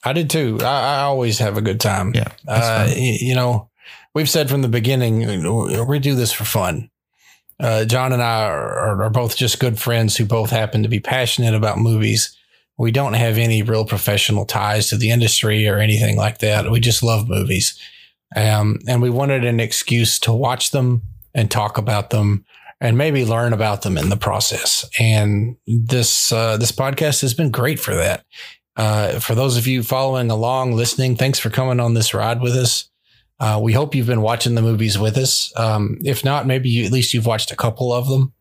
I 0.04 0.12
did 0.12 0.30
too. 0.30 0.58
I, 0.62 0.64
I 0.64 1.00
always 1.02 1.38
have 1.38 1.56
a 1.56 1.62
good 1.62 1.80
time. 1.80 2.12
Yeah. 2.14 2.28
Uh, 2.48 2.90
you 2.94 3.34
know, 3.34 3.70
we've 4.14 4.30
said 4.30 4.50
from 4.50 4.62
the 4.62 4.68
beginning, 4.68 5.26
we 5.86 5.98
do 5.98 6.14
this 6.14 6.32
for 6.32 6.44
fun. 6.44 6.90
Uh, 7.60 7.84
John 7.84 8.12
and 8.12 8.22
I 8.22 8.46
are, 8.46 9.02
are 9.02 9.10
both 9.10 9.36
just 9.36 9.60
good 9.60 9.78
friends 9.78 10.16
who 10.16 10.24
both 10.24 10.50
happen 10.50 10.82
to 10.82 10.88
be 10.88 10.98
passionate 10.98 11.54
about 11.54 11.78
movies. 11.78 12.36
We 12.76 12.90
don't 12.90 13.12
have 13.12 13.38
any 13.38 13.62
real 13.62 13.84
professional 13.84 14.44
ties 14.44 14.88
to 14.88 14.96
the 14.96 15.10
industry 15.10 15.68
or 15.68 15.78
anything 15.78 16.16
like 16.16 16.38
that. 16.38 16.68
We 16.70 16.80
just 16.80 17.02
love 17.04 17.28
movies. 17.28 17.78
Um, 18.34 18.78
and 18.88 19.00
we 19.00 19.10
wanted 19.10 19.44
an 19.44 19.60
excuse 19.60 20.18
to 20.20 20.32
watch 20.32 20.70
them 20.72 21.02
and 21.34 21.50
talk 21.50 21.78
about 21.78 22.10
them 22.10 22.44
and 22.82 22.98
maybe 22.98 23.24
learn 23.24 23.54
about 23.54 23.80
them 23.80 23.96
in 23.96 24.10
the 24.10 24.16
process. 24.16 24.84
And 24.98 25.56
this, 25.66 26.32
uh, 26.32 26.59
this 26.59 26.72
podcast 26.72 27.22
has 27.22 27.32
been 27.32 27.50
great 27.50 27.80
for 27.80 27.94
that. 27.94 28.24
Uh, 28.76 29.20
for 29.20 29.34
those 29.34 29.56
of 29.56 29.66
you 29.66 29.82
following 29.82 30.30
along, 30.30 30.72
listening, 30.72 31.16
thanks 31.16 31.38
for 31.38 31.48
coming 31.48 31.80
on 31.80 31.94
this 31.94 32.12
ride 32.12 32.40
with 32.40 32.54
us. 32.54 32.90
Uh, 33.38 33.59
we 33.62 33.72
hope 33.72 33.94
you've 33.94 34.06
been 34.06 34.20
watching 34.20 34.54
the 34.54 34.62
movies 34.62 34.98
with 34.98 35.16
us. 35.16 35.52
Um, 35.56 35.98
if 36.04 36.24
not, 36.24 36.46
maybe 36.46 36.68
you, 36.68 36.84
at 36.84 36.92
least 36.92 37.14
you've 37.14 37.26
watched 37.26 37.52
a 37.52 37.56
couple 37.56 37.92
of 37.92 38.09
them. 38.09 38.34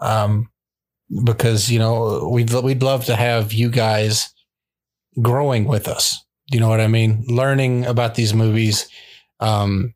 Um, 0.00 0.48
because 1.24 1.70
you 1.70 1.78
know 1.78 2.28
we'd 2.32 2.52
we'd 2.52 2.82
love 2.82 3.04
to 3.06 3.16
have 3.16 3.52
you 3.52 3.68
guys 3.68 4.32
growing 5.20 5.64
with 5.64 5.88
us. 5.88 6.24
You 6.50 6.60
know 6.60 6.68
what 6.68 6.80
I 6.80 6.86
mean? 6.86 7.24
Learning 7.28 7.84
about 7.84 8.14
these 8.14 8.34
movies, 8.34 8.88
um, 9.40 9.94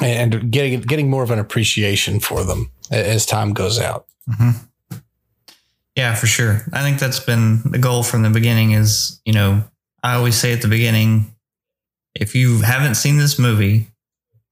and 0.00 0.50
getting 0.50 0.80
getting 0.80 1.10
more 1.10 1.22
of 1.22 1.30
an 1.30 1.38
appreciation 1.38 2.20
for 2.20 2.44
them 2.44 2.70
as 2.90 3.26
time 3.26 3.52
goes 3.52 3.78
out. 3.78 4.06
Mm-hmm. 4.28 4.98
Yeah, 5.96 6.14
for 6.14 6.26
sure. 6.26 6.62
I 6.72 6.82
think 6.82 6.98
that's 6.98 7.20
been 7.20 7.60
the 7.64 7.78
goal 7.78 8.02
from 8.02 8.22
the 8.22 8.30
beginning 8.30 8.72
is, 8.72 9.20
you 9.24 9.32
know, 9.32 9.64
I 10.02 10.14
always 10.14 10.36
say 10.36 10.52
at 10.52 10.62
the 10.62 10.68
beginning, 10.68 11.34
if 12.14 12.34
you 12.34 12.62
haven't 12.62 12.94
seen 12.94 13.18
this 13.18 13.38
movie, 13.38 13.88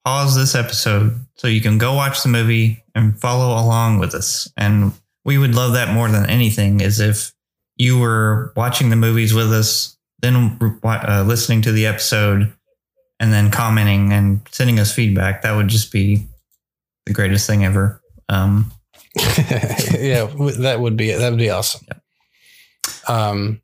pause 0.04 0.36
this 0.36 0.54
episode 0.54 1.18
so 1.36 1.48
you 1.48 1.60
can 1.60 1.78
go 1.78 1.94
watch 1.94 2.22
the 2.22 2.28
movie 2.28 2.84
and 2.94 3.18
follow 3.18 3.52
along 3.62 3.98
with 3.98 4.14
us. 4.14 4.52
And 4.56 4.92
we 5.24 5.38
would 5.38 5.54
love 5.54 5.72
that 5.74 5.94
more 5.94 6.08
than 6.08 6.28
anything 6.28 6.80
is 6.80 7.00
if 7.00 7.32
you 7.76 7.98
were 7.98 8.52
watching 8.56 8.90
the 8.90 8.96
movies 8.96 9.32
with 9.32 9.52
us, 9.52 9.96
then 10.20 10.58
uh, 10.84 11.24
listening 11.26 11.62
to 11.62 11.72
the 11.72 11.86
episode 11.86 12.52
and 13.20 13.32
then 13.32 13.50
commenting 13.50 14.12
and 14.12 14.40
sending 14.50 14.80
us 14.80 14.92
feedback. 14.92 15.42
That 15.42 15.54
would 15.54 15.68
just 15.68 15.92
be 15.92 16.26
the 17.06 17.12
greatest 17.12 17.46
thing 17.46 17.64
ever. 17.64 18.00
Um, 18.28 18.72
yeah, 19.16 20.26
that 20.58 20.78
would 20.80 20.96
be 20.96 21.12
that 21.12 21.30
would 21.30 21.38
be 21.38 21.50
awesome. 21.50 21.86
Um, 23.06 23.60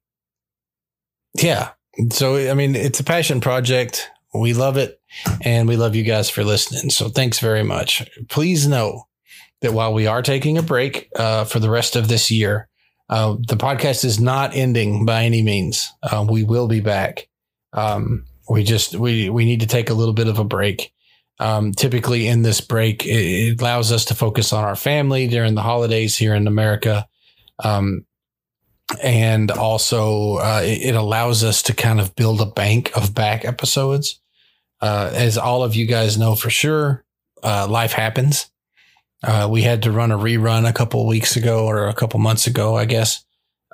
yeah. 1.34 1.70
So 2.10 2.36
I 2.36 2.54
mean, 2.54 2.76
it's 2.76 3.00
a 3.00 3.04
passion 3.04 3.40
project. 3.40 4.10
We 4.34 4.52
love 4.52 4.76
it, 4.76 5.00
and 5.42 5.66
we 5.66 5.76
love 5.76 5.94
you 5.94 6.02
guys 6.02 6.28
for 6.28 6.44
listening. 6.44 6.90
So 6.90 7.08
thanks 7.08 7.38
very 7.38 7.62
much. 7.62 8.06
Please 8.28 8.68
know 8.68 9.04
that 9.62 9.72
while 9.72 9.94
we 9.94 10.06
are 10.06 10.20
taking 10.20 10.58
a 10.58 10.62
break 10.62 11.08
uh, 11.16 11.44
for 11.44 11.58
the 11.58 11.70
rest 11.70 11.96
of 11.96 12.08
this 12.08 12.30
year, 12.30 12.68
uh, 13.08 13.36
the 13.48 13.56
podcast 13.56 14.04
is 14.04 14.20
not 14.20 14.54
ending 14.54 15.06
by 15.06 15.24
any 15.24 15.42
means. 15.42 15.90
Uh, 16.02 16.26
we 16.28 16.44
will 16.44 16.68
be 16.68 16.80
back. 16.80 17.28
Um, 17.72 18.26
we 18.48 18.62
just 18.62 18.94
we 18.94 19.30
we 19.30 19.44
need 19.44 19.60
to 19.60 19.66
take 19.66 19.90
a 19.90 19.94
little 19.94 20.14
bit 20.14 20.28
of 20.28 20.38
a 20.38 20.44
break. 20.44 20.92
Um, 21.38 21.72
typically, 21.72 22.26
in 22.26 22.42
this 22.42 22.60
break, 22.60 23.04
it, 23.04 23.10
it 23.10 23.60
allows 23.60 23.92
us 23.92 24.06
to 24.06 24.14
focus 24.14 24.52
on 24.52 24.64
our 24.64 24.76
family 24.76 25.28
during 25.28 25.54
the 25.54 25.62
holidays 25.62 26.16
here 26.16 26.34
in 26.34 26.46
America. 26.46 27.06
Um, 27.62 28.06
and 29.02 29.50
also, 29.50 30.36
uh, 30.36 30.62
it, 30.64 30.90
it 30.90 30.94
allows 30.94 31.44
us 31.44 31.62
to 31.64 31.74
kind 31.74 32.00
of 32.00 32.14
build 32.14 32.40
a 32.40 32.46
bank 32.46 32.96
of 32.96 33.14
back 33.14 33.44
episodes. 33.44 34.20
Uh, 34.80 35.10
as 35.12 35.36
all 35.36 35.62
of 35.62 35.74
you 35.74 35.86
guys 35.86 36.18
know 36.18 36.34
for 36.34 36.50
sure, 36.50 37.04
uh, 37.42 37.66
life 37.68 37.92
happens. 37.92 38.50
Uh, 39.22 39.48
we 39.50 39.62
had 39.62 39.82
to 39.82 39.90
run 39.90 40.12
a 40.12 40.18
rerun 40.18 40.68
a 40.68 40.72
couple 40.72 41.06
weeks 41.06 41.36
ago 41.36 41.66
or 41.66 41.88
a 41.88 41.94
couple 41.94 42.20
months 42.20 42.46
ago, 42.46 42.76
I 42.76 42.84
guess, 42.84 43.24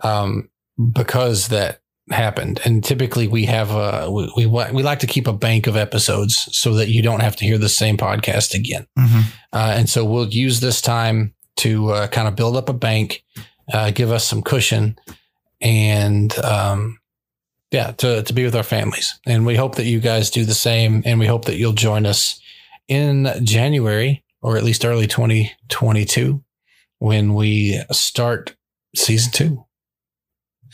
um, 0.02 0.48
because 0.92 1.48
that 1.48 1.81
happened. 2.10 2.60
And 2.64 2.82
typically, 2.82 3.28
we 3.28 3.44
have 3.46 3.70
a 3.70 4.10
we, 4.10 4.46
we 4.46 4.46
we 4.46 4.82
like 4.82 5.00
to 5.00 5.06
keep 5.06 5.26
a 5.26 5.32
bank 5.32 5.66
of 5.66 5.76
episodes 5.76 6.48
so 6.52 6.74
that 6.74 6.88
you 6.88 7.02
don't 7.02 7.20
have 7.20 7.36
to 7.36 7.44
hear 7.44 7.58
the 7.58 7.68
same 7.68 7.96
podcast 7.96 8.54
again. 8.54 8.86
mhm. 8.98 9.24
Uh, 9.52 9.74
and 9.76 9.88
so 9.88 10.04
we'll 10.04 10.28
use 10.28 10.60
this 10.60 10.80
time 10.80 11.34
to 11.56 11.90
uh, 11.90 12.06
kind 12.08 12.26
of 12.26 12.34
build 12.34 12.56
up 12.56 12.68
a 12.68 12.72
bank, 12.74 13.22
uh, 13.72 13.90
give 13.90 14.10
us 14.10 14.26
some 14.26 14.42
cushion, 14.42 14.98
and 15.60 16.36
um, 16.38 16.98
yeah, 17.72 17.92
to, 17.92 18.22
to 18.22 18.32
be 18.32 18.44
with 18.44 18.54
our 18.54 18.62
families. 18.62 19.18
And 19.26 19.46
we 19.46 19.56
hope 19.56 19.76
that 19.76 19.86
you 19.86 19.98
guys 19.98 20.30
do 20.30 20.44
the 20.44 20.54
same. 20.54 21.02
And 21.06 21.18
we 21.18 21.26
hope 21.26 21.46
that 21.46 21.56
you'll 21.56 21.72
join 21.72 22.04
us 22.06 22.38
in 22.86 23.28
January 23.42 24.22
or 24.42 24.56
at 24.56 24.64
least 24.64 24.84
early 24.84 25.06
2022 25.06 26.44
when 26.98 27.34
we 27.34 27.80
start 27.90 28.54
season 28.94 29.32
two. 29.32 29.64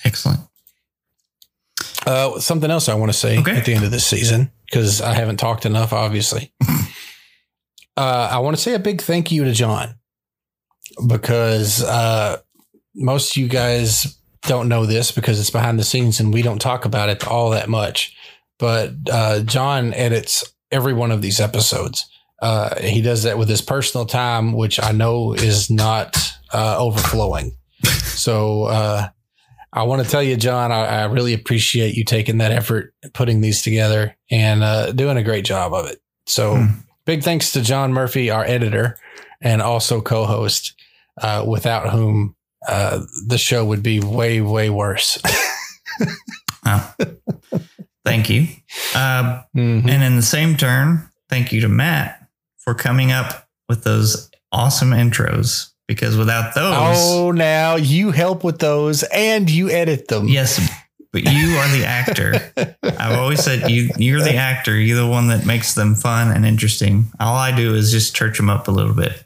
Excellent. 0.04 0.40
Uh, 2.08 2.40
something 2.40 2.70
else 2.70 2.88
I 2.88 2.94
want 2.94 3.12
to 3.12 3.18
say 3.18 3.36
at 3.36 3.66
the 3.66 3.74
end 3.74 3.84
of 3.84 3.90
this 3.90 4.06
season, 4.06 4.50
because 4.64 5.02
I 5.02 5.12
haven't 5.12 5.36
talked 5.36 5.66
enough, 5.66 5.92
obviously. 5.92 6.54
uh, 7.98 8.28
I 8.30 8.38
want 8.38 8.56
to 8.56 8.62
say 8.62 8.72
a 8.72 8.78
big 8.78 9.02
thank 9.02 9.30
you 9.30 9.44
to 9.44 9.52
John 9.52 9.96
because 11.06 11.82
uh, 11.82 12.38
most 12.94 13.36
of 13.36 13.42
you 13.42 13.46
guys 13.46 14.18
don't 14.42 14.70
know 14.70 14.86
this 14.86 15.12
because 15.12 15.38
it's 15.38 15.50
behind 15.50 15.78
the 15.78 15.84
scenes 15.84 16.18
and 16.18 16.32
we 16.32 16.40
don't 16.40 16.60
talk 16.60 16.86
about 16.86 17.10
it 17.10 17.26
all 17.26 17.50
that 17.50 17.68
much. 17.68 18.16
But 18.58 18.92
uh, 19.12 19.40
John 19.40 19.92
edits 19.92 20.50
every 20.72 20.94
one 20.94 21.10
of 21.10 21.20
these 21.20 21.40
episodes. 21.40 22.08
Uh, 22.40 22.80
he 22.80 23.02
does 23.02 23.24
that 23.24 23.36
with 23.36 23.50
his 23.50 23.60
personal 23.60 24.06
time, 24.06 24.54
which 24.54 24.82
I 24.82 24.92
know 24.92 25.34
is 25.34 25.68
not 25.68 26.16
uh, 26.54 26.76
overflowing. 26.78 27.52
So 28.18 28.64
uh, 28.64 29.10
I 29.72 29.82
want 29.82 30.02
to 30.02 30.08
tell 30.08 30.22
you, 30.22 30.36
John, 30.36 30.72
I, 30.72 30.84
I 30.86 31.04
really 31.04 31.34
appreciate 31.34 31.94
you 31.94 32.04
taking 32.04 32.38
that 32.38 32.52
effort, 32.52 32.94
putting 33.12 33.40
these 33.40 33.62
together, 33.62 34.16
and 34.30 34.62
uh, 34.62 34.92
doing 34.92 35.16
a 35.16 35.22
great 35.22 35.44
job 35.44 35.74
of 35.74 35.86
it. 35.86 36.00
So 36.26 36.66
big 37.04 37.22
thanks 37.22 37.52
to 37.52 37.62
John 37.62 37.92
Murphy, 37.92 38.30
our 38.30 38.44
editor, 38.44 38.98
and 39.40 39.60
also 39.62 40.00
co-host, 40.00 40.74
uh, 41.20 41.44
without 41.46 41.90
whom 41.90 42.34
uh, 42.66 43.00
the 43.26 43.38
show 43.38 43.64
would 43.64 43.82
be 43.82 44.00
way, 44.00 44.40
way 44.40 44.70
worse. 44.70 45.18
Thank 48.04 48.30
you. 48.30 48.46
Uh, 48.94 49.42
Mm-hmm. 49.56 49.88
And 49.88 50.04
in 50.04 50.16
the 50.16 50.22
same 50.22 50.56
turn, 50.56 51.10
thank 51.28 51.52
you 51.52 51.60
to 51.62 51.68
Matt 51.68 52.26
for 52.58 52.74
coming 52.74 53.10
up 53.10 53.48
with 53.68 53.84
those 53.84 54.30
awesome 54.52 54.90
intros. 54.90 55.70
Because 55.88 56.16
without 56.16 56.54
those, 56.54 56.74
oh, 56.76 57.30
now 57.32 57.74
you 57.76 58.10
help 58.12 58.44
with 58.44 58.58
those 58.58 59.02
and 59.04 59.50
you 59.50 59.70
edit 59.70 60.06
them. 60.08 60.28
yes, 60.28 60.60
but 61.12 61.22
you 61.22 61.56
are 61.56 61.68
the 61.68 61.84
actor. 61.86 62.52
I've 62.82 63.18
always 63.18 63.42
said 63.42 63.70
you 63.70 63.88
you're 63.96 64.20
the 64.20 64.34
actor. 64.34 64.78
You're 64.78 65.00
the 65.00 65.06
one 65.08 65.28
that 65.28 65.46
makes 65.46 65.74
them 65.74 65.94
fun 65.94 66.30
and 66.30 66.44
interesting. 66.44 67.06
All 67.18 67.34
I 67.36 67.56
do 67.56 67.74
is 67.74 67.90
just 67.90 68.14
church 68.14 68.36
them 68.36 68.50
up 68.50 68.68
a 68.68 68.70
little 68.70 68.94
bit. 68.94 69.24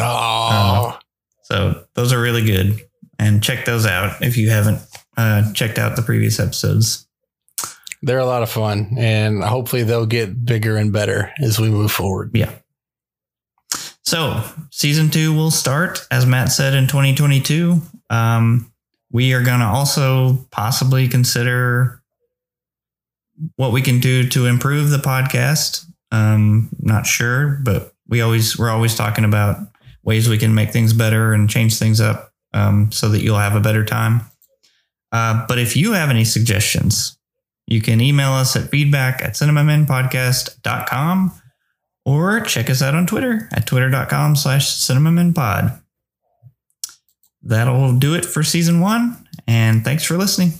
Oh, 0.00 0.98
so 1.42 1.84
those 1.94 2.12
are 2.12 2.20
really 2.20 2.44
good, 2.44 2.80
and 3.18 3.42
check 3.42 3.64
those 3.64 3.84
out 3.84 4.22
if 4.22 4.36
you 4.36 4.50
haven't 4.50 4.78
uh, 5.16 5.52
checked 5.52 5.78
out 5.78 5.96
the 5.96 6.02
previous 6.02 6.38
episodes. 6.38 7.06
they're 8.02 8.18
a 8.20 8.24
lot 8.24 8.44
of 8.44 8.50
fun, 8.50 8.94
and 8.96 9.42
hopefully 9.42 9.82
they'll 9.82 10.06
get 10.06 10.44
bigger 10.44 10.76
and 10.76 10.92
better 10.92 11.32
as 11.42 11.58
we 11.58 11.68
move 11.68 11.90
forward. 11.90 12.30
Yeah. 12.34 12.52
So 14.04 14.42
season 14.70 15.10
two 15.10 15.32
will 15.34 15.50
start, 15.50 16.06
as 16.10 16.26
Matt 16.26 16.50
said, 16.52 16.74
in 16.74 16.86
2022. 16.86 17.80
Um, 18.10 18.72
we 19.10 19.32
are 19.32 19.42
going 19.42 19.60
to 19.60 19.66
also 19.66 20.46
possibly 20.50 21.08
consider 21.08 22.02
what 23.56 23.72
we 23.72 23.82
can 23.82 24.00
do 24.00 24.28
to 24.30 24.46
improve 24.46 24.90
the 24.90 24.98
podcast. 24.98 25.86
Um, 26.10 26.68
not 26.80 27.06
sure, 27.06 27.60
but 27.62 27.94
we 28.08 28.20
always 28.20 28.58
we're 28.58 28.70
always 28.70 28.94
talking 28.94 29.24
about 29.24 29.56
ways 30.02 30.28
we 30.28 30.38
can 30.38 30.54
make 30.54 30.70
things 30.70 30.92
better 30.92 31.32
and 31.32 31.48
change 31.48 31.78
things 31.78 32.00
up 32.00 32.32
um, 32.52 32.90
so 32.92 33.08
that 33.08 33.22
you'll 33.22 33.38
have 33.38 33.54
a 33.54 33.60
better 33.60 33.84
time. 33.84 34.22
Uh, 35.12 35.46
but 35.46 35.58
if 35.58 35.76
you 35.76 35.92
have 35.92 36.10
any 36.10 36.24
suggestions 36.24 37.16
You 37.66 37.80
can 37.80 38.00
email 38.00 38.32
us 38.32 38.56
at 38.56 38.70
feedback 38.70 39.22
at 39.22 39.32
cinemamenpodcast.com 39.34 41.32
or 42.04 42.40
check 42.40 42.68
us 42.68 42.82
out 42.82 42.94
on 42.94 43.06
Twitter 43.06 43.48
at 43.52 43.66
twitter.com 43.66 44.36
slash 44.36 44.68
cinemamenpod. 44.68 45.80
That'll 47.42 47.98
do 47.98 48.14
it 48.14 48.24
for 48.24 48.42
season 48.42 48.80
one, 48.80 49.28
and 49.46 49.84
thanks 49.84 50.04
for 50.04 50.16
listening. 50.16 50.52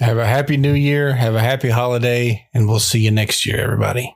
Have 0.00 0.18
a 0.18 0.26
happy 0.26 0.56
new 0.56 0.72
year. 0.72 1.14
Have 1.14 1.34
a 1.34 1.40
happy 1.40 1.68
holiday, 1.68 2.46
and 2.54 2.66
we'll 2.68 2.78
see 2.78 3.00
you 3.00 3.10
next 3.10 3.44
year, 3.44 3.60
everybody. 3.60 4.14